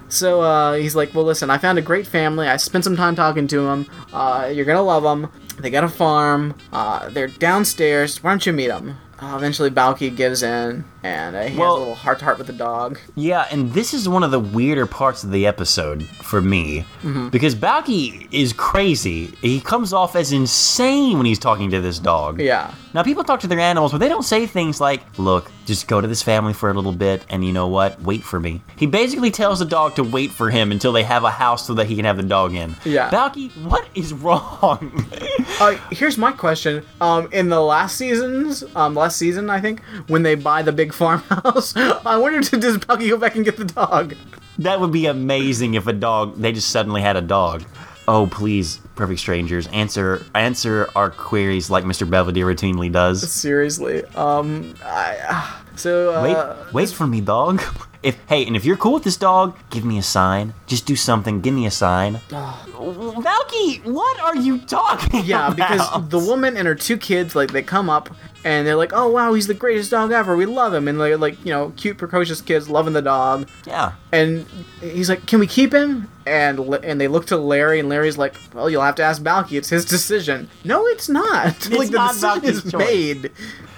So 0.08 0.40
uh, 0.40 0.72
he's 0.74 0.96
like, 0.96 1.14
well, 1.14 1.24
listen, 1.24 1.50
I 1.50 1.58
found 1.58 1.78
a 1.78 1.82
great 1.82 2.06
family. 2.06 2.48
I 2.48 2.56
spent 2.56 2.82
some 2.82 2.96
time 2.96 3.14
talking 3.14 3.46
to 3.48 3.60
them. 3.62 3.86
Uh, 4.12 4.50
you're 4.52 4.64
gonna 4.64 4.82
love 4.82 5.02
them. 5.04 5.30
They 5.58 5.70
got 5.70 5.84
a 5.84 5.88
farm. 5.88 6.54
Uh, 6.72 7.08
they're 7.10 7.28
downstairs. 7.28 8.22
Why 8.22 8.30
don't 8.30 8.44
you 8.46 8.52
meet 8.52 8.68
them? 8.68 8.96
Uh, 9.20 9.34
eventually, 9.36 9.70
Balki 9.70 10.14
gives 10.16 10.42
in, 10.42 10.84
and 11.02 11.36
uh, 11.36 11.42
he 11.42 11.48
has 11.50 11.58
Well- 11.58 11.76
a 11.76 11.78
little 11.78 11.94
heart 11.94 12.18
to 12.20 12.24
heart 12.24 12.38
with 12.38 12.46
the 12.46 12.52
dog. 12.52 12.98
Yeah, 13.14 13.46
and 13.50 13.72
this 13.72 13.94
is 13.94 14.08
one 14.08 14.22
of 14.22 14.30
the 14.30 14.40
weirder 14.40 14.86
parts 14.86 15.24
of 15.24 15.30
the 15.30 15.46
episode 15.46 16.04
for 16.06 16.40
me 16.40 16.84
Mm-hmm. 17.02 17.28
because 17.30 17.54
Balki 17.54 18.28
is 18.30 18.52
crazy. 18.52 19.26
He 19.40 19.60
comes 19.60 19.92
off 19.92 20.14
as 20.16 20.32
insane 20.32 21.16
when 21.16 21.26
he's 21.26 21.38
talking 21.38 21.70
to 21.70 21.80
this 21.80 21.98
dog. 21.98 22.40
Yeah. 22.40 22.74
Now, 22.92 23.02
people 23.04 23.22
talk 23.24 23.40
to 23.40 23.46
their 23.46 23.60
animals, 23.60 23.92
but 23.92 23.98
they 23.98 24.08
don't 24.08 24.24
say 24.24 24.46
things 24.46 24.80
like, 24.80 25.00
look, 25.18 25.50
just 25.64 25.86
go 25.86 26.00
to 26.00 26.08
this 26.08 26.22
family 26.22 26.52
for 26.52 26.68
a 26.70 26.74
little 26.74 26.92
bit, 26.92 27.24
and 27.30 27.44
you 27.44 27.52
know 27.52 27.68
what? 27.68 28.00
Wait 28.02 28.22
for 28.24 28.40
me. 28.40 28.60
He 28.76 28.86
basically 28.86 29.30
tells 29.30 29.60
the 29.60 29.64
dog 29.64 29.94
to 29.94 30.02
wait 30.02 30.30
for 30.32 30.50
him 30.50 30.72
until 30.72 30.90
they 30.92 31.04
have 31.04 31.22
a 31.24 31.30
house 31.30 31.66
so 31.66 31.74
that 31.74 31.86
he 31.86 31.94
can 31.96 32.04
have 32.04 32.16
the 32.16 32.22
dog 32.24 32.54
in. 32.54 32.74
Yeah. 32.84 33.08
Balki, 33.10 33.50
what 33.64 33.86
is 33.94 34.12
wrong? 34.12 35.04
Uh, 35.60 35.76
here's 35.90 36.16
my 36.16 36.32
question. 36.32 36.82
Um, 37.02 37.28
in 37.32 37.50
the 37.50 37.60
last 37.60 37.96
seasons, 37.98 38.64
um, 38.74 38.94
last 38.94 39.18
season 39.18 39.50
I 39.50 39.60
think, 39.60 39.82
when 40.06 40.22
they 40.22 40.34
buy 40.34 40.62
the 40.62 40.72
big 40.72 40.89
farmhouse, 40.94 41.74
I 41.76 42.16
wonder 42.16 42.40
does 42.40 42.78
Bucky 42.78 43.08
go 43.08 43.16
back 43.16 43.36
and 43.36 43.44
get 43.44 43.56
the 43.56 43.64
dog? 43.64 44.14
that 44.58 44.78
would 44.80 44.92
be 44.92 45.06
amazing 45.06 45.74
if 45.74 45.86
a 45.86 45.92
dog, 45.92 46.36
they 46.36 46.52
just 46.52 46.68
suddenly 46.70 47.00
had 47.00 47.16
a 47.16 47.22
dog. 47.22 47.62
Oh, 48.08 48.26
please, 48.26 48.78
perfect 48.96 49.20
strangers, 49.20 49.68
answer 49.68 50.24
answer 50.34 50.88
our 50.96 51.10
queries 51.10 51.70
like 51.70 51.84
Mr. 51.84 52.08
Belvedere 52.08 52.44
routinely 52.46 52.90
does. 52.90 53.30
Seriously. 53.30 54.04
Um, 54.16 54.74
I, 54.84 55.62
so 55.76 56.12
uh, 56.14 56.22
Wait, 56.22 56.72
wait 56.74 56.88
for 56.90 57.06
me, 57.06 57.20
dog. 57.20 57.62
If 58.02 58.16
hey, 58.28 58.46
and 58.46 58.56
if 58.56 58.64
you're 58.64 58.78
cool 58.78 58.94
with 58.94 59.02
this 59.04 59.18
dog, 59.18 59.58
give 59.68 59.84
me 59.84 59.98
a 59.98 60.02
sign. 60.02 60.54
Just 60.66 60.86
do 60.86 60.96
something. 60.96 61.42
Give 61.42 61.52
me 61.52 61.66
a 61.66 61.70
sign. 61.70 62.14
Balki, 62.30 63.84
what 63.84 64.18
are 64.20 64.36
you 64.36 64.58
talking 64.58 65.22
Yeah, 65.24 65.48
about? 65.52 65.56
because 65.56 66.08
the 66.08 66.18
woman 66.18 66.56
and 66.56 66.66
her 66.66 66.74
two 66.74 66.96
kids, 66.96 67.34
like, 67.34 67.52
they 67.52 67.62
come 67.62 67.90
up 67.90 68.08
and 68.44 68.66
they're 68.66 68.76
like, 68.76 68.92
"Oh 68.92 69.08
wow, 69.08 69.32
he's 69.34 69.46
the 69.46 69.54
greatest 69.54 69.90
dog 69.90 70.12
ever. 70.12 70.36
We 70.36 70.46
love 70.46 70.72
him." 70.74 70.88
And 70.88 71.00
they're 71.00 71.16
like, 71.16 71.44
you 71.44 71.52
know, 71.52 71.72
cute, 71.76 71.98
precocious 71.98 72.40
kids 72.40 72.68
loving 72.68 72.92
the 72.92 73.02
dog. 73.02 73.48
yeah, 73.66 73.92
And 74.12 74.46
he's 74.80 75.08
like, 75.08 75.26
"Can 75.26 75.40
we 75.40 75.46
keep 75.46 75.72
him?" 75.72 76.10
And 76.26 76.58
and 76.84 77.00
they 77.00 77.08
look 77.08 77.26
to 77.26 77.36
Larry, 77.36 77.80
and 77.80 77.88
Larry's 77.88 78.18
like, 78.18 78.34
"Well, 78.54 78.68
you'll 78.70 78.82
have 78.82 78.94
to 78.96 79.02
ask 79.02 79.22
Balki. 79.22 79.52
It's 79.58 79.68
his 79.68 79.84
decision." 79.84 80.48
No, 80.64 80.86
it's 80.86 81.08
not. 81.08 81.68
like 81.70 81.90
the 81.90 81.96
not 81.96 82.14
decision 82.14 82.40
Balki's 82.40 82.64
is 82.64 82.72
choice. 82.72 82.78
made. 82.88 83.30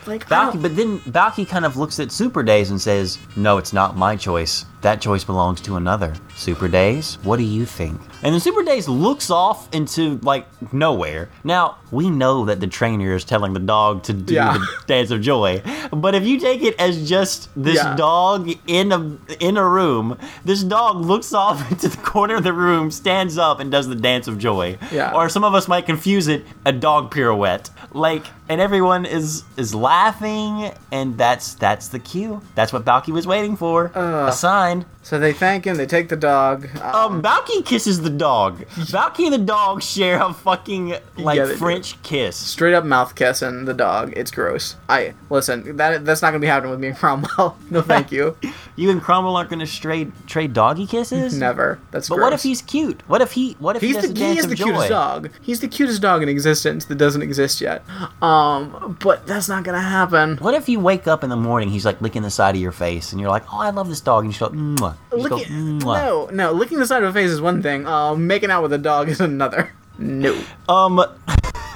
Like, 0.06 0.30
I 0.32 0.50
but 0.56 0.74
then 0.74 0.98
Balki 1.00 1.48
kind 1.48 1.64
of 1.64 1.76
looks 1.76 2.00
at 2.00 2.10
Super 2.10 2.42
Days 2.42 2.70
and 2.70 2.80
says, 2.80 3.18
"No, 3.36 3.58
it's 3.58 3.72
not 3.72 3.96
my 3.96 4.16
choice. 4.16 4.64
That 4.82 5.00
choice 5.00 5.24
belongs 5.24 5.60
to 5.62 5.76
another." 5.76 6.14
Super 6.36 6.68
Days, 6.68 7.18
what 7.22 7.36
do 7.38 7.44
you 7.44 7.64
think? 7.66 8.00
And 8.22 8.32
then 8.32 8.40
Super 8.40 8.62
Days 8.62 8.88
looks 8.88 9.30
off 9.30 9.68
into 9.74 10.18
like 10.22 10.46
nowhere. 10.72 11.28
Now 11.44 11.76
we 11.90 12.08
know 12.10 12.44
that 12.46 12.60
the 12.60 12.66
trainer 12.66 13.14
is 13.14 13.24
telling 13.24 13.52
the 13.52 13.60
dog 13.60 14.02
to 14.04 14.12
do 14.12 14.34
Yeah. 14.34 14.54
the 14.58 14.66
dance 14.86 15.10
of 15.10 15.20
joy, 15.20 15.62
but 15.92 16.14
if 16.14 16.24
you 16.24 16.38
take 16.40 16.62
it 16.62 16.74
as 16.80 17.08
just 17.08 17.48
this 17.56 17.76
Yeah. 17.76 17.94
dog 17.96 18.50
in 18.66 18.92
a 18.92 19.16
in 19.40 19.56
a 19.56 19.68
room, 19.68 20.16
this 20.44 20.62
dog 20.62 20.96
looks 21.04 21.32
off 21.34 21.58
into 21.70 21.88
the 21.88 21.96
corner 21.98 22.36
of 22.36 22.44
the 22.44 22.52
room, 22.52 22.90
stands 22.90 23.36
up, 23.38 23.60
and 23.60 23.70
does 23.70 23.88
the 23.88 23.94
dance 23.94 24.26
of 24.28 24.38
joy. 24.38 24.78
Yeah. 24.90 25.12
Or 25.14 25.28
some 25.28 25.44
of 25.44 25.54
us 25.54 25.68
might 25.68 25.86
confuse 25.86 26.28
it 26.28 26.44
a 26.64 26.72
dog 26.72 27.10
pirouette. 27.10 27.70
Like, 27.92 28.24
and 28.48 28.60
everyone 28.60 29.04
is 29.04 29.44
is 29.56 29.74
laughing, 29.74 30.70
and 30.90 31.16
that's 31.18 31.54
that's 31.54 31.88
the 31.88 31.98
cue. 31.98 32.40
That's 32.54 32.72
what 32.72 32.84
Balki 32.84 33.12
was 33.12 33.26
waiting 33.26 33.56
for. 33.56 33.92
Uh. 33.96 34.28
a 34.28 34.32
sign 34.32 34.71
fine 34.72 35.01
so 35.02 35.18
they 35.18 35.32
thank 35.32 35.64
him. 35.66 35.76
They 35.76 35.86
take 35.86 36.08
the 36.08 36.16
dog. 36.16 36.68
Uh, 36.80 37.06
Um, 37.06 37.22
Balki 37.22 37.64
kisses 37.64 38.02
the 38.02 38.10
dog. 38.10 38.60
Balki 38.92 39.24
and 39.24 39.32
the 39.32 39.38
dog 39.38 39.82
share 39.82 40.20
a 40.22 40.32
fucking 40.32 40.94
like 41.16 41.36
Yeah, 41.36 41.44
they 41.46 41.52
do. 41.52 41.58
French 41.58 42.00
kiss. 42.02 42.36
straight 42.36 42.72
up 42.74 42.84
mouth 42.84 43.14
kissing 43.14 43.64
the 43.64 43.74
dog. 43.74 44.12
It's 44.16 44.30
gross. 44.30 44.76
I 44.88 45.14
listen. 45.28 45.76
That 45.76 46.04
that's 46.04 46.22
not 46.22 46.28
gonna 46.30 46.38
be 46.40 46.46
happening 46.46 46.70
with 46.70 46.80
me 46.80 46.88
and 46.88 46.96
Cromwell. 46.96 47.56
no, 47.70 47.82
thank 47.82 48.12
you. 48.12 48.36
You 48.74 48.88
and 48.90 49.02
Cromwell 49.02 49.36
aren't 49.36 49.50
gonna 49.50 49.66
trade 49.66 50.12
trade 50.26 50.54
doggy 50.54 50.86
kisses. 50.86 51.36
Never. 51.38 51.78
That's. 51.90 52.08
But 52.08 52.14
gross. 52.14 52.24
what 52.24 52.32
if 52.32 52.42
he's 52.42 52.62
cute? 52.62 53.02
What 53.06 53.20
if 53.20 53.32
he? 53.32 53.52
What 53.58 53.76
if 53.76 53.82
He's 53.82 54.00
he 54.00 54.06
the, 54.06 54.18
he 54.18 54.38
is 54.38 54.46
the 54.48 54.54
joy? 54.54 54.64
cutest 54.64 54.88
dog. 54.88 55.28
He's 55.42 55.60
the 55.60 55.68
cutest 55.68 56.00
dog 56.00 56.22
in 56.22 56.28
existence 56.30 56.86
that 56.86 56.94
doesn't 56.94 57.20
exist 57.20 57.60
yet. 57.60 57.82
Um, 58.22 58.96
but 59.02 59.26
that's 59.26 59.46
not 59.48 59.64
gonna 59.64 59.80
happen. 59.82 60.38
What 60.38 60.54
if 60.54 60.70
you 60.70 60.80
wake 60.80 61.06
up 61.06 61.22
in 61.22 61.28
the 61.28 61.36
morning, 61.36 61.68
he's 61.68 61.84
like 61.84 62.00
licking 62.00 62.22
the 62.22 62.30
side 62.30 62.54
of 62.54 62.60
your 62.62 62.72
face, 62.72 63.12
and 63.12 63.20
you're 63.20 63.28
like, 63.30 63.44
"Oh, 63.52 63.58
I 63.58 63.68
love 63.70 63.90
this 63.90 64.00
dog," 64.00 64.24
and 64.24 64.32
you 64.32 64.40
go, 64.40 64.48
Mwah. 64.48 64.91
Go, 65.10 65.18
"Mwah." 65.18 65.80
no, 65.80 66.28
no, 66.32 66.52
licking 66.52 66.78
the 66.78 66.86
side 66.86 67.02
of 67.02 67.10
a 67.10 67.12
face 67.12 67.30
is 67.30 67.40
one 67.40 67.62
thing. 67.62 67.86
Um, 67.86 68.26
making 68.26 68.50
out 68.50 68.62
with 68.62 68.72
a 68.72 68.78
dog 68.78 69.08
is 69.10 69.20
another. 69.20 69.72
No. 69.98 70.38
Um, 70.68 71.04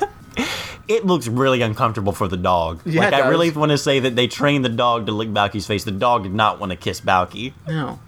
it 0.88 1.04
looks 1.04 1.28
really 1.28 1.62
uncomfortable 1.62 2.12
for 2.12 2.28
the 2.28 2.36
dog. 2.36 2.80
Yeah, 2.84 3.02
like 3.02 3.14
I 3.14 3.28
really 3.28 3.50
want 3.50 3.70
to 3.72 3.78
say 3.78 4.00
that 4.00 4.16
they 4.16 4.26
trained 4.26 4.64
the 4.64 4.70
dog 4.70 5.06
to 5.06 5.12
lick 5.12 5.28
Balki's 5.28 5.66
face. 5.66 5.84
The 5.84 5.90
dog 5.90 6.22
did 6.22 6.34
not 6.34 6.60
want 6.60 6.70
to 6.70 6.76
kiss 6.76 7.00
Balki. 7.00 7.52
No. 7.66 7.98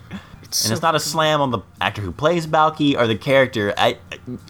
It's 0.49 0.63
And 0.63 0.69
so 0.69 0.73
it's 0.75 0.83
not 0.83 0.95
a 0.95 1.01
slam 1.01 1.41
on 1.41 1.51
the 1.51 1.61
actor 1.81 2.01
who 2.01 2.11
plays 2.11 2.47
Balki 2.47 2.97
or 2.97 3.07
the 3.07 3.17
character. 3.17 3.75
I, 3.77 3.99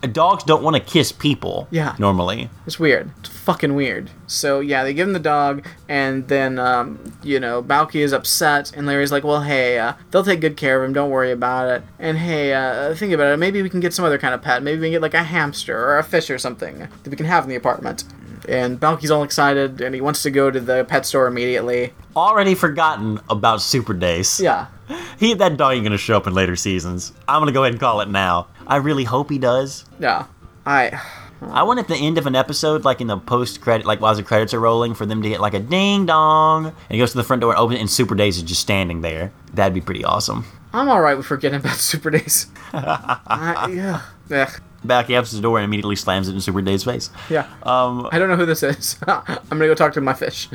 I, 0.02 0.06
dogs 0.06 0.44
don't 0.44 0.62
want 0.62 0.76
to 0.76 0.80
kiss 0.80 1.10
people. 1.10 1.66
Yeah. 1.70 1.96
Normally. 1.98 2.50
It's 2.66 2.78
weird. 2.78 3.10
It's 3.18 3.28
fucking 3.28 3.74
weird. 3.74 4.10
So 4.28 4.60
yeah, 4.60 4.84
they 4.84 4.94
give 4.94 5.08
him 5.08 5.12
the 5.12 5.18
dog, 5.18 5.66
and 5.88 6.28
then 6.28 6.58
um, 6.58 7.12
you 7.22 7.40
know 7.40 7.62
Balki 7.62 7.96
is 7.96 8.12
upset, 8.12 8.76
and 8.76 8.86
Larry's 8.86 9.10
like, 9.10 9.24
"Well, 9.24 9.42
hey, 9.42 9.78
uh, 9.78 9.94
they'll 10.10 10.22
take 10.22 10.40
good 10.40 10.56
care 10.56 10.80
of 10.80 10.88
him. 10.88 10.92
Don't 10.92 11.10
worry 11.10 11.32
about 11.32 11.68
it. 11.68 11.82
And 11.98 12.18
hey, 12.18 12.52
uh, 12.52 12.94
think 12.94 13.12
about 13.12 13.32
it. 13.32 13.38
Maybe 13.38 13.62
we 13.62 13.70
can 13.70 13.80
get 13.80 13.92
some 13.92 14.04
other 14.04 14.18
kind 14.18 14.34
of 14.34 14.42
pet. 14.42 14.62
Maybe 14.62 14.78
we 14.78 14.86
can 14.86 14.92
get 14.92 15.02
like 15.02 15.14
a 15.14 15.24
hamster 15.24 15.76
or 15.76 15.98
a 15.98 16.04
fish 16.04 16.30
or 16.30 16.38
something 16.38 16.78
that 16.78 17.08
we 17.10 17.16
can 17.16 17.26
have 17.26 17.44
in 17.44 17.50
the 17.50 17.56
apartment." 17.56 18.04
And 18.48 18.78
Balki's 18.80 19.10
all 19.10 19.24
excited, 19.24 19.80
and 19.80 19.94
he 19.94 20.00
wants 20.00 20.22
to 20.22 20.30
go 20.30 20.50
to 20.50 20.60
the 20.60 20.84
pet 20.84 21.04
store 21.04 21.26
immediately. 21.26 21.92
Already 22.16 22.54
forgotten 22.54 23.20
about 23.28 23.60
Super 23.60 23.92
Days. 23.94 24.40
Yeah, 24.40 24.66
He 25.18 25.34
that 25.34 25.56
dog 25.56 25.74
ain't 25.74 25.84
gonna 25.84 25.98
show 25.98 26.16
up 26.16 26.26
in 26.26 26.34
later 26.34 26.54
seasons. 26.54 27.12
I'm 27.26 27.40
gonna 27.40 27.52
go 27.52 27.62
ahead 27.64 27.72
and 27.72 27.80
call 27.80 28.00
it 28.00 28.08
now. 28.08 28.46
I 28.66 28.76
really 28.76 29.04
hope 29.04 29.30
he 29.30 29.38
does. 29.38 29.84
yeah. 29.98 30.26
I 30.64 31.00
I 31.40 31.62
want 31.62 31.78
at 31.80 31.88
the 31.88 31.96
end 31.96 32.18
of 32.18 32.26
an 32.26 32.34
episode, 32.34 32.84
like 32.84 33.00
in 33.00 33.06
the 33.06 33.16
post 33.16 33.60
credit, 33.60 33.86
like 33.86 34.00
while 34.00 34.14
the 34.14 34.22
credits 34.22 34.52
are 34.54 34.60
rolling, 34.60 34.94
for 34.94 35.06
them 35.06 35.22
to 35.22 35.28
get 35.28 35.40
like 35.40 35.54
a 35.54 35.60
ding 35.60 36.06
dong, 36.06 36.66
and 36.66 36.74
he 36.90 36.98
goes 36.98 37.12
to 37.12 37.16
the 37.16 37.24
front 37.24 37.40
door 37.40 37.52
and 37.52 37.58
opens 37.60 37.78
it, 37.78 37.80
and 37.80 37.90
Super 37.90 38.14
Days 38.14 38.36
is 38.36 38.42
just 38.42 38.60
standing 38.60 39.00
there. 39.02 39.32
That'd 39.54 39.72
be 39.74 39.80
pretty 39.80 40.04
awesome. 40.04 40.44
I'm 40.72 40.88
all 40.88 41.00
right 41.00 41.16
with 41.16 41.26
forgetting 41.26 41.60
about 41.60 41.76
Super 41.76 42.10
Days. 42.10 42.46
I, 42.72 43.70
yeah. 43.72 44.02
Ugh. 44.30 44.60
Back 44.84 45.06
he 45.06 45.16
opens 45.16 45.32
the 45.32 45.40
door 45.40 45.58
and 45.58 45.64
immediately 45.64 45.96
slams 45.96 46.28
it 46.28 46.34
in 46.34 46.40
Super 46.40 46.60
Days' 46.62 46.84
face. 46.84 47.10
Yeah. 47.30 47.46
Um, 47.62 48.08
I 48.12 48.18
don't 48.18 48.28
know 48.28 48.36
who 48.36 48.46
this 48.46 48.62
is. 48.62 48.96
I'm 49.06 49.38
gonna 49.48 49.66
go 49.66 49.74
talk 49.74 49.92
to 49.94 50.00
my 50.00 50.14
fish. 50.14 50.48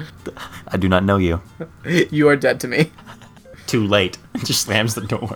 I 0.68 0.78
do 0.78 0.88
not 0.88 1.04
know 1.04 1.18
you. 1.18 1.42
You 1.86 2.28
are 2.30 2.36
dead 2.36 2.60
to 2.62 2.68
me. 2.68 2.92
Too 3.68 3.86
late. 3.88 4.18
Just 4.44 4.64
slams 4.64 4.96
the 4.96 5.02
door. 5.02 5.36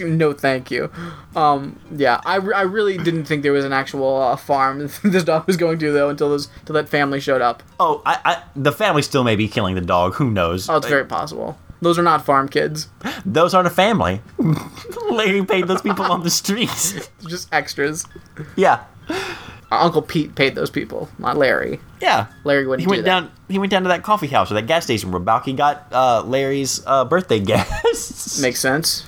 no, 0.06 0.32
thank 0.32 0.70
you. 0.70 0.90
Um, 1.36 1.78
yeah, 1.94 2.20
I, 2.24 2.36
re- 2.36 2.54
I 2.54 2.62
really 2.62 2.98
didn't 2.98 3.24
think 3.24 3.42
there 3.42 3.52
was 3.52 3.64
an 3.64 3.72
actual 3.72 4.16
uh, 4.16 4.36
farm 4.36 4.88
this 5.04 5.24
dog 5.24 5.46
was 5.46 5.56
going 5.56 5.78
to 5.78 5.92
though 5.92 6.08
until 6.08 6.30
this 6.30 6.48
until 6.60 6.74
that 6.74 6.88
family 6.88 7.20
showed 7.20 7.42
up. 7.42 7.62
oh, 7.80 8.02
I, 8.04 8.18
I, 8.24 8.42
the 8.56 8.72
family 8.72 9.02
still 9.02 9.24
may 9.24 9.36
be 9.36 9.48
killing 9.48 9.74
the 9.74 9.80
dog. 9.80 10.14
Who 10.14 10.30
knows? 10.30 10.68
Oh, 10.68 10.76
it's 10.76 10.88
very 10.88 11.04
possible. 11.04 11.58
Those 11.80 11.98
are 11.98 12.02
not 12.02 12.24
farm 12.24 12.48
kids. 12.48 12.88
Those 13.26 13.52
aren't 13.52 13.66
a 13.66 13.70
family. 13.70 14.22
Larry 15.10 15.44
paid 15.44 15.68
those 15.68 15.82
people 15.82 16.06
on 16.06 16.22
the 16.22 16.30
streets. 16.30 17.10
Just 17.26 17.52
extras. 17.52 18.06
yeah, 18.56 18.84
Uncle 19.70 20.02
Pete 20.02 20.34
paid 20.34 20.54
those 20.54 20.70
people, 20.70 21.08
not 21.18 21.36
Larry. 21.36 21.80
yeah. 22.00 22.26
Larry 22.44 22.66
wouldn't 22.66 22.80
He 22.82 22.86
do 22.86 22.90
went 22.90 23.04
that. 23.04 23.20
down. 23.22 23.30
He 23.48 23.58
went 23.58 23.70
down 23.70 23.82
to 23.82 23.88
that 23.88 24.02
coffee 24.02 24.28
house 24.28 24.50
or 24.50 24.54
that 24.54 24.66
gas 24.66 24.84
station 24.84 25.10
where 25.10 25.20
Balky 25.20 25.52
got 25.52 25.86
uh, 25.92 26.22
Larry's 26.22 26.82
uh, 26.86 27.04
birthday 27.04 27.40
gas. 27.40 28.40
Makes 28.40 28.60
sense. 28.60 29.06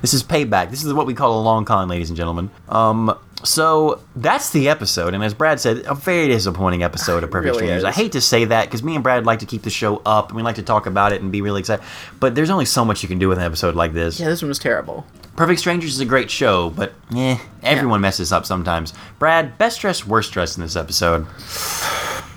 This 0.00 0.14
is 0.14 0.22
payback. 0.22 0.70
This 0.70 0.84
is 0.84 0.92
what 0.94 1.06
we 1.06 1.14
call 1.14 1.38
a 1.38 1.42
long 1.42 1.64
con, 1.64 1.88
ladies 1.88 2.08
and 2.10 2.16
gentlemen. 2.16 2.50
Um, 2.68 3.16
so 3.42 4.00
that's 4.16 4.50
the 4.50 4.68
episode, 4.68 5.14
and 5.14 5.22
as 5.24 5.34
Brad 5.34 5.60
said, 5.60 5.84
a 5.86 5.94
very 5.94 6.28
disappointing 6.28 6.82
episode 6.82 7.24
of 7.24 7.30
Perfect 7.32 7.46
really 7.54 7.58
Strangers. 7.66 7.78
is. 7.78 7.84
I 7.84 7.92
hate 7.92 8.12
to 8.12 8.20
say 8.20 8.44
that 8.46 8.66
because 8.66 8.82
me 8.82 8.94
and 8.94 9.02
Brad 9.02 9.24
like 9.26 9.38
to 9.40 9.46
keep 9.46 9.62
the 9.62 9.70
show 9.70 10.02
up, 10.06 10.28
and 10.28 10.36
we 10.36 10.42
like 10.42 10.56
to 10.56 10.62
talk 10.62 10.86
about 10.86 11.12
it 11.12 11.22
and 11.22 11.30
be 11.32 11.42
really 11.42 11.60
excited. 11.60 11.84
But 12.18 12.34
there's 12.34 12.50
only 12.50 12.64
so 12.66 12.84
much 12.84 13.02
you 13.02 13.08
can 13.08 13.18
do 13.18 13.28
with 13.28 13.38
an 13.38 13.44
episode 13.44 13.74
like 13.74 13.92
this. 13.92 14.18
Yeah, 14.20 14.28
this 14.28 14.42
one 14.42 14.48
was 14.48 14.58
terrible. 14.58 15.06
Perfect 15.36 15.60
Strangers 15.60 15.94
is 15.94 16.00
a 16.00 16.04
great 16.04 16.30
show, 16.30 16.70
but 16.70 16.92
eh, 17.16 17.38
everyone 17.62 18.00
messes 18.02 18.30
up 18.32 18.44
sometimes. 18.44 18.92
Brad, 19.18 19.56
best 19.56 19.80
dressed, 19.80 20.06
worst 20.06 20.32
dressed 20.32 20.58
in 20.58 20.62
this 20.62 20.76
episode. 20.76 21.26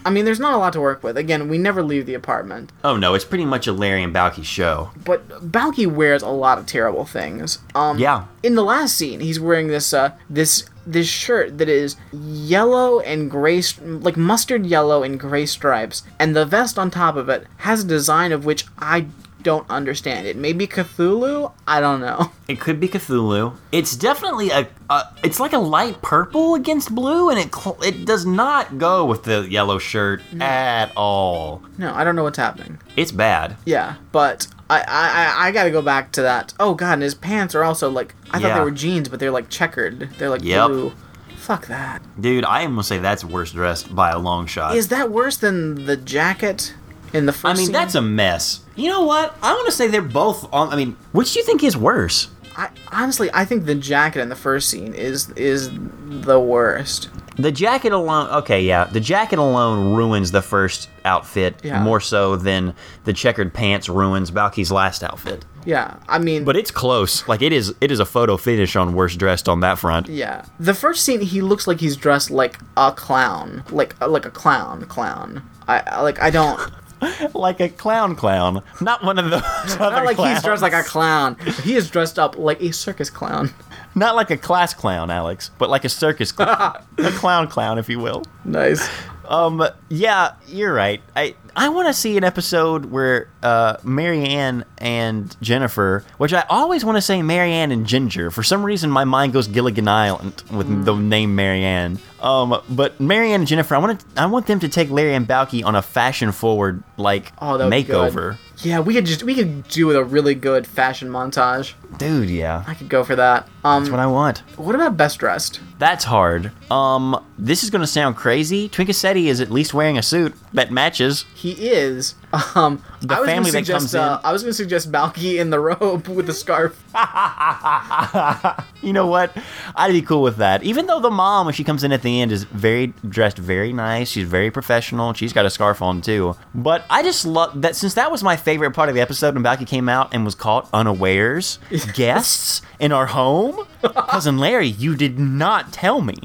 I 0.05 0.09
mean, 0.09 0.25
there's 0.25 0.39
not 0.39 0.53
a 0.53 0.57
lot 0.57 0.73
to 0.73 0.81
work 0.81 1.01
with. 1.03 1.17
Again, 1.17 1.47
we 1.49 1.57
never 1.57 1.81
leave 1.81 2.05
the 2.05 2.13
apartment. 2.13 2.71
Oh 2.83 2.97
no, 2.97 3.13
it's 3.13 3.25
pretty 3.25 3.45
much 3.45 3.67
a 3.67 3.73
Larry 3.73 4.03
and 4.03 4.13
Balki 4.13 4.43
show. 4.43 4.91
But 5.03 5.27
Balki 5.51 5.87
wears 5.87 6.21
a 6.21 6.27
lot 6.29 6.57
of 6.57 6.65
terrible 6.65 7.05
things. 7.05 7.59
Um, 7.73 7.97
Yeah. 7.97 8.25
In 8.41 8.55
the 8.55 8.63
last 8.63 8.97
scene, 8.97 9.21
he's 9.21 9.39
wearing 9.39 9.67
this 9.67 9.93
uh 9.93 10.11
this 10.29 10.65
this 10.85 11.07
shirt 11.07 11.57
that 11.57 11.69
is 11.69 11.95
yellow 12.11 12.99
and 12.99 13.29
gray, 13.29 13.61
like 13.81 14.17
mustard 14.17 14.65
yellow 14.65 15.03
and 15.03 15.19
gray 15.19 15.45
stripes, 15.45 16.03
and 16.19 16.35
the 16.35 16.45
vest 16.45 16.77
on 16.77 16.91
top 16.91 17.15
of 17.15 17.29
it 17.29 17.47
has 17.57 17.83
a 17.83 17.87
design 17.87 18.31
of 18.31 18.45
which 18.45 18.65
I 18.77 19.07
don't 19.43 19.69
understand. 19.69 20.25
It 20.25 20.37
may 20.37 20.53
be 20.53 20.67
Cthulhu. 20.67 21.51
I 21.67 21.79
don't 21.81 21.99
know. 21.99 22.31
It 22.45 22.59
could 22.59 22.79
be 22.79 22.89
Cthulhu. 22.89 23.55
It's 23.71 23.95
definitely 23.95 24.49
a. 24.49 24.67
a 24.89 25.03
it's 25.23 25.39
like 25.39 25.53
a 25.53 25.57
light 25.57 26.01
purple 26.01 26.55
against 26.55 26.93
blue, 26.93 27.29
and 27.29 27.39
it 27.39 27.55
cl- 27.55 27.81
it 27.81 28.05
does 28.05 28.25
not 28.25 28.77
go 28.77 29.05
with 29.05 29.23
the 29.23 29.47
yellow 29.49 29.79
shirt 29.79 30.21
at 30.41 30.91
all. 30.97 31.63
No, 31.77 31.93
I 31.93 32.03
don't 32.03 32.17
know 32.17 32.23
what's 32.23 32.37
happening. 32.37 32.79
It's 32.97 33.13
bad. 33.13 33.55
Yeah, 33.65 33.95
but 34.11 34.47
I 34.69 34.79
I 34.79 34.83
I, 34.87 35.47
I 35.47 35.51
got 35.51 35.63
to 35.65 35.71
go 35.71 35.81
back 35.81 36.11
to 36.13 36.21
that. 36.23 36.53
Oh 36.59 36.73
God, 36.73 36.93
and 36.93 37.03
his 37.03 37.15
pants 37.15 37.53
are 37.55 37.63
also 37.63 37.89
like 37.89 38.15
I 38.31 38.39
thought 38.39 38.55
they 38.57 38.63
were 38.63 38.71
jeans, 38.71 39.09
but 39.09 39.19
they're 39.19 39.31
like 39.31 39.49
checkered. 39.49 40.09
They're 40.17 40.29
like 40.29 40.43
Yep. 40.43 40.67
blue. 40.67 40.93
Fuck 41.37 41.67
that. 41.67 42.01
Dude, 42.19 42.45
I 42.45 42.61
am 42.61 42.71
gonna 42.71 42.83
say 42.83 42.99
that's 42.99 43.25
worse 43.25 43.51
dressed 43.51 43.93
by 43.93 44.11
a 44.11 44.17
long 44.19 44.47
shot. 44.47 44.75
Is 44.77 44.87
that 44.87 45.11
worse 45.11 45.35
than 45.37 45.85
the 45.85 45.97
jacket 45.97 46.73
in 47.11 47.25
the 47.25 47.33
first? 47.33 47.45
I 47.45 47.57
mean, 47.57 47.65
scene? 47.65 47.73
that's 47.73 47.95
a 47.95 48.01
mess. 48.01 48.61
You 48.75 48.89
know 48.89 49.03
what? 49.03 49.35
I 49.43 49.53
want 49.53 49.65
to 49.65 49.71
say 49.73 49.87
they're 49.87 50.01
both 50.01 50.51
on. 50.53 50.69
I 50.69 50.77
mean, 50.77 50.95
which 51.11 51.33
do 51.33 51.39
you 51.39 51.45
think 51.45 51.63
is 51.63 51.75
worse? 51.75 52.29
I, 52.55 52.69
honestly, 52.91 53.29
I 53.33 53.45
think 53.45 53.65
the 53.65 53.75
jacket 53.75 54.21
in 54.21 54.29
the 54.29 54.35
first 54.35 54.69
scene 54.69 54.93
is 54.93 55.29
is 55.31 55.69
the 55.73 56.39
worst. 56.39 57.09
The 57.35 57.51
jacket 57.51 57.91
alone. 57.91 58.27
Okay, 58.29 58.61
yeah. 58.61 58.85
The 58.85 58.99
jacket 58.99 59.39
alone 59.39 59.93
ruins 59.95 60.31
the 60.31 60.41
first 60.41 60.89
outfit 61.05 61.55
Yeah. 61.63 61.81
more 61.83 61.99
so 61.99 62.35
than 62.35 62.73
the 63.05 63.13
checkered 63.13 63.53
pants 63.53 63.89
ruins 63.89 64.31
Balki's 64.31 64.71
last 64.71 65.03
outfit. 65.03 65.43
Yeah, 65.65 65.95
I 66.09 66.19
mean, 66.19 66.43
But 66.43 66.57
it's 66.57 66.71
close. 66.71 67.27
Like 67.27 67.41
it 67.41 67.53
is. 67.53 67.73
It 67.79 67.89
is 67.91 67.99
a 67.99 68.05
photo 68.05 68.35
finish 68.37 68.75
on 68.75 68.93
worst 68.93 69.17
dressed 69.17 69.47
on 69.47 69.61
that 69.61 69.79
front. 69.79 70.09
yeah, 70.09 70.43
the 70.59 70.73
first 70.73 71.03
scene 71.05 71.21
he 71.21 71.41
looks 71.41 71.67
like 71.67 71.79
he's 71.79 71.95
dressed 71.95 72.29
like 72.29 72.59
a 72.75 72.91
clown, 72.91 73.63
like 73.71 73.95
like 74.05 74.25
a 74.25 74.29
clown, 74.31 74.83
clown. 74.85 75.41
I 75.67 75.79
I- 75.79 76.01
like 76.01 76.21
I 76.21 76.29
don't. 76.29 76.59
like 77.33 77.59
a 77.59 77.69
clown 77.69 78.15
clown, 78.15 78.63
not 78.81 79.03
one 79.03 79.19
of 79.19 79.29
those. 79.29 79.41
other 79.43 79.79
Not 79.79 80.05
like 80.05 80.15
clowns. 80.15 80.37
he's 80.37 80.43
dressed 80.43 80.61
like 80.61 80.73
a 80.73 80.83
clown. 80.83 81.35
He 81.63 81.75
is 81.75 81.89
dressed 81.89 82.17
up 82.19 82.37
like 82.37 82.61
a 82.61 82.71
circus 82.71 83.09
clown. 83.09 83.53
not 83.95 84.15
like 84.15 84.29
a 84.31 84.37
class 84.37 84.73
clown, 84.73 85.09
Alex, 85.11 85.51
but 85.57 85.69
like 85.69 85.85
a 85.85 85.89
circus 85.89 86.31
clown, 86.31 86.83
a 86.97 87.11
clown 87.11 87.47
clown, 87.47 87.77
if 87.77 87.89
you 87.89 87.99
will. 87.99 88.23
Nice. 88.45 88.87
Um, 89.27 89.65
yeah, 89.89 90.33
you're 90.47 90.73
right. 90.73 91.01
I 91.15 91.35
I 91.55 91.69
want 91.69 91.87
to 91.87 91.93
see 91.93 92.17
an 92.17 92.23
episode 92.23 92.85
where 92.85 93.29
uh, 93.43 93.77
Marianne 93.83 94.65
and 94.79 95.35
Jennifer, 95.41 96.03
which 96.17 96.33
I 96.33 96.43
always 96.49 96.83
want 96.83 96.97
to 96.97 97.01
say 97.01 97.21
Marianne 97.21 97.71
and 97.71 97.85
Ginger. 97.85 98.31
For 98.31 98.41
some 98.43 98.63
reason, 98.63 98.89
my 98.89 99.03
mind 99.03 99.33
goes 99.33 99.47
Gilligan 99.47 99.87
Island 99.87 100.43
with 100.51 100.67
Mm. 100.67 100.85
the 100.85 100.95
name 100.95 101.35
Marianne. 101.35 101.99
Um, 102.21 102.59
but 102.69 102.99
Marianne 102.99 103.41
and 103.41 103.47
Jennifer, 103.47 103.75
I 103.75 103.77
want 103.77 103.99
to 103.99 104.05
I 104.21 104.25
want 104.25 104.47
them 104.47 104.59
to 104.61 104.67
take 104.69 104.89
Larry 104.89 105.13
and 105.13 105.27
Balki 105.27 105.63
on 105.63 105.75
a 105.75 105.81
fashion 105.81 106.31
forward 106.31 106.83
like 106.97 107.31
Oh, 107.41 107.57
makeover. 107.59 108.37
Yeah, 108.63 108.79
we 108.79 108.93
could 108.93 109.05
just 109.05 109.23
we 109.23 109.35
could 109.35 109.67
do 109.67 109.91
a 109.91 110.03
really 110.03 110.35
good 110.35 110.65
fashion 110.65 111.09
montage. 111.09 111.73
Dude, 111.97 112.29
yeah, 112.29 112.63
I 112.65 112.73
could 112.73 112.89
go 112.89 113.03
for 113.03 113.15
that. 113.15 113.47
Um, 113.63 113.83
that's 113.83 113.91
what 113.91 113.99
I 113.99 114.07
want. 114.07 114.39
what 114.57 114.73
about 114.75 114.97
best 114.97 115.19
dressed? 115.19 115.59
That's 115.79 116.05
hard. 116.05 116.51
Um, 116.71 117.23
this 117.37 117.63
is 117.63 117.69
gonna 117.69 117.87
sound 117.87 118.15
crazy. 118.15 118.69
Twinkacetti 118.69 119.25
is 119.25 119.41
at 119.41 119.51
least 119.51 119.73
wearing 119.73 119.97
a 119.97 120.03
suit 120.03 120.33
that 120.53 120.71
matches. 120.71 121.25
He 121.35 121.51
is. 121.51 122.15
Um, 122.55 122.81
The 123.01 123.13
I 123.13 123.25
family 123.25 123.51
gonna 123.51 123.63
that 123.65 123.71
comes 123.71 123.93
uh, 123.93 124.19
in- 124.23 124.25
I 124.29 124.31
was 124.33 124.41
going 124.41 124.51
to 124.51 124.55
suggest 124.57 124.91
Balki 124.91 125.39
in 125.39 125.49
the 125.51 125.59
robe 125.69 126.07
with 126.07 126.25
the 126.25 126.33
scarf. 126.33 126.83
You 128.83 128.91
know 128.91 129.07
what? 129.07 129.31
I'd 129.77 129.93
be 129.93 130.01
cool 130.01 130.21
with 130.21 130.35
that. 130.37 130.61
Even 130.63 130.87
though 130.87 130.99
the 130.99 131.09
mom, 131.09 131.45
when 131.45 131.53
she 131.55 131.63
comes 131.63 131.85
in 131.85 131.93
at 131.93 132.01
the 132.01 132.19
end, 132.19 132.33
is 132.33 132.43
very 132.43 132.87
dressed 133.07 133.37
very 133.37 133.71
nice. 133.71 134.09
She's 134.09 134.27
very 134.27 134.51
professional. 134.51 135.13
She's 135.13 135.31
got 135.31 135.45
a 135.45 135.49
scarf 135.49 135.81
on 135.81 136.01
too. 136.01 136.35
But 136.53 136.83
I 136.89 137.01
just 137.01 137.25
love 137.25 137.61
that 137.61 137.77
since 137.77 137.93
that 137.93 138.11
was 138.11 138.23
my 138.23 138.35
favorite 138.35 138.71
part 138.71 138.89
of 138.89 138.95
the 138.95 138.99
episode 139.01 139.35
when 139.35 139.43
Balki 139.43 139.65
came 139.65 139.87
out 139.87 140.13
and 140.13 140.25
was 140.25 140.35
caught 140.35 140.69
unawares. 140.73 141.59
guests 141.93 142.61
in 142.77 142.91
our 142.91 143.05
home? 143.05 143.65
Cousin 144.09 144.37
Larry, 144.37 144.67
you 144.67 144.95
did 144.97 145.17
not 145.17 145.71
tell 145.71 146.01
me. 146.01 146.15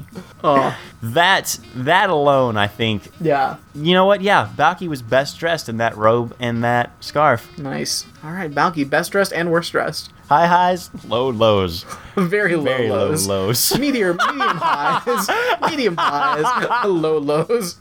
Oh, 0.43 0.77
That 1.01 1.57
that 1.75 2.09
alone, 2.09 2.57
I 2.57 2.67
think. 2.67 3.09
yeah, 3.21 3.55
You 3.73 3.93
know 3.93 4.05
what? 4.05 4.21
Yeah, 4.21 4.49
Balki 4.57 4.87
was 4.89 5.01
best 5.01 5.39
dressed 5.39 5.69
in 5.69 5.77
that 5.77 5.95
robe 5.99 6.35
and 6.39 6.63
that 6.63 6.91
scarf. 7.03 7.55
nice. 7.57 8.05
All 8.23 8.31
right, 8.31 8.49
Balki, 8.49 8.89
best 8.89 9.11
dressed 9.11 9.33
and 9.33 9.51
worst 9.51 9.71
dressed. 9.73 10.11
High 10.29 10.47
highs, 10.47 10.89
low 11.05 11.29
lows. 11.29 11.85
Very 12.15 12.55
low 12.55 12.63
Very 12.63 12.89
low 12.89 13.07
lows. 13.09 13.27
lows. 13.27 13.77
Medium, 13.79 14.17
medium 14.17 14.57
highs, 14.57 15.29
medium 15.69 15.95
highs, 15.97 16.85
low 16.87 17.17
lows. 17.17 17.79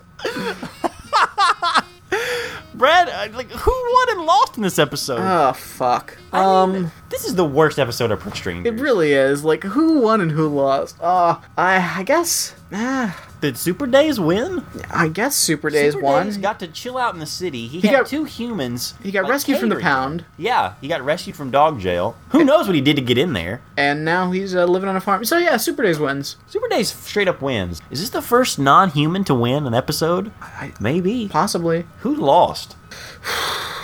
Brad, 2.74 3.08
uh, 3.08 3.28
like 3.36 3.50
who 3.50 3.70
won 3.70 4.16
and 4.18 4.26
lost 4.26 4.56
in 4.56 4.62
this 4.62 4.78
episode? 4.78 5.18
Oh 5.20 5.52
fuck. 5.52 6.16
Um, 6.32 6.92
This 7.10 7.24
is 7.24 7.36
the 7.36 7.44
worst 7.44 7.78
episode 7.78 8.10
of 8.10 8.18
Perfect 8.18 8.36
Strangers. 8.36 8.74
It 8.74 8.82
really 8.82 9.12
is. 9.12 9.42
Like, 9.42 9.64
who 9.64 10.00
won 10.00 10.20
and 10.20 10.30
who 10.30 10.46
lost? 10.46 10.94
Uh, 11.00 11.36
I, 11.56 12.00
I 12.00 12.02
guess, 12.02 12.54
ah, 12.70 13.26
Did 13.40 13.56
Super 13.56 13.86
Days 13.86 14.20
win? 14.20 14.62
I 14.90 15.08
guess 15.08 15.34
Super 15.34 15.70
Days 15.70 15.94
Super 15.94 16.04
won. 16.04 16.26
Days 16.26 16.36
got 16.36 16.60
to 16.60 16.68
chill 16.68 16.98
out 16.98 17.14
in 17.14 17.20
the 17.20 17.24
city. 17.26 17.66
He, 17.66 17.80
He 17.80 17.88
had 17.88 17.96
got- 18.00 18.06
two 18.08 18.24
humans. 18.24 18.92
he 19.02 19.10
got 19.10 19.22
like, 19.22 19.30
rescued 19.32 19.58
from 19.58 19.70
the 19.70 19.76
catering 19.76 19.90
pound. 19.94 20.24
Yeah, 20.36 20.74
he 20.82 20.88
got 20.88 21.00
rescued 21.02 21.34
from 21.34 21.50
dog 21.50 21.80
jail. 21.80 22.14
Who 22.30 22.44
knows 22.44 22.66
what 22.66 22.74
he 22.74 22.82
did 22.82 22.96
to 22.96 23.02
get 23.02 23.16
in 23.16 23.32
there? 23.32 23.62
and 23.78 24.04
now 24.04 24.30
he's 24.30 24.54
uh, 24.54 24.66
living 24.66 24.90
on 24.90 24.96
a 24.96 25.00
farm. 25.00 25.24
So 25.24 25.38
yeah, 25.38 25.56
Super 25.56 25.84
Days 25.84 25.98
wins. 25.98 26.36
Super 26.46 26.68
Days 26.68 26.92
straight 26.92 27.28
up 27.28 27.40
wins. 27.40 27.80
Is 27.90 28.00
this 28.00 28.10
the 28.10 28.20
first 28.20 28.58
non-human 28.58 29.24
to 29.24 29.34
win 29.34 29.66
an 29.66 29.72
episode? 29.72 30.30
Maybe. 30.78 31.28
Possibly. 31.28 31.86
Who 32.00 32.14
lost? 32.14 32.76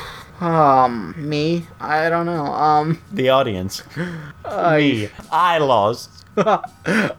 Um, 0.45 1.15
me. 1.17 1.67
I 1.81 2.09
don't 2.11 2.27
know. 2.27 2.45
Um. 2.47 3.01
The 3.13 3.31
audience. 3.31 3.83
Me. 3.97 5.09
I 5.33 5.59
lost. 5.59 6.11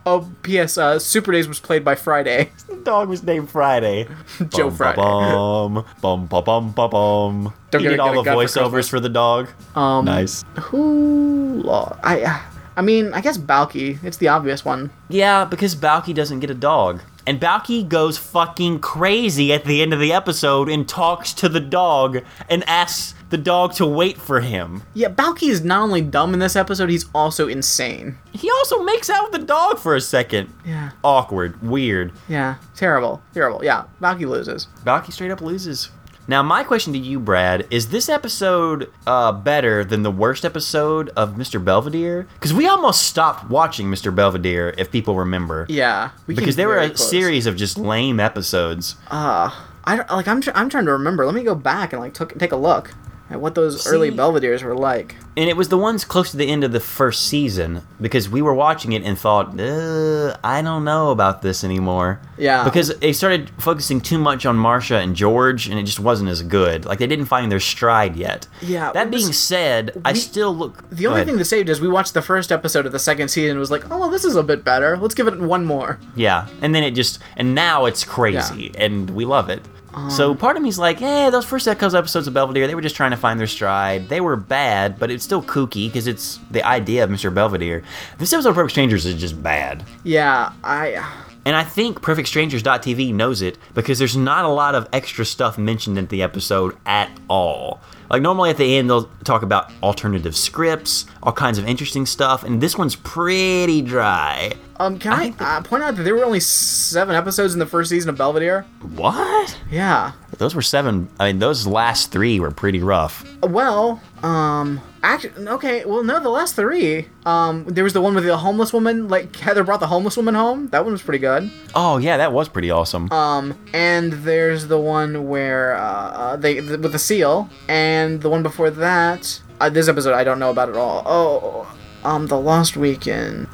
Oh, 0.07 0.29
P.S. 0.43 0.77
Uh, 0.77 0.99
Super 0.99 1.31
Days 1.31 1.47
was 1.47 1.59
played 1.61 1.83
by 1.85 1.95
Friday. 1.95 2.51
The 2.67 2.75
dog 2.75 3.07
was 3.07 3.23
named 3.23 3.49
Friday. 3.49 4.07
Joe 4.49 4.67
Bum, 4.67 4.75
Friday. 4.75 5.01
Bum, 5.01 5.85
bum, 6.01 6.25
bum, 6.27 6.43
bum, 6.43 6.71
bum, 6.73 6.89
bum. 6.91 7.53
Don't 7.71 7.81
He 7.81 7.85
get 7.85 7.91
did 7.91 7.99
a- 7.99 8.03
all 8.03 8.13
the 8.13 8.23
gun 8.23 8.35
for 8.35 8.43
voiceovers 8.43 8.89
for 8.89 8.99
the 8.99 9.07
dog. 9.09 9.47
Um, 9.73 10.03
Nice. 10.05 10.43
Who 10.63 11.61
lost? 11.63 11.97
I. 12.03 12.41
I 12.77 12.81
mean, 12.81 13.13
I 13.13 13.21
guess 13.21 13.37
Balki. 13.37 14.03
It's 14.03 14.17
the 14.17 14.27
obvious 14.27 14.65
one. 14.65 14.91
Yeah, 15.07 15.45
because 15.45 15.75
Balki 15.77 16.13
doesn't 16.13 16.41
get 16.41 16.49
a 16.49 16.53
dog. 16.53 17.01
And 17.25 17.39
Balki 17.39 17.87
goes 17.87 18.17
fucking 18.17 18.79
crazy 18.79 19.53
at 19.53 19.63
the 19.63 19.81
end 19.81 19.93
of 19.93 19.99
the 20.01 20.11
episode 20.11 20.67
and 20.69 20.87
talks 20.87 21.33
to 21.35 21.47
the 21.49 21.61
dog 21.61 22.19
and 22.49 22.67
asks 22.67 23.14
the 23.29 23.37
dog 23.37 23.73
to 23.75 23.85
wait 23.85 24.17
for 24.17 24.41
him. 24.41 24.83
Yeah, 24.93 25.09
Balki 25.09 25.49
is 25.49 25.63
not 25.63 25.81
only 25.81 26.01
dumb 26.01 26.33
in 26.33 26.39
this 26.39 26.55
episode, 26.55 26.89
he's 26.89 27.05
also 27.13 27.47
insane. 27.47 28.17
He 28.31 28.49
also 28.51 28.83
makes 28.83 29.09
out 29.09 29.31
with 29.31 29.41
the 29.41 29.45
dog 29.47 29.79
for 29.79 29.95
a 29.95 30.01
second. 30.01 30.53
Yeah. 30.65 30.91
Awkward, 31.03 31.61
weird. 31.61 32.11
Yeah. 32.29 32.55
Terrible. 32.75 33.21
Terrible. 33.33 33.63
Yeah. 33.63 33.85
Balki 34.01 34.27
loses. 34.27 34.67
Balki 34.83 35.11
straight 35.11 35.31
up 35.31 35.41
loses. 35.41 35.89
Now, 36.27 36.41
my 36.41 36.63
question 36.63 36.91
to 36.93 36.97
you, 36.99 37.19
Brad, 37.19 37.67
is 37.69 37.89
this 37.89 38.09
episode 38.09 38.91
uh, 39.05 39.31
better 39.31 39.83
than 39.83 40.01
the 40.01 40.09
worst 40.09 40.43
episode 40.43 41.09
of 41.09 41.33
Mr. 41.35 41.63
Belvedere? 41.63 42.25
Because 42.33 42.51
we 42.51 42.65
almost 42.67 43.03
stopped 43.03 43.47
watching 43.47 43.87
Mr. 43.91 44.13
Belvedere, 44.15 44.73
if 44.75 44.89
people 44.91 45.15
remember. 45.15 45.67
Yeah. 45.69 46.09
We 46.25 46.33
Because 46.33 46.55
there 46.55 46.67
were 46.67 46.79
a 46.79 46.87
close. 46.87 47.07
series 47.11 47.45
of 47.45 47.55
just 47.55 47.77
lame 47.77 48.19
episodes. 48.19 48.95
Uh, 49.11 49.51
I 49.83 49.97
don't, 49.97 50.09
like. 50.09 50.27
I'm. 50.27 50.41
Tr- 50.41 50.49
I'm 50.55 50.67
trying 50.67 50.85
to 50.85 50.93
remember. 50.93 51.27
Let 51.27 51.35
me 51.35 51.43
go 51.43 51.53
back 51.53 51.93
and 51.93 52.01
like 52.01 52.15
took 52.15 52.35
take 52.39 52.51
a 52.51 52.55
look 52.55 52.89
at 53.29 53.41
what 53.41 53.55
those 53.55 53.87
early 53.87 54.11
Belvederes 54.11 54.61
were 54.63 54.75
like. 54.77 55.15
And 55.37 55.49
it 55.49 55.57
was 55.57 55.69
the 55.69 55.77
ones 55.77 56.05
close 56.05 56.31
to 56.31 56.37
the 56.37 56.47
end 56.49 56.63
of 56.63 56.71
the 56.71 56.79
first 56.79 57.27
season 57.27 57.81
because 57.99 58.29
we 58.29 58.41
were 58.41 58.53
watching 58.53 58.91
it 58.93 59.03
and 59.03 59.17
thought, 59.17 59.59
uh, 59.59 60.37
I 60.43 60.61
don't 60.61 60.85
know 60.85 61.09
about 61.11 61.41
this 61.41 61.63
anymore. 61.63 62.21
Yeah. 62.37 62.63
Because 62.63 62.89
they 62.99 63.11
started 63.13 63.49
focusing 63.57 63.99
too 63.99 64.17
much 64.19 64.45
on 64.45 64.55
Marsha 64.57 65.01
and 65.03 65.15
George 65.15 65.67
and 65.67 65.79
it 65.79 65.83
just 65.83 65.99
wasn't 65.99 66.29
as 66.29 66.41
good. 66.43 66.85
Like 66.85 66.99
they 66.99 67.07
didn't 67.07 67.25
find 67.25 67.51
their 67.51 67.59
stride 67.59 68.15
yet. 68.15 68.47
Yeah, 68.61 68.91
That 68.93 69.07
it 69.07 69.13
was- 69.13 69.23
being 69.23 69.33
said, 69.33 69.99
I 70.05 70.13
still 70.13 70.55
look. 70.55 70.87
The 70.91 71.07
only 71.07 71.25
thing 71.25 71.37
that 71.37 71.45
saved 71.45 71.67
is 71.69 71.81
we 71.81 71.87
watched 71.89 72.13
the 72.13 72.21
first 72.21 72.51
episode 72.51 72.85
of 72.85 72.91
the 72.91 72.99
second 72.99 73.29
season 73.29 73.51
and 73.51 73.59
was 73.59 73.71
like, 73.71 73.89
oh, 73.91 73.97
well, 73.99 74.09
this 74.09 74.23
is 74.23 74.35
a 74.35 74.43
bit 74.43 74.63
better. 74.63 74.97
Let's 74.97 75.15
give 75.15 75.27
it 75.27 75.39
one 75.39 75.65
more. 75.65 75.99
Yeah, 76.15 76.47
and 76.61 76.73
then 76.75 76.83
it 76.83 76.91
just 76.91 77.19
and 77.35 77.55
now 77.55 77.85
it's 77.85 78.03
crazy, 78.03 78.71
and 78.77 79.09
we 79.09 79.25
love 79.25 79.49
it. 79.49 79.61
So 80.09 80.31
Um, 80.31 80.37
part 80.37 80.57
of 80.57 80.63
me's 80.63 80.77
like, 80.79 81.01
eh, 81.01 81.29
those 81.29 81.45
first 81.45 81.65
couple 81.65 81.95
episodes 81.95 82.27
of 82.27 82.33
Belvedere, 82.33 82.67
they 82.67 82.75
were 82.75 82.81
just 82.81 82.95
trying 82.95 83.11
to 83.11 83.17
find 83.17 83.39
their 83.39 83.47
stride. 83.47 84.09
They 84.09 84.21
were 84.21 84.35
bad, 84.35 84.99
but 84.99 85.09
it's 85.11 85.23
still 85.23 85.41
kooky 85.41 85.87
because 85.87 86.07
it's 86.07 86.39
the 86.51 86.63
idea 86.65 87.03
of 87.03 87.09
Mr. 87.09 87.33
Belvedere. 87.33 87.83
This 88.17 88.33
episode 88.33 88.49
of 88.49 88.55
Perfect 88.55 88.71
Strangers 88.71 89.05
is 89.05 89.15
just 89.15 89.41
bad. 89.41 89.83
Yeah, 90.03 90.51
I. 90.63 91.03
And 91.45 91.55
I 91.55 91.63
think 91.63 92.01
PerfectStrangers.tv 92.01 93.13
knows 93.13 93.41
it 93.41 93.57
because 93.73 93.99
there's 93.99 94.17
not 94.17 94.45
a 94.45 94.49
lot 94.49 94.73
of 94.73 94.87
extra 94.91 95.23
stuff 95.25 95.57
mentioned 95.57 95.97
in 95.97 96.07
the 96.07 96.23
episode 96.23 96.75
at 96.85 97.11
all. 97.29 97.79
Like 98.09 98.21
normally 98.21 98.49
at 98.49 98.57
the 98.57 98.77
end 98.77 98.89
they'll 98.89 99.09
talk 99.23 99.41
about 99.43 99.71
alternative 99.81 100.35
scripts, 100.35 101.05
all 101.23 101.33
kinds 101.33 101.57
of 101.57 101.67
interesting 101.67 102.05
stuff, 102.05 102.43
and 102.43 102.61
this 102.61 102.77
one's 102.77 102.95
pretty 102.95 103.81
dry. 103.81 104.53
Um, 104.77 104.99
can 104.99 105.13
I, 105.13 105.33
uh, 105.39 105.61
point 105.61 105.83
out 105.83 105.95
that 105.95 106.03
there 106.03 106.15
were 106.15 106.25
only 106.25 106.41
seven 106.41 107.15
episodes 107.15 107.53
in 107.53 107.59
the 107.59 107.65
first 107.65 107.89
season 107.89 108.09
of 108.09 108.17
Belvedere? 108.17 108.65
What? 108.81 109.57
Yeah. 109.71 110.11
Those 110.37 110.53
were 110.53 110.61
seven. 110.61 111.07
I 111.17 111.27
mean, 111.27 111.39
those 111.39 111.65
last 111.65 112.11
three 112.11 112.41
were 112.41 112.51
pretty 112.51 112.79
rough. 112.79 113.25
Well, 113.41 114.01
um, 114.21 114.81
actually, 115.01 115.47
okay. 115.47 115.85
Well, 115.85 116.03
no, 116.03 116.19
the 116.19 116.29
last 116.29 116.55
three. 116.57 117.07
Um, 117.25 117.63
there 117.65 117.85
was 117.85 117.93
the 117.93 118.01
one 118.01 118.15
with 118.15 118.25
the 118.25 118.35
homeless 118.35 118.73
woman. 118.73 119.07
Like 119.07 119.33
Heather 119.37 119.63
brought 119.63 119.79
the 119.79 119.87
homeless 119.87 120.17
woman 120.17 120.35
home. 120.35 120.67
That 120.69 120.83
one 120.83 120.91
was 120.91 121.01
pretty 121.01 121.19
good. 121.19 121.49
Oh 121.73 121.97
yeah, 121.97 122.17
that 122.17 122.33
was 122.33 122.49
pretty 122.49 122.69
awesome. 122.69 123.09
Um, 123.13 123.57
and 123.73 124.11
there's 124.11 124.67
the 124.67 124.79
one 124.79 125.29
where 125.29 125.75
uh, 125.75 125.81
uh 125.81 126.35
they 126.35 126.55
th- 126.55 126.79
with 126.79 126.91
the 126.91 126.99
seal, 126.99 127.49
and 127.69 127.94
the 128.21 128.29
one 128.29 128.43
before 128.43 128.69
that. 128.69 129.41
Uh, 129.59 129.69
this 129.69 129.87
episode 129.87 130.13
I 130.13 130.23
don't 130.23 130.39
know 130.39 130.49
about 130.49 130.69
at 130.69 130.75
all. 130.75 131.03
Oh, 131.05 131.77
um, 132.03 132.27
the 132.27 132.39
Lost 132.39 132.75
Weekend. 132.77 133.47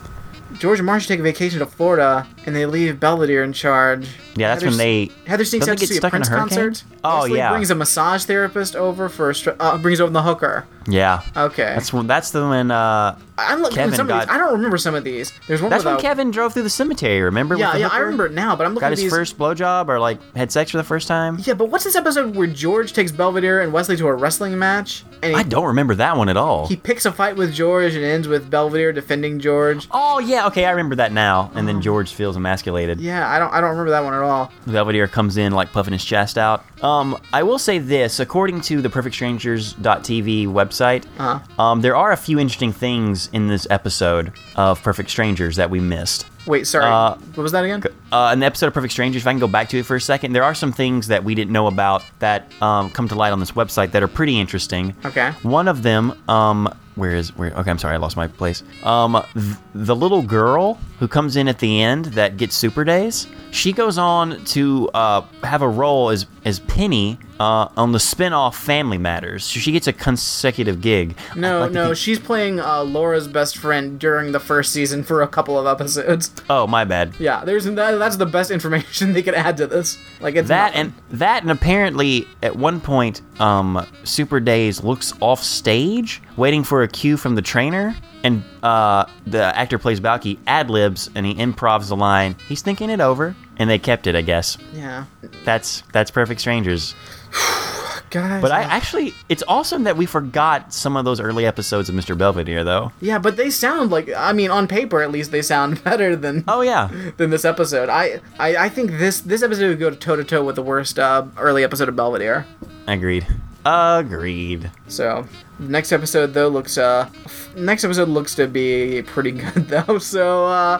George 0.59 0.79
and 0.79 0.87
Marsha 0.87 1.07
take 1.07 1.19
a 1.19 1.23
vacation 1.23 1.59
to 1.59 1.65
Florida, 1.65 2.27
and 2.45 2.55
they 2.55 2.65
leave 2.65 2.99
Belvedere 2.99 3.43
in 3.43 3.53
charge. 3.53 4.07
Yeah, 4.35 4.49
that's 4.49 4.61
Heather 4.63 4.71
when 4.71 4.77
they. 4.77 5.09
Heather 5.25 5.45
sneaks 5.45 5.67
out 5.67 5.77
to 5.77 5.87
see 5.87 5.97
a 5.97 6.09
Prince 6.09 6.29
concert. 6.29 6.83
Oh, 7.03 7.21
Leslie 7.21 7.37
yeah. 7.37 7.49
brings 7.51 7.69
a 7.71 7.75
massage 7.75 8.25
therapist 8.25 8.75
over 8.75 9.09
for 9.09 9.33
uh, 9.59 9.77
brings 9.77 9.99
over 9.99 10.11
the 10.11 10.21
hooker. 10.21 10.67
Yeah. 10.87 11.21
Okay. 11.37 11.63
That's 11.75 11.93
when. 11.93 12.07
That's 12.07 12.31
the 12.31 12.47
when. 12.47 12.71
Uh, 12.71 13.17
I'm 13.37 13.61
looking 13.61 13.75
Kevin 13.77 13.95
some 13.95 14.07
got- 14.07 14.23
of 14.23 14.29
these. 14.29 14.35
I 14.35 14.37
don't 14.37 14.53
remember 14.53 14.77
some 14.77 14.93
of 14.95 15.03
these. 15.03 15.31
There's 15.47 15.61
one 15.61 15.69
that's 15.71 15.83
when 15.83 15.99
Kevin 15.99 16.31
drove 16.31 16.53
through 16.53 16.63
the 16.63 16.69
cemetery. 16.69 17.21
Remember? 17.21 17.55
Yeah, 17.55 17.75
yeah, 17.75 17.87
I 17.91 17.99
remember 17.99 18.27
it 18.27 18.33
now, 18.33 18.55
but 18.55 18.65
I'm 18.65 18.73
looking 18.73 18.81
Got 18.81 18.91
at 18.93 18.97
his 18.97 19.03
these. 19.03 19.11
first 19.11 19.37
blowjob 19.37 19.87
or 19.89 19.99
like 19.99 20.19
had 20.35 20.51
sex 20.51 20.71
for 20.71 20.77
the 20.77 20.83
first 20.83 21.07
time. 21.07 21.37
Yeah, 21.43 21.53
but 21.55 21.69
what's 21.69 21.83
this 21.83 21.95
episode 21.95 22.35
where 22.35 22.47
George 22.47 22.93
takes 22.93 23.11
Belvedere 23.11 23.61
and 23.61 23.73
Wesley 23.73 23.95
to 23.97 24.07
a 24.07 24.13
wrestling 24.13 24.57
match, 24.59 25.03
and 25.23 25.33
he, 25.33 25.39
I 25.39 25.43
don't 25.43 25.65
remember 25.67 25.95
that 25.95 26.17
one 26.17 26.29
at 26.29 26.37
all. 26.37 26.67
he 26.67 26.75
picks 26.75 27.05
a 27.05 27.11
fight 27.11 27.35
with 27.35 27.53
George 27.53 27.93
and 27.95 28.03
ends 28.03 28.27
with 28.27 28.49
Belvedere 28.49 28.91
defending 28.93 29.39
George. 29.39 29.87
Oh 29.91 30.19
yeah, 30.19 30.45
okay, 30.47 30.65
I 30.65 30.71
remember 30.71 30.95
that 30.95 31.11
now. 31.11 31.51
And 31.55 31.67
then 31.67 31.81
George 31.81 32.11
feels 32.13 32.35
emasculated. 32.37 32.99
Yeah, 32.99 33.27
I 33.29 33.39
don't 33.39 33.51
I 33.53 33.61
don't 33.61 33.71
remember 33.71 33.91
that 33.91 34.03
one 34.03 34.13
all. 34.23 34.51
Belvedere 34.67 35.07
comes 35.07 35.37
in 35.37 35.51
like 35.53 35.71
puffing 35.71 35.93
his 35.93 36.03
chest 36.05 36.37
out. 36.37 36.63
Um, 36.83 37.17
I 37.33 37.43
will 37.43 37.59
say 37.59 37.77
this: 37.79 38.19
according 38.19 38.61
to 38.61 38.81
the 38.81 38.89
PerfectStrangers.tv 38.89 40.47
website, 40.47 41.05
Uh-huh. 41.19 41.61
um, 41.61 41.81
there 41.81 41.95
are 41.95 42.11
a 42.11 42.17
few 42.17 42.39
interesting 42.39 42.71
things 42.73 43.29
in 43.33 43.47
this 43.47 43.67
episode 43.69 44.33
of 44.55 44.81
Perfect 44.83 45.09
Strangers 45.09 45.55
that 45.57 45.69
we 45.69 45.79
missed. 45.79 46.25
Wait, 46.47 46.65
sorry. 46.65 46.85
Uh, 46.85 47.13
what 47.35 47.43
was 47.43 47.51
that 47.51 47.63
again? 47.63 47.83
Uh, 48.11 48.31
in 48.33 48.39
the 48.39 48.45
episode 48.47 48.65
of 48.65 48.73
Perfect 48.73 48.93
Strangers, 48.93 49.21
if 49.21 49.27
I 49.27 49.31
can 49.31 49.39
go 49.39 49.47
back 49.47 49.69
to 49.69 49.77
it 49.79 49.85
for 49.85 49.95
a 49.95 50.01
second, 50.01 50.33
there 50.33 50.43
are 50.43 50.55
some 50.55 50.71
things 50.71 51.07
that 51.07 51.23
we 51.23 51.35
didn't 51.35 51.51
know 51.51 51.67
about 51.67 52.03
that 52.17 52.51
um, 52.63 52.89
come 52.89 53.07
to 53.09 53.15
light 53.15 53.31
on 53.31 53.39
this 53.39 53.51
website 53.51 53.91
that 53.91 54.01
are 54.01 54.07
pretty 54.07 54.39
interesting. 54.39 54.95
Okay. 55.05 55.31
One 55.43 55.67
of 55.67 55.83
them, 55.83 56.19
um, 56.27 56.67
where 56.95 57.15
is 57.15 57.35
where? 57.37 57.51
Okay, 57.51 57.69
I'm 57.69 57.77
sorry, 57.77 57.95
I 57.95 57.97
lost 57.97 58.17
my 58.17 58.27
place. 58.27 58.63
Um, 58.83 59.21
th- 59.33 59.55
the 59.73 59.95
little 59.95 60.21
girl 60.21 60.75
who 60.99 61.07
comes 61.07 61.35
in 61.35 61.47
at 61.47 61.59
the 61.59 61.81
end 61.81 62.05
that 62.05 62.37
gets 62.37 62.55
Super 62.55 62.83
Days, 62.83 63.27
she 63.51 63.71
goes 63.73 63.97
on 63.97 64.43
to 64.45 64.89
uh, 64.93 65.21
have 65.43 65.61
a 65.61 65.69
role 65.69 66.09
as 66.09 66.25
as 66.45 66.59
Penny 66.59 67.17
uh, 67.41 67.67
on 67.75 67.91
the 67.91 67.99
spin-off 67.99 68.55
Family 68.55 68.99
Matters. 68.99 69.43
So 69.43 69.59
she 69.59 69.71
gets 69.71 69.87
a 69.87 69.93
consecutive 69.93 70.79
gig. 70.79 71.15
No, 71.35 71.61
like 71.61 71.71
no, 71.71 71.85
think- 71.85 71.97
she's 71.97 72.19
playing 72.19 72.59
uh, 72.59 72.83
Laura's 72.83 73.27
best 73.27 73.57
friend 73.57 73.99
during 73.99 74.31
the 74.31 74.39
first 74.39 74.71
season 74.71 75.03
for 75.03 75.21
a 75.23 75.27
couple 75.27 75.57
of 75.57 75.65
episodes. 75.65 76.31
oh, 76.49 76.67
my 76.67 76.83
bad. 76.85 77.13
Yeah, 77.19 77.43
there's 77.43 77.65
that, 77.65 77.97
that's 77.97 78.17
the 78.17 78.25
best 78.27 78.51
information 78.51 79.13
they 79.15 79.23
could 79.23 79.33
add 79.33 79.57
to 79.57 79.65
this. 79.67 79.97
Like 80.19 80.35
it's 80.35 80.49
That 80.49 80.75
nothing. 80.75 80.93
and 81.09 81.19
that 81.19 81.41
and 81.41 81.51
apparently 81.51 82.27
at 82.43 82.55
one 82.55 82.79
point, 82.79 83.21
um, 83.41 83.85
Super 84.03 84.39
Days 84.39 84.83
looks 84.83 85.13
off 85.19 85.41
stage, 85.41 86.21
waiting 86.37 86.63
for 86.63 86.83
a 86.83 86.87
cue 86.87 87.17
from 87.17 87.33
the 87.35 87.41
trainer, 87.41 87.95
and 88.23 88.43
uh, 88.63 89.05
the 89.25 89.43
actor 89.57 89.77
plays 89.79 89.99
Balki 89.99 90.37
ad 90.47 90.69
libs 90.69 91.09
and 91.15 91.25
he 91.25 91.33
improvs 91.35 91.89
the 91.89 91.95
line. 91.95 92.35
He's 92.47 92.61
thinking 92.61 92.89
it 92.89 93.01
over, 93.01 93.35
and 93.57 93.69
they 93.69 93.79
kept 93.79 94.07
it, 94.07 94.15
I 94.15 94.21
guess. 94.21 94.57
yeah, 94.73 95.05
That's 95.43 95.83
that's 95.93 96.11
Perfect 96.11 96.39
Strangers. 96.41 96.93
guys. 98.09 98.41
But 98.41 98.51
I 98.51 98.63
actually, 98.63 99.13
it's 99.29 99.41
awesome 99.47 99.85
that 99.85 99.95
we 99.95 100.05
forgot 100.05 100.73
some 100.73 100.97
of 100.97 101.05
those 101.05 101.21
early 101.21 101.45
episodes 101.45 101.87
of 101.87 101.95
Mr. 101.95 102.17
Belvedere, 102.17 102.63
though. 102.65 102.91
yeah, 102.99 103.17
but 103.19 103.37
they 103.37 103.49
sound 103.49 103.89
like 103.89 104.09
I 104.15 104.33
mean, 104.33 104.51
on 104.51 104.67
paper 104.67 105.01
at 105.01 105.11
least 105.11 105.31
they 105.31 105.41
sound 105.41 105.81
better 105.85 106.15
than 106.15 106.43
Oh 106.47 106.61
yeah, 106.61 106.89
than 107.17 107.29
this 107.29 107.45
episode. 107.45 107.87
I, 107.89 108.19
I 108.39 108.55
I 108.65 108.69
think 108.69 108.91
this 108.91 109.21
this 109.21 109.41
episode 109.43 109.69
would 109.69 109.79
go 109.79 109.91
toe 109.91 110.15
to 110.17 110.23
toe 110.23 110.43
with 110.43 110.55
the 110.55 110.61
worst 110.61 110.99
uh, 110.99 111.25
early 111.37 111.63
episode 111.63 111.87
of 111.89 111.95
Belvedere. 111.95 112.45
agreed. 112.87 113.25
Agreed. 113.65 114.71
So 114.87 115.27
next 115.59 115.91
episode 115.91 116.33
though 116.33 116.47
looks 116.47 116.77
uh 116.77 117.07
f- 117.25 117.55
next 117.55 117.83
episode 117.83 118.07
looks 118.09 118.33
to 118.35 118.47
be 118.47 119.03
pretty 119.03 119.31
good 119.53 119.67
though. 119.67 119.99
So 119.99 120.45
uh 120.45 120.79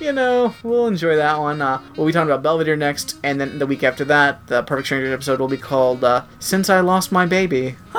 you 0.00 0.12
know 0.12 0.54
we'll 0.62 0.86
enjoy 0.86 1.16
that 1.16 1.38
one. 1.38 1.60
Uh, 1.60 1.80
we'll 1.96 2.06
be 2.06 2.12
talking 2.12 2.30
about 2.30 2.42
Belvedere 2.42 2.76
next, 2.76 3.16
and 3.22 3.40
then 3.40 3.58
the 3.58 3.66
week 3.66 3.82
after 3.84 4.04
that, 4.06 4.46
the 4.46 4.62
Perfect 4.62 4.86
Strangers 4.86 5.12
episode 5.12 5.40
will 5.40 5.48
be 5.48 5.58
called 5.58 6.02
uh, 6.04 6.24
"Since 6.38 6.70
I 6.70 6.80
Lost 6.80 7.12
My 7.12 7.26
Baby." 7.26 7.76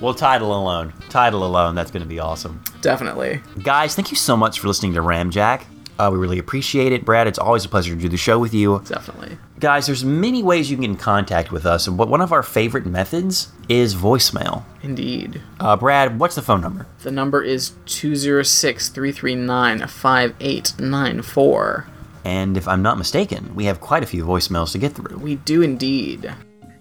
Well, 0.00 0.12
title 0.12 0.54
alone, 0.54 0.92
title 1.08 1.46
alone, 1.46 1.74
that's 1.76 1.90
going 1.90 2.02
to 2.02 2.08
be 2.08 2.18
awesome. 2.18 2.60
Definitely. 2.82 3.40
Guys, 3.62 3.94
thank 3.94 4.10
you 4.10 4.16
so 4.18 4.36
much 4.36 4.58
for 4.58 4.66
listening 4.66 4.92
to 4.94 5.00
Ramjack. 5.00 5.62
Uh, 5.98 6.10
we 6.12 6.18
really 6.18 6.38
appreciate 6.38 6.92
it, 6.92 7.04
Brad. 7.04 7.26
It's 7.26 7.38
always 7.38 7.64
a 7.64 7.68
pleasure 7.68 7.94
to 7.94 8.00
do 8.00 8.08
the 8.08 8.16
show 8.16 8.38
with 8.38 8.52
you. 8.52 8.82
Definitely. 8.86 9.38
Guys, 9.60 9.86
there's 9.86 10.04
many 10.04 10.42
ways 10.42 10.70
you 10.70 10.76
can 10.76 10.82
get 10.82 10.90
in 10.90 10.96
contact 10.96 11.52
with 11.52 11.64
us, 11.64 11.86
and 11.86 11.96
what 11.96 12.08
one 12.08 12.20
of 12.20 12.32
our 12.32 12.42
favorite 12.42 12.84
methods 12.84 13.52
is 13.68 13.94
voicemail. 13.94 14.64
Indeed. 14.82 15.40
Uh, 15.60 15.76
Brad, 15.76 16.18
what's 16.18 16.34
the 16.34 16.42
phone 16.42 16.60
number? 16.60 16.86
The 17.02 17.12
number 17.12 17.42
is 17.42 17.72
206 17.86 18.88
339 18.88 19.86
5894. 19.86 21.86
And 22.24 22.56
if 22.56 22.66
I'm 22.66 22.82
not 22.82 22.98
mistaken, 22.98 23.54
we 23.54 23.66
have 23.66 23.80
quite 23.80 24.02
a 24.02 24.06
few 24.06 24.24
voicemails 24.24 24.72
to 24.72 24.78
get 24.78 24.92
through. 24.92 25.18
We 25.18 25.36
do 25.36 25.62
indeed. 25.62 26.34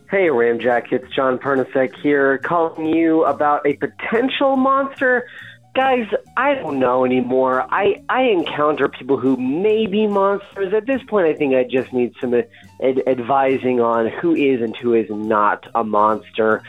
Hey, 0.09 0.27
Ramjack, 0.27 0.91
it's 0.91 1.11
John 1.13 1.39
Pernasek 1.39 1.95
here, 1.95 2.37
calling 2.37 2.85
you 2.85 3.25
about 3.25 3.65
a 3.65 3.73
potential 3.73 4.55
monster. 4.55 5.27
Guys, 5.75 6.07
I 6.37 6.53
don't 6.53 6.77
know 6.77 7.03
anymore. 7.03 7.65
I, 7.71 8.03
I 8.07 8.25
encounter 8.25 8.87
people 8.87 9.17
who 9.17 9.35
may 9.37 9.87
be 9.87 10.05
monsters. 10.05 10.71
At 10.71 10.85
this 10.85 11.01
point, 11.07 11.25
I 11.25 11.33
think 11.33 11.55
I 11.55 11.63
just 11.63 11.91
need 11.91 12.13
some 12.21 12.35
ad- 12.35 13.01
advising 13.07 13.81
on 13.81 14.07
who 14.07 14.35
is 14.35 14.61
and 14.61 14.77
who 14.77 14.93
is 14.93 15.07
not 15.09 15.65
a 15.73 15.83
monster. 15.83 16.61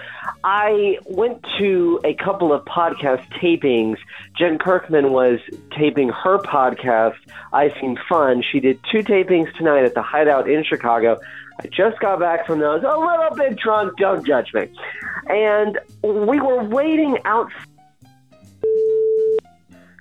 I 0.42 0.96
went 1.04 1.44
to 1.58 2.00
a 2.02 2.14
couple 2.14 2.50
of 2.50 2.64
podcast 2.64 3.28
tapings. 3.42 3.98
Jen 4.38 4.56
Kirkman 4.56 5.12
was 5.12 5.38
taping 5.76 6.08
her 6.08 6.38
podcast, 6.38 7.16
I 7.52 7.78
Seem 7.78 7.98
Fun. 8.08 8.42
She 8.50 8.58
did 8.58 8.80
two 8.90 9.00
tapings 9.00 9.54
tonight 9.58 9.84
at 9.84 9.92
the 9.92 10.02
Hideout 10.02 10.48
in 10.48 10.64
Chicago. 10.64 11.20
I 11.60 11.66
just 11.66 12.00
got 12.00 12.20
back 12.20 12.46
from 12.46 12.58
those, 12.58 12.82
a 12.82 12.96
little 12.96 13.36
bit 13.36 13.58
drunk, 13.58 13.98
don't 13.98 14.26
judge 14.26 14.54
me. 14.54 14.68
And 15.28 15.78
we 16.02 16.40
were 16.40 16.64
waiting 16.64 17.18
out. 17.26 17.52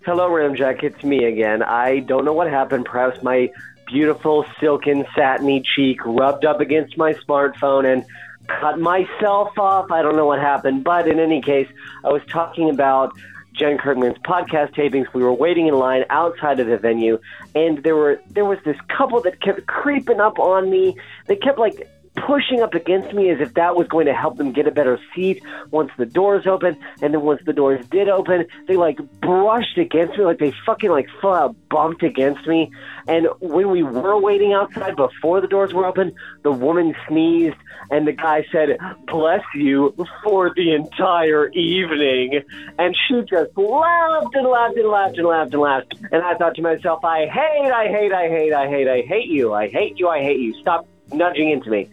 Hello, 0.05 0.29
Ramjack, 0.29 0.83
it's 0.83 1.01
me 1.05 1.23
again. 1.23 1.63
I 1.63 1.99
don't 1.99 2.25
know 2.25 2.33
what 2.33 2.49
happened. 2.49 2.83
Perhaps 2.83 3.23
my 3.23 3.49
beautiful, 3.87 4.45
silken, 4.59 5.05
satiny 5.15 5.63
cheek 5.75 6.05
rubbed 6.05 6.43
up 6.43 6.59
against 6.59 6.97
my 6.97 7.13
smartphone 7.13 7.85
and 7.85 8.03
cut 8.47 8.81
myself 8.81 9.57
off. 9.57 9.89
I 9.91 10.01
don't 10.01 10.17
know 10.17 10.25
what 10.25 10.39
happened. 10.39 10.83
But 10.83 11.07
in 11.07 11.21
any 11.21 11.41
case, 11.41 11.69
I 12.03 12.09
was 12.09 12.21
talking 12.27 12.69
about 12.69 13.13
Jen 13.53 13.77
Kirkman's 13.77 14.17
podcast 14.17 14.75
tapings. 14.75 15.05
We 15.13 15.23
were 15.23 15.31
waiting 15.31 15.67
in 15.67 15.75
line 15.75 16.03
outside 16.09 16.59
of 16.59 16.67
the 16.67 16.77
venue, 16.77 17.17
and 17.55 17.81
there 17.81 17.95
were 17.95 18.19
there 18.31 18.43
was 18.43 18.59
this 18.65 18.77
couple 18.89 19.21
that 19.21 19.39
kept 19.39 19.67
creeping 19.67 20.19
up 20.19 20.37
on 20.37 20.69
me. 20.69 20.97
They 21.27 21.37
kept 21.37 21.57
like 21.57 21.89
pushing 22.15 22.61
up 22.61 22.73
against 22.73 23.13
me 23.13 23.29
as 23.29 23.39
if 23.39 23.53
that 23.55 23.75
was 23.75 23.87
going 23.87 24.05
to 24.05 24.13
help 24.13 24.37
them 24.37 24.51
get 24.51 24.67
a 24.67 24.71
better 24.71 24.99
seat 25.15 25.43
once 25.71 25.91
the 25.97 26.05
doors 26.05 26.45
open. 26.45 26.77
And 27.01 27.13
then 27.13 27.21
once 27.21 27.41
the 27.45 27.53
doors 27.53 27.85
did 27.87 28.07
open, 28.09 28.45
they 28.67 28.75
like 28.75 28.99
brushed 29.19 29.77
against 29.77 30.17
me, 30.17 30.25
like 30.25 30.39
they 30.39 30.53
fucking 30.65 30.91
like 30.91 31.07
full 31.21 31.33
out 31.33 31.55
bumped 31.69 32.03
against 32.03 32.47
me. 32.47 32.71
And 33.07 33.27
when 33.39 33.71
we 33.71 33.83
were 33.83 34.19
waiting 34.19 34.53
outside 34.53 34.95
before 34.95 35.41
the 35.41 35.47
doors 35.47 35.73
were 35.73 35.85
open, 35.85 36.13
the 36.43 36.51
woman 36.51 36.95
sneezed 37.07 37.57
and 37.89 38.07
the 38.07 38.11
guy 38.11 38.45
said, 38.51 38.77
bless 39.07 39.43
you 39.55 39.95
for 40.23 40.53
the 40.55 40.73
entire 40.73 41.49
evening. 41.49 42.43
And 42.77 42.95
she 43.07 43.21
just 43.23 43.57
laughed 43.57 44.35
and 44.35 44.47
laughed 44.47 44.77
and 44.77 44.87
laughed 44.87 45.17
and 45.17 45.27
laughed 45.27 45.53
and 45.53 45.61
laughed. 45.61 45.95
And 46.11 46.23
I 46.23 46.35
thought 46.35 46.55
to 46.55 46.61
myself, 46.61 47.03
I 47.03 47.25
hate, 47.25 47.71
I 47.71 47.87
hate, 47.87 48.13
I 48.13 48.29
hate, 48.29 48.53
I 48.53 48.67
hate, 48.67 48.87
I 48.87 49.01
hate 49.01 49.27
you. 49.27 49.53
I 49.53 49.67
hate 49.67 49.99
you, 49.99 50.09
I 50.09 50.21
hate 50.21 50.39
you. 50.39 50.53
Stop 50.61 50.87
nudging 51.13 51.49
into 51.49 51.69
me. 51.69 51.89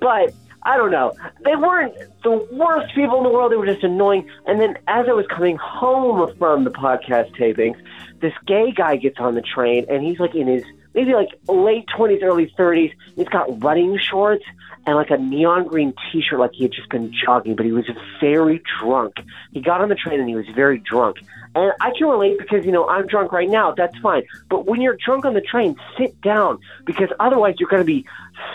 But 0.00 0.34
I 0.62 0.76
don't 0.76 0.90
know. 0.90 1.12
They 1.44 1.56
weren't 1.56 1.94
the 2.22 2.46
worst 2.52 2.94
people 2.94 3.18
in 3.18 3.24
the 3.24 3.30
world. 3.30 3.52
They 3.52 3.56
were 3.56 3.66
just 3.66 3.82
annoying. 3.82 4.28
And 4.46 4.60
then 4.60 4.76
as 4.88 5.06
I 5.08 5.12
was 5.12 5.26
coming 5.26 5.56
home 5.56 6.34
from 6.38 6.64
the 6.64 6.70
podcast 6.70 7.34
tapings, 7.36 7.76
this 8.20 8.34
gay 8.46 8.72
guy 8.72 8.96
gets 8.96 9.18
on 9.18 9.34
the 9.34 9.42
train 9.42 9.86
and 9.88 10.04
he's 10.04 10.18
like 10.18 10.34
in 10.34 10.46
his 10.46 10.64
maybe 10.94 11.14
like 11.14 11.28
late 11.48 11.86
20s, 11.96 12.22
early 12.22 12.52
30s. 12.58 12.92
He's 13.16 13.28
got 13.28 13.62
running 13.62 13.98
shorts 13.98 14.44
and 14.86 14.96
like 14.96 15.10
a 15.10 15.16
neon 15.16 15.66
green 15.66 15.94
t 16.12 16.22
shirt, 16.22 16.38
like 16.38 16.52
he 16.52 16.64
had 16.64 16.72
just 16.72 16.88
been 16.88 17.12
jogging, 17.24 17.56
but 17.56 17.64
he 17.64 17.72
was 17.72 17.84
very 18.20 18.62
drunk. 18.80 19.14
He 19.52 19.60
got 19.60 19.80
on 19.80 19.88
the 19.88 19.94
train 19.94 20.20
and 20.20 20.28
he 20.28 20.34
was 20.34 20.46
very 20.54 20.78
drunk. 20.78 21.18
And 21.54 21.72
I 21.80 21.90
can 21.96 22.06
relate 22.06 22.38
because, 22.38 22.64
you 22.64 22.72
know, 22.72 22.88
I'm 22.88 23.06
drunk 23.06 23.32
right 23.32 23.48
now. 23.48 23.72
That's 23.72 23.96
fine. 23.98 24.22
But 24.48 24.66
when 24.66 24.80
you're 24.80 24.96
drunk 24.96 25.24
on 25.24 25.34
the 25.34 25.40
train, 25.40 25.76
sit 25.98 26.20
down 26.20 26.60
because 26.84 27.08
otherwise 27.18 27.56
you're 27.58 27.68
going 27.68 27.82
to 27.82 27.86
be 27.86 28.06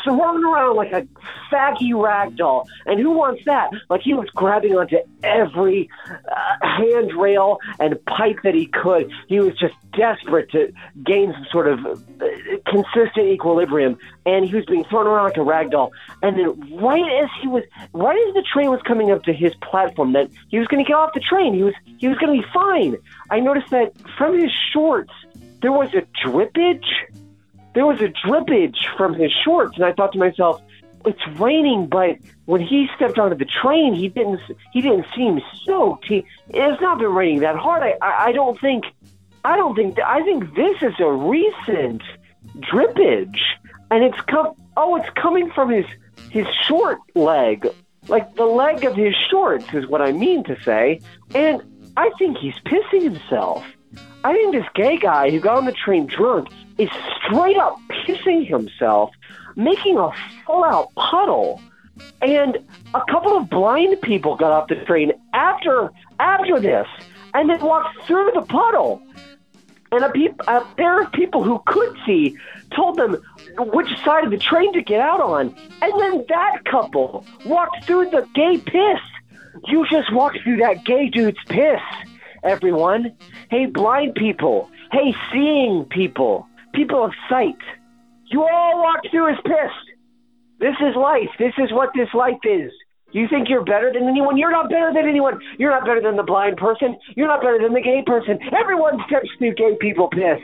thrown 0.03 0.44
around 0.45 0.76
like 0.76 0.91
a 0.91 1.07
faggy 1.52 1.94
rag 1.94 2.38
doll. 2.38 2.68
And 2.86 2.99
who 2.99 3.12
wants 3.12 3.44
that? 3.45 3.72
Like 3.90 4.02
he 4.02 4.14
was 4.14 4.30
grabbing 4.30 4.74
onto 4.76 4.98
every 5.24 5.90
uh, 6.10 6.68
handrail 6.68 7.60
and 7.80 8.03
pipe 8.06 8.38
that 8.44 8.53
he 8.53 8.68
could. 8.68 9.12
He 9.28 9.40
was 9.40 9.57
just 9.57 9.76
desperate 9.94 10.52
to 10.52 10.72
gain 11.03 11.34
some 11.34 11.45
sort 11.52 11.68
of 11.68 11.86
uh, 11.86 11.95
consistent 12.68 13.28
equilibrium. 13.28 13.98
And 14.26 14.45
he 14.45 14.56
was 14.56 14.66
being 14.66 14.84
thrown 14.86 15.07
around 15.07 15.26
like 15.26 15.38
a 15.38 15.44
rag 15.44 15.72
doll. 15.72 15.91
And 16.22 16.38
then 16.38 16.78
right 16.78 17.24
as 17.24 17.30
he 17.41 17.48
was, 17.48 17.64
right 17.94 18.28
as 18.28 18.34
the 18.34 18.44
train 18.53 18.70
was 18.70 18.82
coming 18.88 19.12
up 19.12 19.24
to 19.24 19.34
his 19.34 19.53
platform, 19.56 20.14
that 20.14 20.30
he 20.49 20.60
was 20.60 20.68
going 20.68 20.84
to 20.84 20.88
get 20.88 20.95
off 20.95 21.14
the 21.14 21.20
train. 21.20 21.53
He 21.53 21.64
was, 21.64 21.74
he 21.98 22.07
was 22.07 22.18
going 22.18 22.36
to 22.36 22.41
be 22.41 22.48
fine. 22.53 22.98
I 23.30 23.40
noticed 23.40 23.70
that 23.72 23.94
from 24.18 24.40
his 24.40 24.52
shorts, 24.74 25.12
there 25.62 25.72
was 25.72 25.90
a 25.94 26.02
drippage 26.24 26.86
there 27.76 27.85
was 27.85 28.02
a 28.02 28.07
drippage 28.07 28.77
from 28.97 29.14
his 29.14 29.31
shorts, 29.43 29.76
and 29.76 29.85
I 29.85 29.91
thought 29.91 30.14
to 30.14 30.18
myself, 30.18 30.61
"It's 31.06 31.27
raining." 31.39 31.88
But 31.88 32.18
when 32.45 32.61
he 32.61 32.88
stepped 32.95 33.19
onto 33.19 33.38
the 33.38 33.45
train, 33.45 33.93
he 33.93 34.07
didn't. 34.07 34.39
He 34.73 34.81
didn't 34.81 35.06
seem 35.15 35.41
soaked. 35.65 36.06
He, 36.06 36.26
it's 36.49 36.81
not 36.81 36.97
been 36.97 37.14
raining 37.14 37.41
that 37.41 37.57
hard. 37.57 37.84
I, 37.84 37.95
I, 38.02 38.26
I 38.27 38.31
don't 38.31 38.60
think. 38.60 38.85
I 39.43 39.57
don't 39.57 39.76
think. 39.76 39.99
I 39.99 40.23
think 40.23 40.56
this 40.56 40.81
is 40.81 40.93
a 40.99 41.11
recent 41.11 42.02
drippage, 42.60 43.39
and 43.91 44.03
it's 44.03 44.19
come. 44.22 44.56
Oh, 44.77 44.95
it's 44.95 45.10
coming 45.15 45.52
from 45.52 45.69
his 45.69 45.85
his 46.31 46.47
short 46.68 46.99
leg, 47.14 47.68
like 48.07 48.35
the 48.35 48.45
leg 48.45 48.85
of 48.85 48.95
his 48.95 49.14
shorts, 49.30 49.65
is 49.73 49.85
what 49.88 50.02
I 50.02 50.11
mean 50.11 50.43
to 50.45 50.60
say. 50.64 51.02
And 51.34 51.61
I 51.97 52.10
think 52.18 52.38
he's 52.38 52.56
pissing 52.65 53.03
himself. 53.03 53.64
I 54.26 54.34
think 54.34 54.56
this 54.56 54.65
gay 54.73 54.97
guy 54.97 55.30
who 55.30 55.39
got 55.39 55.57
on 55.57 55.65
the 55.65 55.72
train 55.72 56.07
drunk 56.07 56.47
is 56.80 56.89
straight 57.23 57.57
up 57.57 57.77
pissing 57.91 58.47
himself, 58.47 59.11
making 59.56 59.99
a 59.99 60.10
full 60.47 60.64
out 60.64 60.91
puddle. 60.95 61.61
And 62.23 62.57
a 62.95 63.02
couple 63.07 63.38
of 63.38 63.52
blind 63.52 64.02
people 64.02 64.35
got 64.35 64.52
off 64.52 64.68
the 64.68 64.84
train 64.85 65.11
after 65.35 65.91
after 66.19 66.60
this, 66.60 66.88
and 67.35 67.52
then 67.52 67.61
walked 67.61 68.03
through 68.07 68.31
the 68.34 68.41
puddle. 68.41 68.99
And 69.91 70.03
a 70.03 70.10
peop- 70.10 70.41
a 70.47 70.61
pair 70.76 71.02
of 71.02 71.11
people 71.11 71.43
who 71.43 71.61
could 71.68 71.95
see 72.07 72.35
told 72.76 72.97
them 72.97 73.22
which 73.60 73.95
side 74.03 74.23
of 74.23 74.31
the 74.31 74.39
train 74.39 74.73
to 74.73 74.81
get 74.81 75.02
out 75.02 75.22
on. 75.22 75.56
And 75.84 76.02
then 76.02 76.26
that 76.30 76.65
couple 76.65 77.23
walked 77.45 77.85
through 77.85 78.10
the 78.10 78.27
gay 78.34 78.57
piss. 78.57 79.02
You 79.68 79.85
just 79.91 80.11
walked 80.11 80.39
through 80.43 80.57
that 80.57 80.84
gay 80.84 81.10
dude's 81.10 81.38
piss, 81.47 81.80
everyone. 82.45 83.15
Hey, 83.49 83.65
blind 83.65 84.15
people. 84.15 84.69
Hey, 84.91 85.15
seeing 85.31 85.85
people. 85.85 86.47
People 86.73 87.03
of 87.03 87.11
sight. 87.30 87.57
You 88.27 88.43
all 88.43 88.81
walk 88.81 89.01
through 89.11 89.30
his 89.30 89.39
piss. 89.43 89.72
This 90.59 90.76
is 90.80 90.95
life. 90.95 91.30
This 91.38 91.53
is 91.57 91.72
what 91.72 91.89
this 91.95 92.09
life 92.13 92.39
is. 92.43 92.72
You 93.11 93.27
think 93.30 93.49
you're 93.49 93.63
better 93.63 93.91
than 93.93 94.09
anyone? 94.09 94.38
You're 94.38 94.51
not 94.51 94.69
better 94.69 94.91
than 94.93 95.07
anyone. 95.07 95.39
You're 95.57 95.72
not 95.72 95.85
better 95.85 96.01
than 96.01 96.17
the 96.17 96.23
blind 96.23 96.57
person. 96.57 96.97
You're 97.15 97.27
not 97.27 97.41
better 97.41 97.59
than 97.61 97.73
the 97.73 97.81
gay 97.81 98.03
person. 98.05 98.39
Everyone 98.51 98.99
steps 99.07 99.30
through 99.38 99.53
gay 99.55 99.77
people 99.80 100.09
piss. 100.09 100.39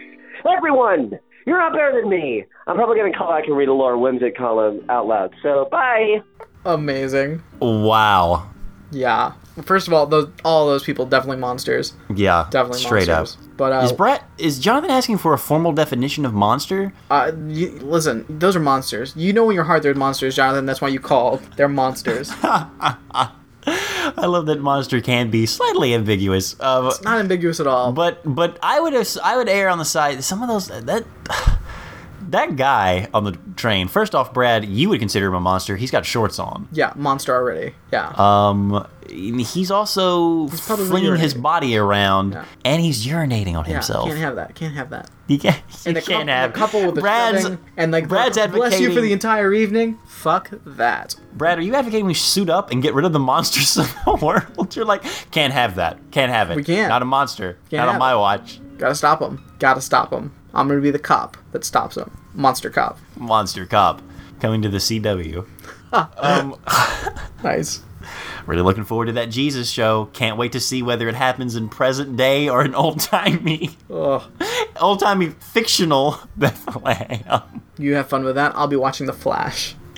Everyone. 0.46 1.20
You're 1.46 1.58
not 1.58 1.74
better 1.74 2.00
than 2.00 2.10
me. 2.10 2.46
I'm 2.68 2.76
probably 2.76 2.98
going 2.98 3.12
to 3.12 3.18
call 3.18 3.30
back 3.30 3.46
and 3.48 3.58
read 3.58 3.68
a 3.68 3.74
Laura 3.74 3.98
Whimsic 3.98 4.38
column 4.38 4.86
out 4.90 5.08
loud. 5.08 5.34
So, 5.42 5.68
bye. 5.72 6.22
Amazing. 6.66 7.42
Wow. 7.60 8.50
Yeah. 8.92 9.34
First 9.64 9.88
of 9.88 9.94
all, 9.94 10.06
those 10.06 10.30
all 10.46 10.68
those 10.68 10.84
people 10.84 11.06
definitely 11.06 11.38
monsters. 11.38 11.94
Yeah. 12.14 12.48
Definitely 12.52 12.80
Straight 12.80 13.08
monsters. 13.08 13.38
up. 13.48 13.58
But 13.58 13.74
uh, 13.74 13.82
Is 13.86 13.92
Brett? 13.94 14.24
Is 14.38 14.60
Jonathan 14.60 14.92
asking 14.92 15.18
for 15.20 15.34
a 15.34 15.38
formal 15.38 15.72
definition 15.72 16.26
of 16.26 16.34
monster? 16.34 16.92
uh, 17.10 17.32
you, 17.48 17.70
listen, 17.80 18.26
those 18.30 18.56
are 18.56 18.60
monsters. 18.60 19.14
You 19.16 19.34
know 19.34 19.50
in 19.50 19.56
your 19.56 19.64
heart 19.66 19.84
they're 19.84 19.94
monsters, 19.94 20.36
Jonathan. 20.36 20.66
That's 20.66 20.82
why 20.82 20.88
you 20.90 21.00
call. 21.00 21.38
They're 21.58 21.68
monsters. 21.70 22.32
I 23.64 24.26
love 24.26 24.48
that 24.48 24.60
monster 24.60 25.00
can 25.02 25.30
be 25.30 25.46
slightly 25.46 25.94
ambiguous. 25.94 26.56
Uh, 26.60 26.92
Not 27.04 27.20
ambiguous 27.20 27.60
at 27.60 27.68
all. 27.68 27.92
but 27.94 28.20
but 28.26 28.58
I 28.64 28.80
would 28.80 28.94
have 28.94 29.08
I 29.24 29.38
would 29.38 29.48
err 29.48 29.70
on 29.70 29.78
the 29.78 29.86
side 29.86 30.24
some 30.24 30.42
of 30.42 30.50
those 30.50 30.68
that 30.68 31.06
that 32.32 32.56
guy 32.56 33.08
on 33.14 33.24
the 33.24 33.34
train. 33.56 33.88
First 33.88 34.16
off, 34.16 34.34
Brad, 34.34 34.66
you 34.66 34.90
would 34.90 35.00
consider 35.00 35.28
him 35.28 35.36
a 35.36 35.40
monster. 35.40 35.78
He's 35.78 35.92
got 35.92 36.06
shorts 36.06 36.40
on. 36.40 36.68
Yeah, 36.72 36.94
monster 36.96 37.34
already. 37.34 37.74
Yeah. 37.92 38.14
Um, 38.18 38.88
he's 39.10 39.72
also 39.72 40.48
he's 40.48 40.62
probably 40.62 40.86
flinging 40.88 41.16
his 41.18 41.34
body 41.34 41.78
around, 41.78 42.34
Yeah. 42.34 42.46
and 42.66 42.82
he's 42.82 43.06
urinating 43.06 43.56
on 43.56 43.66
yeah, 43.66 43.74
himself. 43.74 44.08
can't 44.08 44.20
have 44.20 44.36
that. 44.38 44.56
Can't 44.56 44.74
have 44.76 44.90
that. 44.92 45.10
You 45.28 45.40
can't, 45.40 45.56
you 45.58 45.64
And 45.86 45.96
the, 45.98 46.02
can't 46.02 46.28
have 46.30 46.52
the 46.54 46.60
couple 46.60 46.86
with 46.86 46.96
the 46.96 47.02
Brad's. 47.02 47.44
shoving 47.44 47.60
and 47.78 47.92
like 47.92 48.08
Brad's 48.08 48.36
the, 48.38 48.48
bless 48.50 48.80
you 48.80 48.94
for 48.94 49.00
the 49.02 49.14
entire 49.14 49.54
evening. 49.54 49.98
Fuck 50.06 50.50
that. 50.66 51.16
Brad, 51.34 51.58
are 51.58 51.62
you 51.62 51.74
advocating 51.76 52.06
we 52.06 52.14
suit 52.14 52.50
up 52.50 52.72
and 52.72 52.82
get 52.84 52.94
rid 52.94 53.06
of 53.06 53.14
the 53.14 53.20
monsters 53.20 53.78
of 53.78 53.94
the 54.06 54.26
world? 54.26 54.76
You're 54.76 54.86
like, 54.86 55.04
can't 55.32 55.54
have 55.54 55.76
that. 55.76 56.00
Can't 56.12 56.32
have 56.32 56.52
it. 56.52 56.56
We 56.58 56.64
can't. 56.64 56.90
Not 56.90 57.02
a 57.02 57.06
monster. 57.06 57.58
Can't 57.70 57.86
Not 57.86 57.90
on 57.94 58.00
my 58.00 58.14
it. 58.14 58.18
watch. 58.18 58.60
Gotta 58.78 58.96
stop 58.96 59.22
him. 59.22 59.44
Gotta 59.60 59.80
stop 59.82 60.12
him. 60.12 60.34
I'm 60.54 60.68
gonna 60.68 60.82
be 60.82 60.92
the 60.92 61.00
cop 61.00 61.38
that 61.54 61.64
stops 61.64 61.96
him. 61.96 62.18
Monster 62.34 62.70
cop. 62.70 62.98
Monster 63.18 63.66
cop 63.66 64.02
coming 64.40 64.62
to 64.62 64.70
the 64.70 64.78
CW. 64.80 65.46
um, 65.94 66.56
Nice. 67.44 67.82
really 68.46 68.62
looking 68.62 68.84
forward 68.86 69.06
to 69.08 69.12
that 69.14 69.30
Jesus 69.30 69.70
show. 69.70 70.06
Can't 70.14 70.38
wait 70.38 70.52
to 70.54 70.60
see 70.60 70.82
whether 70.82 71.08
it 71.10 71.16
happens 71.16 71.56
in 71.56 71.70
present 71.70 72.16
day 72.16 72.48
or 72.50 72.62
an 72.62 72.74
old 72.76 73.00
timey, 73.00 73.78
old 73.90 75.00
timey 75.00 75.30
fictional 75.30 76.20
Bethlehem. 76.38 77.64
You 77.78 77.96
have 77.96 78.08
fun 78.10 78.24
with 78.24 78.36
that. 78.36 78.54
I'll 78.56 78.68
be 78.68 78.76
watching 78.76 79.08
The 79.08 79.14
Flash. 79.14 79.76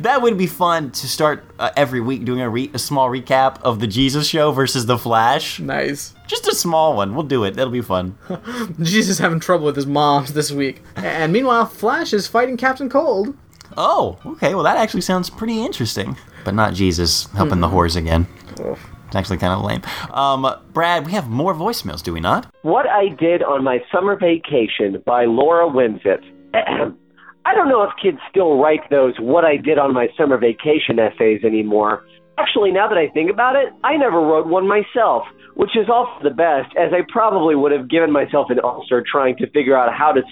That 0.00 0.22
would 0.22 0.36
be 0.36 0.46
fun 0.46 0.90
to 0.92 1.08
start 1.08 1.44
uh, 1.58 1.70
every 1.76 2.00
week 2.00 2.24
doing 2.24 2.40
a, 2.40 2.48
re- 2.48 2.70
a 2.74 2.78
small 2.78 3.08
recap 3.08 3.60
of 3.62 3.80
the 3.80 3.86
Jesus 3.86 4.26
show 4.26 4.52
versus 4.52 4.86
the 4.86 4.98
Flash. 4.98 5.60
Nice. 5.60 6.14
Just 6.26 6.48
a 6.48 6.54
small 6.54 6.96
one. 6.96 7.14
We'll 7.14 7.24
do 7.24 7.44
it. 7.44 7.54
That'll 7.54 7.72
be 7.72 7.80
fun. 7.80 8.18
Jesus 8.82 9.18
having 9.18 9.40
trouble 9.40 9.66
with 9.66 9.76
his 9.76 9.86
moms 9.86 10.32
this 10.32 10.50
week. 10.50 10.82
And 10.96 11.32
meanwhile, 11.32 11.66
Flash 11.66 12.12
is 12.12 12.26
fighting 12.26 12.56
Captain 12.56 12.88
Cold. 12.88 13.36
Oh, 13.76 14.18
okay. 14.24 14.54
Well, 14.54 14.64
that 14.64 14.76
actually 14.76 15.02
sounds 15.02 15.30
pretty 15.30 15.62
interesting. 15.64 16.16
But 16.44 16.54
not 16.54 16.74
Jesus 16.74 17.30
helping 17.32 17.60
the 17.60 17.68
whores 17.68 17.96
again. 17.96 18.26
It's 18.58 19.16
actually 19.16 19.38
kind 19.38 19.52
of 19.52 19.64
lame. 19.64 19.82
Um, 20.12 20.46
Brad, 20.72 21.06
we 21.06 21.12
have 21.12 21.28
more 21.28 21.54
voicemails, 21.54 22.02
do 22.02 22.12
we 22.12 22.20
not? 22.20 22.52
What 22.62 22.88
I 22.88 23.08
Did 23.08 23.42
on 23.42 23.64
My 23.64 23.82
Summer 23.92 24.16
Vacation 24.16 25.02
by 25.06 25.24
Laura 25.24 25.66
Wimsett. 25.68 26.22
I 27.46 27.54
don't 27.54 27.68
know 27.68 27.82
if 27.82 27.90
kids 28.02 28.18
still 28.30 28.58
write 28.58 28.88
those 28.90 29.14
What 29.18 29.44
I 29.44 29.56
Did 29.56 29.78
on 29.78 29.92
My 29.92 30.08
Summer 30.16 30.38
Vacation 30.38 30.98
essays 30.98 31.44
anymore. 31.44 32.04
Actually, 32.38 32.72
now 32.72 32.88
that 32.88 32.96
I 32.96 33.08
think 33.08 33.30
about 33.30 33.54
it, 33.54 33.68
I 33.84 33.96
never 33.96 34.18
wrote 34.18 34.46
one 34.46 34.66
myself, 34.66 35.24
which 35.54 35.76
is 35.76 35.88
all 35.88 36.16
for 36.16 36.28
the 36.28 36.34
best, 36.34 36.74
as 36.76 36.92
I 36.92 37.02
probably 37.12 37.54
would 37.54 37.70
have 37.70 37.88
given 37.88 38.10
myself 38.10 38.48
an 38.48 38.58
ulcer 38.64 39.04
trying 39.04 39.36
to 39.36 39.50
figure 39.50 39.76
out 39.76 39.92
how 39.94 40.12
to 40.12 40.22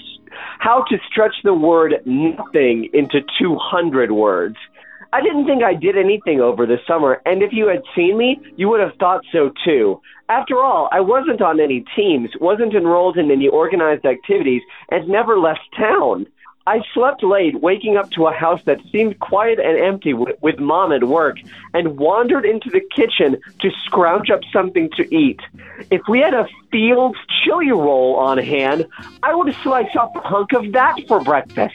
how 0.58 0.82
to 0.88 0.96
stretch 1.10 1.34
the 1.44 1.52
word 1.52 1.92
nothing 2.06 2.88
into 2.94 3.20
200 3.38 4.10
words. 4.10 4.56
I 5.12 5.20
didn't 5.20 5.44
think 5.44 5.62
I 5.62 5.74
did 5.74 5.98
anything 5.98 6.40
over 6.40 6.64
the 6.64 6.78
summer, 6.88 7.20
and 7.26 7.42
if 7.42 7.50
you 7.52 7.68
had 7.68 7.82
seen 7.94 8.16
me, 8.16 8.40
you 8.56 8.70
would 8.70 8.80
have 8.80 8.96
thought 8.98 9.20
so 9.30 9.50
too. 9.62 10.00
After 10.30 10.56
all, 10.56 10.88
I 10.90 11.00
wasn't 11.00 11.42
on 11.42 11.60
any 11.60 11.84
teams, 11.94 12.30
wasn't 12.40 12.72
enrolled 12.72 13.18
in 13.18 13.30
any 13.30 13.46
organized 13.46 14.06
activities, 14.06 14.62
and 14.90 15.06
never 15.06 15.38
left 15.38 15.60
town. 15.76 16.26
I 16.66 16.80
slept 16.94 17.24
late, 17.24 17.60
waking 17.60 17.96
up 17.96 18.10
to 18.12 18.26
a 18.28 18.32
house 18.32 18.60
that 18.66 18.78
seemed 18.92 19.18
quiet 19.18 19.58
and 19.58 19.76
empty 19.76 20.14
with, 20.14 20.36
with 20.40 20.60
mom 20.60 20.92
at 20.92 21.04
work, 21.04 21.38
and 21.74 21.98
wandered 21.98 22.44
into 22.44 22.70
the 22.70 22.80
kitchen 22.94 23.36
to 23.60 23.70
scrounge 23.84 24.30
up 24.30 24.40
something 24.52 24.88
to 24.96 25.14
eat. 25.14 25.40
If 25.90 26.02
we 26.08 26.20
had 26.20 26.34
a 26.34 26.46
Fields 26.70 27.18
chili 27.42 27.70
roll 27.70 28.16
on 28.16 28.38
hand, 28.38 28.86
I 29.22 29.34
would 29.34 29.54
slice 29.62 29.94
off 29.96 30.14
a 30.14 30.20
hunk 30.20 30.52
of 30.52 30.72
that 30.72 30.96
for 31.08 31.20
breakfast. 31.20 31.74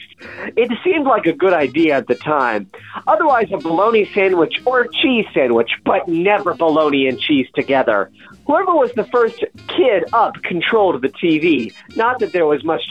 It 0.56 0.72
seemed 0.82 1.06
like 1.06 1.26
a 1.26 1.32
good 1.32 1.52
idea 1.52 1.96
at 1.96 2.08
the 2.08 2.16
time. 2.16 2.68
Otherwise, 3.06 3.48
a 3.52 3.58
bologna 3.58 4.06
sandwich 4.12 4.60
or 4.64 4.80
a 4.82 4.92
cheese 4.92 5.26
sandwich, 5.34 5.70
but 5.84 6.08
never 6.08 6.54
bologna 6.54 7.06
and 7.06 7.20
cheese 7.20 7.46
together. 7.54 8.10
Whoever 8.46 8.74
was 8.74 8.92
the 8.92 9.04
first 9.04 9.44
kid 9.68 10.04
up 10.12 10.42
controlled 10.42 11.00
the 11.02 11.10
TV. 11.10 11.72
Not 11.94 12.18
that 12.20 12.32
there 12.32 12.46
was 12.46 12.64
much 12.64 12.90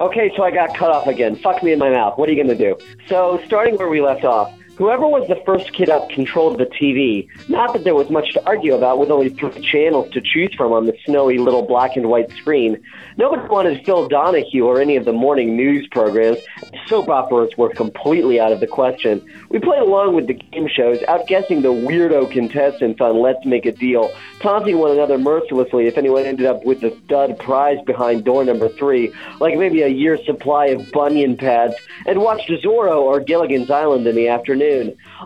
Okay, 0.00 0.32
so 0.34 0.42
I 0.42 0.50
got 0.50 0.74
cut 0.74 0.90
off 0.90 1.06
again. 1.06 1.36
Fuck 1.36 1.62
me 1.62 1.72
in 1.72 1.78
my 1.78 1.90
mouth. 1.90 2.16
What 2.16 2.28
are 2.28 2.32
you 2.32 2.42
going 2.42 2.56
to 2.56 2.64
do? 2.64 2.78
So, 3.06 3.38
starting 3.44 3.76
where 3.76 3.88
we 3.88 4.00
left 4.00 4.24
off, 4.24 4.50
whoever 4.80 5.06
was 5.06 5.28
the 5.28 5.36
first 5.44 5.74
kid 5.74 5.90
up 5.90 6.08
controlled 6.08 6.58
the 6.58 6.64
TV. 6.64 7.28
Not 7.50 7.74
that 7.74 7.84
there 7.84 7.94
was 7.94 8.08
much 8.08 8.32
to 8.32 8.42
argue 8.46 8.74
about 8.74 8.98
with 8.98 9.10
only 9.10 9.28
three 9.28 9.60
channels 9.60 10.10
to 10.12 10.22
choose 10.22 10.54
from 10.54 10.72
on 10.72 10.86
the 10.86 10.96
snowy 11.04 11.36
little 11.36 11.66
black 11.66 11.96
and 11.96 12.08
white 12.08 12.30
screen. 12.32 12.82
Nobody 13.18 13.46
wanted 13.46 13.84
Phil 13.84 14.08
Donahue 14.08 14.64
or 14.64 14.80
any 14.80 14.96
of 14.96 15.04
the 15.04 15.12
morning 15.12 15.54
news 15.54 15.86
programs. 15.88 16.38
Soap 16.86 17.10
operas 17.10 17.50
were 17.58 17.68
completely 17.68 18.40
out 18.40 18.52
of 18.52 18.60
the 18.60 18.66
question. 18.66 19.22
We 19.50 19.58
played 19.58 19.82
along 19.82 20.14
with 20.14 20.28
the 20.28 20.32
game 20.32 20.66
shows, 20.66 20.98
outguessing 21.00 21.60
the 21.60 21.74
weirdo 21.74 22.30
contestants 22.30 23.02
on 23.02 23.20
Let's 23.20 23.44
Make 23.44 23.66
a 23.66 23.72
Deal, 23.72 24.10
taunting 24.40 24.78
one 24.78 24.92
another 24.92 25.18
mercilessly 25.18 25.88
if 25.88 25.98
anyone 25.98 26.24
ended 26.24 26.46
up 26.46 26.64
with 26.64 26.80
the 26.80 26.96
stud 27.04 27.38
prize 27.38 27.76
behind 27.84 28.24
door 28.24 28.46
number 28.46 28.70
three, 28.70 29.12
like 29.40 29.58
maybe 29.58 29.82
a 29.82 29.88
year's 29.88 30.24
supply 30.24 30.68
of 30.68 30.90
bunion 30.90 31.36
pads, 31.36 31.74
and 32.06 32.22
watched 32.22 32.48
Zorro 32.48 33.02
or 33.02 33.20
Gilligan's 33.20 33.70
Island 33.70 34.06
in 34.06 34.16
the 34.16 34.28
afternoon. 34.28 34.69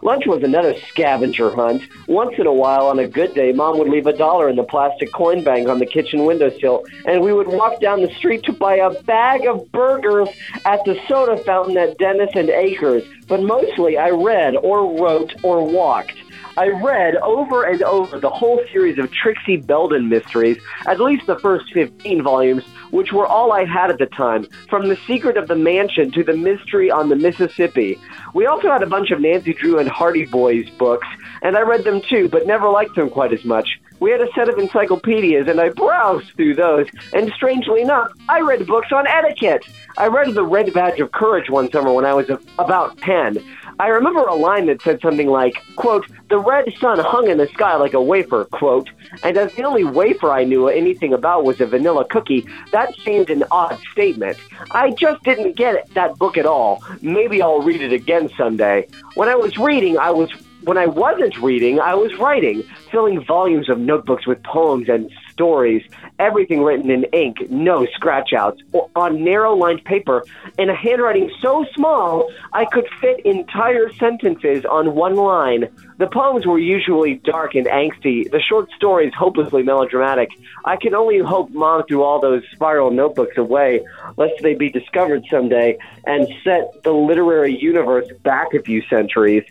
Lunch 0.02 0.26
was 0.26 0.42
another 0.42 0.74
scavenger 0.88 1.54
hunt. 1.54 1.82
Once 2.06 2.34
in 2.38 2.46
a 2.46 2.52
while, 2.52 2.86
on 2.86 2.98
a 2.98 3.06
good 3.06 3.34
day, 3.34 3.52
Mom 3.52 3.78
would 3.78 3.88
leave 3.88 4.06
a 4.06 4.16
dollar 4.16 4.48
in 4.48 4.56
the 4.56 4.64
plastic 4.64 5.12
coin 5.12 5.42
bank 5.44 5.68
on 5.68 5.78
the 5.78 5.86
kitchen 5.86 6.24
windowsill, 6.24 6.84
and 7.06 7.22
we 7.22 7.32
would 7.32 7.48
walk 7.48 7.80
down 7.80 8.02
the 8.02 8.12
street 8.14 8.42
to 8.44 8.52
buy 8.52 8.76
a 8.76 8.90
bag 9.02 9.46
of 9.46 9.70
burgers 9.72 10.28
at 10.64 10.84
the 10.84 10.98
soda 11.08 11.36
fountain 11.44 11.76
at 11.76 11.98
Dennis 11.98 12.30
and 12.34 12.50
Acres. 12.50 13.04
But 13.28 13.42
mostly, 13.42 13.96
I 13.96 14.10
read 14.10 14.56
or 14.56 15.00
wrote 15.00 15.34
or 15.42 15.66
walked. 15.66 16.16
I 16.56 16.68
read 16.68 17.16
over 17.16 17.64
and 17.64 17.82
over 17.82 18.20
the 18.20 18.30
whole 18.30 18.60
series 18.72 18.98
of 18.98 19.10
Trixie 19.10 19.56
Belden 19.56 20.08
mysteries, 20.08 20.58
at 20.86 21.00
least 21.00 21.26
the 21.26 21.38
first 21.40 21.72
15 21.72 22.22
volumes, 22.22 22.62
which 22.92 23.12
were 23.12 23.26
all 23.26 23.52
I 23.52 23.64
had 23.64 23.90
at 23.90 23.98
the 23.98 24.06
time, 24.06 24.46
from 24.70 24.88
The 24.88 24.96
Secret 25.06 25.36
of 25.36 25.48
the 25.48 25.56
Mansion 25.56 26.12
to 26.12 26.22
The 26.22 26.36
Mystery 26.36 26.92
on 26.92 27.08
the 27.08 27.16
Mississippi. 27.16 27.98
We 28.34 28.46
also 28.46 28.70
had 28.70 28.84
a 28.84 28.86
bunch 28.86 29.10
of 29.10 29.20
Nancy 29.20 29.52
Drew 29.52 29.80
and 29.80 29.88
Hardy 29.88 30.26
Boys 30.26 30.70
books, 30.70 31.08
and 31.42 31.56
I 31.56 31.62
read 31.62 31.82
them 31.82 32.00
too, 32.00 32.28
but 32.28 32.46
never 32.46 32.68
liked 32.68 32.94
them 32.94 33.10
quite 33.10 33.32
as 33.32 33.44
much. 33.44 33.80
We 33.98 34.10
had 34.10 34.20
a 34.20 34.30
set 34.34 34.48
of 34.48 34.58
encyclopedias, 34.58 35.48
and 35.48 35.60
I 35.60 35.70
browsed 35.70 36.32
through 36.36 36.54
those, 36.56 36.86
and 37.12 37.32
strangely 37.32 37.82
enough, 37.82 38.12
I 38.28 38.40
read 38.42 38.66
books 38.66 38.88
on 38.92 39.06
etiquette. 39.06 39.64
I 39.96 40.08
read 40.08 40.34
The 40.34 40.44
Red 40.44 40.72
Badge 40.72 41.00
of 41.00 41.12
Courage 41.12 41.48
one 41.48 41.70
summer 41.70 41.92
when 41.92 42.04
I 42.04 42.14
was 42.14 42.28
about 42.58 42.98
10. 42.98 43.42
I 43.78 43.88
remember 43.88 44.20
a 44.20 44.34
line 44.34 44.66
that 44.66 44.82
said 44.82 45.00
something 45.00 45.28
like, 45.28 45.62
quote, 45.76 46.06
the 46.28 46.38
red 46.38 46.72
sun 46.78 46.98
hung 46.98 47.28
in 47.28 47.38
the 47.38 47.48
sky 47.48 47.76
like 47.76 47.94
a 47.94 48.02
wafer, 48.02 48.44
quote, 48.44 48.90
and 49.22 49.36
as 49.36 49.52
the 49.54 49.64
only 49.64 49.84
wafer 49.84 50.30
I 50.30 50.44
knew 50.44 50.68
anything 50.68 51.12
about 51.12 51.44
was 51.44 51.60
a 51.60 51.66
vanilla 51.66 52.04
cookie, 52.04 52.46
that 52.72 52.94
seemed 53.04 53.30
an 53.30 53.44
odd 53.50 53.78
statement. 53.92 54.38
I 54.70 54.90
just 54.90 55.22
didn't 55.24 55.56
get 55.56 55.92
that 55.94 56.16
book 56.18 56.36
at 56.36 56.46
all. 56.46 56.84
Maybe 57.02 57.42
I'll 57.42 57.62
read 57.62 57.80
it 57.80 57.92
again 57.92 58.30
someday. 58.36 58.86
When 59.14 59.28
I 59.28 59.34
was 59.34 59.56
reading, 59.58 59.98
I 59.98 60.10
was 60.10 60.30
when 60.62 60.78
I 60.78 60.86
wasn't 60.86 61.36
reading, 61.38 61.78
I 61.78 61.94
was 61.94 62.14
writing, 62.18 62.62
filling 62.90 63.22
volumes 63.22 63.68
of 63.68 63.78
notebooks 63.78 64.26
with 64.26 64.42
poems 64.44 64.88
and 64.88 65.10
stories, 65.34 65.82
everything 66.18 66.62
written 66.62 66.90
in 66.90 67.04
ink, 67.12 67.50
no 67.50 67.84
scratch 67.94 68.32
outs, 68.32 68.62
on 68.96 69.22
narrow 69.22 69.54
lined 69.54 69.84
paper, 69.84 70.24
in 70.58 70.70
a 70.70 70.74
handwriting 70.74 71.30
so 71.42 71.66
small 71.74 72.30
I 72.52 72.64
could 72.64 72.86
fit 73.00 73.20
entire 73.26 73.92
sentences 73.92 74.64
on 74.64 74.94
one 74.94 75.16
line. 75.16 75.68
The 75.98 76.06
poems 76.06 76.46
were 76.46 76.58
usually 76.58 77.20
dark 77.24 77.54
and 77.54 77.66
angsty, 77.66 78.30
the 78.30 78.40
short 78.40 78.70
stories 78.76 79.12
hopelessly 79.16 79.62
melodramatic. 79.62 80.30
I 80.64 80.76
can 80.76 80.94
only 80.94 81.18
hope 81.18 81.50
Mom 81.50 81.84
threw 81.86 82.02
all 82.02 82.20
those 82.20 82.42
spiral 82.52 82.90
notebooks 82.90 83.36
away, 83.36 83.84
lest 84.16 84.34
they 84.42 84.54
be 84.54 84.70
discovered 84.70 85.24
someday 85.30 85.78
and 86.06 86.26
set 86.42 86.82
the 86.82 86.92
literary 86.92 87.56
universe 87.56 88.06
back 88.22 88.54
a 88.54 88.62
few 88.62 88.82
centuries. 88.88 89.44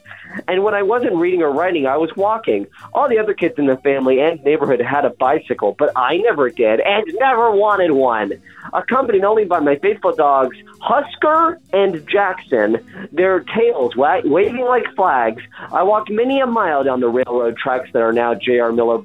And 0.48 0.64
when 0.64 0.74
I 0.74 0.82
wasn't 0.82 1.16
reading 1.16 1.42
or 1.42 1.52
writing, 1.52 1.86
I 1.86 1.98
was 1.98 2.16
walking. 2.16 2.68
All 2.94 3.10
the 3.10 3.20
other 3.20 3.34
kids 3.34 3.56
in 3.58 3.68
the 3.68 3.78
family 3.78 4.20
and 4.20 4.44
neighborhood 4.44 4.82
had 4.82 5.06
a 5.06 5.10
bicycle, 5.12 5.76
but 5.78 5.92
I 5.96 6.18
never 6.18 6.50
did 6.50 6.80
and 6.80 7.06
never 7.20 7.52
wanted 7.52 7.92
one. 7.92 8.34
Accompanied 8.74 9.24
only 9.24 9.46
by 9.46 9.60
my 9.60 9.76
faithful 9.78 10.16
dogs, 10.16 10.58
Husker 10.82 11.60
and 11.72 12.08
Jackson, 12.08 12.78
their 13.12 13.42
tails 13.42 13.96
wa- 13.96 14.22
waving 14.24 14.66
like 14.66 14.86
flags, 14.96 15.44
I 15.72 15.84
walked 15.84 16.10
many 16.10 16.40
a 16.40 16.48
mile 16.48 16.84
down 16.84 17.00
the 17.00 17.10
railroad 17.10 17.58
tracks 17.58 17.90
that 17.94 18.02
are 18.02 18.14
now 18.14 18.34
J.R. 18.34 18.72
Miller 18.72 19.04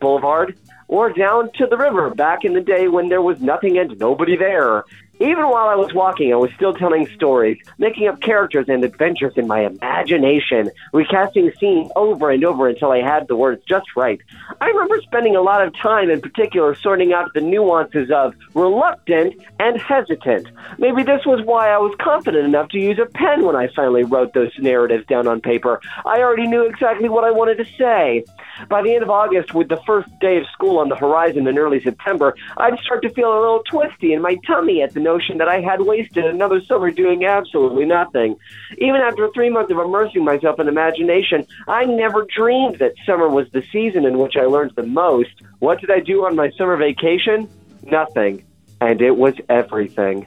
Boulevard 0.00 0.56
or 0.88 1.12
down 1.12 1.50
to 1.54 1.66
the 1.66 1.76
river 1.76 2.10
back 2.10 2.44
in 2.44 2.52
the 2.52 2.60
day 2.60 2.88
when 2.88 3.08
there 3.08 3.22
was 3.22 3.40
nothing 3.40 3.78
and 3.78 3.98
nobody 3.98 4.36
there. 4.36 4.84
Even 5.20 5.48
while 5.48 5.68
I 5.68 5.76
was 5.76 5.94
walking, 5.94 6.32
I 6.32 6.36
was 6.36 6.50
still 6.56 6.74
telling 6.74 7.06
stories, 7.14 7.58
making 7.78 8.08
up 8.08 8.20
characters 8.20 8.66
and 8.68 8.84
adventures 8.84 9.34
in 9.36 9.46
my 9.46 9.64
imagination, 9.64 10.70
recasting 10.92 11.52
scenes 11.60 11.90
over 11.94 12.30
and 12.30 12.44
over 12.44 12.68
until 12.68 12.90
I 12.90 13.00
had 13.00 13.28
the 13.28 13.36
words 13.36 13.62
just 13.68 13.86
right. 13.96 14.20
I 14.60 14.66
remember 14.66 15.00
spending 15.02 15.36
a 15.36 15.40
lot 15.40 15.64
of 15.64 15.72
time 15.80 16.10
in 16.10 16.20
particular 16.20 16.74
sorting 16.74 17.12
out 17.12 17.32
the 17.32 17.40
nuances 17.40 18.10
of 18.10 18.34
reluctant 18.54 19.40
and 19.60 19.80
hesitant. 19.80 20.48
Maybe 20.78 21.04
this 21.04 21.24
was 21.24 21.40
why 21.44 21.68
I 21.68 21.78
was 21.78 21.94
confident 22.00 22.44
enough 22.44 22.70
to 22.70 22.78
use 22.80 22.98
a 22.98 23.06
pen 23.06 23.44
when 23.44 23.54
I 23.54 23.68
finally 23.68 24.02
wrote 24.02 24.34
those 24.34 24.52
narratives 24.58 25.06
down 25.06 25.28
on 25.28 25.40
paper. 25.40 25.80
I 26.04 26.22
already 26.22 26.48
knew 26.48 26.66
exactly 26.66 27.08
what 27.08 27.22
I 27.22 27.30
wanted 27.30 27.58
to 27.58 27.66
say. 27.78 28.24
By 28.68 28.82
the 28.82 28.94
end 28.94 29.04
of 29.04 29.10
August, 29.10 29.54
with 29.54 29.68
the 29.68 29.80
first 29.86 30.08
day 30.20 30.38
of 30.38 30.46
school 30.52 30.78
on 30.78 30.88
the 30.88 30.96
horizon 30.96 31.46
in 31.46 31.56
early 31.56 31.80
September, 31.80 32.34
I'd 32.56 32.78
start 32.80 33.02
to 33.02 33.10
feel 33.10 33.32
a 33.32 33.38
little 33.38 33.62
twisty 33.68 34.12
in 34.12 34.20
my 34.20 34.36
tummy 34.46 34.82
at 34.82 34.92
the 34.92 35.03
notion 35.04 35.38
that 35.38 35.48
I 35.48 35.60
had 35.60 35.82
wasted 35.82 36.24
another 36.24 36.60
summer 36.62 36.90
doing 36.90 37.24
absolutely 37.24 37.84
nothing. 37.84 38.36
Even 38.78 39.00
after 39.00 39.30
three 39.32 39.50
months 39.50 39.70
of 39.70 39.78
immersing 39.78 40.24
myself 40.24 40.58
in 40.58 40.66
imagination, 40.66 41.46
I 41.68 41.84
never 41.84 42.26
dreamed 42.34 42.80
that 42.80 42.94
summer 43.06 43.28
was 43.28 43.48
the 43.52 43.62
season 43.70 44.04
in 44.04 44.18
which 44.18 44.36
I 44.36 44.46
learned 44.46 44.72
the 44.74 44.82
most. 44.82 45.30
What 45.60 45.80
did 45.80 45.90
I 45.92 46.00
do 46.00 46.24
on 46.24 46.34
my 46.34 46.50
summer 46.58 46.76
vacation? 46.76 47.48
Nothing. 47.84 48.44
And 48.80 49.00
it 49.00 49.16
was 49.16 49.34
everything. 49.48 50.26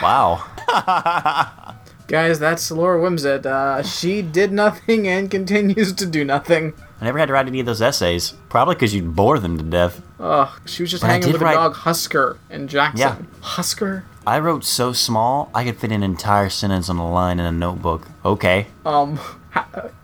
Wow. 0.00 0.42
Guys, 2.06 2.38
that's 2.38 2.70
Laura 2.70 3.00
Wimsett. 3.00 3.46
Uh, 3.46 3.82
she 3.82 4.20
did 4.20 4.52
nothing 4.52 5.08
and 5.08 5.30
continues 5.30 5.92
to 5.94 6.06
do 6.06 6.24
nothing. 6.24 6.74
I 7.00 7.06
never 7.06 7.18
had 7.18 7.26
to 7.26 7.32
write 7.32 7.46
any 7.46 7.60
of 7.60 7.66
those 7.66 7.82
essays. 7.82 8.34
Probably 8.48 8.74
because 8.74 8.94
you'd 8.94 9.16
bore 9.16 9.38
them 9.38 9.56
to 9.58 9.64
death. 9.64 10.02
Ugh, 10.24 10.48
she 10.64 10.82
was 10.82 10.90
just 10.90 11.02
But 11.02 11.10
hanging 11.10 11.28
with 11.32 11.38
the 11.38 11.44
write- 11.44 11.54
dog 11.54 11.74
Husker 11.74 12.38
in 12.48 12.66
Jackson. 12.66 12.98
Yeah. 12.98 13.16
Husker? 13.42 14.04
I 14.26 14.38
wrote 14.38 14.64
so 14.64 14.94
small, 14.94 15.50
I 15.54 15.64
could 15.64 15.76
fit 15.76 15.92
an 15.92 16.02
entire 16.02 16.48
sentence 16.48 16.88
on 16.88 16.96
a 16.96 17.12
line 17.12 17.38
in 17.38 17.44
a 17.44 17.52
notebook. 17.52 18.08
Okay. 18.24 18.68
Um, 18.86 19.20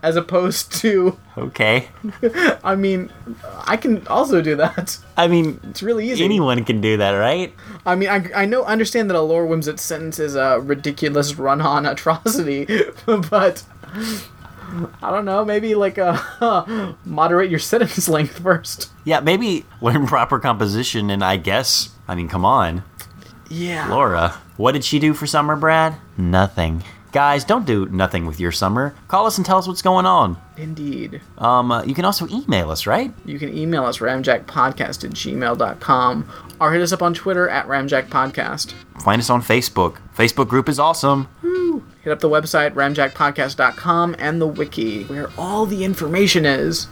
as 0.03 0.15
opposed 0.15 0.71
to, 0.81 1.17
Okay. 1.39 1.87
I 2.63 2.75
mean, 2.75 3.11
I 3.65 3.77
can 3.77 4.05
also 4.07 4.41
do 4.43 4.55
that. 4.57 4.99
I 5.17 5.27
mean, 5.27 5.59
It's 5.71 5.81
really 5.81 6.11
easy. 6.11 6.23
anyone 6.23 6.63
can 6.65 6.81
do 6.81 6.97
that, 6.97 7.13
right? 7.13 7.51
I 7.83 7.95
mean, 7.95 8.09
I, 8.09 8.29
I 8.35 8.45
know, 8.45 8.63
understand 8.65 9.09
that 9.09 9.17
a 9.17 9.21
Lore 9.21 9.47
Wimsett 9.47 9.79
sentence 9.79 10.19
is 10.19 10.35
a 10.35 10.59
ridiculous 10.61 11.33
run-on 11.39 11.85
atrocity, 11.93 12.67
but 13.07 13.63
I 15.01 15.11
don't 15.11 15.25
know, 15.25 15.43
maybe 15.45 15.75
like 15.75 15.97
a 15.97 16.95
moderate 17.05 17.49
your 17.49 17.59
sentence 17.59 18.07
length 18.07 18.39
first. 18.39 18.89
Yeah, 19.03 19.19
maybe 19.19 19.65
learn 19.81 20.07
proper 20.07 20.39
composition, 20.39 21.09
and 21.09 21.23
I 21.23 21.37
guess, 21.37 21.89
I 22.07 22.15
mean, 22.15 22.29
come 22.29 22.45
on. 22.45 22.83
Yeah. 23.49 23.89
Laura, 23.89 24.29
what 24.57 24.71
did 24.73 24.83
she 24.83 24.99
do 24.99 25.13
for 25.13 25.27
summer, 25.27 25.55
Brad? 25.55 25.95
Nothing. 26.17 26.83
Guys, 27.11 27.43
don't 27.43 27.65
do 27.65 27.87
nothing 27.87 28.25
with 28.25 28.39
your 28.39 28.53
summer. 28.53 28.95
Call 29.09 29.25
us 29.25 29.37
and 29.37 29.45
tell 29.45 29.57
us 29.57 29.67
what's 29.67 29.81
going 29.81 30.05
on. 30.05 30.37
Indeed. 30.55 31.19
Um, 31.37 31.69
uh, 31.69 31.83
you 31.83 31.93
can 31.93 32.05
also 32.05 32.25
email 32.29 32.71
us, 32.71 32.87
right? 32.87 33.13
You 33.25 33.37
can 33.37 33.55
email 33.57 33.83
us 33.83 33.97
ramjackpodcast 33.97 35.03
at 35.03 35.11
gmail.com 35.11 36.29
or 36.61 36.71
hit 36.71 36.81
us 36.81 36.93
up 36.93 37.01
on 37.01 37.13
Twitter 37.13 37.49
at 37.49 37.67
ramjackpodcast. 37.67 38.71
Find 39.03 39.19
us 39.19 39.29
on 39.29 39.41
Facebook. 39.41 39.97
Facebook 40.15 40.47
group 40.47 40.69
is 40.69 40.79
awesome. 40.79 41.27
Hit 42.01 42.11
up 42.11 42.19
the 42.19 42.29
website 42.29 42.73
ramjackpodcast.com 42.73 44.15
and 44.19 44.41
the 44.41 44.47
wiki 44.47 45.03
where 45.03 45.29
all 45.37 45.65
the 45.65 45.83
information 45.83 46.45
is. 46.45 46.87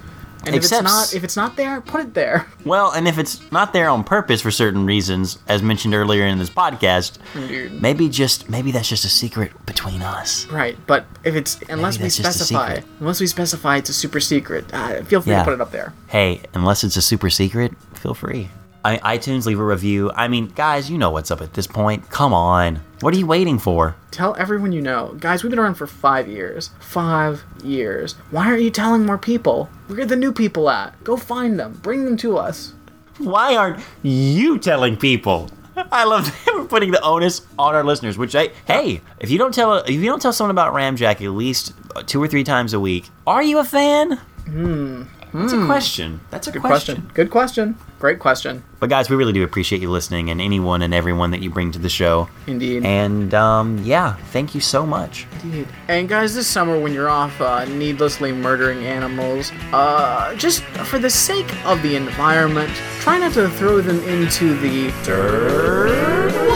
And 0.45 0.55
if 0.55 0.63
Except- 0.63 0.83
it's 0.83 0.91
not 0.93 1.13
if 1.15 1.23
it's 1.25 1.35
not 1.35 1.57
there, 1.57 1.81
put 1.81 1.99
it 2.01 2.13
there. 2.13 2.47
Well, 2.65 2.91
and 2.91 3.07
if 3.07 3.17
it's 3.17 3.51
not 3.51 3.73
there 3.73 3.89
on 3.89 4.03
purpose 4.03 4.41
for 4.41 4.51
certain 4.51 4.85
reasons, 4.85 5.37
as 5.47 5.61
mentioned 5.63 5.93
earlier 5.95 6.25
in 6.25 6.37
this 6.39 6.49
podcast, 6.49 7.17
Dude. 7.33 7.81
maybe 7.81 8.07
just 8.09 8.49
maybe 8.49 8.71
that's 8.71 8.87
just 8.87 9.03
a 9.05 9.09
secret 9.09 9.51
between 9.65 10.01
us. 10.01 10.45
Right, 10.47 10.77
but 10.87 11.05
if 11.23 11.35
it's 11.35 11.59
unless 11.69 11.97
we 11.97 12.03
that's 12.03 12.17
just 12.17 12.29
a 12.29 12.33
specify 12.33 12.79
unless 12.99 13.19
we 13.19 13.27
specify 13.27 13.77
it's 13.77 13.89
a 13.89 13.93
super 13.93 14.19
secret, 14.19 14.65
uh, 14.73 15.03
feel 15.03 15.21
free 15.21 15.31
Yeah. 15.31 15.39
to 15.39 15.45
put 15.45 15.53
it 15.53 15.61
up 15.61 15.71
there. 15.71 15.93
Hey, 16.07 16.41
unless 16.53 16.83
it's 16.83 16.95
a 16.97 17.01
super 17.01 17.29
secret, 17.29 17.73
feel 17.95 18.13
free. 18.13 18.49
I, 18.83 19.17
iTunes, 19.17 19.45
leave 19.45 19.59
a 19.59 19.63
review. 19.63 20.11
I 20.15 20.27
mean, 20.27 20.47
guys, 20.47 20.89
you 20.89 20.97
know 20.97 21.11
what's 21.11 21.31
up 21.31 21.41
at 21.41 21.53
this 21.53 21.67
point. 21.67 22.09
Come 22.09 22.33
on. 22.33 22.81
What 23.01 23.13
are 23.13 23.17
you 23.17 23.27
waiting 23.27 23.59
for? 23.59 23.95
Tell 24.11 24.35
everyone 24.37 24.71
you 24.71 24.81
know. 24.81 25.15
Guys, 25.19 25.43
we've 25.43 25.49
been 25.49 25.59
around 25.59 25.75
for 25.75 25.87
five 25.87 26.27
years. 26.27 26.71
Five 26.79 27.43
years. 27.63 28.13
Why 28.31 28.45
aren't 28.47 28.61
you 28.61 28.71
telling 28.71 29.05
more 29.05 29.17
people? 29.17 29.69
Where 29.87 30.01
are 30.01 30.05
the 30.05 30.15
new 30.15 30.31
people 30.31 30.69
at? 30.69 31.01
Go 31.03 31.17
find 31.17 31.59
them. 31.59 31.79
Bring 31.83 32.05
them 32.05 32.17
to 32.17 32.37
us. 32.37 32.73
Why 33.17 33.55
aren't 33.55 33.83
you 34.01 34.57
telling 34.57 34.95
people? 34.95 35.49
I 35.91 36.03
love 36.05 36.25
that 36.45 36.53
we're 36.55 36.65
putting 36.65 36.91
the 36.91 37.01
onus 37.01 37.45
on 37.57 37.75
our 37.75 37.83
listeners. 37.83 38.17
Which 38.17 38.35
I 38.35 38.51
hey, 38.65 39.01
if 39.19 39.29
you 39.29 39.37
don't 39.37 39.53
tell 39.53 39.75
if 39.75 39.91
you 39.91 40.05
don't 40.05 40.21
tell 40.21 40.33
someone 40.33 40.51
about 40.51 40.73
Ramjack 40.73 41.21
at 41.21 41.31
least 41.31 41.73
two 42.05 42.21
or 42.21 42.27
three 42.27 42.43
times 42.43 42.73
a 42.73 42.79
week, 42.79 43.09
are 43.27 43.43
you 43.43 43.59
a 43.59 43.63
fan? 43.63 44.13
Hmm. 44.45 45.03
That's 45.33 45.53
a 45.53 45.65
question. 45.65 46.19
That's 46.31 46.47
a 46.47 46.51
Good 46.51 46.61
question. 46.61 46.95
question. 46.95 47.11
Good 47.13 47.29
question. 47.29 47.77
Great 47.99 48.19
question. 48.19 48.63
But 48.79 48.89
guys, 48.89 49.09
we 49.09 49.15
really 49.15 49.33
do 49.33 49.43
appreciate 49.43 49.81
you 49.81 49.89
listening 49.91 50.29
and 50.29 50.39
anyone 50.41 50.81
and 50.81 50.93
everyone 50.93 51.31
that 51.31 51.41
you 51.41 51.49
bring 51.49 51.71
to 51.73 51.79
the 51.79 51.89
show. 51.89 52.29
Indeed. 52.47 52.85
And 52.85 53.33
um, 53.33 53.77
yeah, 53.83 54.15
thank 54.31 54.55
you 54.55 54.61
so 54.61 54.85
much. 54.85 55.27
Indeed. 55.43 55.67
And 55.87 56.07
guys, 56.09 56.33
this 56.33 56.47
summer 56.47 56.79
when 56.79 56.93
you're 56.93 57.09
off 57.09 57.39
uh, 57.41 57.65
needlessly 57.65 58.31
murdering 58.31 58.85
animals, 58.85 59.51
uh, 59.73 60.33
just 60.35 60.63
for 60.63 60.97
the 60.97 61.09
sake 61.09 61.53
of 61.65 61.81
the 61.83 61.95
environment, 61.95 62.71
try 63.01 63.17
not 63.19 63.33
to 63.33 63.49
throw 63.49 63.81
them 63.81 63.99
into 64.07 64.55
the 64.59 64.91
dirt. 65.03 66.48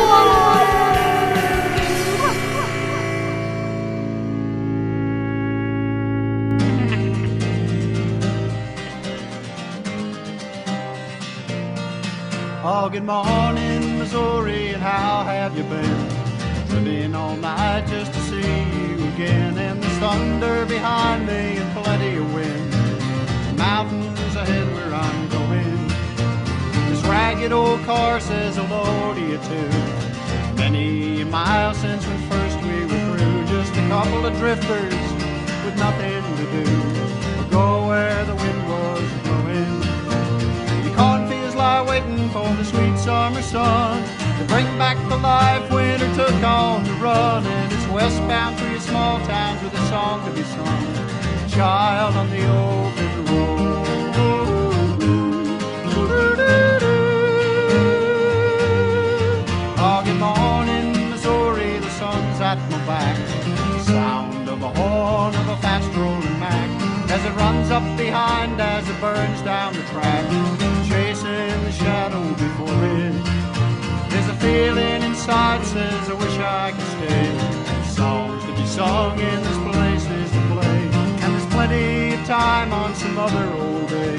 Good 12.93 13.05
morning, 13.05 13.97
Missouri, 13.97 14.67
and 14.67 14.79
how 14.83 15.23
have 15.23 15.57
you 15.57 15.63
been? 15.63 16.07
Driven 16.67 17.15
all 17.15 17.35
night 17.35 17.87
just 17.87 18.13
to 18.13 18.19
see 18.19 18.37
you 18.37 19.07
again, 19.15 19.57
and 19.57 19.81
there's 19.81 19.97
thunder 19.97 20.63
behind 20.67 21.25
me 21.25 21.57
and 21.57 21.75
plenty 21.75 22.17
of 22.17 22.33
wind. 22.35 22.71
The 23.49 23.53
Mountains 23.57 24.35
ahead 24.35 24.67
where 24.75 24.93
I'm 24.93 25.27
going. 25.29 25.87
This 26.91 27.01
ragged 27.05 27.51
old 27.51 27.81
car 27.81 28.19
says 28.19 28.57
hello 28.57 29.15
to 29.15 29.21
you 29.21 29.39
too. 29.39 30.55
Many 30.55 31.23
miles 31.23 31.77
since 31.77 32.05
when 32.05 32.19
first 32.29 32.61
we 32.61 32.81
were 32.81 33.17
through, 33.17 33.45
just 33.47 33.71
a 33.75 33.87
couple 33.87 34.23
of 34.23 34.37
drifters 34.37 34.93
with 35.65 35.75
nothing 35.77 36.21
to 36.37 36.45
do. 36.57 37.41
Or 37.41 37.49
go 37.49 37.87
where 37.87 38.23
the 38.25 38.35
wind. 38.35 38.53
The 38.63 39.22
waiting 41.85 42.29
for 42.29 42.47
the 42.55 42.63
sweet 42.63 42.97
summer 42.97 43.41
sun 43.41 44.03
to 44.37 44.43
bring 44.45 44.65
back 44.77 44.97
the 45.09 45.17
life 45.17 45.71
winter 45.71 46.07
took 46.15 46.43
on 46.43 46.83
the 46.83 46.93
run. 46.93 47.45
And 47.45 47.71
it's 47.71 47.87
westbound 47.87 48.57
through 48.57 48.71
your 48.71 48.79
small 48.79 49.19
towns 49.25 49.63
with 49.63 49.73
a 49.73 49.85
song 49.87 50.25
to 50.25 50.31
be 50.31 50.43
sung. 50.43 51.49
Child 51.49 52.15
on 52.15 52.29
the 52.29 52.43
open 52.47 53.25
road. 53.25 53.53
Oh, 59.85 60.01
morning, 60.19 61.09
Missouri, 61.09 61.79
the 61.79 61.89
sun's 61.89 62.39
at 62.41 62.59
my 62.71 62.85
back. 62.85 63.17
The 63.77 63.83
sound 63.83 64.49
of 64.49 64.61
a 64.63 64.69
horn 64.69 65.35
of 65.35 65.49
a 65.49 65.57
fast 65.57 65.89
rolling 65.95 66.39
Mack 66.39 66.93
as 67.13 67.23
it 67.25 67.35
runs 67.35 67.69
up 67.69 67.83
behind 67.95 68.59
as 68.59 68.89
it 68.89 68.99
burns 68.99 69.41
down 69.43 69.71
the 69.73 69.83
track, 69.93 70.25
shadow 71.83 72.23
before 72.45 72.81
it. 72.97 73.15
There's 74.09 74.29
a 74.35 74.37
feeling 74.45 75.01
inside 75.09 75.65
says 75.65 76.09
I 76.09 76.13
wish 76.13 76.37
I 76.39 76.71
could 76.75 76.89
stay. 76.95 77.27
Songs 77.99 78.41
to 78.45 78.51
be 78.59 78.65
sung 78.65 79.19
and 79.19 79.39
there's 79.45 79.61
places 79.69 80.31
to 80.35 80.41
play, 80.53 80.79
and 81.21 81.29
there's 81.33 81.49
plenty 81.57 82.13
of 82.15 82.21
time 82.25 82.71
on 82.71 82.95
some 82.95 83.17
other 83.17 83.47
old 83.61 83.89
day 83.89 84.17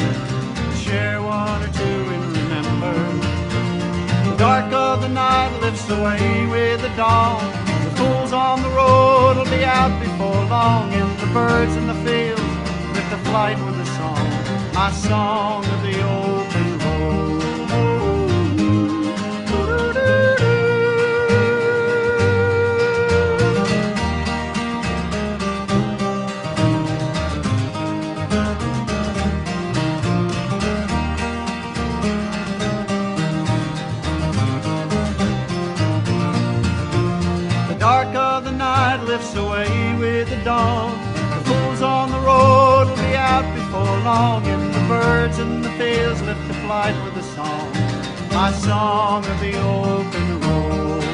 share 0.84 1.22
one 1.22 1.60
or 1.66 1.72
two 1.80 2.00
and 2.14 2.22
remember. 2.36 2.96
The 4.28 4.36
dark 4.36 4.70
of 4.72 5.00
the 5.00 5.08
night 5.08 5.52
lifts 5.62 5.88
away 5.88 6.46
with 6.54 6.82
the 6.82 6.92
dawn. 7.02 7.40
The 7.86 7.92
fools 7.98 8.32
on 8.32 8.62
the 8.62 8.72
road 8.80 9.34
will 9.38 9.50
be 9.58 9.64
out 9.64 9.94
before 10.06 10.42
long, 10.56 10.92
and 10.92 11.10
the 11.18 11.30
birds 11.38 11.74
in 11.80 11.86
the 11.86 11.98
fields 12.04 12.52
lift 12.94 13.10
a 13.18 13.20
flight 13.28 13.58
with 13.64 13.86
a 13.86 13.88
song. 13.98 14.28
My 14.74 14.90
song 14.92 15.64
of 15.64 15.80
the 15.82 15.96
open 16.02 16.23
away 39.36 39.96
with 39.98 40.28
the 40.30 40.36
dawn. 40.44 40.92
The 41.14 41.50
fools 41.50 41.82
on 41.82 42.10
the 42.10 42.18
road 42.18 42.88
will 42.88 42.96
be 42.96 43.14
out 43.16 43.46
before 43.54 43.98
long, 44.04 44.46
and 44.46 44.74
the 44.74 44.80
birds 44.88 45.38
in 45.38 45.62
the 45.62 45.70
fields 45.70 46.20
lift 46.22 46.46
the 46.48 46.54
flight 46.64 46.94
with 47.04 47.16
a 47.16 47.22
song. 47.34 47.72
My 48.32 48.52
song 48.52 49.24
of 49.24 49.40
the 49.40 49.54
open 49.60 50.40
road. 50.40 51.04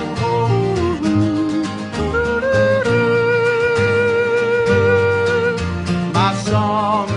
My 6.14 6.34
song 6.34 7.10